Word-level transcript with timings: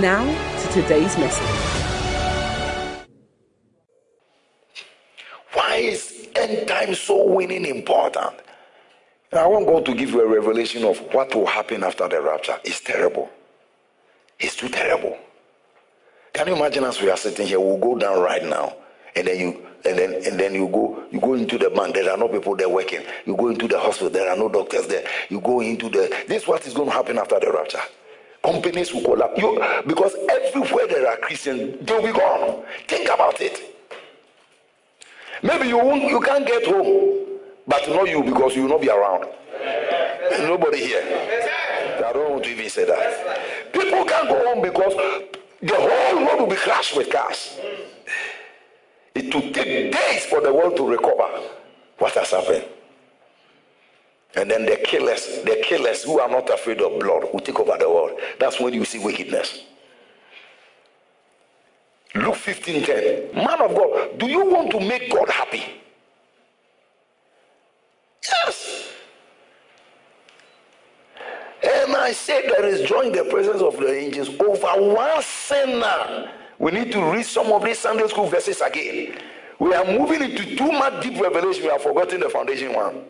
Now 0.00 0.24
to 0.60 0.72
today's 0.74 1.16
message. 1.16 1.72
Why 5.54 5.76
is 5.76 6.28
end 6.36 6.68
time 6.68 6.94
soul 6.94 7.34
winning 7.34 7.64
important? 7.64 8.34
I 9.32 9.46
want 9.46 9.66
God 9.66 9.86
to 9.86 9.94
give 9.94 10.10
you 10.10 10.20
a 10.20 10.28
revelation 10.28 10.84
of 10.84 10.98
what 11.14 11.34
will 11.34 11.46
happen 11.46 11.82
after 11.82 12.06
the 12.08 12.20
rapture. 12.20 12.58
It's 12.64 12.80
terrible. 12.80 13.30
It's 14.38 14.54
too 14.54 14.68
terrible. 14.68 15.16
Can 16.34 16.48
you 16.48 16.56
imagine 16.56 16.84
us 16.84 17.00
we 17.00 17.08
are 17.08 17.16
sitting 17.16 17.46
here, 17.46 17.58
we'll 17.58 17.78
go 17.78 17.96
down 17.98 18.20
right 18.20 18.44
now, 18.44 18.76
and 19.14 19.26
then 19.26 19.38
you 19.40 19.66
and 19.86 19.98
then 19.98 20.14
and 20.26 20.38
then 20.38 20.54
you 20.54 20.68
go 20.68 21.04
you 21.10 21.20
go 21.20 21.34
into 21.34 21.56
the 21.56 21.70
bank, 21.70 21.94
there 21.94 22.10
are 22.10 22.18
no 22.18 22.28
people 22.28 22.54
there 22.54 22.68
working. 22.68 23.00
You 23.24 23.34
go 23.34 23.48
into 23.48 23.66
the 23.66 23.78
hospital, 23.78 24.10
there 24.10 24.28
are 24.30 24.36
no 24.36 24.50
doctors 24.50 24.88
there. 24.88 25.08
You 25.30 25.40
go 25.40 25.60
into 25.62 25.88
the 25.88 26.14
this 26.28 26.42
is 26.42 26.48
what 26.48 26.66
is 26.66 26.74
going 26.74 26.90
to 26.90 26.94
happen 26.94 27.18
after 27.18 27.40
the 27.40 27.50
rapture. 27.50 27.80
Companies 28.46 28.94
will 28.94 29.02
collapse. 29.02 29.40
You, 29.40 29.60
because 29.88 30.14
everywhere 30.30 30.86
there 30.86 31.08
are 31.08 31.16
Christians, 31.16 31.84
they'll 31.84 32.00
be 32.00 32.12
gone. 32.12 32.62
Think 32.86 33.08
about 33.10 33.40
it. 33.40 33.60
Maybe 35.42 35.66
you 35.66 35.78
won't, 35.78 36.04
you 36.04 36.20
can't 36.20 36.46
get 36.46 36.64
home, 36.64 37.26
but 37.66 37.88
not 37.88 38.08
you 38.08 38.22
because 38.22 38.54
you 38.54 38.62
will 38.62 38.68
not 38.70 38.80
be 38.80 38.88
around. 38.88 39.26
Nobody 40.38 40.78
here. 40.78 41.02
I 42.06 42.12
don't 42.12 42.30
want 42.30 42.44
to 42.44 42.50
even 42.50 42.70
say 42.70 42.84
that. 42.84 43.72
People 43.72 44.04
can't 44.04 44.28
go 44.28 44.44
home 44.46 44.62
because 44.62 44.94
the 45.60 45.74
whole 45.74 46.24
world 46.24 46.40
will 46.40 46.46
be 46.46 46.54
crashed 46.56 46.96
with 46.96 47.10
cars. 47.10 47.58
It 49.16 49.34
will 49.34 49.50
take 49.52 49.90
days 49.92 50.24
for 50.26 50.40
the 50.40 50.52
world 50.54 50.76
to 50.76 50.88
recover 50.88 51.40
what 51.98 52.14
has 52.14 52.30
happened. 52.30 52.64
And 54.36 54.50
then 54.50 54.66
the 54.66 54.76
killers, 54.76 55.40
the 55.44 55.62
killers 55.64 56.04
who 56.04 56.20
are 56.20 56.28
not 56.28 56.50
afraid 56.50 56.82
of 56.82 57.00
blood 57.00 57.24
will 57.32 57.40
take 57.40 57.58
over 57.58 57.76
the 57.78 57.88
world. 57.88 58.20
That's 58.38 58.60
when 58.60 58.74
you 58.74 58.84
see 58.84 58.98
wickedness. 58.98 59.62
Luke 62.14 62.36
15 62.36 62.84
10. 62.84 63.34
Man 63.34 63.60
of 63.62 63.74
God, 63.74 64.18
do 64.18 64.26
you 64.26 64.44
want 64.44 64.70
to 64.72 64.80
make 64.80 65.10
God 65.10 65.30
happy? 65.30 65.64
Yes. 68.24 68.90
And 71.62 71.96
I 71.96 72.12
said 72.12 72.44
there 72.44 72.66
is 72.66 72.86
joy 72.86 73.02
in 73.02 73.12
the 73.12 73.24
presence 73.24 73.62
of 73.62 73.78
the 73.78 73.90
angels 73.90 74.28
over 74.40 74.92
one 74.94 75.22
sinner. 75.22 76.30
We 76.58 76.72
need 76.72 76.92
to 76.92 77.02
read 77.10 77.24
some 77.24 77.50
of 77.52 77.64
these 77.64 77.78
Sunday 77.78 78.06
school 78.08 78.26
verses 78.26 78.60
again. 78.60 79.18
We 79.58 79.72
are 79.72 79.84
moving 79.84 80.22
into 80.22 80.56
too 80.56 80.72
much 80.72 81.02
deep 81.02 81.20
revelation. 81.20 81.64
We 81.64 81.70
are 81.70 81.78
forgetting 81.78 82.20
the 82.20 82.28
foundation 82.28 82.74
one 82.74 83.04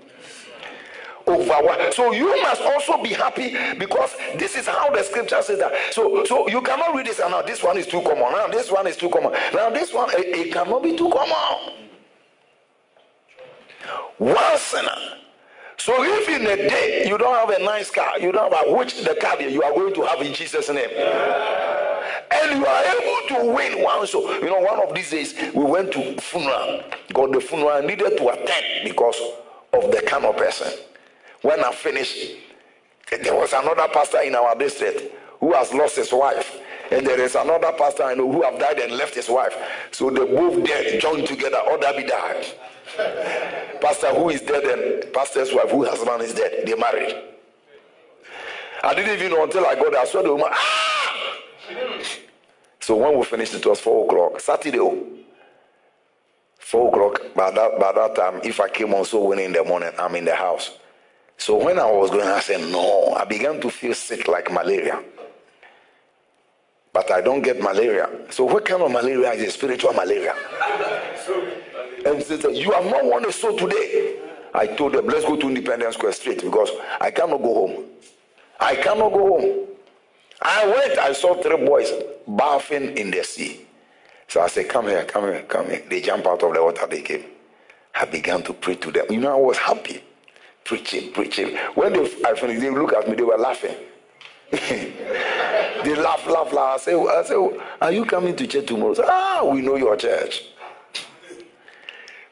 over 1.26 1.92
So 1.92 2.12
you 2.12 2.40
must 2.42 2.62
also 2.62 3.02
be 3.02 3.10
happy 3.10 3.56
because 3.78 4.14
this 4.36 4.56
is 4.56 4.66
how 4.66 4.90
the 4.90 5.02
scripture 5.02 5.42
says 5.42 5.58
that. 5.58 5.72
So 5.92 6.24
so 6.24 6.48
you 6.48 6.62
cannot 6.62 6.94
read 6.94 7.06
this 7.06 7.18
and 7.18 7.30
now 7.30 7.42
this 7.42 7.62
one 7.62 7.76
is 7.78 7.86
too 7.86 8.00
common. 8.02 8.32
Now 8.32 8.48
this 8.48 8.70
one 8.70 8.86
is 8.86 8.96
too 8.96 9.10
common. 9.10 9.32
Now 9.52 9.70
this 9.70 9.92
one 9.92 10.10
it, 10.12 10.26
it 10.36 10.52
cannot 10.52 10.82
be 10.82 10.96
too 10.96 11.10
common. 11.10 11.72
One 14.18 14.58
sinner. 14.58 14.96
So 15.78 15.92
if 16.02 16.28
in 16.28 16.46
a 16.46 16.56
day 16.56 17.04
you 17.06 17.18
don't 17.18 17.34
have 17.34 17.50
a 17.50 17.62
nice 17.62 17.90
car, 17.90 18.18
you 18.18 18.32
don't 18.32 18.52
have 18.52 18.66
a 18.66 18.72
which 18.72 19.02
the 19.04 19.14
car 19.14 19.40
you 19.40 19.62
are 19.62 19.72
going 19.72 19.94
to 19.94 20.02
have 20.02 20.20
in 20.22 20.32
Jesus' 20.32 20.68
name. 20.68 20.90
And 22.30 22.58
you 22.58 22.66
are 22.66 22.84
able 22.84 23.28
to 23.28 23.52
win 23.52 23.82
one. 23.82 24.06
So 24.06 24.32
you 24.34 24.46
know, 24.46 24.60
one 24.60 24.80
of 24.80 24.94
these 24.94 25.10
days 25.10 25.34
we 25.54 25.64
went 25.64 25.92
to 25.92 26.20
funeral. 26.20 26.82
Got 27.12 27.32
the 27.32 27.40
funeral 27.40 27.82
needed 27.82 28.16
to 28.16 28.28
attend 28.28 28.84
because 28.84 29.20
of 29.72 29.90
the 29.90 30.02
kind 30.06 30.24
of 30.24 30.36
person. 30.36 30.72
When 31.46 31.62
I 31.62 31.70
finished, 31.70 32.34
there 33.22 33.36
was 33.36 33.52
another 33.52 33.86
pastor 33.92 34.20
in 34.22 34.34
our 34.34 34.56
district 34.56 35.14
who 35.38 35.52
has 35.52 35.72
lost 35.72 35.94
his 35.94 36.12
wife. 36.12 36.58
And 36.90 37.06
there 37.06 37.20
is 37.20 37.36
another 37.36 37.70
pastor 37.78 38.02
I 38.02 38.14
know 38.14 38.32
who 38.32 38.42
have 38.42 38.58
died 38.58 38.80
and 38.80 38.94
left 38.94 39.14
his 39.14 39.28
wife. 39.28 39.56
So 39.92 40.10
they 40.10 40.24
both 40.24 40.66
dead, 40.66 41.00
joined 41.00 41.28
together, 41.28 41.58
or 41.58 41.78
that 41.78 41.96
be 41.96 42.02
died. 42.02 42.46
pastor 43.80 44.08
who 44.08 44.30
is 44.30 44.40
dead 44.40 44.64
and 44.64 45.12
pastor's 45.12 45.54
wife 45.54 45.70
whose 45.70 45.86
husband 45.88 46.22
is 46.22 46.34
dead. 46.34 46.66
They 46.66 46.74
married. 46.74 47.14
I 48.82 48.92
didn't 48.94 49.14
even 49.14 49.30
know 49.30 49.44
until 49.44 49.66
I 49.66 49.76
got 49.76 49.92
there. 49.92 50.00
I 50.00 50.04
saw 50.04 50.22
the 50.22 50.34
woman. 50.34 50.48
Ah! 50.50 51.36
So 52.80 52.96
when 52.96 53.16
we 53.16 53.24
finished, 53.24 53.54
it 53.54 53.64
was 53.64 53.78
four 53.78 54.04
o'clock. 54.04 54.40
Saturday. 54.40 54.80
Oh. 54.80 55.00
Four 56.58 56.88
o'clock. 56.88 57.32
By 57.36 57.52
that 57.52 57.78
by 57.78 57.92
that 57.92 58.16
time, 58.16 58.40
if 58.42 58.58
I 58.58 58.68
came 58.68 58.92
on 58.94 59.04
so 59.04 59.22
when 59.28 59.38
in 59.38 59.52
the 59.52 59.62
morning, 59.62 59.92
I'm 59.96 60.16
in 60.16 60.24
the 60.24 60.34
house. 60.34 60.72
So 61.38 61.62
when 61.62 61.78
I 61.78 61.90
was 61.90 62.10
going, 62.10 62.26
I 62.26 62.40
said, 62.40 62.60
no, 62.72 63.14
I 63.14 63.24
began 63.24 63.60
to 63.60 63.70
feel 63.70 63.94
sick 63.94 64.26
like 64.28 64.50
malaria. 64.50 65.02
But 66.92 67.10
I 67.10 67.20
don't 67.20 67.42
get 67.42 67.60
malaria. 67.60 68.08
So 68.30 68.44
what 68.44 68.64
kind 68.64 68.82
of 68.82 68.90
malaria 68.90 69.32
is 69.32 69.42
it? 69.42 69.52
spiritual 69.52 69.92
malaria? 69.92 70.34
and 72.06 72.22
said, 72.22 72.42
you 72.54 72.70
have 72.72 72.86
not 72.86 73.04
won 73.04 73.24
a 73.26 73.32
soul 73.32 73.56
today. 73.56 74.18
I 74.54 74.66
told 74.66 74.94
them, 74.94 75.06
let's 75.06 75.24
go 75.24 75.36
to 75.36 75.48
Independence 75.48 75.96
Square 75.96 76.12
Street 76.12 76.40
because 76.42 76.70
I 77.00 77.10
cannot 77.10 77.42
go 77.42 77.54
home. 77.66 77.84
I 78.58 78.76
cannot 78.76 79.12
go 79.12 79.38
home. 79.38 79.66
I 80.40 80.66
went, 80.66 80.98
I 80.98 81.12
saw 81.12 81.40
three 81.42 81.66
boys 81.66 81.92
bathing 82.26 82.96
in 82.96 83.10
the 83.10 83.22
sea. 83.22 83.66
So 84.28 84.40
I 84.40 84.48
said, 84.48 84.68
come 84.68 84.86
here, 84.86 85.04
come 85.04 85.24
here, 85.24 85.42
come 85.42 85.66
here. 85.66 85.82
They 85.88 86.00
jump 86.00 86.26
out 86.26 86.42
of 86.42 86.54
the 86.54 86.62
water 86.62 86.86
they 86.86 87.02
came. 87.02 87.24
I 87.94 88.06
began 88.06 88.42
to 88.44 88.52
pray 88.54 88.76
to 88.76 88.90
them. 88.90 89.06
You 89.10 89.20
know, 89.20 89.32
I 89.32 89.40
was 89.40 89.58
happy 89.58 90.02
preaching, 90.66 91.12
preaching. 91.12 91.56
When 91.74 91.92
they, 91.92 92.00
I 92.24 92.34
finished, 92.34 92.60
they 92.60 92.70
look 92.70 92.92
at 92.92 93.08
me, 93.08 93.14
they 93.14 93.22
were 93.22 93.38
laughing. 93.38 93.76
they 94.50 95.94
laugh, 95.96 96.26
laugh, 96.26 96.52
laugh. 96.52 96.74
I 96.74 96.76
say, 96.78 96.94
I 96.94 97.22
say, 97.22 97.58
are 97.80 97.92
you 97.92 98.04
coming 98.04 98.36
to 98.36 98.46
church 98.46 98.66
tomorrow? 98.66 98.94
Say, 98.94 99.04
ah, 99.06 99.48
we 99.50 99.62
know 99.62 99.76
your 99.76 99.96
church. 99.96 100.44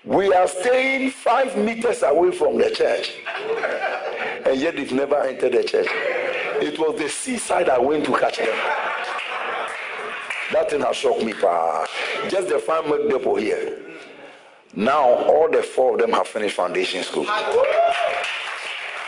We 0.05 0.35
are 0.35 0.49
staying 0.49 1.13
five 1.13 1.57
meters 1.57 2.03
away 2.03 2.33
from 2.33 2.59
the 2.59 2.71
church. 2.71 3.13
and 4.45 4.61
yet 4.61 4.77
they've 4.77 4.93
never 4.93 5.17
entered 5.23 5.53
the 5.53 5.65
church. 5.65 5.89
It 5.91 6.79
was 6.79 6.99
the 6.99 7.09
seaside 7.09 7.69
I 7.69 7.79
went 7.79 8.05
to 8.07 8.17
catch 8.19 8.39
them. 8.39 8.59
That 10.53 10.71
thing 10.71 10.83
has 10.83 10.97
shocked 10.97 11.25
me. 11.25 11.33
Pa. 11.33 11.87
Just 12.29 12.49
the 12.49 12.83
minute 12.85 13.11
depot 13.11 13.37
here. 13.37 13.84
Now 14.77 15.05
all 15.05 15.49
the 15.51 15.63
four 15.63 15.95
of 15.95 16.01
them 16.01 16.13
have 16.13 16.27
finished 16.27 16.57
foundation 16.57 17.03
school. 17.05 17.27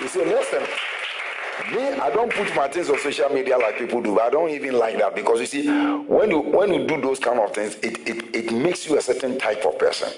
You 0.00 0.08
see, 0.08 0.24
listen. 0.24 0.62
Me, 1.72 1.82
I 1.82 2.10
don't 2.10 2.30
put 2.30 2.54
my 2.54 2.68
things 2.68 2.90
on 2.90 2.98
social 2.98 3.30
media 3.30 3.56
like 3.56 3.78
people 3.78 4.00
do. 4.02 4.20
I 4.20 4.28
don't 4.28 4.50
even 4.50 4.78
like 4.78 4.98
that 4.98 5.14
because 5.14 5.40
you 5.40 5.46
see, 5.46 5.66
when 6.02 6.30
you 6.30 6.40
when 6.40 6.72
you 6.72 6.86
do 6.86 7.00
those 7.00 7.18
kind 7.18 7.40
of 7.40 7.52
things, 7.54 7.76
it, 7.76 8.06
it, 8.06 8.36
it 8.36 8.52
makes 8.52 8.86
you 8.88 8.98
a 8.98 9.00
certain 9.00 9.38
type 9.38 9.64
of 9.64 9.78
person. 9.78 10.12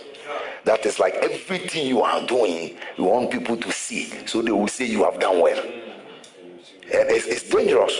That 0.65 0.85
is 0.85 0.99
like 0.99 1.15
everything 1.15 1.87
you 1.87 2.03
are 2.03 2.27
doing, 2.27 2.77
you 2.99 3.05
want 3.05 3.31
people 3.31 3.57
to 3.57 3.73
see, 3.73 4.13
so 4.27 4.43
they 4.43 4.51
will 4.51 4.69
say 4.69 4.85
you 4.85 5.05
have 5.05 5.19
done 5.21 5.41
well. 5.41 5.63
And 5.65 7.11
it's, 7.11 7.27
it's 7.27 7.49
dangerous. 7.49 7.97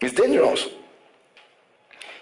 It's 0.00 0.14
dangerous. 0.14 0.66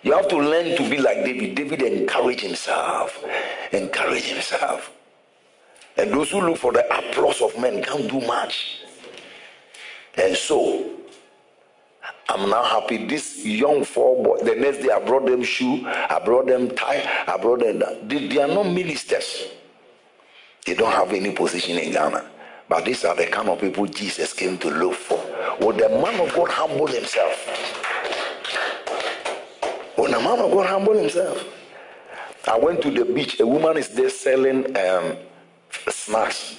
You 0.06 0.12
have 0.12 0.28
to 0.28 0.36
learn 0.36 0.76
to 0.76 0.88
be 0.88 0.98
like 0.98 1.24
David. 1.24 1.56
David 1.56 1.82
encouraged 1.82 2.42
himself. 2.42 3.24
Encourage 3.72 4.22
himself. 4.22 4.92
And 5.96 6.12
those 6.12 6.30
who 6.30 6.42
look 6.42 6.58
for 6.58 6.72
the 6.72 6.86
applause 6.96 7.42
of 7.42 7.58
men 7.58 7.82
can't 7.82 8.08
do 8.08 8.20
much. 8.20 8.82
And 10.16 10.36
so, 10.36 10.92
I'm 12.28 12.48
now 12.48 12.62
happy. 12.62 13.04
This 13.04 13.44
young 13.44 13.82
four 13.82 14.22
boys, 14.22 14.42
the 14.42 14.54
next 14.54 14.78
day 14.78 14.90
I 14.90 15.00
brought 15.00 15.26
them 15.26 15.42
shoe, 15.42 15.84
I 15.84 16.20
brought 16.24 16.46
them 16.46 16.70
tie, 16.70 17.24
I 17.26 17.36
brought 17.36 17.58
them. 17.58 17.82
They, 18.06 18.28
they 18.28 18.40
are 18.40 18.46
not 18.46 18.68
ministers. 18.70 19.48
They 20.64 20.74
don't 20.74 20.92
have 20.92 21.12
any 21.14 21.32
position 21.32 21.78
in 21.78 21.90
Ghana. 21.90 22.30
But 22.68 22.84
these 22.84 23.04
are 23.04 23.16
the 23.16 23.26
kind 23.26 23.48
of 23.48 23.60
people 23.60 23.86
Jesus 23.86 24.32
came 24.32 24.56
to 24.58 24.70
look 24.70 24.94
for. 24.94 25.18
Will 25.58 25.72
the 25.72 25.88
man 25.88 26.20
of 26.20 26.32
God 26.32 26.48
humble 26.48 26.86
himself? 26.86 27.75
Man 30.26 30.40
of 30.40 30.50
God 30.50 30.66
humble 30.66 30.98
himself? 30.98 31.44
I 32.48 32.58
went 32.58 32.82
to 32.82 32.90
the 32.90 33.04
beach. 33.04 33.38
A 33.38 33.46
woman 33.46 33.76
is 33.76 33.90
there 33.90 34.10
selling 34.10 34.76
um, 34.76 35.16
snacks. 35.88 36.56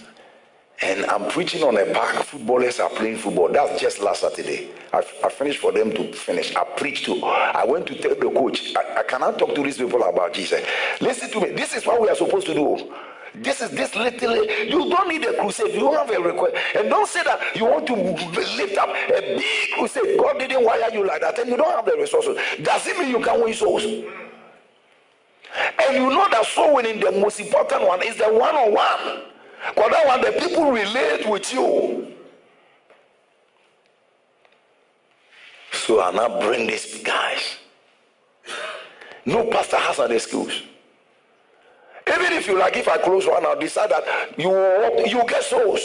and 0.82 1.06
I'm 1.08 1.30
preaching 1.30 1.64
on 1.64 1.78
a 1.78 1.86
park. 1.94 2.16
Footballers 2.24 2.80
are 2.80 2.90
playing 2.90 3.18
football. 3.18 3.50
That's 3.50 3.82
just 3.82 4.00
last 4.00 4.22
Saturday. 4.22 4.70
I, 4.94 5.00
I 5.26 5.30
finished 5.30 5.60
for 5.60 5.74
them 5.74 5.92
to 5.94 6.14
finish. 6.14 6.56
I 6.56 6.64
preached 6.64 7.06
to. 7.08 7.22
I 7.26 7.66
went 7.66 7.88
to 7.88 7.96
tell 8.02 8.16
the 8.16 8.32
coach. 8.32 8.74
I, 8.78 9.02
I 9.02 9.04
cannot 9.04 9.38
talk 9.38 9.54
to 9.56 9.64
these 9.64 9.78
people 9.80 10.02
about 10.04 10.34
Jesus. 10.34 10.66
Listen 11.02 11.30
to 11.32 11.42
me. 11.42 11.50
This 11.52 11.76
is 11.76 11.86
what 11.86 12.02
we 12.02 12.08
are 12.10 12.16
supposed 12.16 12.48
to 12.48 12.54
do. 12.54 12.94
This 13.42 13.62
is 13.62 13.70
this 13.72 13.96
little. 13.96 14.46
You 14.46 14.90
don't 14.90 15.08
need 15.08 15.24
a 15.26 15.34
crusade. 15.40 15.74
You 15.74 15.82
don't 15.82 15.96
have 15.96 16.10
a 16.10 16.22
request, 16.22 16.56
and 16.76 16.90
don't 16.90 17.08
say 17.08 17.24
that 17.24 17.56
you 17.56 17.66
want 17.66 17.88
to 17.88 17.96
lift 17.96 18.78
up 18.78 18.90
a 18.90 19.38
big 19.38 19.44
crusade. 19.74 20.18
God 20.18 20.40
didn't 20.40 20.64
wire 20.64 20.90
you 20.94 21.06
like 21.06 21.22
that, 21.22 21.38
and 21.40 21.50
you 21.50 21.58
don't 21.58 21.76
have 21.76 21.86
the 21.86 21.98
resources. 21.98 22.38
Does 22.62 22.88
it 22.88 22.98
mean 22.98 23.10
you 23.10 23.24
can 23.24 23.44
win 23.44 23.54
souls? 23.54 23.84
And 23.84 25.96
you 25.96 26.10
know 26.10 26.28
that 26.30 26.46
soul 26.46 26.76
winning, 26.76 27.00
the 27.00 27.12
most 27.12 27.40
important 27.40 27.88
one 27.88 28.04
is 28.04 28.18
the 28.18 28.26
one 28.26 28.56
on 28.56 28.74
one. 28.74 29.22
Because 29.74 29.92
that 29.92 30.06
one, 30.06 30.22
the 30.22 30.32
people 30.40 30.72
relate 30.72 31.28
with 31.28 31.54
you. 31.54 32.14
So 35.72 36.02
I 36.02 36.12
now 36.12 36.40
bring 36.40 36.68
these 36.68 37.02
guys. 37.04 37.58
No 39.26 39.50
pastor 39.50 39.78
has 39.78 40.00
an 40.00 40.12
excuse. 40.12 40.64
Even 42.08 42.34
if 42.34 42.48
you 42.48 42.58
like, 42.58 42.78
if 42.78 42.88
I 42.88 42.98
close 42.98 43.28
one, 43.28 43.46
I'll 43.46 43.60
decide 43.60 43.92
that 43.92 44.04
you 44.38 44.52
you 45.06 45.26
get 45.28 45.44
souls. 45.44 45.82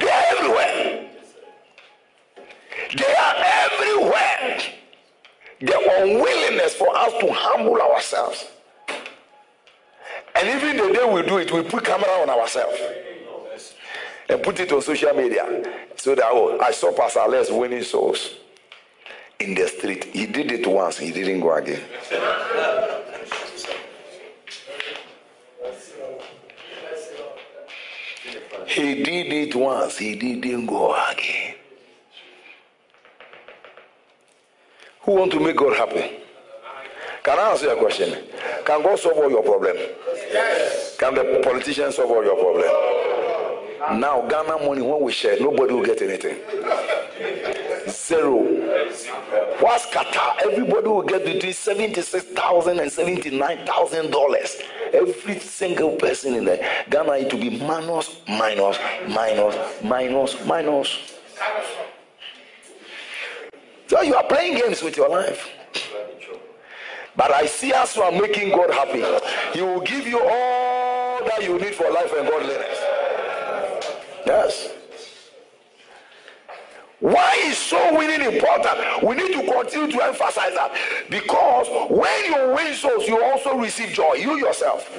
They 0.00 0.10
are 0.10 0.24
everywhere. 0.30 1.10
They 2.96 3.14
are 3.14 3.34
everywhere. 3.36 4.60
The 5.60 6.02
unwillingness 6.02 6.74
for 6.74 6.94
us 6.96 7.12
to 7.20 7.32
humble 7.32 7.80
ourselves. 7.80 8.46
And 10.34 10.48
even 10.48 10.76
the 10.76 10.92
day 10.92 11.10
we 11.10 11.22
do 11.22 11.38
it, 11.38 11.50
we 11.50 11.62
put 11.62 11.84
camera 11.84 12.08
on 12.20 12.28
ourselves 12.28 12.78
and 14.28 14.42
put 14.42 14.60
it 14.60 14.70
on 14.72 14.82
social 14.82 15.14
media. 15.14 15.62
So 15.96 16.14
that 16.14 16.24
oh, 16.26 16.58
I 16.60 16.72
saw 16.72 16.92
Pastor 16.92 17.20
Alex 17.20 17.50
winning 17.50 17.82
souls 17.82 18.34
in 19.38 19.54
the 19.54 19.66
street. 19.68 20.04
He 20.04 20.26
did 20.26 20.52
it 20.52 20.66
once, 20.66 20.98
he 20.98 21.10
didn't 21.10 21.40
go 21.40 21.54
again. 21.54 21.80
He 28.66 29.02
did 29.02 29.32
it 29.32 29.54
once, 29.54 29.98
he 29.98 30.14
didn't 30.16 30.66
go 30.66 30.94
again. 31.10 31.54
Who 35.02 35.12
want 35.12 35.32
to 35.32 35.40
make 35.40 35.56
God 35.56 35.76
happy? 35.76 36.18
Can 37.22 37.38
I 37.38 37.50
answer 37.50 37.66
your 37.66 37.76
question? 37.76 38.24
Can 38.64 38.82
God 38.82 38.98
solve 38.98 39.18
all 39.18 39.30
your 39.30 39.42
problem? 39.42 39.76
Yes. 39.76 40.96
Can 40.98 41.14
the 41.14 41.40
politicians 41.44 41.94
solve 41.96 42.10
all 42.10 42.24
your 42.24 42.36
problem? 42.36 44.00
Now, 44.00 44.26
Ghana 44.28 44.64
money, 44.66 44.82
when 44.82 45.00
we 45.00 45.12
share, 45.12 45.38
nobody 45.38 45.72
will 45.74 45.84
get 45.84 46.02
anything. 46.02 46.38
Zero. 47.88 48.42
What's 49.60 49.86
Qatar? 49.86 50.42
Everybody 50.42 50.88
will 50.88 51.02
get 51.02 51.24
between 51.24 51.52
$76,000 51.52 52.80
and 52.80 52.90
$79,000. 52.90 54.62
Every 54.92 55.38
single 55.38 55.96
person 55.96 56.34
in 56.34 56.44
there. 56.44 56.84
Ghana, 56.90 57.12
it 57.12 57.32
will 57.32 57.40
be 57.40 57.58
minus, 57.58 58.20
minus, 58.28 58.78
minus, 59.08 59.82
minus, 59.82 60.44
minus. 60.46 61.18
So 63.88 64.02
you 64.02 64.14
are 64.14 64.24
playing 64.24 64.58
games 64.58 64.82
with 64.82 64.96
your 64.96 65.08
life. 65.08 65.48
But 67.16 67.32
I 67.32 67.46
see 67.46 67.72
us 67.72 67.96
you 67.96 68.02
are 68.02 68.12
making 68.12 68.50
God 68.50 68.70
happy, 68.70 69.02
He 69.56 69.62
will 69.62 69.80
give 69.80 70.06
you 70.06 70.20
all 70.20 71.24
that 71.24 71.42
you 71.42 71.58
need 71.58 71.74
for 71.74 71.90
life 71.90 72.12
and 72.16 72.28
godliness. 72.28 72.78
Yes. 74.26 74.75
Why 77.00 77.36
is 77.44 77.58
soul 77.58 77.98
winning 77.98 78.22
important? 78.22 79.02
We 79.02 79.16
need 79.16 79.32
to 79.34 79.52
continue 79.52 79.90
to 79.98 80.04
emphasize 80.04 80.54
that 80.54 80.74
because 81.10 81.68
when 81.90 82.24
you 82.24 82.54
win 82.54 82.74
souls, 82.74 83.06
you 83.06 83.22
also 83.22 83.56
receive 83.56 83.90
joy. 83.90 84.14
You 84.14 84.36
yourself. 84.38 84.90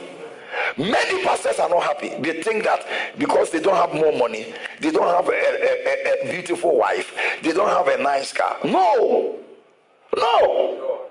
Many 0.78 1.24
pastors 1.24 1.60
are 1.60 1.70
not 1.70 1.84
happy. 1.84 2.10
They 2.20 2.42
think 2.42 2.64
that 2.64 2.86
because 3.18 3.50
they 3.52 3.60
don't 3.60 3.76
have 3.76 3.94
more 3.94 4.16
money, 4.16 4.54
they 4.80 4.92
don't 4.92 5.08
have 5.08 5.28
a, 5.28 5.32
a, 5.32 6.24
a, 6.24 6.30
a 6.30 6.32
beautiful 6.32 6.78
wife, 6.78 7.16
they 7.42 7.52
don't 7.52 7.70
have 7.70 7.88
a 7.88 8.02
nice 8.02 8.32
car. 8.32 8.58
No. 8.64 9.40
No. 10.16 11.08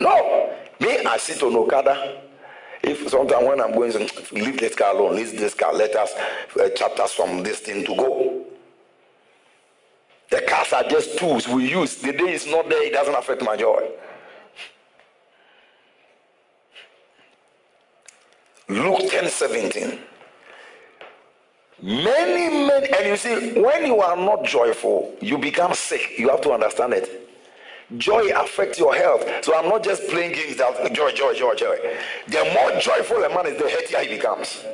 No. 0.00 0.56
Me, 0.80 1.04
I 1.04 1.16
sit 1.18 1.42
on 1.42 1.54
Okada. 1.56 2.22
If 2.82 3.08
sometimes 3.08 3.46
when 3.46 3.60
I'm 3.60 3.72
going 3.72 3.92
to 3.92 4.34
leave 4.34 4.58
this 4.58 4.74
car 4.74 4.94
alone, 4.94 5.16
leave 5.16 5.38
this 5.38 5.54
car, 5.54 5.72
let 5.72 5.94
us 5.96 6.12
uh, 6.60 6.68
chapters 6.70 7.12
from 7.12 7.42
this 7.42 7.60
thing 7.60 7.84
to 7.86 7.96
go. 7.96 8.33
The 10.30 10.40
cars 10.42 10.72
are 10.72 10.84
just 10.84 11.18
tools 11.18 11.48
we 11.48 11.70
use. 11.70 11.96
The 11.96 12.12
day 12.12 12.32
is 12.32 12.46
not 12.46 12.68
there, 12.68 12.86
it 12.86 12.92
doesn't 12.92 13.14
affect 13.14 13.42
my 13.42 13.56
joy. 13.56 13.90
Luke 18.68 19.10
10 19.10 19.28
17. 19.28 19.98
Many, 21.82 22.66
many, 22.66 22.88
and 22.96 23.06
you 23.06 23.16
see, 23.16 23.60
when 23.60 23.84
you 23.84 24.00
are 24.00 24.16
not 24.16 24.44
joyful, 24.44 25.14
you 25.20 25.36
become 25.36 25.74
sick. 25.74 26.18
You 26.18 26.30
have 26.30 26.40
to 26.42 26.52
understand 26.52 26.94
it. 26.94 27.28
Joy 27.98 28.30
affects 28.34 28.78
your 28.78 28.94
health. 28.94 29.28
So 29.44 29.54
I'm 29.54 29.68
not 29.68 29.84
just 29.84 30.08
playing 30.08 30.32
games 30.32 30.56
that 30.56 30.94
joy, 30.94 31.12
joy, 31.12 31.34
joy, 31.34 31.54
joy. 31.54 31.76
The 32.28 32.50
more 32.54 32.80
joyful 32.80 33.22
a 33.22 33.28
man 33.28 33.46
is, 33.46 33.60
the 33.60 33.68
healthier 33.68 33.98
he 34.00 34.16
becomes. 34.16 34.64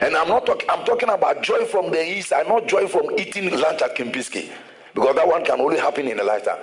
And 0.00 0.16
I'm 0.16 0.28
not 0.28 0.46
talking. 0.46 0.68
I'm 0.70 0.84
talking 0.86 1.10
about 1.10 1.42
joy 1.42 1.66
from 1.66 1.90
the 1.90 2.02
east. 2.02 2.32
I'm 2.32 2.48
not 2.48 2.66
joy 2.66 2.88
from 2.88 3.18
eating 3.18 3.50
lunch 3.50 3.82
at 3.82 3.94
Kempinski. 3.94 4.50
Because 4.94 5.14
that 5.16 5.26
one 5.26 5.44
can 5.44 5.60
only 5.60 5.78
happen 5.78 6.08
in 6.08 6.18
a 6.18 6.24
lifetime. 6.24 6.58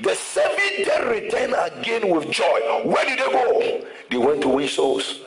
The 0.00 0.14
seven 0.14 0.84
day 0.84 1.20
return 1.22 1.54
again 1.54 2.08
with 2.08 2.30
joy. 2.30 2.60
Where 2.84 3.04
did 3.04 3.18
they 3.18 3.32
go? 3.32 3.86
They 4.10 4.18
went 4.18 4.42
to 4.42 4.48
win 4.48 4.68
souls. 4.68 5.20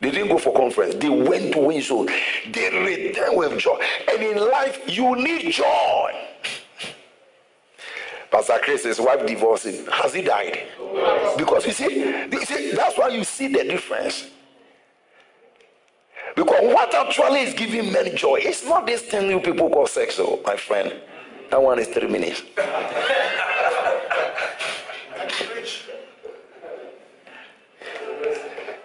They 0.00 0.10
didn't 0.10 0.28
go 0.28 0.38
for 0.38 0.52
conference. 0.52 0.94
They 0.96 1.08
went 1.08 1.52
to 1.54 1.60
win 1.60 1.80
souls. 1.80 2.10
They 2.50 2.70
returned 2.70 3.36
with 3.36 3.58
joy. 3.58 3.78
And 4.12 4.22
in 4.22 4.38
life, 4.38 4.80
you 4.86 5.16
need 5.16 5.50
joy. 5.52 6.12
Pastor 8.30 8.58
Chris, 8.62 8.84
his 8.84 9.00
wife 9.00 9.26
divorced 9.26 9.66
him. 9.66 9.86
Has 9.86 10.12
he 10.12 10.22
died? 10.22 10.66
Because 11.38 11.64
you 11.66 11.72
see, 11.72 12.28
you 12.30 12.44
see, 12.44 12.72
that's 12.72 12.98
why 12.98 13.08
you 13.08 13.24
see 13.24 13.48
the 13.48 13.64
difference. 13.64 14.28
Because 16.34 16.60
what 16.74 16.94
actually 16.94 17.40
is 17.40 17.54
giving 17.54 17.90
men 17.92 18.14
joy, 18.14 18.38
it's 18.42 18.64
not 18.64 18.84
this 18.86 19.02
thing 19.02 19.30
you 19.30 19.40
people 19.40 19.70
call 19.70 19.86
sex, 19.86 20.16
oh, 20.18 20.40
my 20.44 20.56
friend. 20.56 20.92
That 21.50 21.62
one 21.62 21.78
is 21.78 21.88
three 21.88 22.08
minutes. 22.08 22.42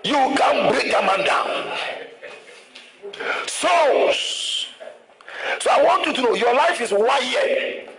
you 0.03 0.13
can 0.35 0.71
break 0.71 0.88
a 0.88 1.01
man 1.01 1.25
down. 1.25 1.77
Souls. 3.47 4.67
So 5.59 5.71
I 5.71 5.83
want 5.83 6.05
you 6.05 6.13
to 6.13 6.21
know 6.21 6.33
your 6.33 6.53
life 6.55 6.81
is 6.81 6.91
wired 6.91 7.91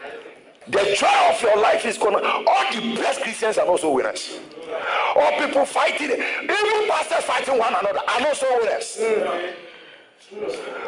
the 0.68 0.94
joy 0.96 1.30
of 1.30 1.42
your 1.42 1.56
life 1.56 1.84
is 1.84 1.98
gonna. 1.98 2.18
All 2.18 2.72
the 2.72 2.94
best 2.96 3.20
Christians 3.22 3.58
are 3.58 3.66
also 3.66 3.90
winners. 3.92 4.38
All 5.16 5.32
people 5.40 5.64
fighting, 5.64 6.10
even 6.10 6.88
pastors 6.88 7.24
fighting 7.24 7.58
one 7.58 7.74
another 7.74 7.98
are 7.98 8.26
also 8.26 8.46
winners. 8.60 8.98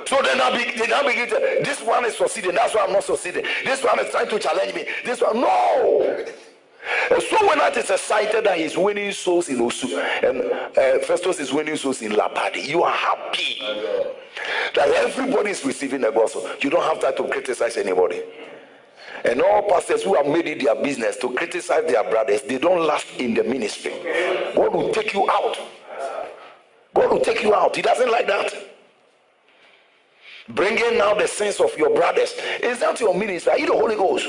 So 0.06 0.22
be, 0.22 0.78
they 0.78 0.86
now 0.86 1.02
begin 1.06 1.28
to. 1.28 1.60
This 1.64 1.80
one 1.82 2.04
is 2.04 2.16
succeeding. 2.16 2.54
That's 2.54 2.74
why 2.74 2.84
I'm 2.86 2.92
not 2.92 3.04
succeeding. 3.04 3.44
This 3.64 3.82
one 3.82 3.98
is 4.00 4.10
trying 4.10 4.28
to 4.28 4.38
challenge 4.38 4.74
me. 4.74 4.86
This 5.04 5.20
one, 5.20 5.40
no. 5.40 6.26
So 7.08 7.46
when 7.48 7.58
that 7.58 7.76
is 7.76 7.90
excited 7.90 8.44
that 8.44 8.58
he's 8.58 8.76
winning 8.76 9.12
souls 9.12 9.48
in 9.48 9.58
Osu 9.58 9.96
and 10.22 10.42
uh, 10.42 11.04
Festus 11.04 11.40
is 11.40 11.52
winning 11.52 11.76
souls 11.76 12.02
in 12.02 12.12
Lapadi, 12.12 12.66
you 12.66 12.82
are 12.82 12.92
happy 12.92 13.58
that 14.74 14.88
everybody 14.88 15.50
is 15.50 15.64
receiving 15.64 16.02
the 16.02 16.10
gospel. 16.10 16.48
You 16.60 16.70
don't 16.70 16.82
have 16.82 17.00
time 17.00 17.16
to 17.16 17.32
criticize 17.32 17.76
anybody. 17.78 18.22
And 19.24 19.40
all 19.40 19.62
pastors 19.68 20.02
who 20.02 20.14
have 20.14 20.26
made 20.26 20.46
it 20.46 20.62
their 20.62 20.74
business 20.74 21.16
to 21.18 21.32
criticize 21.32 21.90
their 21.90 22.04
brothers, 22.04 22.42
they 22.42 22.58
don't 22.58 22.86
last 22.86 23.06
in 23.18 23.32
the 23.32 23.44
ministry. 23.44 23.94
God 24.54 24.74
will 24.74 24.92
take 24.92 25.14
you 25.14 25.28
out. 25.30 25.56
God 26.92 27.10
will 27.10 27.20
take 27.20 27.42
you 27.42 27.54
out. 27.54 27.74
He 27.74 27.82
doesn't 27.82 28.10
like 28.10 28.26
that. 28.26 28.73
Bringing 30.48 31.00
out 31.00 31.18
the 31.18 31.26
sins 31.26 31.58
of 31.58 31.76
your 31.78 31.94
brothers. 31.94 32.34
Is 32.62 32.78
that 32.80 33.00
your 33.00 33.14
ministry? 33.14 33.52
Are 33.52 33.58
you 33.58 33.66
the 33.66 33.72
Holy 33.72 33.96
Ghost? 33.96 34.26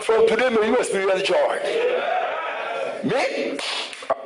From 0.00 0.26
today, 0.28 0.50
may 0.50 0.66
you 0.66 0.76
experience 0.76 1.22
joy. 1.22 1.58
Me? 3.04 3.58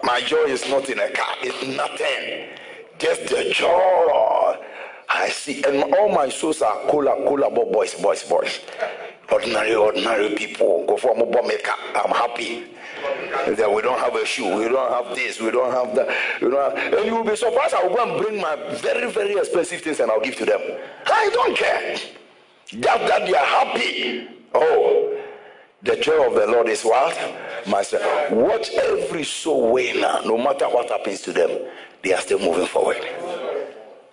My 0.03 0.21
joy 0.21 0.45
is 0.45 0.69
not 0.69 0.89
in 0.91 0.99
a 0.99 1.11
car, 1.11 1.35
it's 1.43 1.77
nothing. 1.77 2.49
Just 2.99 3.27
the 3.29 3.51
joy 3.51 4.57
I 5.09 5.29
see, 5.29 5.63
and 5.65 5.95
all 5.95 6.09
my 6.09 6.29
souls 6.29 6.61
are 6.61 6.81
cola, 6.89 7.15
cola, 7.27 7.51
boys, 7.51 7.95
boys, 7.95 8.25
boys. 8.25 8.61
Ordinary, 9.31 9.75
ordinary 9.75 10.35
people. 10.35 10.85
Go 10.87 10.97
for 10.97 11.15
mobile 11.15 11.43
maker. 11.43 11.73
I'm 11.95 12.11
happy. 12.11 12.74
That 13.57 13.73
we 13.73 13.83
don't 13.83 13.99
have 13.99 14.15
a 14.15 14.25
shoe, 14.25 14.57
we 14.57 14.69
don't 14.69 14.91
have 14.91 15.15
this, 15.15 15.41
we 15.41 15.51
don't 15.51 15.71
have 15.71 15.95
that, 15.97 16.09
we 16.41 16.51
don't 16.51 16.77
have, 16.77 16.95
and 16.95 17.07
you 17.07 17.15
will 17.17 17.25
be 17.25 17.37
surprised. 17.37 17.75
I 17.75 17.87
will 17.87 17.95
go 17.95 18.03
and 18.11 18.23
bring 18.23 18.41
my 18.41 18.57
very, 18.77 19.11
very 19.11 19.35
expensive 19.37 19.81
things 19.83 20.01
and 20.01 20.11
I'll 20.11 20.21
give 20.21 20.37
to 20.37 20.45
them. 20.47 20.61
I 21.07 21.31
don't 21.33 21.57
care. 21.57 21.97
Just 22.67 22.83
that 22.83 23.27
they 23.27 23.35
are 23.35 23.47
happy. 23.47 24.29
Oh, 24.55 25.21
the 25.83 25.97
joy 25.97 26.27
of 26.27 26.35
the 26.35 26.47
Lord 26.47 26.69
is 26.69 26.83
what? 26.83 27.17
Myself. 27.67 28.31
Watch 28.31 28.71
every 28.71 29.25
soul 29.25 29.73
winner, 29.73 30.21
no 30.25 30.39
matter 30.39 30.67
what 30.67 30.89
happens 30.89 31.21
to 31.23 31.33
them, 31.33 31.51
they 32.03 32.15
are 32.15 32.21
still 32.21 32.39
moving 32.39 32.67
forward. 32.67 33.03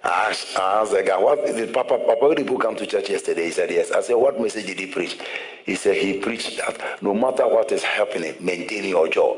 I 0.04 0.30
asked, 0.30 0.58
I 0.58 0.82
asked 0.82 0.92
the 0.94 1.04
guy, 1.04 1.18
what 1.20 1.46
did 1.46 1.72
Papa, 1.74 2.00
Papa 2.00 2.34
Ribu 2.36 2.58
come 2.58 2.76
to 2.76 2.88
church 2.88 3.10
yesterday? 3.10 3.46
He 3.46 3.52
said, 3.52 3.70
yes. 3.70 3.92
I 3.92 4.02
said, 4.02 4.16
what 4.16 4.40
message 4.42 4.66
did 4.66 4.80
he 4.80 4.88
preach? 4.88 5.20
He 5.64 5.76
said, 5.76 5.96
he 5.98 6.18
preached 6.20 6.58
that 6.58 7.04
no 7.04 7.14
matter 7.14 7.48
what 7.48 7.72
is 7.72 7.84
happening, 7.84 8.36
maintain 8.40 8.86
your 8.86 9.08
joy. 9.08 9.38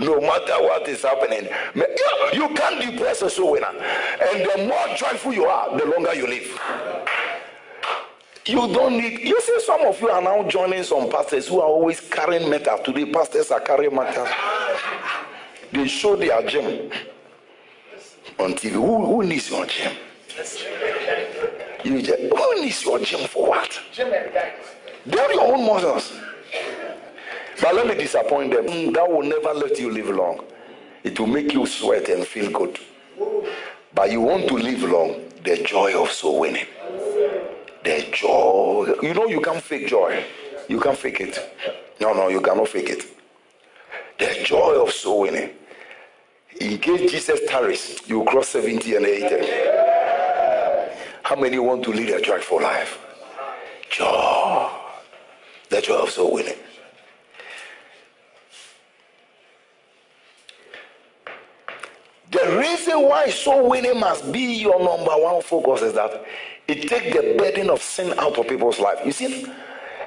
no 0.00 0.20
matter 0.20 0.54
what 0.60 0.88
is 0.88 1.02
happening, 1.02 1.48
you 2.32 2.48
can't 2.48 2.80
depress 2.80 3.22
a 3.22 3.30
soul 3.30 3.52
winner. 3.52 3.68
And 3.68 4.44
the 4.44 4.66
more 4.66 4.96
joyful 4.96 5.32
you 5.32 5.44
are, 5.44 5.78
the 5.78 5.84
longer 5.84 6.14
you 6.14 6.26
live. 6.26 6.60
You 8.44 8.56
don't 8.74 8.94
need, 8.96 9.20
you 9.20 9.40
see, 9.40 9.60
some 9.60 9.82
of 9.82 10.00
you 10.00 10.08
are 10.08 10.20
now 10.20 10.42
joining 10.48 10.82
some 10.82 11.08
pastors 11.08 11.46
who 11.46 11.60
are 11.60 11.68
always 11.68 12.00
carrying 12.00 12.50
metal. 12.50 12.76
Today, 12.78 13.04
pastors 13.04 13.52
are 13.52 13.60
carrying 13.60 13.94
metal. 13.94 14.26
They 15.70 15.86
show 15.86 16.16
their 16.16 16.42
gym 16.48 16.90
on 18.38 18.54
TV. 18.54 18.72
Who, 18.72 19.06
who 19.06 19.22
needs 19.24 19.50
your 19.50 19.66
gym? 19.66 19.92
You 21.84 22.00
just, 22.00 22.20
who 22.20 22.60
needs 22.60 22.84
your 22.84 22.98
gym 23.00 23.26
for 23.28 23.48
what? 23.48 23.80
Do 23.96 25.18
your 25.18 25.54
own 25.54 25.66
muscles. 25.66 26.12
But 27.60 27.74
let 27.74 27.86
me 27.86 27.94
disappoint 27.94 28.52
them. 28.52 28.92
That 28.92 29.08
will 29.10 29.22
never 29.22 29.52
let 29.54 29.78
you 29.78 29.90
live 29.90 30.08
long. 30.08 30.44
It 31.04 31.18
will 31.18 31.26
make 31.26 31.52
you 31.52 31.66
sweat 31.66 32.08
and 32.08 32.26
feel 32.26 32.50
good. 32.50 32.78
But 33.94 34.10
you 34.10 34.20
want 34.20 34.48
to 34.48 34.54
live 34.54 34.82
long, 34.84 35.20
the 35.44 35.62
joy 35.62 36.00
of 36.00 36.10
soul 36.10 36.40
winning. 36.40 36.66
The 37.84 38.08
joy. 38.12 38.94
You 39.02 39.12
know, 39.14 39.26
you 39.26 39.40
can't 39.40 39.62
fake 39.62 39.88
joy. 39.88 40.24
You 40.68 40.80
can't 40.80 40.96
fake 40.96 41.20
it. 41.20 41.38
No, 42.00 42.12
no, 42.14 42.28
you 42.28 42.40
cannot 42.40 42.68
fake 42.68 42.90
it. 42.90 43.04
The 44.18 44.42
joy 44.44 44.80
of 44.82 44.92
soul 44.92 45.20
winning. 45.20 45.50
In 46.60 46.78
case 46.78 47.10
Jesus 47.10 47.40
tarries, 47.48 48.00
you 48.06 48.24
cross 48.24 48.48
70 48.48 48.96
and 48.96 49.06
80. 49.06 49.72
How 51.22 51.36
many 51.36 51.58
want 51.58 51.82
to 51.84 51.90
lead 51.90 52.10
a 52.10 52.20
joyful 52.20 52.60
life? 52.60 52.98
Joy. 53.90 54.68
The 55.70 55.80
joy 55.80 56.02
of 56.02 56.10
soul 56.10 56.34
winning. 56.34 56.58
The 62.30 62.58
reason 62.58 63.02
why 63.02 63.28
soul 63.30 63.70
winning 63.70 64.00
must 64.00 64.30
be 64.32 64.40
your 64.40 64.78
number 64.78 65.12
one 65.12 65.42
focus 65.42 65.82
is 65.82 65.92
that 65.94 66.24
it 66.68 66.88
takes 66.88 67.14
the 67.14 67.34
burden 67.36 67.70
of 67.70 67.82
sin 67.82 68.18
out 68.18 68.38
of 68.38 68.48
people's 68.48 68.78
life. 68.78 69.00
You 69.04 69.12
see, 69.12 69.46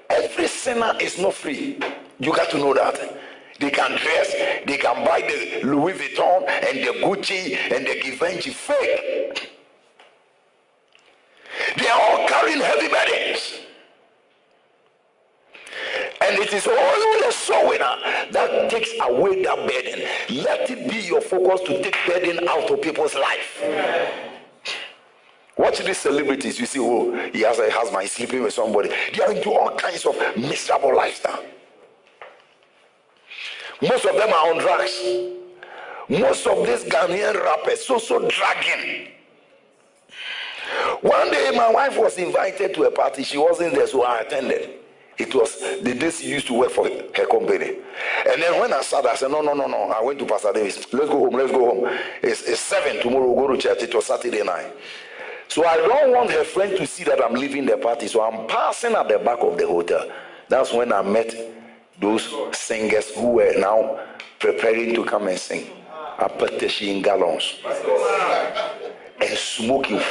every 0.10 0.48
sinner 0.48 0.94
is 1.00 1.20
not 1.20 1.34
free. 1.34 1.80
You 2.20 2.36
got 2.36 2.50
to 2.52 2.58
know 2.58 2.74
that. 2.74 3.00
They 3.60 3.70
can 3.70 3.92
dress, 3.92 4.34
they 4.66 4.78
can 4.78 5.06
buy 5.06 5.22
the 5.22 5.66
Louis 5.66 5.94
Vuitton 5.94 6.48
and 6.48 6.80
the 6.80 7.00
Gucci 7.06 7.56
and 7.72 7.88
the 7.88 8.00
Givenchy 8.02 8.52
fake. 8.52 9.52
They 11.78 11.88
are 11.88 12.02
all 12.02 12.28
carrying 12.28 12.60
heavy 12.60 12.88
burdens. 12.90 13.60
And 16.22 16.40
it 16.40 16.54
is 16.54 16.68
only 16.68 17.22
the 17.22 17.32
soul 17.32 17.70
winner 17.70 17.96
that 18.32 18.70
takes 18.70 18.92
away 19.02 19.44
that 19.44 19.58
burden. 19.58 20.08
Let 20.44 20.70
it 20.70 20.90
be 20.90 21.08
your 21.08 21.22
focus 21.22 21.62
to 21.62 21.82
take 21.82 21.96
burden 22.08 22.48
out 22.48 22.70
of 22.70 22.82
people's 22.82 23.16
life. 23.16 23.64
Watch 25.58 25.80
these 25.80 25.98
celebrities. 25.98 26.60
You 26.60 26.66
see, 26.66 26.80
oh, 26.82 27.30
he 27.32 27.42
has 27.42 27.60
a 27.60 27.72
husband, 27.72 28.02
he's 28.02 28.12
sleeping 28.12 28.44
with 28.44 28.54
somebody. 28.54 28.90
They 29.14 29.24
are 29.24 29.32
into 29.32 29.52
all 29.52 29.76
kinds 29.76 30.06
of 30.06 30.16
miserable 30.36 30.96
lifestyle. 30.96 31.44
Most 33.88 34.06
of 34.06 34.15
them 34.15 34.30
are 34.30 34.54
on 34.54 34.60
drugs. 34.60 35.01
Most 36.08 36.46
of 36.48 36.65
these 36.65 36.84
Ghanaian 36.84 37.42
rappers 37.44 37.86
so 37.86 37.98
so 37.98 38.20
dragging. 38.30 39.10
One 41.01 41.32
day 41.32 41.51
my 41.56 41.72
wife 41.72 41.98
was 41.98 42.18
invited 42.18 42.74
to 42.75 42.84
a 42.84 42.92
party. 42.92 43.24
She 43.24 43.38
wasn't 43.38 43.75
there, 43.75 43.88
so 43.88 44.04
I 44.04 44.20
attended. 44.20 44.80
It 45.18 45.34
was 45.34 45.60
the 45.82 45.96
day 45.96 46.10
she 46.12 46.30
used 46.30 46.48
to 46.48 46.54
work 46.54 46.72
for 46.72 46.88
her 46.89 47.25
company. 47.27 47.77
And 48.30 48.42
then 48.42 48.60
when 48.60 48.74
I 48.74 48.82
sat, 48.82 49.06
I 49.06 49.15
said, 49.15 49.32
No, 49.32 49.42
no, 49.42 49.54
no, 49.54 49.68
no. 49.68 49.89
I 49.92 50.01
went 50.01 50.20
to 50.20 50.25
Pastor 50.25 50.51
Davis. 50.54 50.92
Let's 50.94 51.10
go 51.10 51.20
home, 51.20 51.36
let's 51.36 51.51
go 51.51 51.65
home. 51.65 51.98
It's, 52.22 52.42
it's 52.44 52.60
seven. 52.60 53.01
Tomorrow 53.01 53.32
we'll 53.32 53.48
go 53.48 53.54
to 53.56 53.62
church. 53.62 53.84
It 53.84 53.96
was 53.96 54.06
Saturday 54.06 54.44
night. 54.44 54.74
So 55.48 55.65
I 55.65 55.77
don't 55.77 56.12
want 56.12 56.32
her 56.32 56.44
friend 56.44 56.75
to 56.77 56.86
see 56.88 57.04
that 57.06 57.24
I'm 57.24 57.34
leaving 57.34 57.65
the 57.65 57.77
party. 57.77 58.08
So 58.08 58.22
I'm 58.24 58.48
passing 58.48 58.94
at 58.94 59.08
the 59.08 59.20
back 59.20 59.39
of 59.42 59.58
the 59.58 59.68
hotel. 59.68 60.10
That's 60.50 60.74
when 60.74 60.92
I 60.92 61.01
met 61.01 61.34
those 62.00 62.34
singers 62.58 63.10
who 63.16 63.32
were 63.32 63.54
now 63.58 64.00
preparing 64.40 64.94
to 64.96 65.06
come 65.06 65.28
and 65.28 65.40
sing. 65.40 65.70
Apateshing 66.18 67.04
gallons 67.04 67.56
and 69.22 69.38
smoking. 69.38 70.02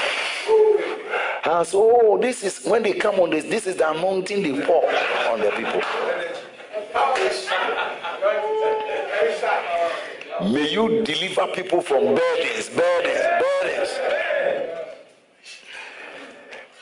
And 1.45 1.67
so, 1.67 2.01
oh, 2.03 2.19
this 2.21 2.43
is 2.43 2.65
when 2.65 2.83
they 2.83 2.95
come 2.95 3.17
on 3.21 3.31
this, 3.31 3.45
this 3.45 3.67
is 3.67 3.77
the 3.77 3.91
anointing 3.91 4.43
they 4.43 4.65
pour 4.65 4.85
on 5.31 5.41
the 5.41 5.51
people. 5.51 5.83
May 10.53 10.71
you 10.71 11.03
deliver 11.05 11.47
people 11.55 11.81
from 11.81 12.15
burdens, 12.15 12.69
burdens, 12.71 13.43
burdens. 13.43 13.99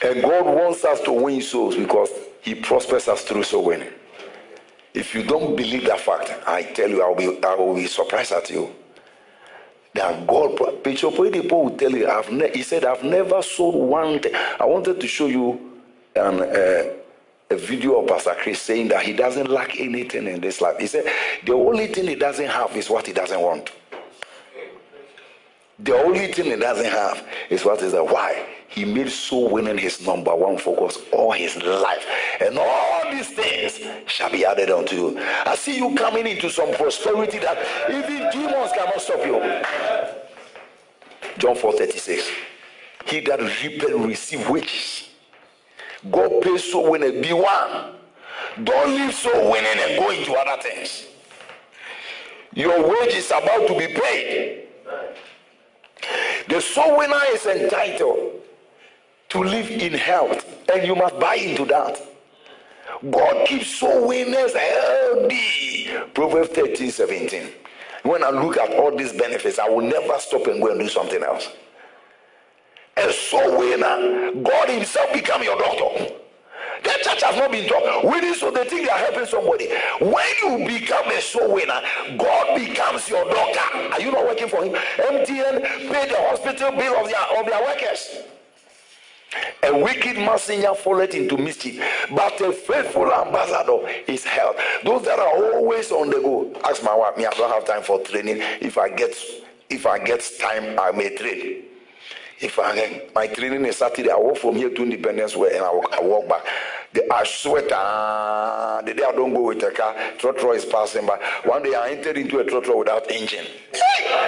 And 0.04 0.23
God 0.23 0.47
wants 0.47 0.85
us 0.85 1.00
to 1.02 1.12
win 1.12 1.40
souls 1.42 1.76
because 1.76 2.11
He 2.40 2.54
prospers 2.54 3.09
us 3.09 3.23
through 3.23 3.44
soul 3.44 3.64
winning. 3.64 3.92
If 4.94 5.14
you 5.14 5.22
don't 5.22 5.56
believe 5.56 5.87
that 5.87 6.00
fact, 6.00 6.32
I 6.46 6.62
tell 6.62 6.88
you, 6.88 7.02
I 7.02 7.08
will 7.08 7.16
be, 7.16 7.44
I 7.44 7.54
will 7.54 7.75
be 7.75 7.87
surprised 7.87 8.32
at 8.32 8.50
you. 8.50 8.75
That 9.94 10.26
God, 10.26 10.82
Bishop 10.82 11.14
Oyedepo 11.14 11.64
will 11.64 11.76
tell 11.76 11.92
you, 11.92 12.08
I've 12.08 12.30
ne- 12.30 12.50
he 12.54 12.62
said, 12.62 12.84
I've 12.84 13.04
never 13.04 13.42
sold 13.42 13.75
one 13.75 14.20
thing. 14.20 14.34
I 14.34 14.64
wanted 14.64 15.00
to 15.00 15.06
show 15.08 15.26
you 15.26 15.80
an, 16.16 16.40
uh, 16.40 16.94
a 17.50 17.56
video 17.56 18.00
of 18.00 18.08
Pastor 18.08 18.34
Chris 18.38 18.61
saying 18.61 18.88
that 18.88 19.02
he 19.02 19.12
doesn't 19.12 19.50
lack 19.50 19.78
anything 19.78 20.26
in 20.26 20.40
this 20.40 20.61
life. 20.61 20.78
He 20.78 20.87
said, 20.87 21.06
the 21.44 21.52
only 21.52 21.87
thing 21.88 22.08
he 22.08 22.14
doesn't 22.14 22.49
have 22.49 22.75
is 22.76 22.88
what 22.88 23.06
he 23.06 23.12
doesn't 23.12 23.40
want. 23.40 23.70
The 25.82 25.94
only 25.96 26.32
thing 26.32 26.44
he 26.44 26.56
doesn't 26.56 26.84
have 26.86 27.26
is 27.50 27.64
what 27.64 27.82
is 27.82 27.92
that? 27.92 28.04
Why? 28.04 28.46
He 28.68 28.84
made 28.84 29.10
soul 29.10 29.50
winning 29.50 29.78
his 29.78 30.06
number 30.06 30.34
one 30.34 30.56
focus 30.56 30.98
all 31.12 31.32
his 31.32 31.56
life. 31.56 32.06
And 32.40 32.56
all 32.56 33.10
these 33.10 33.28
things 33.28 33.80
shall 34.06 34.30
be 34.30 34.44
added 34.44 34.70
unto 34.70 34.94
you. 34.96 35.18
I 35.18 35.56
see 35.56 35.76
you 35.76 35.94
coming 35.96 36.26
into 36.26 36.50
some 36.50 36.72
prosperity 36.74 37.38
that 37.40 37.58
even 37.90 38.30
demons 38.30 38.70
cannot 38.72 39.00
stop 39.00 39.26
you. 39.26 39.40
John 41.38 41.56
4 41.56 41.72
36. 41.72 42.30
He 43.06 43.20
that 43.20 43.40
reap 43.40 43.82
and 43.82 44.06
receive 44.06 44.48
wages. 44.48 45.08
God 46.10 46.42
pays 46.42 46.70
soul 46.70 46.92
winning. 46.92 47.20
Be 47.22 47.32
one. 47.32 47.96
Don't 48.62 48.94
leave 48.94 49.14
soul 49.14 49.50
winning 49.50 49.78
and 49.80 49.98
go 49.98 50.10
into 50.10 50.32
other 50.32 50.62
things. 50.62 51.06
Your 52.54 52.88
wage 52.88 53.14
is 53.14 53.26
about 53.30 53.66
to 53.66 53.78
be 53.78 53.88
paid. 53.88 54.62
The 56.49 56.61
soul 56.61 56.99
winner 56.99 57.20
is 57.30 57.46
entitled 57.46 58.40
to 59.30 59.38
live 59.38 59.70
in 59.70 59.94
health, 59.94 60.44
and 60.72 60.87
you 60.87 60.94
must 60.94 61.18
buy 61.18 61.37
into 61.37 61.64
that. 61.66 62.00
God 63.11 63.46
keeps 63.46 63.78
soul 63.78 64.08
winners 64.08 64.54
healthy. 64.54 65.88
Proverbs 66.14 66.50
13 66.50 66.90
17. 66.90 67.49
When 68.04 68.25
I 68.25 68.30
look 68.30 68.56
at 68.56 68.72
all 68.75 68.96
these 68.96 69.12
benefits, 69.12 69.58
I 69.58 69.68
will 69.68 69.82
never 69.82 70.18
stop 70.18 70.46
and 70.46 70.61
go 70.61 70.70
and 70.70 70.80
do 70.80 70.88
something 70.88 71.22
else. 71.22 71.49
A 72.96 73.12
soul 73.12 73.58
winner, 73.58 74.32
God 74.42 74.68
Himself 74.68 75.12
become 75.12 75.42
your 75.42 75.58
doctor. 75.58 76.14
The 76.82 76.90
church 77.02 77.22
has 77.22 77.36
not 77.36 77.50
been 77.50 77.68
taught. 77.68 78.04
Winning 78.04 78.34
so 78.34 78.50
they 78.50 78.64
think 78.64 78.86
they 78.86 78.90
are 78.90 78.98
helping 78.98 79.26
somebody. 79.26 79.68
When 80.00 80.26
you 80.42 80.66
become 80.66 81.08
a 81.08 81.20
soul 81.20 81.54
winner, 81.54 81.80
God 82.18 82.58
becomes 82.58 83.08
your 83.08 83.24
doctor. 83.24 83.78
Are 83.92 84.00
you 84.00 84.10
not 84.12 84.24
working 84.24 84.48
for 84.48 84.64
him? 84.64 84.74
MTN 84.74 85.62
pay 85.90 86.08
the 86.08 86.16
hospital 86.18 86.72
bill 86.72 86.96
of 86.96 87.08
their, 87.08 87.38
of 87.38 87.46
their 87.46 87.62
workers. 87.62 88.22
A 89.62 89.82
wicked 89.82 90.16
messenger 90.16 90.74
falleth 90.74 91.14
into 91.14 91.38
mischief, 91.38 91.82
but 92.10 92.38
a 92.40 92.52
faithful 92.52 93.10
ambassador 93.10 93.88
is 94.06 94.24
held. 94.24 94.56
Those 94.84 95.04
that 95.04 95.18
are 95.18 95.54
always 95.54 95.90
on 95.90 96.10
the 96.10 96.20
go. 96.20 96.52
Ask 96.64 96.82
my 96.82 96.94
wife, 96.94 97.16
me, 97.16 97.24
I 97.24 97.30
don't 97.30 97.50
have 97.50 97.64
time 97.64 97.82
for 97.82 98.00
training. 98.00 98.38
If 98.60 98.76
I 98.76 98.90
get 98.90 99.16
if 99.70 99.86
I 99.86 99.98
get 99.98 100.30
time, 100.38 100.78
I 100.78 100.90
may 100.92 101.16
train. 101.16 101.62
If 102.42 102.58
I 102.58 103.02
my 103.14 103.28
training 103.28 103.64
is 103.66 103.76
Saturday, 103.76 104.11
I 104.11 104.16
walk 104.16 104.38
from 104.38 104.56
here 104.56 104.68
to 104.68 104.82
Independence 104.82 105.37
Way 105.37 105.54
and 105.54 105.64
I 105.64 105.72
walk, 105.72 105.92
I 105.92 106.02
walk 106.02 106.28
back. 106.28 106.44
The, 106.92 107.12
I 107.12 107.22
sweat. 107.22 107.70
Uh, 107.70 108.82
the 108.84 108.94
day 108.94 109.04
I 109.04 109.12
don't 109.12 109.32
go 109.32 109.42
with 109.42 109.62
a 109.62 109.70
car, 109.70 109.94
trotro 110.18 110.56
is 110.56 110.64
passing 110.64 111.06
by. 111.06 111.20
One 111.44 111.62
day 111.62 111.75
I 111.75 111.90
entered 111.90 112.18
into 112.18 112.40
a 112.40 112.44
trotro 112.44 112.80
without 112.80 113.08
engine. 113.12 113.46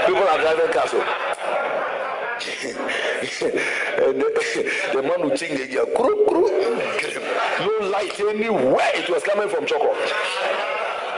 People 0.06 0.22
are 0.22 0.38
driving 0.38 0.72
cars. 0.72 0.94
And 3.94 4.20
the, 4.20 4.30
the 4.92 5.02
man 5.02 5.20
who 5.20 5.36
changed 5.36 5.62
the 5.62 5.66
gear, 5.66 5.84
no 7.60 7.88
light 7.88 8.18
anywhere. 8.20 8.90
It 8.94 9.08
was 9.08 9.22
coming 9.22 9.48
from 9.48 9.66
Choco. 9.66 9.94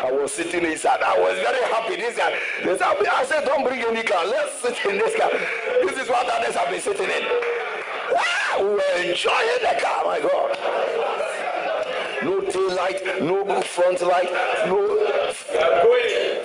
I 0.06 0.12
was 0.12 0.32
sitting 0.32 0.64
inside. 0.64 1.02
I 1.02 1.18
was 1.18 1.36
very 1.38 1.64
happy. 1.72 1.96
This 1.96 2.16
guy, 2.16 2.30
this, 2.62 2.80
I 2.80 3.24
said, 3.24 3.44
don't 3.44 3.64
bring 3.64 3.80
any 3.80 4.04
car. 4.04 4.24
Let's 4.24 4.60
sit 4.60 4.78
in 4.88 4.98
this 4.98 5.16
car. 5.16 5.30
This 5.82 5.98
is 6.00 6.08
what 6.08 6.28
others 6.30 6.54
have 6.54 6.70
been 6.70 6.80
sitting 6.80 7.10
in. 7.10 7.24
Ah, 8.14 8.56
we 8.60 8.68
were 8.68 8.96
enjoying 8.98 9.60
the 9.62 9.74
car, 9.82 10.04
my 10.04 10.20
God. 10.20 10.56
No 12.22 12.40
tail 12.40 12.76
light, 12.76 13.02
no 13.20 13.60
front 13.62 14.00
light, 14.02 14.30
no. 14.66 14.78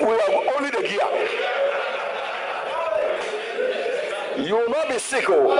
We 0.02 0.18
have 0.18 0.34
only 0.58 0.72
the 0.72 0.82
gear. 0.82 1.10
You 4.44 4.56
will 4.56 4.70
not 4.70 4.90
be 4.90 4.98
sick, 4.98 5.26
oh. 5.30 5.52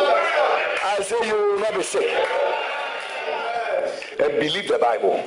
I 0.84 1.04
say 1.04 1.28
you 1.28 1.36
will 1.36 1.60
not 1.60 1.76
be 1.76 1.84
sick. 1.84 2.61
And 4.20 4.40
believe 4.40 4.68
the 4.68 4.78
Bible. 4.78 5.24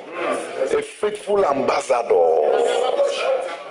A 0.77 0.83
faithful 0.83 1.45
ambassador. 1.45 2.95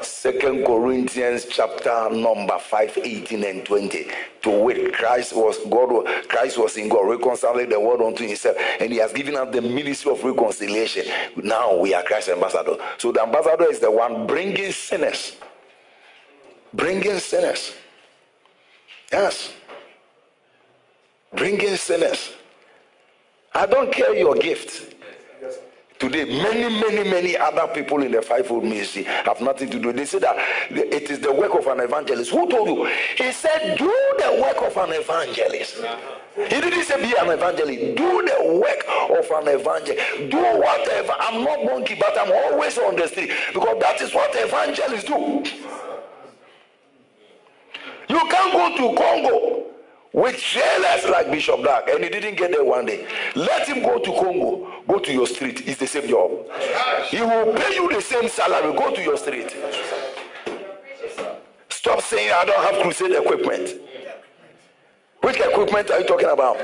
Second 0.02 0.66
Corinthians 0.66 1.46
chapter 1.50 2.10
number 2.10 2.58
5, 2.58 3.00
18 3.04 3.44
and 3.44 3.66
20. 3.66 4.08
To 4.44 4.50
wit, 4.64 4.94
Christ 4.94 5.34
was 5.36 5.58
God, 5.70 6.06
Christ 6.30 6.58
was 6.58 6.78
in 6.78 6.88
God, 6.88 7.10
reconciling 7.10 7.70
the 7.70 7.80
world 7.80 8.02
unto 8.02 8.26
himself, 8.26 8.56
and 8.80 8.92
he 8.92 9.00
has 9.00 9.12
given 9.12 9.36
us 9.36 9.54
the 9.54 9.62
ministry 9.62 10.12
of 10.12 10.24
reconciliation. 10.24 11.06
Now 11.36 11.76
we 11.76 11.94
are 11.94 12.04
Christ's 12.04 12.30
ambassador. 12.30 12.78
So 12.98 13.12
the 13.12 13.22
ambassador 13.22 13.70
is 13.70 13.80
the 13.80 13.92
one 13.92 14.26
bringing 14.26 14.72
sinners. 14.72 15.36
Bringing 16.74 17.20
sinners. 17.20 17.74
Yes. 19.12 19.52
Bringing 21.36 21.76
sinners. 21.76 22.32
I 23.54 23.66
don't 23.66 23.92
care 23.92 24.16
your 24.16 24.36
gift. 24.36 24.93
Today, 26.04 26.26
many, 26.26 26.82
many, 26.82 27.10
many 27.10 27.38
other 27.38 27.66
people 27.74 28.04
in 28.04 28.12
the 28.12 28.22
fivefold 28.22 28.66
ministry 28.66 29.04
have 29.04 29.40
nothing 29.40 29.70
to 29.70 29.80
do. 29.80 29.94
They 29.94 30.04
say 30.04 30.20
that 30.20 30.36
it 30.70 31.10
is 31.10 31.22
the 31.22 31.32
work 31.32 31.56
of 31.56 31.66
an 31.68 31.80
evangelist. 31.80 32.30
Who 32.32 32.46
told 32.50 32.68
you? 32.68 32.86
He 33.16 33.32
said, 33.32 33.78
Do 33.78 33.86
the 34.18 34.42
work 34.42 34.58
of 34.62 34.76
an 34.84 35.00
evangelist. 35.00 35.78
He 36.36 36.60
didn't 36.60 36.84
say 36.84 36.98
be 36.98 37.16
an 37.18 37.30
evangelist. 37.30 37.96
Do 37.96 38.22
the 38.22 38.60
work 38.62 38.86
of 39.18 39.32
an 39.32 39.48
evangelist. 39.58 40.30
Do 40.30 40.44
whatever. 40.60 41.14
I'm 41.22 41.42
not 41.42 41.64
monkey, 41.64 41.96
but 41.98 42.20
I'm 42.20 42.34
always 42.34 42.78
on 42.80 42.98
the 42.98 43.08
street 43.08 43.32
because 43.54 43.80
that 43.80 44.02
is 44.02 44.14
what 44.14 44.30
evangelists 44.34 45.06
do. 45.06 45.50
You 48.10 48.20
can't 48.30 48.52
go 48.52 48.76
to 48.76 48.98
Congo 48.98 49.73
with 50.14 50.38
trailers 50.38 51.06
like 51.10 51.32
Bishop 51.32 51.64
Dag, 51.64 51.90
and 51.90 52.04
he 52.04 52.10
didn't 52.10 52.36
get 52.38 52.52
there 52.52 52.64
one 52.64 52.86
day. 52.86 53.08
Let 53.36 53.68
him 53.68 53.82
go 53.82 53.98
to 53.98 54.12
Congo, 54.12 54.72
go 54.88 55.00
to 55.00 55.12
your 55.12 55.26
street. 55.26 55.68
It's 55.68 55.80
the 55.80 55.88
same 55.88 56.08
job. 56.08 56.32
He 57.08 57.20
will 57.20 57.54
pay 57.54 57.74
you 57.76 57.90
the 57.92 58.02
same 58.02 58.30
salary. 58.30 58.78
Go 58.78 58.94
to 58.94 59.02
your 59.02 59.18
street. 59.18 59.56
Stop 61.70 62.02
saying 62.02 62.32
I 62.32 62.46
don't 62.46 62.74
have 62.74 62.82
crusade 62.84 63.12
equipment. 63.12 63.82
Which 65.22 65.38
equipment 65.40 65.90
are 65.90 66.00
you 66.02 66.08
talking 66.08 66.30
about? 66.30 66.58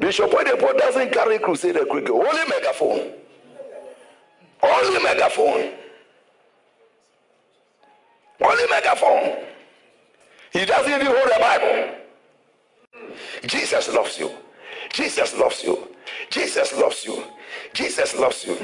Bishop 0.00 0.30
Oyedepo 0.30 0.76
doesn't 0.76 1.12
carry 1.12 1.38
crusade 1.38 1.76
equipment. 1.76 2.10
Only 2.10 2.44
megaphone. 2.48 3.12
Only 4.62 5.02
megaphone. 5.02 5.72
Only 8.40 8.64
megaphone. 8.68 9.53
He 10.54 10.64
doesn't 10.64 10.92
even 10.92 11.06
hold 11.06 11.26
the 11.26 11.40
Bible. 11.40 11.94
Jesus 13.46 13.92
loves 13.92 14.18
you. 14.18 14.30
Jesus 14.92 15.36
loves 15.36 15.64
you. 15.64 15.88
Jesus 16.30 16.72
loves 16.78 17.04
you. 17.04 17.24
Jesus 17.72 18.16
loves 18.16 18.46
you. 18.46 18.56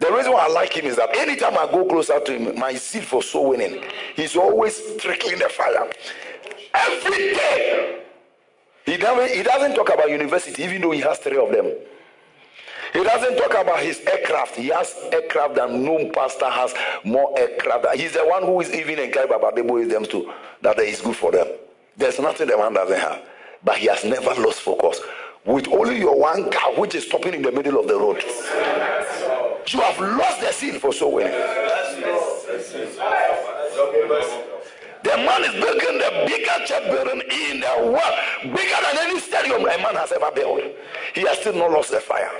The 0.00 0.12
reason 0.12 0.32
why 0.32 0.46
I 0.46 0.48
like 0.48 0.74
him 0.74 0.84
is 0.84 0.96
that 0.96 1.16
anytime 1.16 1.56
I 1.56 1.66
go 1.72 1.86
closer 1.86 2.20
to 2.20 2.38
him, 2.38 2.58
my 2.58 2.74
zeal 2.74 3.02
for 3.02 3.22
soul 3.22 3.50
winning, 3.50 3.82
he's 4.14 4.36
always 4.36 4.82
trickling 4.98 5.38
the 5.38 5.48
fire. 5.48 5.90
Every 6.74 7.34
day. 7.34 8.02
He 8.84 8.96
doesn't, 8.98 9.34
he 9.34 9.42
doesn't 9.42 9.74
talk 9.74 9.94
about 9.94 10.10
university, 10.10 10.62
even 10.62 10.82
though 10.82 10.90
he 10.90 11.00
has 11.00 11.18
three 11.18 11.38
of 11.38 11.50
them. 11.52 11.72
He 12.92 13.02
doesn't 13.02 13.36
talk 13.38 13.54
about 13.58 13.80
his 13.80 14.00
aircraft. 14.00 14.56
He 14.56 14.68
has 14.68 14.94
aircraft 15.12 15.54
that 15.54 15.70
no 15.70 16.10
pastor 16.10 16.50
has 16.50 16.74
more 17.04 17.38
aircraft. 17.38 17.86
He's 17.96 18.12
the 18.12 18.26
one 18.26 18.42
who 18.42 18.60
is 18.60 18.70
even 18.72 18.98
encouraged 18.98 19.32
the 19.56 19.64
boys 19.64 19.88
them 19.88 20.04
too, 20.04 20.30
that 20.60 20.78
is 20.78 21.00
good 21.00 21.16
for 21.16 21.32
them. 21.32 21.46
There's 21.96 22.18
nothing 22.18 22.48
the 22.48 22.56
man 22.56 22.74
doesn't 22.74 22.98
have. 23.00 23.22
But 23.64 23.78
he 23.78 23.86
has 23.86 24.04
never 24.04 24.34
lost 24.40 24.60
focus. 24.60 25.00
With 25.44 25.68
only 25.68 25.98
your 25.98 26.18
one 26.18 26.50
car 26.50 26.74
which 26.74 26.94
is 26.94 27.06
stopping 27.06 27.34
in 27.34 27.42
the 27.42 27.52
middle 27.52 27.80
of 27.80 27.88
the 27.88 27.94
road. 27.94 28.22
You 29.68 29.80
have 29.80 29.98
lost 29.98 30.40
the 30.40 30.52
seal 30.52 30.78
for 30.78 30.92
so 30.92 31.08
winning. 31.08 31.32
The 35.02 35.16
man 35.16 35.44
is 35.44 35.52
building 35.52 35.98
the 35.98 36.24
biggest 36.26 36.66
church 36.66 36.84
building 36.84 37.22
in 37.30 37.60
the 37.60 37.74
world, 37.78 38.14
bigger 38.56 38.76
than 38.82 38.98
any 38.98 39.18
stadium 39.18 39.62
a 39.62 39.64
man 39.64 39.96
has 39.96 40.12
ever 40.12 40.30
built. 40.30 40.60
He 41.14 41.22
has 41.22 41.38
still 41.38 41.54
not 41.54 41.70
lost 41.70 41.90
the 41.90 42.00
fire. 42.00 42.30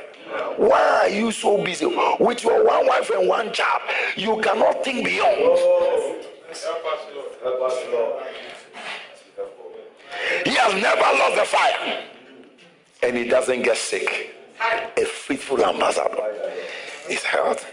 Why 0.56 1.00
are 1.02 1.08
you 1.08 1.30
so 1.32 1.62
busy 1.62 1.86
with 1.86 2.42
your 2.44 2.64
one 2.64 2.86
wife 2.86 3.10
and 3.10 3.28
one 3.28 3.52
child? 3.52 3.82
You 4.16 4.40
cannot 4.40 4.84
think 4.84 5.04
beyond. 5.04 5.58
He 10.44 10.54
has 10.54 10.74
never 10.74 11.00
lost 11.00 11.36
the 11.36 11.44
fire 11.44 12.04
and 13.02 13.16
he 13.16 13.24
doesn't 13.24 13.62
get 13.62 13.76
sick. 13.76 14.34
A 14.96 15.04
faithful 15.04 15.64
ambassador 15.64 16.52
is 17.08 17.22
health. 17.24 17.66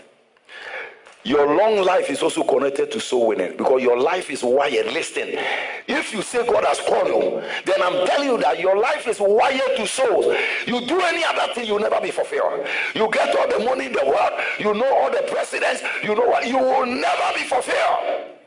Your 1.23 1.53
long 1.53 1.83
life 1.83 2.09
is 2.09 2.23
also 2.23 2.43
connected 2.43 2.91
to 2.91 2.99
soul 2.99 3.27
winning 3.27 3.57
because 3.57 3.81
your 3.83 3.99
life 3.99 4.29
is 4.29 4.41
wired. 4.41 4.85
Listen, 4.87 5.27
if 5.85 6.13
you 6.13 6.21
say 6.21 6.47
God 6.47 6.63
has 6.63 6.79
called 6.79 7.07
you, 7.07 7.41
then 7.65 7.81
I'm 7.81 8.07
telling 8.07 8.29
you 8.29 8.37
that 8.37 8.57
your 8.59 8.77
life 8.77 9.05
is 9.05 9.19
wired 9.19 9.75
to 9.75 9.85
souls. 9.85 10.33
You 10.65 10.85
do 10.87 10.99
any 11.01 11.25
other 11.25 11.53
thing, 11.53 11.67
you'll 11.67 11.79
never 11.79 11.99
be 11.99 12.11
fulfilled. 12.11 12.65
You 12.95 13.09
get 13.11 13.35
all 13.35 13.49
the 13.49 13.65
money 13.65 13.87
in 13.87 13.91
the 13.91 14.05
world, 14.05 14.31
you 14.59 14.73
know 14.73 14.95
all 14.95 15.11
the 15.11 15.27
presidents, 15.29 15.83
you 16.03 16.15
know 16.15 16.25
what, 16.25 16.47
you 16.47 16.57
will 16.57 16.85
never 16.85 17.33
be 17.37 17.43
fulfilled. 17.43 18.37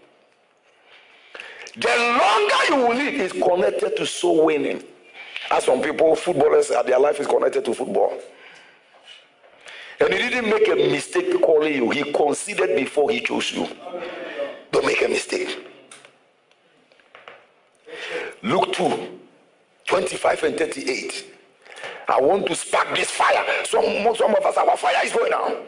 The 1.76 1.88
longer 1.88 2.54
you 2.68 2.76
will 2.76 2.96
live 2.96 3.14
is 3.14 3.32
connected 3.32 3.96
to 3.96 4.06
soul 4.06 4.46
winning. 4.46 4.82
As 5.50 5.64
some 5.64 5.82
people, 5.82 6.16
footballers, 6.16 6.68
their 6.68 6.98
life 6.98 7.20
is 7.20 7.26
connected 7.26 7.64
to 7.66 7.74
football. 7.74 8.18
And 10.02 10.12
he 10.12 10.18
didn't 10.18 10.50
make 10.50 10.66
a 10.66 10.74
mistake 10.74 11.40
calling 11.40 11.74
you. 11.74 11.90
He 11.90 12.12
considered 12.12 12.74
before 12.74 13.08
he 13.12 13.20
chose 13.20 13.52
you. 13.52 13.68
Don't 14.72 14.84
make 14.84 15.00
a 15.00 15.08
mistake. 15.08 15.64
Luke 18.42 18.72
2, 18.72 19.20
25 19.86 20.42
and 20.42 20.58
38. 20.58 21.26
I 22.08 22.20
want 22.20 22.46
to 22.46 22.54
spark 22.56 22.96
this 22.96 23.12
fire. 23.12 23.44
Some, 23.64 23.84
some 24.16 24.34
of 24.34 24.44
us, 24.44 24.56
our 24.56 24.76
fire 24.76 25.04
is 25.04 25.12
going 25.12 25.32
out. 25.32 25.64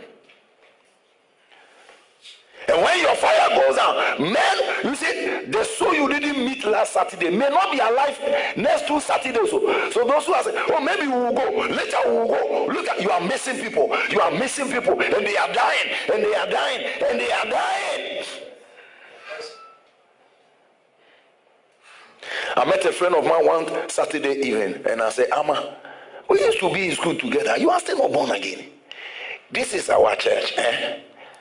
And 2.69 2.83
when 2.83 2.99
your 3.01 3.15
fire 3.17 3.49
goes 3.51 3.77
out, 3.79 4.21
men, 4.21 4.57
you 4.85 4.95
see, 4.95 5.45
the 5.47 5.65
soul 5.65 5.95
you 5.95 6.09
didn't 6.09 6.45
meet 6.45 6.65
last 6.65 6.93
Saturday 6.93 7.31
may 7.31 7.49
not 7.51 7.71
be 7.71 7.79
alive 7.79 8.19
next 8.57 8.87
two 8.87 9.01
Saturdays. 9.01 9.51
So, 9.51 9.91
so 9.91 10.07
those 10.07 10.27
who 10.27 10.35
are 10.35 10.43
saying, 10.43 10.57
oh, 10.71 10.81
maybe 10.81 11.07
we 11.07 11.13
will 11.13 11.33
go, 11.35 11.51
later 11.75 11.99
we 12.07 12.11
will 12.11 12.29
go. 12.29 12.67
Look 12.73 12.89
at 12.89 13.03
you 13.03 13.11
are 13.11 13.21
missing 13.21 13.57
people. 13.59 13.95
You 14.11 14.21
are 14.21 14.31
missing 14.31 14.71
people, 14.71 14.93
and 15.01 15.27
they 15.27 15.37
are 15.37 15.53
dying, 15.53 15.91
and 16.13 16.23
they 16.25 16.35
are 16.35 16.49
dying, 16.49 16.87
and 17.07 17.21
they 17.21 17.33
are 17.33 17.45
dying. 17.51 18.25
I 22.57 22.65
met 22.65 22.85
a 22.85 22.93
friend 22.93 23.15
of 23.17 23.25
mine 23.25 23.47
one 23.47 23.89
Saturday 23.89 24.35
evening, 24.41 24.83
and 24.89 25.03
I 25.03 25.11
said, 25.11 25.29
Amma, 25.31 25.77
we 26.31 26.41
used 26.41 26.61
to 26.61 26.73
be 26.73 26.89
in 26.89 26.95
school 26.95 27.17
together. 27.17 27.59
You 27.59 27.71
are 27.71 27.81
still 27.81 27.99
not 27.99 28.13
born 28.13 28.31
again. 28.31 28.67
This 29.51 29.75
is 29.75 29.91
our 29.91 30.17
church. 30.17 30.55
Eh? 30.57 31.01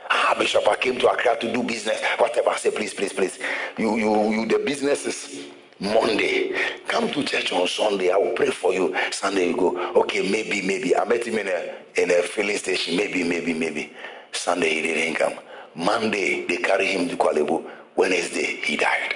Ah, 0.10 0.36
Bishop, 0.38 0.68
I 0.68 0.76
came 0.76 0.98
to 1.00 1.10
Accra 1.10 1.38
to 1.40 1.54
do 1.54 1.64
business. 1.64 2.02
Whatever. 2.18 2.52
I 2.52 2.58
say, 2.58 2.72
please, 2.72 2.94
please, 2.94 3.14
please. 3.14 3.40
You, 3.78 3.96
you, 3.98 4.32
you. 4.32 4.46
The 4.46 4.60
business 4.60 5.06
is 5.06 5.46
Monday. 5.80 6.54
Come 6.88 7.10
to 7.12 7.24
church 7.24 7.52
on 7.54 7.68
Sunday. 7.68 8.12
I 8.12 8.18
will 8.18 8.34
pray 8.34 8.50
for 8.52 8.74
you. 8.74 8.96
Sunday 9.12 9.50
you 9.50 9.58
go. 9.58 9.78
Okay, 10.02 10.30
maybe, 10.30 10.62
maybe. 10.62 10.96
I 10.96 11.06
met 11.06 11.26
him 11.26 11.38
in 11.40 11.48
a 11.48 11.76
in 12.02 12.12
a 12.12 12.24
filling 12.24 12.58
station. 12.58 12.98
Maybe, 12.98 13.24
maybe, 13.24 13.54
maybe. 13.54 13.94
Sunday 14.32 14.76
he 14.76 14.82
didn't 14.82 15.16
come. 15.16 15.34
Monday 15.76 16.46
they 16.48 16.58
carry 16.58 16.88
him 16.88 17.10
to 17.10 17.18
Korle 17.18 17.66
Wednesday 17.96 18.58
he 18.64 18.78
died. 18.78 19.14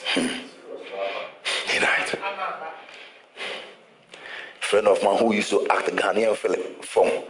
Hmm. 0.00 0.28
He 1.68 1.78
died. 1.80 2.18
friend 4.60 4.88
of 4.88 5.02
mine 5.04 5.18
who 5.18 5.32
used 5.34 5.50
to 5.50 5.66
act 5.70 5.88
Ghanaian 5.90 6.34
film 6.36 7.24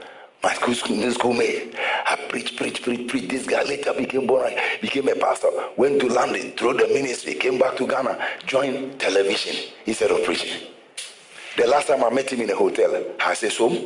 my 0.44 0.52
school, 0.52 0.74
school, 0.74 1.11
schoolmate. 1.12 1.74
I 2.07 2.16
preach, 2.28 2.57
preach, 2.57 2.83
preach, 2.83 3.09
preach. 3.09 3.28
This 3.30 3.46
guy 3.46 3.62
later 3.62 3.94
became 3.94 4.26
born, 4.26 4.52
became 4.83 5.09
a 5.09 5.14
pastor, 5.14 5.48
went 5.78 6.00
to 6.00 6.09
London, 6.09 6.52
through 6.52 6.74
the 6.74 6.87
ministry, 6.88 7.33
came 7.35 7.59
back 7.59 7.76
to 7.78 7.87
Ghana, 7.87 8.18
joined 8.46 9.00
television 9.00 9.72
instead 9.87 10.11
of 10.11 10.22
preaching. 10.22 10.68
The 11.57 11.66
last 11.66 11.88
time 11.88 12.04
I 12.04 12.11
met 12.11 12.30
him 12.30 12.42
in 12.42 12.50
a 12.50 12.57
hotel, 12.57 13.04
I 13.20 13.33
said, 13.33 13.52
Swam? 13.52 13.78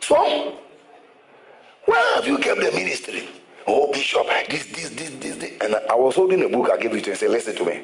Swam? 0.00 0.52
Where 1.86 2.14
have 2.14 2.26
you 2.26 2.38
kept 2.38 2.60
the 2.60 2.70
ministry? 2.70 3.28
Oh, 3.66 3.90
Bishop, 3.92 4.26
this, 4.48 4.66
this, 4.66 4.90
this, 4.90 5.10
this, 5.10 5.36
this. 5.36 5.52
And 5.60 5.74
I 5.74 5.94
was 5.96 6.14
holding 6.14 6.44
a 6.44 6.48
book, 6.48 6.70
I 6.70 6.76
gave 6.76 6.94
it 6.94 7.04
to 7.04 7.10
him 7.10 7.12
and 7.12 7.18
said, 7.18 7.30
Listen 7.30 7.56
to 7.56 7.64
me. 7.64 7.82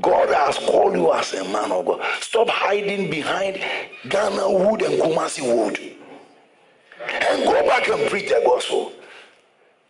God 0.00 0.28
has 0.30 0.56
called 0.58 0.94
you 0.94 1.12
as 1.12 1.34
a 1.34 1.44
man 1.44 1.70
of 1.72 1.84
God. 1.84 2.02
Stop 2.20 2.48
hiding 2.48 3.10
behind 3.10 3.62
Ghana 4.08 4.50
wood 4.50 4.82
and 4.82 5.00
Kumasi 5.00 5.42
wood. 5.42 5.95
And 7.00 7.44
go 7.44 7.66
back 7.66 7.88
and 7.88 8.08
preach 8.10 8.28
the 8.28 8.42
gospel. 8.44 8.92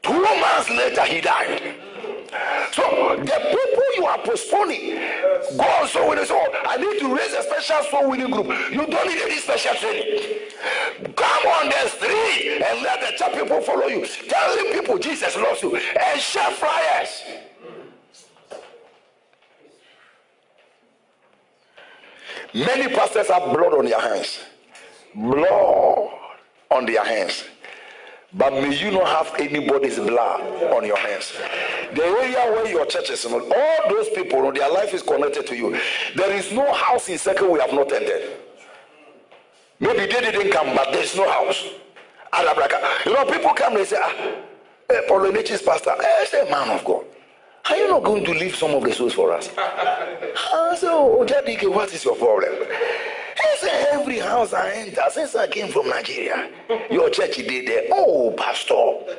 Two 0.03 0.21
months 0.21 0.71
later, 0.71 1.03
he 1.03 1.21
died. 1.21 1.75
So 2.73 3.17
the 3.17 3.25
people 3.25 3.85
you 3.97 4.07
are 4.07 4.19
postponing, 4.19 4.99
God 5.57 5.89
so 5.89 6.15
they 6.15 6.25
say, 6.25 6.35
oh, 6.35 6.63
I 6.69 6.77
need 6.77 6.99
to 7.01 7.17
raise 7.17 7.33
a 7.33 7.43
special 7.43 7.83
soul 7.91 8.11
winning 8.11 8.31
group. 8.31 8.47
You 8.71 8.87
don't 8.87 9.09
need 9.09 9.23
any 9.23 9.39
special 9.39 9.75
training. 9.77 10.51
Come 11.17 11.47
on 11.47 11.69
the 11.69 11.89
street 11.89 12.63
and 12.63 12.83
let 12.83 13.01
the 13.01 13.17
church 13.17 13.35
people 13.35 13.61
follow 13.63 13.87
you. 13.87 14.07
Tell 14.29 14.57
people 14.73 14.99
Jesus 14.99 15.37
loves 15.37 15.63
you 15.63 15.77
and 15.77 16.21
share 16.21 16.51
flyers. 16.51 17.23
Many 22.53 22.95
pastors 22.95 23.29
have 23.29 23.53
blood 23.53 23.75
on 23.75 23.85
their 23.85 24.01
hands. 24.01 24.41
Blood 25.15 26.11
on 26.71 26.87
their 26.87 27.05
hands. 27.05 27.45
But 28.33 28.53
may 28.53 28.75
you 28.77 28.91
not 28.91 29.07
have 29.07 29.41
anybody's 29.41 29.99
blood 29.99 30.41
on 30.73 30.85
your 30.85 30.97
hands. 30.99 31.33
The 31.95 32.05
area 32.05 32.53
where 32.53 32.69
your 32.69 32.85
church 32.87 33.11
is, 33.11 33.25
all 33.25 33.41
those 33.89 34.09
people, 34.11 34.53
their 34.53 34.71
life 34.71 34.93
is 34.93 35.03
connected 35.03 35.47
to 35.47 35.57
you. 35.57 35.79
There 36.15 36.33
is 36.33 36.53
no 36.53 36.73
house 36.73 37.09
in 37.09 37.19
second 37.19 37.51
we 37.51 37.61
have 37.61 37.73
not 37.73 37.93
entered. 37.93 38.37
Maybe 39.79 40.13
they 40.13 40.21
didn't 40.21 40.51
come, 40.51 40.75
but 40.75 40.93
there's 40.93 41.17
no 41.17 41.31
house. 41.31 41.65
You 43.07 43.13
know, 43.13 43.25
people 43.25 43.55
come 43.55 43.77
and 43.77 43.87
say, 43.87 43.97
ah, 43.99 44.13
hey, 44.89 45.03
Paul 45.09 45.33
pastor, 45.33 45.95
hey, 46.01 46.41
a 46.41 46.51
man 46.51 46.71
of 46.71 46.85
God. 46.85 47.05
Are 47.69 47.77
you 47.77 47.89
not 47.89 48.05
going 48.05 48.25
to 48.25 48.31
leave 48.33 48.55
some 48.55 48.73
of 48.73 48.85
the 48.85 48.93
souls 48.93 49.15
for 49.15 49.33
us? 49.33 49.51
I 49.59 50.77
said, 50.79 50.91
Oh, 50.91 51.25
Jadike, 51.27 51.69
what 51.73 51.93
is 51.93 52.05
your 52.05 52.15
problem? 52.15 52.53
He 53.61 53.69
Every 53.93 54.19
house 54.19 54.53
I 54.53 54.71
enter 54.73 55.03
since 55.11 55.35
I 55.35 55.47
came 55.49 55.69
from 55.69 55.89
Nigeria, 55.89 56.49
your 56.91 57.11
church 57.11 57.37
did 57.37 57.67
there. 57.67 57.85
Oh, 57.91 58.33
Pastor. 58.37 59.17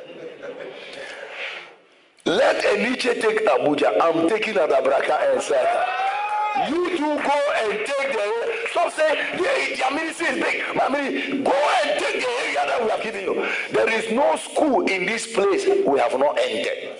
Let 2.24 2.62
Eniche 2.64 3.20
take 3.20 3.46
Abuja. 3.46 3.98
I'm 4.00 4.28
taking 4.28 4.54
Adabraka 4.54 5.32
and 5.32 5.40
Sata. 5.40 6.70
You 6.70 6.90
two 6.96 6.98
go 6.98 7.40
and 7.62 7.72
take 7.86 8.12
the 8.12 8.68
stop 8.70 8.92
saying 8.92 9.16
yeah, 9.42 9.76
their 9.76 9.90
ministry 9.98 10.26
is 10.26 10.44
big. 10.44 10.76
My 10.76 10.88
go 10.88 11.68
and 11.84 12.00
take 12.00 12.20
the 12.20 12.28
area 12.28 12.66
that 12.66 12.80
we 12.82 12.90
have 12.90 13.02
given 13.02 13.22
you. 13.24 13.46
There 13.72 13.88
is 13.90 14.10
no 14.12 14.36
school 14.36 14.86
in 14.86 15.06
this 15.06 15.32
place 15.32 15.66
we 15.66 15.98
have 15.98 16.18
not 16.18 16.38
entered. 16.38 16.98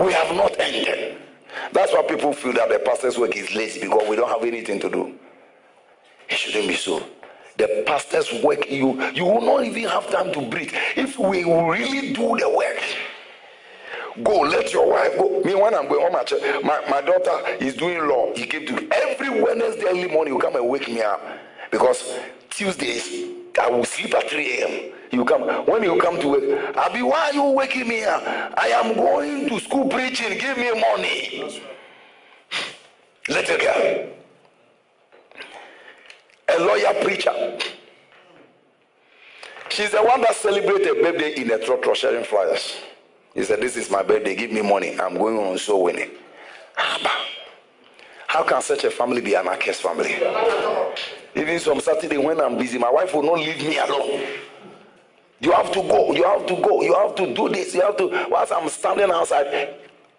We 0.00 0.12
have 0.12 0.34
not 0.36 0.58
ended. 0.58 1.18
That's 1.72 1.92
why 1.92 2.02
people 2.02 2.32
feel 2.32 2.52
that 2.54 2.68
the 2.68 2.78
pastor's 2.80 3.18
work 3.18 3.36
is 3.36 3.54
lazy 3.54 3.80
because 3.80 4.08
we 4.08 4.16
don't 4.16 4.28
have 4.28 4.42
anything 4.44 4.80
to 4.80 4.90
do. 4.90 5.18
It 6.28 6.36
shouldn't 6.36 6.68
be 6.68 6.74
so. 6.76 7.02
The 7.56 7.84
pastor's 7.86 8.32
work, 8.42 8.68
you 8.70 9.00
you 9.12 9.24
will 9.24 9.40
not 9.40 9.64
even 9.64 9.84
have 9.84 10.10
time 10.10 10.32
to 10.32 10.42
breathe. 10.42 10.72
If 10.96 11.18
we 11.18 11.44
really 11.44 12.12
do 12.12 12.36
the 12.36 12.50
work, 12.50 12.82
go 14.24 14.40
let 14.40 14.72
your 14.72 14.90
wife 14.90 15.16
go. 15.16 15.40
Me 15.44 15.54
when 15.54 15.74
I'm 15.74 15.86
going 15.88 16.00
home, 16.12 16.64
my, 16.64 16.80
my 16.90 17.00
daughter 17.00 17.56
is 17.60 17.74
doing 17.76 18.08
law. 18.08 18.32
He 18.34 18.46
came 18.46 18.66
to 18.66 18.72
me 18.72 18.88
every 18.90 19.40
Wednesday 19.40 19.86
early 19.86 20.08
morning. 20.08 20.34
You 20.34 20.40
come 20.40 20.56
and 20.56 20.68
wake 20.68 20.88
me 20.88 21.00
up 21.02 21.20
because 21.70 22.18
Tuesdays 22.50 23.34
I 23.60 23.70
will 23.70 23.84
sleep 23.84 24.14
at 24.14 24.28
3 24.28 24.62
a.m. 24.62 24.92
You 25.12 25.24
come 25.24 25.42
when 25.66 25.82
you 25.84 26.00
come 26.00 26.20
to 26.20 26.28
work. 26.28 26.76
Abi, 26.76 27.02
why 27.02 27.30
are 27.30 27.32
you 27.34 27.44
waking 27.50 27.86
me 27.86 28.02
up? 28.04 28.22
I 28.56 28.68
am 28.68 28.94
going 28.96 29.48
to 29.48 29.60
school 29.60 29.88
preaching. 29.88 30.38
Give 30.38 30.56
me 30.58 30.72
money. 30.80 31.62
Little 33.28 33.58
girl. 33.58 34.08
A 36.48 36.58
lawyer 36.58 37.02
preacher. 37.02 37.58
She's 39.70 39.90
the 39.90 40.02
one 40.02 40.20
that 40.20 40.34
celebrated 40.34 41.02
birthday 41.02 41.34
in 41.40 41.48
the 41.48 41.58
trotro 41.58 41.94
sharing 41.94 42.24
flyers. 42.24 42.76
He 43.34 43.42
said, 43.42 43.60
This 43.60 43.76
is 43.76 43.90
my 43.90 44.02
birthday, 44.02 44.36
give 44.36 44.52
me 44.52 44.62
money. 44.62 44.98
I'm 45.00 45.16
going 45.16 45.38
on 45.38 45.58
so 45.58 45.78
winning. 45.78 46.10
How 46.76 48.42
can 48.44 48.62
such 48.62 48.84
a 48.84 48.90
family 48.90 49.20
be 49.20 49.34
an 49.34 49.46
Akes 49.46 49.80
family? 49.80 50.14
Even 51.34 51.58
some 51.58 51.80
Saturday 51.80 52.18
when 52.18 52.40
I'm 52.40 52.56
busy, 52.56 52.78
my 52.78 52.90
wife 52.90 53.14
will 53.14 53.22
not 53.22 53.38
leave 53.38 53.58
me 53.58 53.78
alone. 53.78 54.26
You 55.40 55.52
have 55.52 55.72
to 55.72 55.82
go. 55.82 56.12
You 56.12 56.24
have 56.24 56.46
to 56.46 56.54
go. 56.56 56.82
You 56.82 56.94
have 56.94 57.14
to 57.16 57.34
do 57.34 57.48
this. 57.48 57.74
You 57.74 57.82
have 57.82 57.96
to. 57.98 58.26
Whilst 58.30 58.52
I'm 58.52 58.68
standing 58.68 59.10
outside, 59.10 59.74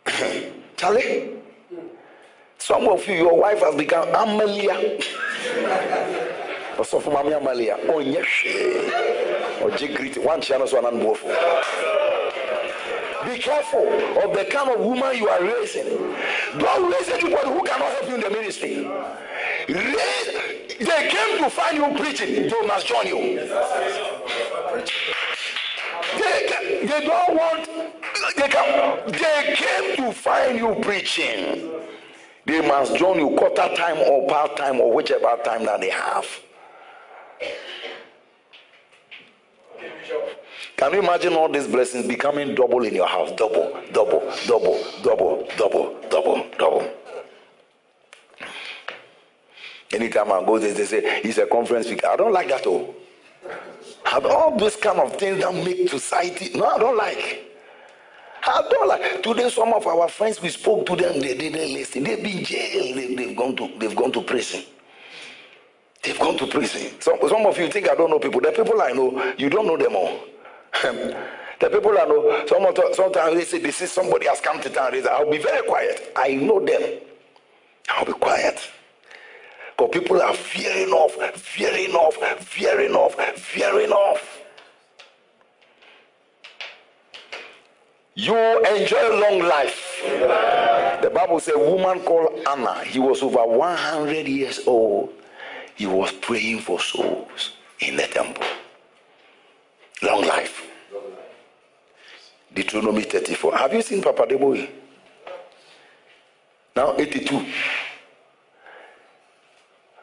Charlie, 0.78 1.32
some 2.58 2.88
of 2.88 3.08
you, 3.08 3.16
your 3.16 3.38
wife 3.40 3.60
has 3.60 3.76
become 3.76 4.08
Amelia. 4.10 5.00
Ɔsɔfo 6.78 7.12
maame 7.14 7.34
amalia 7.34 7.78
ɔnyɛ 7.88 8.22
hwee 8.24 8.92
ɔgye 9.62 9.96
greet 9.96 10.16
wankyea 10.16 10.60
no 10.60 10.66
so 10.66 10.82
ananboɔfo 10.82 11.26
be 13.26 13.40
careful 13.40 13.88
of 14.24 14.36
the 14.36 14.46
kind 14.46 14.70
of 14.70 14.80
woman 14.80 15.18
you 15.18 15.28
are 15.28 15.44
raising. 15.44 15.88
Don't 16.60 16.92
raise 16.92 17.10
anybody 17.10 17.50
who 17.50 17.64
cannot 17.64 17.92
help 17.94 18.08
you 18.08 18.16
in 18.16 18.22
the 18.22 18.30
ministry. 18.30 18.88
Raise 19.68 20.56
they 20.80 21.08
came 21.10 21.38
to 21.40 21.50
find 21.50 21.78
you 21.78 22.00
preaching. 22.00 22.50
They 22.50 22.68
must 22.68 22.88
join 22.88 23.08
you. 23.08 23.40
They, 26.18 26.86
they 26.86 27.06
don't 27.06 27.36
want, 27.36 27.70
they, 28.36 28.48
can, 28.48 29.12
they 29.12 29.56
came 29.56 29.96
to 29.98 30.12
find 30.12 30.58
you 30.58 30.76
preaching. 30.82 31.72
They 32.46 32.62
must 32.68 32.96
join 32.96 33.20
you 33.20 33.36
quarter 33.36 33.74
time 33.76 33.98
or 33.98 34.28
part 34.28 34.56
time 34.56 34.80
or 34.80 34.94
whichever 34.94 35.36
time 35.44 35.66
that 35.66 35.82
they 35.82 35.90
have. 35.90 36.28
Can 40.78 40.94
you 40.94 41.00
imagine 41.00 41.34
all 41.34 41.50
these 41.50 41.68
blessings 41.68 42.06
becoming 42.06 42.54
double 42.54 42.84
in 42.84 42.94
your 42.94 43.08
house? 43.08 43.32
Double, 43.32 43.80
double, 43.94 44.32
double, 44.46 44.84
double, 45.04 45.48
double, 45.58 46.00
double, 46.10 46.46
double. 46.58 46.92
Anytime 49.94 50.32
I 50.32 50.44
go 50.46 50.60
there, 50.60 50.74
they 50.74 50.86
say 50.86 51.22
he's 51.22 51.38
a 51.38 51.46
conference 51.48 51.88
speaker. 51.88 52.08
I 52.08 52.16
don't 52.18 52.34
like 52.34 52.50
that. 52.50 52.68
Oh. 52.68 52.94
And 54.14 54.26
all 54.26 54.56
those 54.58 54.76
kind 54.76 55.00
of 55.00 55.16
things 55.16 55.42
that 55.42 55.54
make 55.54 55.90
society. 55.90 56.58
No, 56.58 56.66
I 56.66 56.78
don't 56.78 56.98
like. 56.98 57.55
Like. 58.88 59.24
Today, 59.24 59.50
some 59.50 59.74
of 59.74 59.88
our 59.88 60.08
friends 60.10 60.42
we 60.42 60.50
spoke 60.50 60.86
to 60.88 60.96
them, 60.96 61.20
they 61.22 61.36
didn't 61.38 61.74
listen. 61.74 62.04
They've 62.04 62.24
been 62.24 62.44
jailed. 62.46 62.98
They, 62.98 63.16
they've 63.16 63.38
gone 63.38 63.56
to 63.58 63.70
they've 63.80 63.96
gone 63.96 64.12
to 64.14 64.22
prison. 64.24 64.64
They've 66.04 66.20
gone 66.20 66.38
to 66.38 66.48
prison. 66.48 67.00
Some 67.02 67.18
some 67.28 67.46
of 67.46 67.58
you 67.60 67.70
think 67.70 67.90
I 67.90 67.96
don't 67.96 68.10
know 68.12 68.20
people. 68.20 68.42
The 68.42 68.52
people 68.52 68.82
I 68.82 68.92
know, 68.94 69.34
you 69.38 69.50
don't 69.50 69.68
know 69.68 69.78
them 69.78 69.96
all. 69.96 70.20
the 70.84 71.70
people 71.70 71.98
I 71.98 72.06
know, 72.06 72.46
some 72.48 72.66
of 72.66 72.96
sometimes 72.96 73.36
they 73.36 73.46
say 73.46 73.60
this 73.60 73.82
is 73.82 73.92
somebody 73.92 74.28
has 74.28 74.42
come 74.42 74.62
to 74.62 74.70
town. 74.70 74.92
They 74.92 75.04
say, 75.04 75.10
I'll 75.10 75.32
be 75.32 75.40
very 75.40 75.68
quiet. 75.68 76.14
I 76.16 76.36
know 76.36 76.64
them. 76.66 77.00
I'll 77.90 78.06
be 78.06 78.14
quiet. 78.14 78.60
Because 79.78 79.92
people 79.94 80.22
are 80.22 80.34
fearing 80.36 80.92
off, 80.94 81.14
fearing 81.38 81.94
off, 81.96 82.16
fearing 82.42 82.94
off, 82.96 83.16
fearing 83.38 83.92
off. 83.92 84.35
You 88.16 88.64
enjoy 88.64 89.20
long 89.20 89.40
life. 89.40 90.02
The 91.02 91.12
Bible 91.14 91.40
says, 91.42 91.56
a 91.56 91.60
woman 91.60 92.00
called 92.00 92.40
Anna, 92.48 92.84
he 92.86 92.98
was 92.98 93.22
over 93.22 93.44
100 93.46 94.26
years 94.26 94.62
old. 94.66 95.14
He 95.76 95.86
was 95.86 96.14
praying 96.14 96.62
for 96.62 96.80
souls 96.80 97.52
in 97.80 97.98
the 97.98 98.08
temple. 98.08 98.46
Long 100.02 100.26
life. 100.26 100.66
Deuteronomy 102.54 103.02
34. 103.02 103.58
Have 103.58 103.74
you 103.74 103.82
seen 103.82 104.02
Papa 104.02 104.26
Deboe? 104.26 104.70
Now 106.74 106.96
82. 106.98 107.46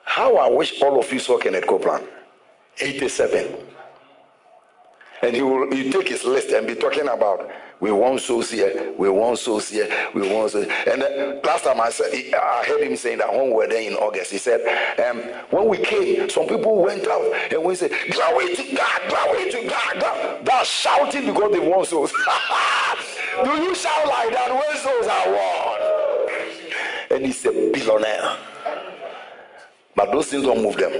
How 0.04 0.36
I 0.36 0.50
wish 0.50 0.82
all 0.82 0.98
of 0.98 1.10
you 1.10 1.18
saw 1.18 1.38
Kenneth 1.38 1.66
Copeland. 1.66 2.06
87. 2.78 3.71
And 5.22 5.36
he 5.36 5.42
will 5.42 5.70
he 5.70 5.90
take 5.90 6.08
his 6.08 6.24
list 6.24 6.50
and 6.50 6.66
be 6.66 6.74
talking 6.74 7.08
about 7.08 7.48
we 7.78 7.90
want 7.90 8.20
souls 8.20 8.50
here, 8.50 8.92
we 8.96 9.08
want 9.08 9.38
souls 9.38 9.68
here, 9.68 9.88
we 10.14 10.22
want 10.32 10.52
souls. 10.52 10.66
And 10.86 11.02
then 11.02 11.40
last 11.42 11.64
time 11.64 11.80
I 11.80 11.90
said, 11.90 12.12
I 12.32 12.64
heard 12.64 12.80
him 12.80 12.96
saying 12.96 13.18
that 13.18 13.32
when 13.32 13.46
we 13.46 13.54
were 13.54 13.66
there 13.66 13.82
in 13.82 13.94
August, 13.94 14.30
he 14.30 14.38
said, 14.38 14.60
um, 15.00 15.18
when 15.50 15.68
we 15.68 15.78
came, 15.78 16.28
some 16.28 16.46
people 16.46 16.82
went 16.82 17.06
out 17.08 17.22
and 17.52 17.64
we 17.64 17.74
said, 17.74 17.90
glory 18.10 18.54
to 18.54 18.76
God, 18.76 19.00
glory 19.08 19.50
to 19.50 19.68
God. 19.68 20.00
God. 20.00 20.46
That's 20.46 20.68
shouting 20.68 21.26
because 21.26 21.52
they 21.52 21.58
want 21.58 21.88
souls. 21.88 22.12
Do 23.44 23.50
you 23.50 23.74
shout 23.74 24.06
like 24.06 24.32
that 24.32 24.50
when 24.50 24.76
souls 24.76 25.06
are 25.06 25.32
won? 25.32 25.80
And 27.10 27.26
he's 27.26 27.44
a 27.46 27.50
billionaire. 27.50 28.36
But 29.96 30.12
those 30.12 30.28
things 30.28 30.44
don't 30.44 30.62
move 30.62 30.76
them. 30.76 30.92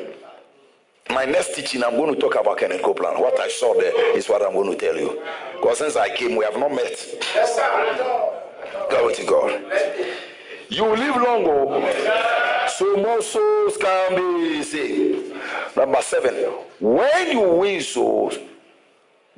My 1.12 1.26
next 1.26 1.54
teaching, 1.54 1.84
I'm 1.84 1.96
going 1.96 2.14
to 2.14 2.20
talk 2.20 2.40
about 2.40 2.56
Kenneth 2.56 2.82
Copeland. 2.82 3.18
What 3.18 3.38
I 3.38 3.48
saw 3.48 3.74
there 3.74 4.16
is 4.16 4.28
what 4.30 4.42
I'm 4.42 4.54
going 4.54 4.70
to 4.70 4.76
tell 4.76 4.96
you. 4.96 5.22
Because 5.54 5.78
since 5.78 5.94
I 5.94 6.08
came, 6.08 6.36
we 6.36 6.44
have 6.44 6.58
not 6.58 6.70
met. 6.70 6.96
Glory 8.88 9.14
to 9.14 9.24
God. 9.26 9.62
You 10.70 10.86
live 10.86 11.16
long, 11.16 11.44
oh, 11.46 12.66
so 12.78 12.96
more 12.96 13.20
souls 13.20 13.76
can 13.76 14.16
be 14.16 14.62
saved. 14.62 15.36
Number 15.76 16.00
seven, 16.00 16.34
when 16.80 17.32
you 17.32 17.40
win 17.58 17.82
souls, 17.82 18.38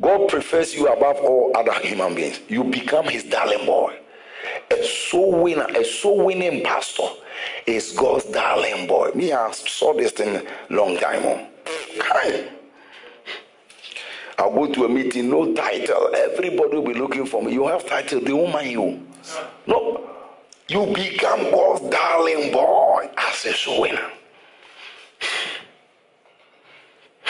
God 0.01 0.29
prefers 0.29 0.75
you 0.77 0.87
above 0.87 1.17
all 1.17 1.51
other 1.57 1.75
human 1.81 2.15
beings. 2.15 2.39
You 2.49 2.63
become 2.63 3.07
his 3.07 3.25
darling 3.25 3.67
boy. 3.67 3.99
A 4.71 4.85
soul 4.85 5.43
winner, 5.43 5.67
a 5.67 5.85
soul 5.85 6.25
winning 6.25 6.63
pastor 6.63 7.09
is 7.67 7.93
God's 7.93 8.27
darling 8.27 8.87
boy. 8.87 9.11
Me, 9.17 9.33
I 9.33 9.51
saw 9.51 9.93
this 9.93 10.13
thing 10.13 10.47
long 10.71 10.97
time 10.99 11.19
ago. 11.21 11.49
I'll 14.39 14.53
go 14.53 14.67
to 14.73 14.85
a 14.85 14.89
meeting, 14.89 15.31
no 15.31 15.55
title. 15.55 16.11
Everybody 16.15 16.77
will 16.77 16.83
be 16.87 16.95
looking 16.95 17.27
for 17.27 17.43
me. 17.43 17.53
You 17.53 17.67
have 17.69 17.87
title, 17.87 18.21
they 18.21 18.33
won't 18.33 18.53
mind 18.53 18.71
you. 18.71 19.07
No. 19.67 20.11
You 20.69 20.87
become 20.95 21.51
God's 21.51 21.89
darling 21.91 22.53
boy 22.53 23.11
as 23.17 23.45
a 23.47 23.53
soul 23.53 23.83
winner. 23.83 24.11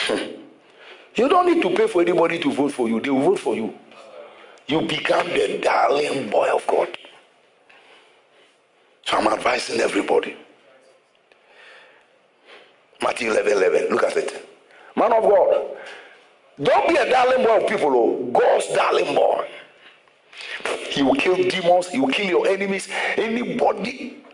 you 1.15 1.29
don't 1.29 1.45
need 1.47 1.61
to 1.61 1.69
pay 1.75 1.87
for 1.87 2.01
anybody 2.01 2.39
to 2.39 2.51
vote 2.51 2.71
for 2.71 2.89
you. 2.89 2.99
They 3.01 3.09
will 3.09 3.21
vote 3.21 3.39
for 3.39 3.55
you. 3.55 3.73
You 4.67 4.81
become 4.81 5.27
the 5.29 5.59
darling 5.61 6.29
boy 6.29 6.49
of 6.53 6.65
God. 6.65 6.97
So 9.05 9.17
I'm 9.17 9.27
advising 9.27 9.79
everybody. 9.81 10.35
Matthew 13.01 13.31
11 13.31 13.51
11. 13.51 13.89
Look 13.89 14.03
at 14.03 14.17
it. 14.17 14.44
Man 14.95 15.11
of 15.13 15.23
God, 15.23 15.77
don't 16.61 16.87
be 16.87 16.95
a 16.95 17.09
darling 17.09 17.43
boy 17.45 17.57
of 17.63 17.67
people, 17.69 17.91
oh. 17.93 18.29
God's 18.31 18.67
darling 18.67 19.13
boy. 19.13 19.47
He 20.89 21.03
will 21.03 21.15
kill 21.15 21.35
demons, 21.35 21.89
he 21.89 21.99
will 21.99 22.07
kill 22.07 22.27
your 22.27 22.47
enemies, 22.47 22.87
anybody. 23.17 24.23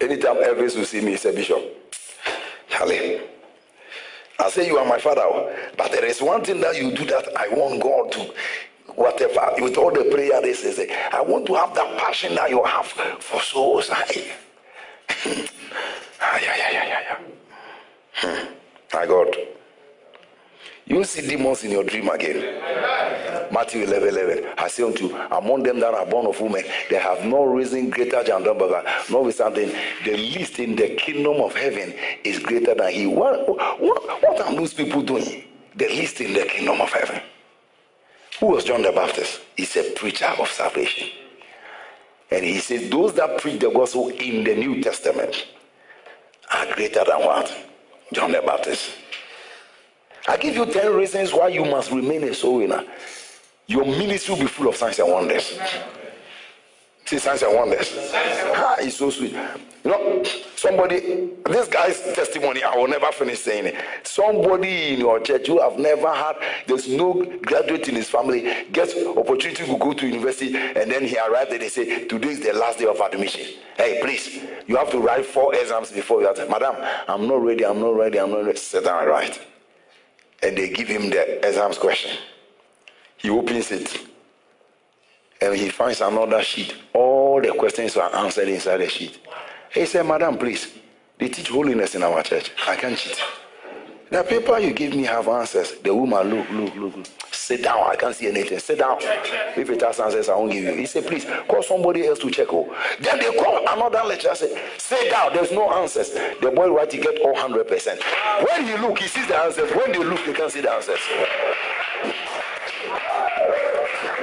Anytime 0.00 0.36
Elvis 0.36 0.76
will 0.76 0.84
see 0.84 1.00
me, 1.00 1.12
he 1.12 1.16
say, 1.16 1.34
Bishop, 1.34 1.58
Charlie, 2.68 3.20
I 4.38 4.50
say 4.50 4.66
you 4.68 4.78
are 4.78 4.86
my 4.86 4.98
father, 4.98 5.22
oh. 5.24 5.52
but 5.76 5.90
there 5.90 6.04
is 6.04 6.22
one 6.22 6.44
thing 6.44 6.60
that 6.60 6.80
you 6.80 6.92
do 6.92 7.04
that 7.06 7.36
I 7.36 7.48
want 7.48 7.82
God 7.82 8.12
to 8.12 8.32
whatever, 8.94 9.52
with 9.58 9.76
all 9.76 9.90
the 9.90 10.04
prayer 10.04 10.40
they 10.40 10.52
say, 10.52 10.94
I 11.12 11.20
want 11.22 11.46
to 11.46 11.54
have 11.54 11.74
that 11.74 11.98
passion 11.98 12.34
that 12.36 12.50
you 12.50 12.62
have 12.62 12.86
for 12.86 13.40
souls. 13.40 13.90
Ah, 13.90 14.04
yeah, 15.26 16.38
yeah, 16.40 16.70
yeah, 16.72 16.84
yeah. 16.88 17.18
Hmm. 18.14 18.46
My 18.94 19.06
God. 19.06 19.36
You 20.86 21.04
see 21.04 21.26
demons 21.26 21.64
in 21.64 21.70
your 21.70 21.84
dream 21.84 22.08
again. 22.08 22.62
Matthew 23.52 23.82
11 23.84 24.08
11. 24.08 24.46
I 24.56 24.68
say 24.68 24.82
unto 24.82 25.08
you, 25.08 25.16
among 25.30 25.62
them 25.62 25.80
that 25.80 25.92
are 25.92 26.06
born 26.06 26.26
of 26.26 26.40
women, 26.40 26.64
they 26.88 26.96
have 26.96 27.24
no 27.24 27.44
reason 27.44 27.90
greater 27.90 28.22
than 28.22 28.42
them, 28.44 28.56
but 28.58 28.86
notwithstanding, 29.10 29.70
the 30.04 30.16
least 30.16 30.58
in 30.58 30.76
the 30.76 30.94
kingdom 30.96 31.42
of 31.42 31.54
heaven 31.54 31.94
is 32.24 32.38
greater 32.38 32.74
than 32.74 32.90
he. 32.92 33.06
What, 33.06 33.46
what, 33.48 34.22
what 34.22 34.40
are 34.40 34.54
those 34.54 34.72
people 34.72 35.02
doing? 35.02 35.44
The 35.76 35.88
least 35.88 36.20
in 36.22 36.32
the 36.32 36.44
kingdom 36.44 36.80
of 36.80 36.90
heaven. 36.90 37.20
Who 38.40 38.46
was 38.46 38.64
John 38.64 38.82
the 38.82 38.92
Baptist? 38.92 39.40
He's 39.56 39.76
a 39.76 39.90
preacher 39.92 40.32
of 40.38 40.48
salvation. 40.48 41.08
And 42.30 42.44
he 42.44 42.58
says, 42.58 42.90
Those 42.90 43.14
that 43.14 43.40
preach 43.40 43.60
the 43.60 43.70
gospel 43.70 44.08
in 44.08 44.44
the 44.44 44.54
New 44.54 44.82
Testament 44.82 45.46
are 46.52 46.66
greater 46.74 47.04
than 47.04 47.20
what? 47.20 47.54
John 48.12 48.32
the 48.32 48.42
Baptist. 48.42 48.90
I 50.26 50.36
give 50.36 50.54
you 50.54 50.66
10 50.66 50.94
reasons 50.94 51.32
why 51.32 51.48
you 51.48 51.64
must 51.64 51.90
remain 51.90 52.24
a 52.24 52.34
soul 52.34 52.56
winner. 52.56 52.84
Your 53.66 53.84
ministry 53.84 54.34
will 54.34 54.42
be 54.42 54.46
full 54.46 54.68
of 54.68 54.76
signs 54.76 54.98
and 54.98 55.10
wonders. 55.10 55.58
See 57.08 57.16
signs 57.18 57.42
and 57.42 57.56
wonders. 57.56 57.90
Ah, 58.12 58.76
it's 58.80 58.96
so 58.96 59.08
sweet. 59.08 59.32
You 59.32 59.90
know, 59.90 60.22
somebody, 60.56 61.30
this 61.46 61.66
guy's 61.66 61.98
testimony, 62.12 62.62
I 62.62 62.76
will 62.76 62.86
never 62.86 63.10
finish 63.12 63.38
saying 63.38 63.64
it. 63.64 63.76
Somebody 64.02 64.92
in 64.92 65.00
your 65.00 65.18
church 65.18 65.46
who 65.46 65.58
have 65.58 65.78
never 65.78 66.12
had, 66.12 66.36
there's 66.66 66.86
no 66.86 67.14
graduate 67.40 67.88
in 67.88 67.94
his 67.94 68.10
family, 68.10 68.66
gets 68.72 68.94
opportunity 68.94 69.64
to 69.64 69.78
go 69.78 69.94
to 69.94 70.06
university, 70.06 70.54
and 70.54 70.90
then 70.90 71.02
he 71.04 71.16
arrived 71.16 71.50
and 71.50 71.62
they 71.62 71.70
say, 71.70 72.04
Today 72.04 72.28
is 72.28 72.40
the 72.40 72.52
last 72.52 72.78
day 72.78 72.84
of 72.84 73.00
admission. 73.00 73.54
Hey, 73.78 74.00
please, 74.02 74.42
you 74.66 74.76
have 74.76 74.90
to 74.90 74.98
write 74.98 75.24
four 75.24 75.54
exams 75.54 75.90
before 75.90 76.20
you 76.20 76.26
have 76.26 76.36
Madam, 76.50 76.76
I'm 77.08 77.26
not 77.26 77.42
ready, 77.42 77.64
I'm 77.64 77.80
not 77.80 77.96
ready, 77.96 78.20
I'm 78.20 78.32
not 78.32 78.44
ready. 78.44 78.58
Sit 78.58 78.84
down 78.84 79.00
and 79.00 79.08
write. 79.08 79.40
And 80.42 80.58
they 80.58 80.68
give 80.68 80.88
him 80.88 81.08
the 81.08 81.38
exams 81.48 81.78
question. 81.78 82.18
He 83.16 83.30
opens 83.30 83.70
it 83.70 83.98
and 85.40 85.56
he 85.56 85.68
finds 85.68 86.00
another 86.00 86.42
sheet. 86.42 86.74
All 86.92 87.40
the 87.40 87.52
questions 87.52 87.96
are 87.96 88.14
answered 88.14 88.48
inside 88.48 88.78
the 88.78 88.88
sheet. 88.88 89.18
He 89.72 89.86
said, 89.86 90.06
Madam, 90.06 90.38
please, 90.38 90.78
they 91.18 91.28
teach 91.28 91.48
holiness 91.48 91.94
in 91.94 92.02
our 92.02 92.22
church. 92.22 92.52
I 92.66 92.76
can't 92.76 92.96
cheat. 92.96 93.20
The 94.10 94.22
paper 94.22 94.58
you 94.58 94.72
give 94.72 94.94
me 94.94 95.02
have 95.02 95.28
answers. 95.28 95.72
The 95.80 95.94
woman, 95.94 96.30
look, 96.30 96.50
look, 96.50 96.74
look, 96.76 96.96
look. 96.96 97.06
Sit 97.30 97.62
down. 97.62 97.90
I 97.90 97.94
can't 97.94 98.14
see 98.14 98.26
anything. 98.26 98.58
Sit 98.58 98.78
down. 98.78 98.96
If 99.00 99.68
it 99.68 99.82
has 99.82 100.00
answers, 100.00 100.30
I 100.30 100.36
won't 100.36 100.52
give 100.52 100.64
you. 100.64 100.72
He 100.72 100.86
said, 100.86 101.06
please, 101.06 101.26
call 101.46 101.62
somebody 101.62 102.06
else 102.06 102.18
to 102.20 102.30
check. 102.30 102.48
Oh. 102.50 102.74
Then 103.00 103.18
they 103.18 103.30
call 103.36 103.58
another 103.68 104.02
lecturer. 104.08 104.34
Say, 104.34 104.58
sit 104.78 105.10
down. 105.10 105.34
There's 105.34 105.52
no 105.52 105.70
answers. 105.74 106.10
The 106.40 106.50
boy 106.50 106.72
right, 106.72 106.90
he 106.90 106.98
get 106.98 107.20
all 107.20 107.34
100%. 107.34 108.48
When 108.50 108.66
he 108.66 108.76
look, 108.78 108.98
he 108.98 109.08
sees 109.08 109.26
the 109.28 109.36
answers. 109.36 109.70
When 109.72 109.92
they 109.92 109.98
look, 109.98 110.24
they 110.24 110.32
can't 110.32 110.50
see 110.50 110.62
the 110.62 110.72
answers. 110.72 111.00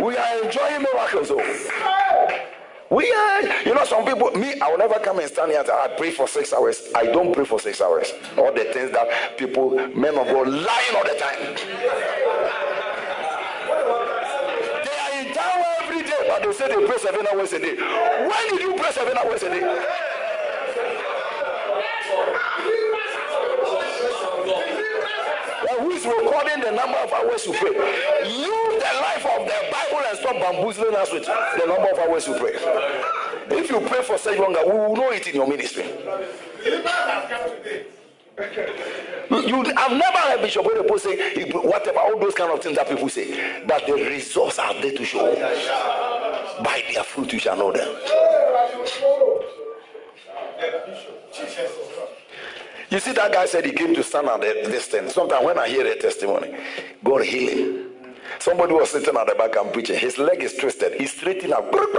We 0.02 0.18
are 0.18 0.44
enjoying 0.44 0.84
miracles. 0.84 1.32
Oh. 1.32 2.40
We 2.92 3.12
are, 3.12 3.42
you 3.64 3.74
know, 3.74 3.84
some 3.86 4.06
people, 4.06 4.32
me, 4.32 4.60
I 4.60 4.70
will 4.70 4.78
never 4.78 5.00
come 5.00 5.20
and 5.20 5.28
stand 5.30 5.52
here 5.52 5.62
and 5.62 5.70
I 5.70 5.88
pray 5.98 6.12
for 6.12 6.28
six 6.28 6.54
hours. 6.54 6.90
I 6.94 7.06
don't 7.06 7.34
pray 7.34 7.46
for 7.46 7.60
six 7.60 7.82
hours. 7.82 8.12
All 8.38 8.54
the 8.54 8.66
things 8.66 8.92
that 8.92 9.38
people, 9.38 9.72
men 9.72 10.18
of 10.18 10.28
God, 10.28 10.48
lying 10.48 10.96
all 10.96 11.04
the 11.04 11.18
time. 11.18 11.56
They 14.86 14.98
are 15.00 15.26
in 15.26 15.34
town 15.34 15.64
every 15.82 16.04
day, 16.04 16.26
but 16.28 16.44
they 16.44 16.54
say 16.54 16.68
they 16.68 16.86
pray 16.86 16.98
seven 16.98 17.26
hours 17.34 17.54
a 17.54 17.60
day. 17.60 17.76
When 17.76 18.50
did 18.50 18.62
you 18.62 18.76
pray 18.76 18.92
seven 18.92 19.18
hours 19.18 19.44
a 19.44 19.50
day? 19.50 19.86
who 25.80 25.92
is 25.92 25.95
recording 26.06 26.62
the 26.62 26.72
number 26.72 26.98
of 26.98 27.12
hours 27.14 27.46
you 27.46 27.54
pray. 27.54 27.72
Use 27.72 28.84
the 28.84 28.94
life 29.02 29.26
of 29.26 29.46
the 29.46 29.60
Bible 29.72 30.02
and 30.08 30.18
stop 30.18 30.36
bamboozling 30.40 30.96
us 30.96 31.12
with 31.12 31.26
the 31.26 31.66
number 31.66 31.90
of 31.92 32.00
hours 32.00 32.28
you 32.28 32.36
pray. 32.36 32.54
If 33.58 33.70
you 33.70 33.80
pray 33.82 34.04
for 34.04 34.18
such 34.18 34.38
longer, 34.40 34.60
we 34.66 34.72
will 34.72 34.96
know 34.96 35.12
it 35.12 35.28
in 35.28 35.36
your 35.36 35.48
ministry. 35.48 35.86
You, 39.30 39.64
I've 39.78 39.92
never 39.92 40.18
heard 40.18 40.42
Bishop 40.42 40.66
Oyedepo 40.66 41.00
say 41.00 41.50
whatever 41.52 42.00
all 42.00 42.20
those 42.20 42.36
kind 42.36 42.52
of 42.52 42.62
things 42.62 42.76
that 42.76 42.88
people 42.90 43.10
say, 43.10 43.64
but 43.66 43.86
the 43.86 43.94
results 43.94 44.60
are 44.60 44.74
there 44.82 44.92
to 44.92 45.06
show. 45.06 45.34
By 46.64 46.84
their 46.94 47.04
fruit 47.04 47.34
you 47.34 47.40
shall 47.40 47.58
know 47.58 47.72
them. 47.72 47.88
You 52.96 53.02
see, 53.02 53.12
that 53.12 53.34
guy 53.34 53.46
said 53.46 53.66
he 53.66 53.74
came 53.74 53.94
to 53.94 54.02
stand 54.02 54.30
at 54.30 54.40
this 54.40 54.86
thing. 54.86 55.10
Sometimes 55.10 55.46
when 55.46 55.60
I 55.60 55.68
hear 55.68 55.84
the 55.84 55.96
testimony, 55.96 56.56
God 57.04 57.26
heal 57.26 57.50
him. 57.50 57.90
Somebody 58.40 58.74
was 58.74 58.92
sitting 58.92 59.18
at 59.18 59.28
the 59.28 59.36
back 59.36 59.58
and 59.58 59.74
preaching. 59.74 60.00
His 60.00 60.18
leg 60.18 60.42
is 60.42 60.56
twisted. 60.56 60.94
He's 60.94 61.12
straightened 61.12 61.52
up. 61.52 61.70
God 61.74 61.90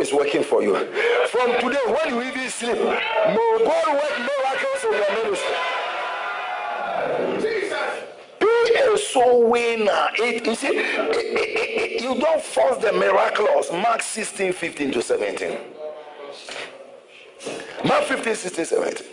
is 0.00 0.12
working 0.12 0.42
for 0.42 0.64
you. 0.64 0.74
From 1.28 1.52
today, 1.60 1.78
when 1.86 2.08
you 2.12 2.22
even 2.22 2.50
sleep, 2.50 2.74
may 2.74 3.58
God 3.64 3.94
work 3.94 4.18
miracles 4.18 4.82
in 4.82 4.90
your 4.90 5.12
ministry. 5.22 5.54
Be 8.40 8.74
a 8.92 8.98
soul 8.98 9.48
winner. 9.48 10.08
It, 10.14 10.44
you 10.44 10.56
see, 10.56 10.66
it, 10.66 11.14
it, 11.14 12.02
you 12.02 12.16
don't 12.20 12.42
force 12.42 12.78
the 12.78 12.92
miraculous. 12.92 13.70
Mark 13.70 14.02
16, 14.02 14.52
15 14.52 14.90
to 14.90 15.02
17. 15.02 15.56
Mark 17.84 18.04
15, 18.04 18.34
16, 18.34 18.64
17. 18.66 19.06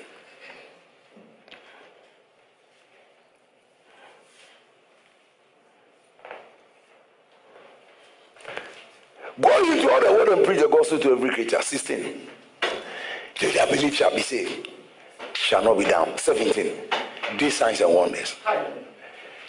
Go 9.39 9.71
into 9.71 9.91
all 9.91 10.01
the 10.01 10.11
world 10.11 10.29
and 10.29 10.45
preach 10.45 10.59
the 10.61 10.67
gospel 10.67 10.99
to 10.99 11.11
every 11.11 11.29
creature. 11.29 11.61
16. 11.61 12.27
They 13.39 13.51
that 13.53 13.69
believe 13.69 13.93
shall 13.93 14.13
be 14.13 14.21
saved, 14.21 14.67
shall 15.33 15.63
not 15.63 15.77
be 15.77 15.85
down. 15.85 16.17
17. 16.17 16.73
These 17.37 17.55
signs 17.55 17.81
and 17.81 17.93
wonders 17.93 18.35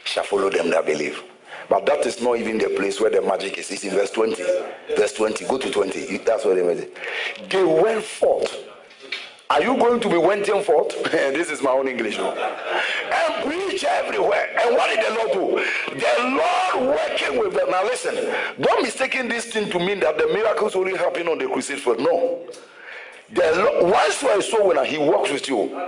shall 0.05 0.25
follow 0.25 0.51
them 0.51 0.71
that 0.71 0.85
believe. 0.85 1.23
But 1.69 1.87
that 1.87 2.07
is 2.07 2.21
not 2.21 2.39
even 2.39 2.59
the 2.59 2.69
place 2.77 3.01
where 3.01 3.11
the 3.11 3.23
magic 3.23 3.59
is. 3.59 3.71
It's 3.71 3.85
in 3.85 3.91
verse 3.91 4.11
20. 4.11 4.43
Verse 4.97 5.13
20. 5.15 5.45
Go 5.47 5.59
to 5.59 5.71
20. 5.71 6.19
That's 6.19 6.45
what 6.45 6.57
they 6.57 6.63
meant. 6.63 6.89
They 7.51 7.65
went 7.65 8.05
forth. 8.05 8.68
Are 9.51 9.63
you 9.63 9.79
going 9.79 9.99
to 10.01 10.09
be 10.11 10.19
waiting 10.19 10.63
forth? 10.63 11.03
this 11.11 11.51
is 11.51 11.63
my 11.63 11.71
own 11.71 11.89
English. 11.89 12.19
No? 12.19 12.33
And 12.33 13.45
preach 13.51 13.83
everywhere. 13.83 14.55
And 14.61 14.75
what 14.75 14.95
did 14.95 15.07
the 15.07 15.15
Lord 15.15 15.33
do? 15.33 15.99
The 15.99 16.25
Lord 16.37 16.97
working 16.97 17.39
with 17.39 17.55
them. 17.55 17.71
Now 17.71 17.83
listen, 17.85 18.15
don't 18.61 18.83
mistaking 18.83 19.29
this 19.29 19.47
thing 19.47 19.71
to 19.71 19.79
mean 19.79 20.01
that 20.01 20.19
the 20.19 20.27
miracles 20.27 20.77
only 20.77 20.97
happen 20.97 21.29
on 21.29 21.39
the 21.39 21.47
crusade 21.47 21.81
field. 21.81 22.01
No. 22.01 22.47
The 23.33 23.53
Lord, 23.57 23.93
once 23.93 24.23
you 24.23 24.29
are 24.29 24.43
so 24.43 24.69
winner, 24.69 24.85
he 24.85 24.99
works 24.99 25.33
with 25.33 25.49
you, 25.49 25.81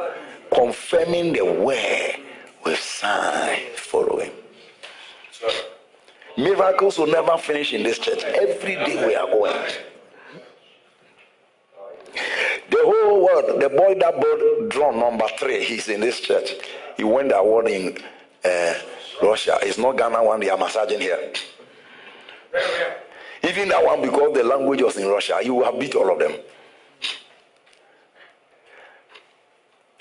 confirming 0.55 1.35
the 1.35 1.45
word 1.45 2.17
with 2.65 2.79
signs 2.79 3.79
following. 3.79 4.31
Miracles 6.39 6.99
will 6.99 7.09
never 7.09 7.37
finish 7.37 7.75
in 7.75 7.83
this 7.83 7.99
church. 7.99 8.23
Every 8.25 8.77
day 8.77 9.07
we 9.07 9.15
are 9.15 9.27
going. 9.27 9.53
The 12.71 12.79
whole 12.83 13.25
world, 13.25 13.61
the 13.61 13.69
boy 13.69 13.95
that 13.99 14.21
brought 14.21 14.69
drawn 14.69 14.99
number 14.99 15.27
three, 15.39 15.65
he's 15.65 15.89
in 15.89 16.01
this 16.01 16.21
church. 16.21 16.53
He 16.97 17.05
won 17.05 17.29
the 17.29 17.37
award 17.37 17.69
in 17.69 17.99
uh, 18.45 18.75
Russia. 19.23 19.59
It's 19.63 19.77
not 19.79 19.97
Ghana 19.97 20.23
one, 20.23 20.41
they 20.41 20.51
are 20.51 20.59
massaging 20.59 21.01
here. 21.01 21.33
Even 23.43 23.69
that 23.71 23.85
one, 23.85 24.03
because 24.03 24.35
the 24.35 24.45
language 24.45 24.83
was 24.83 24.97
in 24.97 25.09
Russia, 25.09 25.41
you 25.43 25.63
have 25.65 25.79
beat 25.81 25.95
all 25.95 26.13
of 26.13 26.19
them. 26.19 26.33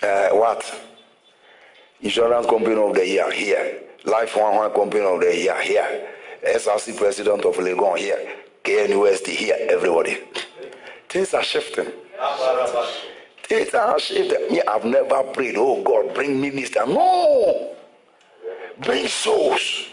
Uh, 0.02 0.30
what? 0.30 0.82
Insurance 2.02 2.46
company 2.46 2.76
of 2.76 2.94
the 2.94 3.06
year 3.06 3.32
here. 3.32 3.82
Life 4.06 4.38
one 4.38 4.56
one 4.56 4.72
company 4.72 5.04
of 5.04 5.20
the 5.20 5.36
year 5.36 5.62
here. 5.62 6.08
SRC 6.46 6.98
president 6.98 7.44
of 7.44 7.56
Legon 7.56 7.98
here. 7.98 8.36
KNUST 8.64 9.28
here. 9.28 9.58
Everybody. 9.70 10.18
Things 11.10 11.34
are 11.34 11.44
shifting. 11.44 11.88
Things 13.44 13.74
are 13.74 14.00
shifting. 14.00 14.52
Me, 14.52 14.62
I've 14.62 14.86
never 14.86 15.24
prayed, 15.24 15.56
oh 15.58 15.82
God, 15.84 16.14
bring 16.14 16.40
minister. 16.40 16.86
No. 16.86 17.76
Bring 18.80 19.08
souls. 19.08 19.88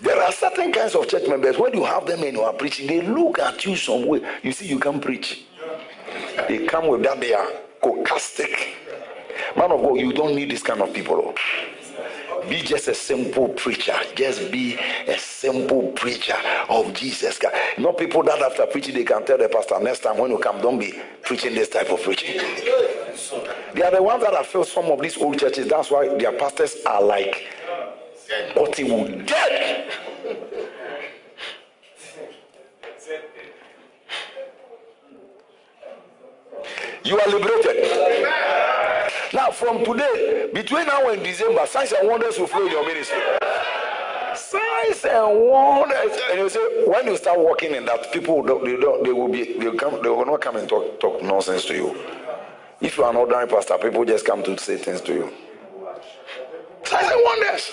There 0.00 0.20
are 0.22 0.32
certain 0.32 0.72
kinds 0.72 0.94
of 0.94 1.08
church 1.08 1.28
members, 1.28 1.58
when 1.58 1.72
you 1.72 1.84
have 1.84 2.06
them 2.06 2.22
and 2.22 2.36
you 2.36 2.42
are 2.42 2.52
preaching, 2.52 2.86
they 2.86 3.00
look 3.00 3.38
at 3.38 3.64
you 3.64 3.76
some 3.76 4.06
way. 4.06 4.20
You 4.42 4.52
see, 4.52 4.66
you 4.66 4.78
can 4.78 5.00
preach. 5.00 5.44
They 6.48 6.66
come 6.66 6.88
with 6.88 7.02
that, 7.04 7.20
they 7.20 7.32
are 7.32 7.48
sarcastic. 7.82 8.76
Man 9.56 9.70
of 9.70 9.82
God, 9.82 9.94
you 9.94 10.12
don't 10.12 10.34
need 10.34 10.50
this 10.50 10.62
kind 10.62 10.80
of 10.82 10.92
people. 10.92 11.34
Be 12.48 12.62
just 12.62 12.88
a 12.88 12.94
simple 12.94 13.48
preacher. 13.48 13.94
Just 14.14 14.50
be 14.50 14.78
a 15.06 15.18
simple 15.18 15.88
preacher 15.92 16.36
of 16.68 16.92
Jesus. 16.92 17.40
Not 17.78 17.96
people 17.98 18.22
that 18.24 18.40
after 18.40 18.66
preaching 18.66 18.94
they 18.94 19.04
can 19.04 19.24
tell 19.24 19.38
the 19.38 19.48
pastor 19.48 19.80
next 19.80 20.00
time 20.00 20.18
when 20.18 20.30
you 20.30 20.38
come, 20.38 20.60
don't 20.60 20.78
be 20.78 20.94
preaching 21.22 21.54
this 21.54 21.68
type 21.68 21.90
of 21.90 22.02
preaching. 22.02 22.40
They 23.74 23.82
are 23.82 23.90
the 23.90 24.02
ones 24.02 24.22
that 24.22 24.34
have 24.34 24.46
filled 24.46 24.66
some 24.66 24.86
of 24.86 25.00
these 25.00 25.16
old 25.18 25.38
churches. 25.38 25.68
That's 25.68 25.90
why 25.90 26.08
their 26.16 26.32
pastors 26.32 26.76
are 26.86 27.02
like 27.02 27.46
Hollywood 28.54 29.26
dead. 29.26 29.90
You 37.04 37.20
are 37.20 37.28
liberated. 37.28 37.84
Now, 39.34 39.50
from 39.50 39.84
today, 39.84 40.48
between 40.54 40.86
now 40.86 41.08
and 41.08 41.20
December, 41.24 41.66
signs 41.66 41.90
and 41.90 42.08
wonders 42.08 42.38
will 42.38 42.46
flow 42.46 42.66
in 42.66 42.70
your 42.70 42.86
ministry. 42.86 43.18
Signs 44.36 45.04
and 45.04 45.40
wonders. 45.50 46.16
And 46.30 46.38
you 46.38 46.48
say, 46.48 46.84
when 46.86 47.06
you 47.08 47.16
start 47.16 47.40
working 47.40 47.74
in 47.74 47.84
that, 47.86 48.12
people 48.12 48.44
don't, 48.44 48.64
they 48.64 48.76
don't, 48.76 49.02
they 49.02 49.12
will 49.12 49.28
be, 49.28 49.58
they 49.58 49.68
will 49.68 49.76
come, 49.76 50.00
they 50.02 50.08
will 50.08 50.24
not 50.24 50.40
come 50.40 50.54
and 50.54 50.68
talk, 50.68 51.00
talk 51.00 51.20
nonsense 51.20 51.64
to 51.64 51.74
you. 51.74 51.96
If 52.80 52.96
you 52.96 53.02
are 53.02 53.10
an 53.10 53.16
ordinary 53.16 53.48
pastor, 53.48 53.76
people 53.76 54.04
just 54.04 54.24
come 54.24 54.44
to 54.44 54.56
say 54.56 54.76
things 54.76 55.00
to 55.00 55.12
you. 55.12 55.32
Signs 56.84 57.10
and 57.10 57.20
wonders. 57.24 57.70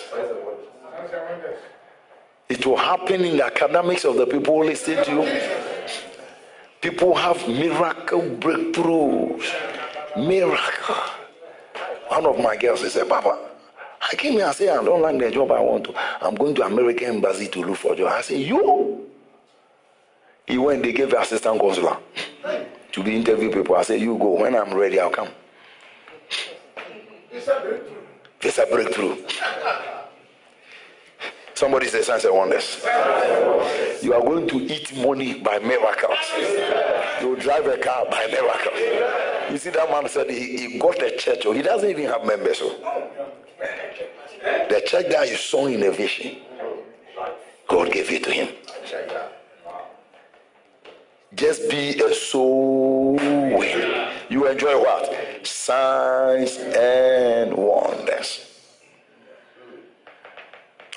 It 2.50 2.66
will 2.66 2.78
happen 2.78 3.24
in 3.24 3.38
the 3.38 3.46
academics 3.46 4.04
of 4.04 4.16
the 4.16 4.26
people 4.26 4.66
listening 4.66 5.04
to 5.06 5.12
you. 5.12 5.42
People 6.82 7.14
have 7.14 7.48
miracle 7.48 8.22
breakthroughs. 8.22 9.46
Miracle. 10.18 11.21
One 12.12 12.26
of 12.26 12.38
my 12.40 12.58
girls, 12.58 12.82
they 12.82 12.90
said, 12.90 13.08
Papa, 13.08 13.40
I 14.02 14.16
came 14.16 14.34
here 14.34 14.46
and 14.46 14.54
said, 14.54 14.78
I 14.78 14.84
don't 14.84 15.02
like 15.02 15.18
the 15.18 15.32
job 15.32 15.50
I 15.50 15.62
want 15.62 15.86
to. 15.86 15.94
I'm 16.22 16.36
going 16.36 16.54
to 16.56 16.64
American 16.64 17.16
embassy 17.16 17.48
to 17.48 17.62
look 17.62 17.78
for 17.78 17.94
a 17.94 17.96
job. 17.96 18.12
I 18.12 18.20
said, 18.20 18.40
You? 18.40 19.10
He 20.46 20.58
went, 20.58 20.84
they 20.84 20.92
gave 20.92 21.14
assistant 21.14 21.58
consular 21.62 21.96
to 22.92 23.04
be 23.04 23.16
interview 23.16 23.50
people. 23.50 23.78
I 23.78 23.84
said, 23.84 24.02
You 24.02 24.18
go. 24.18 24.42
When 24.42 24.58
I'm 24.58 24.74
ready, 24.74 25.00
I'll 25.00 25.10
come. 25.10 25.30
It's 27.32 27.48
a 27.48 27.62
breakthrough. 27.62 27.96
It's 28.42 28.58
a 28.58 28.66
breakthrough. 28.66 29.16
Somebody 31.54 31.88
says 31.88 32.08
signs 32.08 32.26
and 32.26 32.36
wonders. 32.36 32.84
You 34.04 34.14
are 34.16 34.22
going 34.22 34.50
to 34.50 34.58
eat 34.58 34.98
money 34.98 35.40
by 35.40 35.60
miracles. 35.60 36.18
You 37.22 37.38
drive 37.40 37.68
a 37.68 37.78
car 37.78 38.06
by 38.12 38.28
miracle. 38.28 39.31
You 39.52 39.58
see, 39.58 39.70
that 39.72 39.90
man 39.90 40.08
said 40.08 40.30
he, 40.30 40.70
he 40.70 40.80
got 40.80 41.02
a 41.04 41.16
church, 41.18 41.46
or 41.46 41.54
he 41.54 41.62
doesn't 41.62 41.90
even 41.90 42.06
have 42.06 42.26
members. 42.26 42.60
So. 42.60 42.70
The 44.70 44.82
church 44.86 45.10
that 45.10 45.30
you 45.30 45.36
saw 45.36 45.68
in 45.68 45.84
a 45.84 45.92
vision, 45.92 46.38
God 47.68 47.92
gave 47.92 48.10
it 48.10 48.24
to 48.24 48.32
him. 48.32 48.48
Just 51.34 51.70
be 51.70 52.02
a 52.02 52.14
soul 52.14 53.16
winner. 53.16 54.12
You 54.30 54.48
enjoy 54.48 54.80
what? 54.80 55.46
Signs 55.46 56.58
and 56.58 57.54
wonders. 57.54 58.48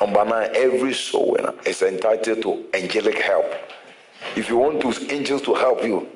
Number 0.01 0.25
nine, 0.25 0.51
every 0.55 0.93
soul 0.93 1.33
winner 1.33 1.55
is 1.67 1.83
entitled 1.83 2.43
to 2.43 2.65
angelic 2.75 3.19
help. 3.19 3.47
If 4.37 4.49
you 4.49 4.59
want 4.59 4.81
those 4.81 5.11
angels 5.11 5.43
to 5.43 5.55
help 5.55 5.83
you, 5.83 6.09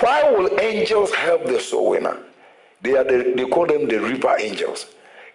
why 0.00 0.30
will 0.30 0.60
angels 0.60 1.14
help 1.14 1.46
the 1.46 1.60
soul 1.60 1.90
winner? 1.90 2.18
They 2.82 2.96
are 2.96 3.04
the, 3.04 3.34
they 3.36 3.46
call 3.46 3.66
them 3.66 3.88
the 3.88 4.00
reaper 4.00 4.36
angels. 4.38 4.86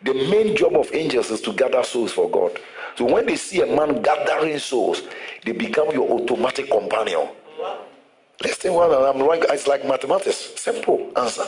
The 0.04 0.14
main 0.14 0.56
job 0.56 0.76
of 0.76 0.94
angels 0.94 1.32
is 1.32 1.42
to 1.42 1.54
gather 1.54 1.84
souls 1.84 2.12
for 2.12 2.30
God. 2.30 2.60
So 2.96 3.06
when 3.06 3.26
they 3.26 3.36
see 3.36 3.62
a 3.62 3.66
man 3.66 4.02
gathering 4.02 4.60
souls, 4.60 5.04
they 5.46 5.52
become 5.52 5.92
your 5.92 6.10
automatic 6.10 6.70
companion. 6.70 7.30
Listen, 8.44 8.74
well, 8.74 9.06
I'm 9.06 9.22
right. 9.22 9.44
It's 9.50 9.68
like 9.68 9.88
mathematics. 9.88 10.54
Simple 10.56 11.12
answer. 11.16 11.46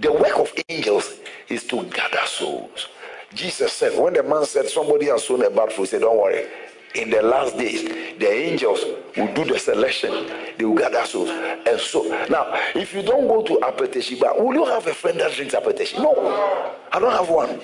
The 0.00 0.12
work 0.12 0.38
of 0.38 0.52
angels 0.68 1.14
is 1.48 1.64
to 1.64 1.84
gather 1.84 2.26
souls. 2.26 2.88
Jesus 3.34 3.72
said, 3.72 3.98
when 3.98 4.12
the 4.12 4.22
man 4.22 4.44
said 4.44 4.68
somebody 4.68 5.06
has 5.06 5.26
sown 5.26 5.42
a 5.44 5.50
bad 5.50 5.72
fruit, 5.72 5.84
he 5.84 5.86
said, 5.86 6.02
Don't 6.02 6.18
worry. 6.18 6.46
In 6.94 7.08
the 7.08 7.22
last 7.22 7.56
days, 7.56 7.84
the 8.18 8.30
angels 8.30 8.84
will 9.16 9.32
do 9.34 9.44
the 9.44 9.58
selection. 9.58 10.10
They 10.58 10.64
will 10.64 10.76
gather 10.76 11.04
souls. 11.06 11.30
And 11.30 11.80
so, 11.80 12.02
now, 12.28 12.46
if 12.74 12.92
you 12.92 13.02
don't 13.02 13.26
go 13.26 13.42
to 13.42 13.54
Apeteshiba, 13.62 14.38
will 14.38 14.54
you 14.54 14.64
have 14.66 14.86
a 14.86 14.94
friend 14.94 15.18
that 15.20 15.32
drinks 15.34 15.54
Apeteshi? 15.54 15.98
No. 15.98 16.74
I 16.92 16.98
don't 16.98 17.12
have 17.12 17.30
one. 17.30 17.60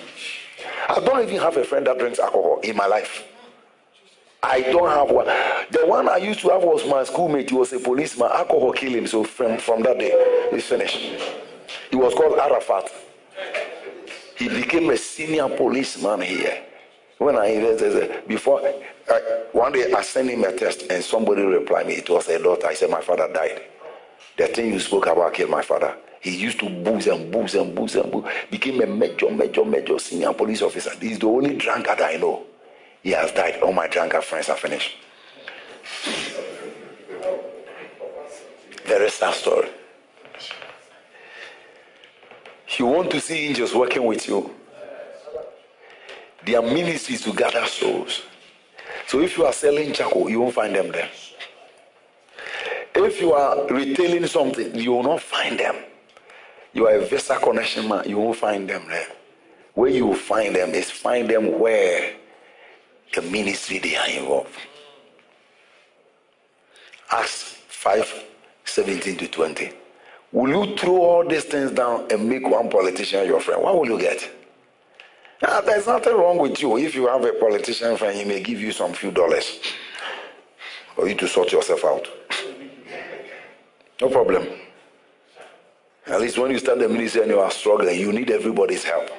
I 0.89 1.01
don't 1.01 1.23
even 1.23 1.41
have 1.41 1.57
a 1.59 1.65
friend 1.65 1.87
that 1.87 1.99
drinks 1.99 2.19
alcohol 2.19 2.61
in 2.63 2.75
my 2.77 2.87
life. 2.87 3.25
I 4.43 4.63
don't 4.63 4.89
have 4.89 5.11
one. 5.11 5.27
The 5.27 5.85
one 5.85 6.09
I 6.09 6.17
used 6.17 6.41
to 6.41 6.49
have 6.51 6.63
was 6.63 6.87
my 6.87 7.05
schoolmate. 7.05 7.51
He 7.51 7.57
was 7.57 7.73
a 7.73 7.79
policeman. 7.81 8.31
Alcohol 8.33 8.73
killed 8.73 8.95
him. 8.95 9.07
So 9.07 9.25
from, 9.25 9.59
from 9.59 9.83
that 9.83 9.99
day, 9.99 10.11
it's 10.15 10.67
finished. 10.67 10.97
He 11.91 11.97
was 11.97 12.15
called 12.15 12.39
Arafat. 12.39 12.91
He 14.37 14.49
became 14.49 14.89
a 14.91 14.97
senior 14.97 15.49
policeman 15.49 16.21
here. 16.21 16.63
When 17.19 17.37
I 17.37 18.23
before 18.29 18.61
one 19.53 19.73
day 19.73 19.93
I 19.93 20.03
sent 20.03 20.31
him 20.31 20.45
a 20.45 20.53
text 20.53 20.85
and 20.89 21.03
somebody 21.03 21.43
replied 21.43 21.89
me. 21.89 21.95
It 21.95 22.09
was 22.09 22.29
a 22.29 22.41
daughter. 22.41 22.69
I 22.69 22.75
said 22.75 22.91
my 22.91 23.01
father 23.01 23.29
died. 23.33 23.63
The 24.37 24.47
thing 24.47 24.73
you 24.73 24.79
spoke 24.79 25.07
about 25.07 25.35
killed 25.35 25.51
my 25.51 25.63
father. 25.63 25.97
He 26.21 26.37
used 26.37 26.61
to 26.61 26.69
booze 26.69 27.07
and 27.09 27.31
booze 27.33 27.55
and 27.55 27.75
booze 27.75 27.97
and 27.97 28.11
booze. 28.11 28.25
Became 28.51 28.81
a 28.83 28.87
major, 28.87 29.31
major, 29.31 29.65
major 29.65 29.99
senior 29.99 30.33
police 30.33 30.63
officer. 30.63 30.91
He's 31.01 31.19
the 31.19 31.27
only 31.27 31.57
drunkard 31.57 32.01
I 32.01 32.17
know. 32.17 32.45
He 33.03 33.11
has 33.11 33.33
died. 33.33 33.61
All 33.63 33.73
my 33.73 33.87
drunkard 33.89 34.25
friends 34.25 34.49
are 34.49 34.57
finished. 34.57 34.97
Very 38.85 39.11
sad 39.11 39.35
story. 39.35 39.69
You 42.77 42.87
want 42.87 43.11
to 43.11 43.21
see 43.21 43.47
angels 43.47 43.75
working 43.75 44.05
with 44.05 44.29
you. 44.29 44.55
Their 46.49 46.63
ministry 46.63 47.17
is 47.17 47.21
to 47.25 47.35
gather 47.35 47.67
souls. 47.67 48.23
So 49.07 49.21
if 49.21 49.37
you 49.37 49.45
are 49.45 49.53
selling 49.53 49.93
charcoal, 49.93 50.31
you 50.31 50.41
won't 50.41 50.55
find 50.55 50.75
them 50.75 50.91
there. 50.91 51.11
If 52.95 53.21
you 53.21 53.35
are 53.35 53.67
retailing 53.67 54.27
something, 54.27 54.75
you 54.75 54.93
will 54.93 55.03
not 55.03 55.21
find 55.21 55.61
them. 55.61 55.77
You 56.73 56.87
are 56.87 56.95
a 56.95 57.05
visa 57.05 57.39
connection 57.39 57.87
man, 57.87 58.09
you 58.09 58.17
won't 58.17 58.39
find 58.39 58.67
them 58.67 58.89
there. 58.89 59.09
Where 59.75 59.91
you 59.91 60.07
will 60.07 60.15
find 60.15 60.57
them 60.57 60.71
is 60.71 60.91
find 60.91 61.29
them 61.29 61.59
where 61.59 62.15
the 63.15 63.21
ministry 63.21 63.79
they 63.81 63.97
are 63.97 64.09
involved. 64.09 64.57
Acts 67.11 67.59
5 67.69 68.25
17 68.65 69.19
to 69.19 69.29
20. 69.29 69.71
Will 70.33 70.49
you 70.49 70.77
throw 70.79 70.97
all 70.97 71.29
these 71.29 71.45
things 71.45 71.73
down 71.73 72.07
and 72.11 72.27
make 72.27 72.49
one 72.49 72.71
politician 72.71 73.27
your 73.27 73.41
friend? 73.41 73.63
What 73.63 73.79
will 73.79 73.87
you 73.87 74.01
get? 74.01 74.38
Now, 75.43 75.61
there's 75.61 75.87
nothing 75.87 76.15
wrong 76.17 76.39
with 76.39 76.61
you. 76.61 76.77
If 76.79 76.95
you 76.95 77.07
have 77.07 77.25
a 77.25 77.33
politician 77.33 77.97
friend, 77.97 78.17
he 78.17 78.25
may 78.25 78.41
give 78.43 78.61
you 78.61 78.73
some 78.73 78.93
few 78.93 79.11
dollars 79.13 79.61
for 80.95 81.09
you 81.09 81.15
to 81.15 81.29
sort 81.29 81.53
yourself 81.53 81.85
out. 81.85 82.09
No 84.01 84.09
problem. 84.09 84.47
At 86.07 86.21
least 86.21 86.39
when 86.39 86.51
you 86.51 86.59
start 86.59 86.79
the 86.79 86.89
ministry 86.89 87.23
and 87.23 87.31
you 87.31 87.39
are 87.39 87.51
struggling, 87.51 88.01
you 88.01 88.13
need 88.13 88.31
everybody's 88.31 88.83
help. 88.83 89.11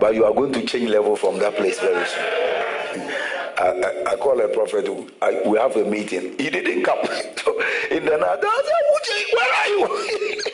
But 0.00 0.14
you 0.14 0.24
are 0.24 0.32
going 0.32 0.52
to 0.52 0.64
change 0.64 0.88
level 0.88 1.16
from 1.16 1.38
that 1.40 1.56
place 1.56 1.78
very 1.80 2.06
soon. 2.06 3.10
I, 3.58 3.62
I, 4.08 4.12
I 4.12 4.16
call 4.16 4.40
a 4.40 4.48
prophet. 4.48 4.88
I, 5.20 5.42
we 5.46 5.58
have 5.58 5.76
a 5.76 5.84
meeting. 5.84 6.38
He 6.38 6.50
didn't 6.50 6.84
come. 6.84 6.98
in 7.90 8.04
the 8.04 8.16
night, 8.16 8.38
I 8.42 8.62
said, 8.64 9.24
where 9.34 9.54
are 9.54 9.68
you? 9.68 10.42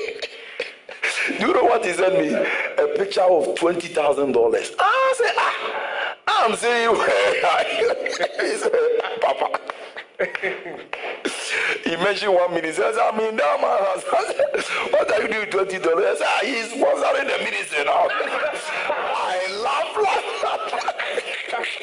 Do 1.39 1.47
you 1.47 1.53
know 1.55 1.65
what 1.65 1.85
he 1.85 1.93
sent 1.93 2.19
me? 2.19 2.35
A 2.35 2.89
picture 2.97 3.23
of 3.23 3.55
twenty 3.55 3.89
thousand 3.89 4.33
dollars. 4.33 4.73
I 4.79 5.15
said, 5.17 5.35
ah, 5.37 6.47
I'm 6.47 6.57
saying, 6.57 6.91
you? 6.91 6.95
he 8.51 8.57
said, 8.57 8.73
Papa. 9.21 9.61
he 11.85 11.97
mentioned 12.03 12.35
one 12.35 12.51
minute. 12.51 12.67
He 12.67 12.73
says, 12.73 12.97
I'm 13.01 13.19
in 13.21 13.37
that 13.37 13.61
man 13.61 13.79
has. 13.81 14.05
what 14.93 15.11
are 15.13 15.23
you 15.23 15.29
doing 15.29 15.51
twenty 15.51 15.79
dollars? 15.79 16.19
Ah, 16.21 16.41
he's 16.43 16.73
sponsoring 16.73 17.27
the 17.27 17.45
ministry 17.45 17.85
now. 17.85 18.09
I 18.11 19.61
laugh, 19.63 19.97
laugh. 19.97 20.27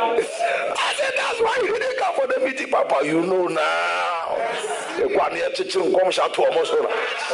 I 0.00 0.94
said, 0.96 1.12
that's 1.16 1.40
why 1.40 1.58
you 1.62 1.78
didn't 1.78 1.98
come 1.98 2.14
for 2.14 2.26
the 2.26 2.40
meeting, 2.44 2.68
Papa. 2.70 3.04
You 3.04 3.22
know 3.22 3.46
now. 3.48 4.77
Ekwa 5.04 5.28
ne 5.32 5.40
ɛkyekyere 5.48 5.86
nkɔm 5.88 6.08
hyɛ 6.10 6.22
ato 6.24 6.42
ɔmo 6.42 6.62
so 6.66 6.76
na 6.82 6.88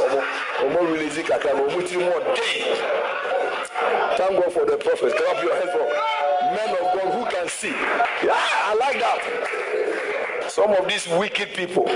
ɔmo 0.05 0.19
ɔmo 0.65 0.93
release 0.93 1.19
kakra 1.29 1.53
na 1.55 1.61
ɔmo 1.63 1.89
ti 1.89 1.97
mu 1.97 2.11
ɔden 2.11 2.35
thank 4.17 4.33
God 4.41 4.53
for 4.53 4.65
the 4.67 4.77
prophet 4.77 5.17
clap 5.17 5.43
your 5.43 5.55
hands 5.55 5.71
for 5.73 5.87
men 6.55 6.71
of 6.71 6.87
God 6.95 7.09
who 7.15 7.25
can 7.31 7.49
see 7.49 7.75
yeah 8.23 8.37
I 8.71 8.75
like 8.75 8.99
that 9.01 10.51
some 10.51 10.73
of 10.73 10.87
these 10.89 11.09
wicked 11.09 11.49
people 11.55 11.89
he 11.89 11.95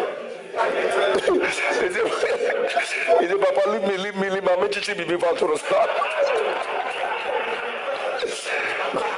say 3.28 3.36
papa 3.38 3.70
leave 3.70 3.82
me 3.82 3.96
leave 3.96 4.16
me 4.16 4.30
leave 4.30 4.44
me 4.44 4.50
ame 4.52 4.68
kyekye 4.68 4.94
bibi 4.96 5.18
fa 5.18 5.34
to 5.36 5.46
no 5.46 5.56
sa 5.56 5.86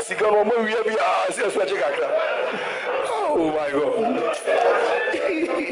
sika 0.03 0.25
na 0.25 0.43
ɔmo 0.43 0.53
ewia 0.61 0.83
bi 0.85 0.95
a 0.95 1.31
ɛsɛ 1.31 1.51
ɛkye 1.65 1.79
kakra 1.81 2.09
oh 3.33 3.53
my 3.53 3.71
God. 3.71 5.00
I 5.63 5.67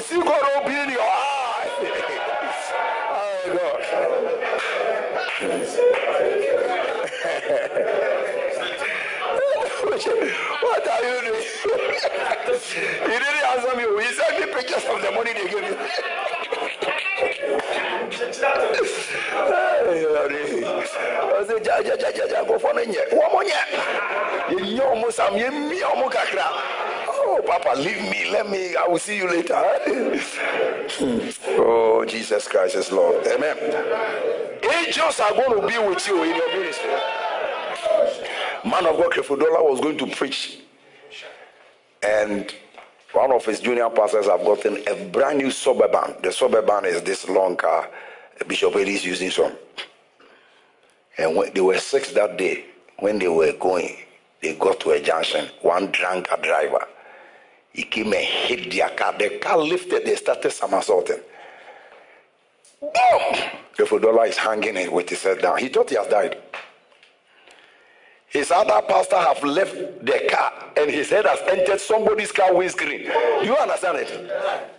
see 0.00 0.16
God 0.16 0.42
open 0.56 0.88
your 0.90 1.02
eyes. 1.02 1.70
Oh 3.10 3.40
God. 3.52 3.80
what 10.62 10.88
are 10.88 11.04
you 11.04 11.20
doing? 11.26 11.44
he 13.02 13.12
didn't 13.12 13.44
answer 13.52 13.74
me. 13.76 13.84
He 14.02 14.08
sent 14.14 14.34
me 14.40 14.46
pictures 14.54 14.84
of 14.88 14.96
the 15.02 15.10
money 15.12 15.32
they 15.34 15.44
gave 15.44 15.64
you. 15.64 15.76
ɔsɛ 21.38 21.54
gyagyagyagyagya 21.64 22.38
nkɔfoɔ 22.44 22.72
no 22.74 22.82
nyɛ 22.84 23.02
wɔ 23.12 23.24
mo 23.32 23.40
nyɛ 23.42 23.60
yɛnyɛ 24.50 24.84
ɔmo 24.92 25.08
sam 25.12 25.34
yɛmmia 25.34 25.86
ɔmo 25.92 26.06
kakra 26.10 26.46
Oh, 27.36 27.42
Papa, 27.42 27.76
leave 27.80 28.00
me. 28.02 28.30
Let 28.30 28.48
me. 28.48 28.76
I 28.76 28.86
will 28.86 29.00
see 29.00 29.16
you 29.16 29.28
later. 29.28 29.54
oh, 31.58 32.04
Jesus 32.06 32.46
Christ 32.46 32.76
is 32.76 32.92
Lord. 32.92 33.26
Amen. 33.26 33.56
Angels 34.62 35.18
are 35.18 35.32
going 35.32 35.60
to 35.60 35.66
be 35.66 35.76
with 35.78 36.06
you 36.06 36.22
in 36.22 36.36
your 36.36 36.48
ministry. 36.56 36.90
Man 38.64 38.86
of 38.86 38.96
God, 38.98 39.10
Kefudola 39.10 39.68
was 39.68 39.80
going 39.80 39.98
to 39.98 40.06
preach, 40.06 40.60
and 42.04 42.54
one 43.10 43.32
of 43.32 43.44
his 43.44 43.58
junior 43.58 43.90
pastors 43.90 44.26
have 44.26 44.44
gotten 44.44 44.86
a 44.86 45.04
brand 45.06 45.38
new 45.38 45.50
suburban. 45.50 46.14
The 46.22 46.30
suburban 46.30 46.84
is 46.84 47.02
this 47.02 47.28
long 47.28 47.56
car 47.56 47.90
Bishop 48.46 48.76
Eddie 48.76 48.94
is 48.94 49.04
using 49.04 49.30
some. 49.30 49.52
And 51.18 51.34
when 51.34 51.52
they 51.52 51.60
were 51.60 51.78
six 51.78 52.12
that 52.12 52.36
day, 52.36 52.64
when 53.00 53.18
they 53.18 53.28
were 53.28 53.52
going, 53.54 53.96
they 54.40 54.54
got 54.54 54.78
to 54.80 54.92
a 54.92 55.00
junction. 55.00 55.48
One 55.62 55.90
drunk 55.90 56.28
driver 56.40 56.86
he 57.74 57.82
came 57.82 58.12
and 58.14 58.24
hit 58.24 58.70
their 58.70 58.88
car. 58.90 59.12
The 59.18 59.38
car 59.40 59.58
lifted, 59.58 60.06
they 60.06 60.14
started 60.14 60.52
somersaulting. 60.52 61.20
Boom! 62.80 63.42
Kefudola 63.76 64.28
is 64.28 64.36
hanging 64.36 64.92
with 64.92 65.08
his 65.08 65.22
head 65.24 65.42
down. 65.42 65.58
He 65.58 65.68
thought 65.68 65.90
he 65.90 65.96
has 65.96 66.06
died. 66.06 66.40
His 68.28 68.52
other 68.52 68.80
pastor 68.86 69.16
have 69.16 69.42
left 69.42 69.74
the 70.04 70.28
car 70.30 70.52
and 70.76 70.88
his 70.90 71.10
head 71.10 71.26
has 71.26 71.40
entered 71.48 71.80
somebody's 71.80 72.30
car 72.30 72.54
windscreen. 72.54 73.02
You 73.42 73.56
understand 73.56 73.98
it? 73.98 74.30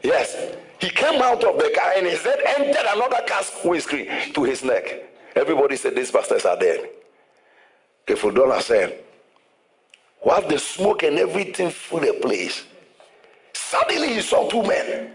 Yes. 0.01 0.55
He 0.79 0.89
came 0.89 1.21
out 1.21 1.43
of 1.43 1.57
the 1.57 1.71
car 1.77 1.93
and 1.97 2.07
his 2.07 2.21
head 2.21 2.39
entered 2.57 2.85
another 2.95 3.21
car's 3.27 3.51
windscreen 3.63 4.07
to 4.33 4.43
his 4.43 4.63
neck. 4.63 5.03
Everybody 5.35 5.75
said 5.75 5.95
these 5.95 6.11
pastors 6.11 6.45
are 6.45 6.57
dead. 6.57 6.89
Kefudola 8.07 8.61
said, 8.61 9.03
while 10.21 10.47
the 10.47 10.57
smoke 10.59 11.03
and 11.03 11.19
everything 11.19 11.71
filled 11.71 12.03
the 12.03 12.13
place, 12.21 12.63
Suddenly 13.69 14.13
he 14.13 14.21
saw 14.21 14.47
two 14.47 14.61
men. 14.61 15.11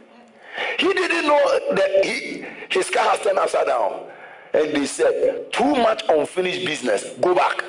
He 0.79 0.93
didn't 0.93 1.27
know 1.27 1.61
that 1.77 2.05
he, 2.05 2.45
his 2.69 2.91
car 2.91 3.11
has 3.11 3.21
turned 3.21 3.39
upside 3.39 3.67
down. 3.67 4.07
And 4.53 4.75
they 4.75 4.87
said, 4.87 5.53
Too 5.53 5.77
much 5.77 6.03
unfinished 6.09 6.67
business. 6.67 7.05
Go 7.21 7.33
back. 7.33 7.63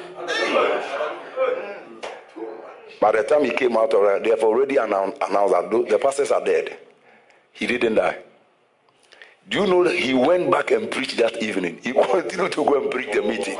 By 2.99 3.11
the 3.11 3.23
time 3.23 3.43
he 3.43 3.51
came 3.51 3.77
out 3.77 3.91
they 3.91 4.29
have 4.31 4.43
already 4.43 4.77
announced, 4.77 5.19
that 5.19 5.85
the 5.89 5.99
pastors 6.01 6.31
are 6.31 6.43
dead. 6.43 6.77
He 7.51 7.67
didn't 7.67 7.95
die. 7.95 8.17
Do 9.49 9.59
you 9.59 9.67
know 9.67 9.83
that 9.83 9.95
he 9.95 10.15
went 10.15 10.49
back 10.49 10.71
and 10.71 10.89
preached 10.89 11.17
that 11.17 11.43
evening? 11.43 11.79
He 11.83 11.93
continued 12.11 12.53
to 12.53 12.65
go 12.65 12.81
and 12.81 12.89
preach 12.89 13.13
the 13.13 13.21
meeting. 13.21 13.57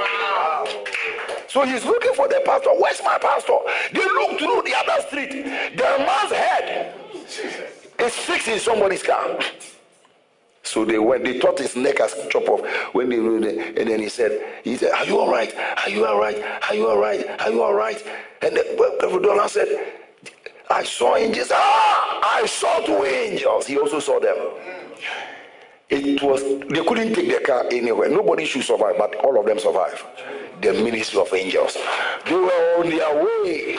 So 1.47 1.65
he's 1.65 1.85
looking 1.85 2.13
for 2.13 2.27
the 2.27 2.41
pastor. 2.45 2.69
Where's 2.79 3.01
my 3.03 3.19
pastor? 3.19 3.57
They 3.93 4.03
look 4.03 4.39
through 4.39 4.63
the 4.63 4.73
other 4.75 5.07
street. 5.07 5.43
The 5.75 5.83
man's 5.99 6.31
head 6.31 7.00
is 7.39 8.15
fixed 8.15 8.47
in 8.47 8.59
somebody's 8.59 9.03
car. 9.03 9.39
So 10.63 10.85
they 10.85 10.99
went, 10.99 11.23
they 11.23 11.39
thought 11.39 11.57
his 11.59 11.75
neck 11.75 11.97
has 11.97 12.15
chopped 12.29 12.47
off 12.47 12.65
when 12.93 13.09
they 13.09 13.17
and 13.17 13.89
then 13.89 13.99
he 13.99 14.09
said, 14.09 14.61
he 14.63 14.77
said, 14.77 14.91
Are 14.91 15.05
you 15.05 15.19
all 15.19 15.31
right? 15.31 15.53
Are 15.83 15.89
you 15.89 16.05
all 16.05 16.19
right? 16.19 16.41
Are 16.69 16.75
you 16.75 16.87
all 16.87 16.97
right? 16.97 17.41
Are 17.41 17.51
you 17.51 17.61
all 17.63 17.73
right? 17.73 18.01
And 18.41 18.55
the 18.55 18.95
Prophet 18.99 19.49
said, 19.49 19.93
I 20.69 20.83
saw 20.83 21.17
angels. 21.17 21.51
Ah, 21.53 22.37
I 22.39 22.45
saw 22.45 22.79
two 22.85 23.03
angels. 23.03 23.67
He 23.67 23.77
also 23.77 23.99
saw 23.99 24.19
them. 24.19 24.37
It 25.91 26.21
was 26.21 26.41
they 26.69 26.83
couldn't 26.85 27.13
take 27.13 27.27
the 27.27 27.43
car 27.45 27.65
anywhere. 27.69 28.09
Nobody 28.09 28.45
should 28.45 28.63
survive, 28.63 28.95
but 28.97 29.13
all 29.15 29.37
of 29.37 29.45
them 29.45 29.59
survived. 29.59 30.01
The 30.61 30.73
ministry 30.73 31.19
of 31.19 31.33
angels. 31.33 31.77
They 32.25 32.33
were 32.35 32.75
on 32.77 32.89
their 32.89 33.23
way 33.25 33.77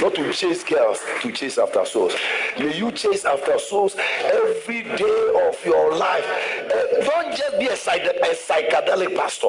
not 0.00 0.14
to 0.14 0.32
chase 0.32 0.62
girls, 0.62 1.00
to 1.22 1.32
chase 1.32 1.58
after 1.58 1.84
souls. 1.84 2.14
May 2.58 2.76
you 2.78 2.92
chase 2.92 3.24
after 3.24 3.58
souls 3.58 3.96
every 4.22 4.82
day 4.82 5.32
of 5.48 5.64
your 5.64 5.96
life. 5.96 6.24
Uh, 6.66 7.04
don't 7.04 7.36
just 7.36 7.58
be 7.58 7.66
a, 7.66 7.76
psych- 7.76 8.04
a 8.04 8.34
psychedelic 8.34 9.16
pastor. 9.16 9.48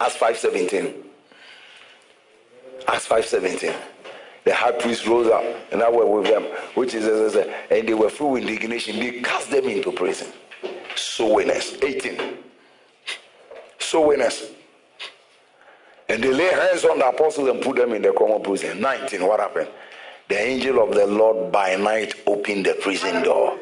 Acts 0.00 0.16
517. 0.16 0.94
Acts 2.88 3.06
517. 3.06 3.74
The 4.50 4.56
high 4.56 4.72
priest 4.72 5.06
rose 5.06 5.28
up 5.28 5.44
and 5.70 5.80
I 5.80 5.88
were 5.88 6.04
with 6.06 6.28
them, 6.28 6.42
which 6.74 6.92
is, 6.92 7.06
and 7.36 7.88
they 7.88 7.94
were 7.94 8.10
full 8.10 8.32
with 8.32 8.42
indignation. 8.42 8.98
They 8.98 9.20
cast 9.20 9.48
them 9.48 9.66
into 9.66 9.92
prison. 9.92 10.26
Soul 10.96 11.36
winners. 11.36 11.78
18. 11.80 12.18
Soul 13.78 14.08
winners. 14.08 14.50
And 16.08 16.20
they 16.20 16.32
lay 16.32 16.48
hands 16.48 16.84
on 16.84 16.98
the 16.98 17.06
apostles 17.06 17.48
and 17.48 17.62
put 17.62 17.76
them 17.76 17.92
in 17.92 18.02
the 18.02 18.12
common 18.12 18.42
prison. 18.42 18.80
19, 18.80 19.24
what 19.24 19.38
happened? 19.38 19.68
The 20.28 20.40
angel 20.40 20.82
of 20.82 20.96
the 20.96 21.06
Lord 21.06 21.52
by 21.52 21.76
night 21.76 22.14
opened 22.26 22.66
the 22.66 22.74
prison 22.74 23.22
door. 23.22 23.56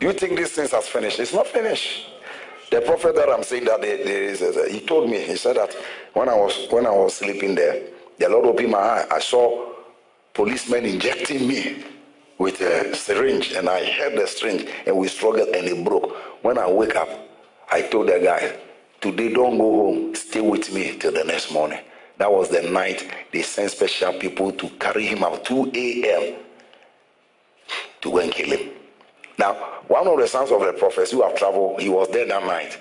Do 0.00 0.06
you 0.06 0.14
think 0.14 0.38
these 0.38 0.52
things 0.52 0.70
has 0.70 0.88
finished? 0.88 1.20
It's 1.20 1.34
not 1.34 1.48
finished. 1.48 2.06
The 2.70 2.80
prophet 2.80 3.14
that 3.16 3.28
I'm 3.28 3.42
saying 3.42 3.66
that 3.66 3.82
there 3.82 3.98
is, 3.98 4.40
he 4.72 4.80
told 4.80 5.10
me. 5.10 5.20
He 5.20 5.36
said 5.36 5.56
that 5.56 5.76
when 6.14 6.30
I 6.30 6.34
was 6.34 6.66
when 6.70 6.86
I 6.86 6.92
was 6.92 7.12
sleeping 7.12 7.54
there, 7.54 7.82
the 8.18 8.30
Lord 8.30 8.46
opened 8.46 8.70
my 8.70 8.78
eye. 8.78 9.06
I 9.10 9.18
saw 9.18 9.73
policemen 10.34 10.84
injecting 10.84 11.46
me 11.46 11.84
with 12.38 12.60
a 12.60 12.94
syringe, 12.94 13.52
and 13.52 13.68
I 13.68 13.80
held 13.84 14.18
the 14.18 14.26
syringe, 14.26 14.68
and 14.86 14.96
we 14.96 15.08
struggled, 15.08 15.48
and 15.48 15.66
it 15.66 15.84
broke. 15.84 16.12
When 16.42 16.58
I 16.58 16.70
wake 16.70 16.96
up, 16.96 17.08
I 17.70 17.82
told 17.82 18.08
the 18.08 18.18
guy, 18.18 18.56
"Today, 19.00 19.32
don't 19.32 19.56
go 19.56 19.70
home. 19.70 20.14
Stay 20.14 20.40
with 20.40 20.72
me 20.74 20.96
till 20.98 21.12
the 21.12 21.24
next 21.24 21.52
morning." 21.52 21.78
That 22.18 22.32
was 22.32 22.48
the 22.48 22.62
night 22.62 23.08
they 23.32 23.42
sent 23.42 23.70
special 23.70 24.12
people 24.12 24.52
to 24.52 24.68
carry 24.78 25.06
him 25.06 25.24
out 25.24 25.44
2 25.44 25.72
a.m. 25.74 26.36
to 28.00 28.10
go 28.10 28.18
and 28.18 28.32
kill 28.32 28.56
him. 28.56 28.70
Now, 29.38 29.54
one 29.88 30.06
of 30.06 30.18
the 30.18 30.28
sons 30.28 30.50
of 30.52 30.60
the 30.60 30.72
prophets 30.74 31.10
who 31.10 31.22
have 31.22 31.34
traveled, 31.34 31.80
he 31.80 31.88
was 31.88 32.08
there 32.10 32.26
that 32.26 32.44
night. 32.44 32.78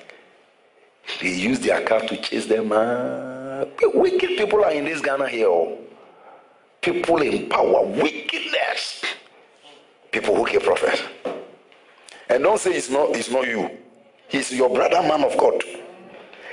He 1.20 1.34
used 1.34 1.64
their 1.64 1.82
car 1.82 2.02
to 2.02 2.18
chase 2.18 2.46
them. 2.46 2.72
Uh, 2.72 3.66
wicked 3.94 4.38
people 4.38 4.64
are 4.64 4.72
in 4.72 4.86
this 4.86 5.02
Ghana 5.02 5.28
here. 5.30 5.78
People 6.84 7.22
in 7.22 7.48
power, 7.48 7.86
wickedness. 7.86 9.06
People 10.12 10.36
who 10.36 10.46
kill 10.46 10.60
prophets. 10.60 11.02
And 12.28 12.44
don't 12.44 12.60
say 12.60 12.74
it's 12.74 12.90
not, 12.90 13.16
it's 13.16 13.32
not 13.32 13.48
you. 13.48 13.70
He's 14.28 14.52
your 14.52 14.70
brother, 14.70 15.02
man 15.02 15.24
of 15.24 15.38
God. 15.38 15.64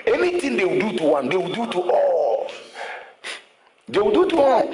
Anything 0.06 0.56
they 0.56 0.64
will 0.64 0.78
do 0.78 0.98
to 0.98 1.04
one, 1.04 1.28
they 1.28 1.36
will 1.36 1.52
do 1.52 1.66
to 1.72 1.80
all. 1.80 2.50
They 3.88 3.98
will 3.98 4.12
do 4.12 4.30
to 4.30 4.38
all. 4.38 4.72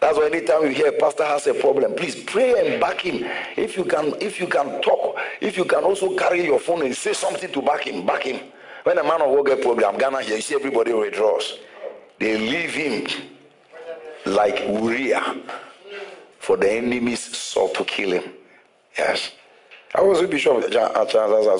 That's 0.00 0.18
why 0.18 0.26
anytime 0.26 0.62
you 0.62 0.68
hear 0.68 0.88
a 0.88 0.92
pastor 0.92 1.24
has 1.24 1.46
a 1.48 1.54
problem, 1.54 1.94
please 1.94 2.22
pray 2.22 2.54
and 2.72 2.80
back 2.80 3.00
him. 3.00 3.28
If 3.56 3.76
you 3.76 3.84
can, 3.84 4.14
if 4.20 4.38
you 4.38 4.46
can 4.46 4.80
talk, 4.82 5.16
if 5.40 5.56
you 5.56 5.64
can 5.64 5.82
also 5.82 6.14
carry 6.16 6.44
your 6.44 6.60
phone 6.60 6.82
and 6.82 6.94
say 6.94 7.12
something 7.12 7.50
to 7.50 7.60
back 7.62 7.88
him, 7.88 8.06
back 8.06 8.22
him. 8.22 8.38
When 8.84 8.98
a 8.98 9.02
man 9.02 9.20
of 9.20 9.34
God 9.34 9.46
get 9.46 9.62
problem, 9.62 9.98
Ghana 9.98 10.22
here, 10.22 10.36
you 10.36 10.42
see 10.42 10.54
everybody 10.54 10.92
withdraws. 10.92 11.58
They 12.20 12.38
leave 12.38 12.74
him 12.74 13.33
like 14.26 14.60
Uriah 14.60 15.36
for 16.38 16.56
the 16.56 16.70
enemies 16.70 17.36
sought 17.36 17.74
to 17.74 17.84
kill 17.84 18.12
him. 18.12 18.32
Yes. 18.98 19.32
I 19.94 20.02
was 20.02 20.20
with 20.20 20.30
Bishop 20.30 20.62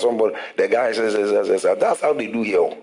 somebody. 0.00 0.34
The 0.56 0.68
guy 0.68 0.92
says, 0.92 1.14
says, 1.14 1.30
says, 1.30 1.62
says, 1.62 1.78
that's 1.78 2.00
how 2.00 2.12
they 2.12 2.26
do 2.26 2.42
here. 2.42 2.76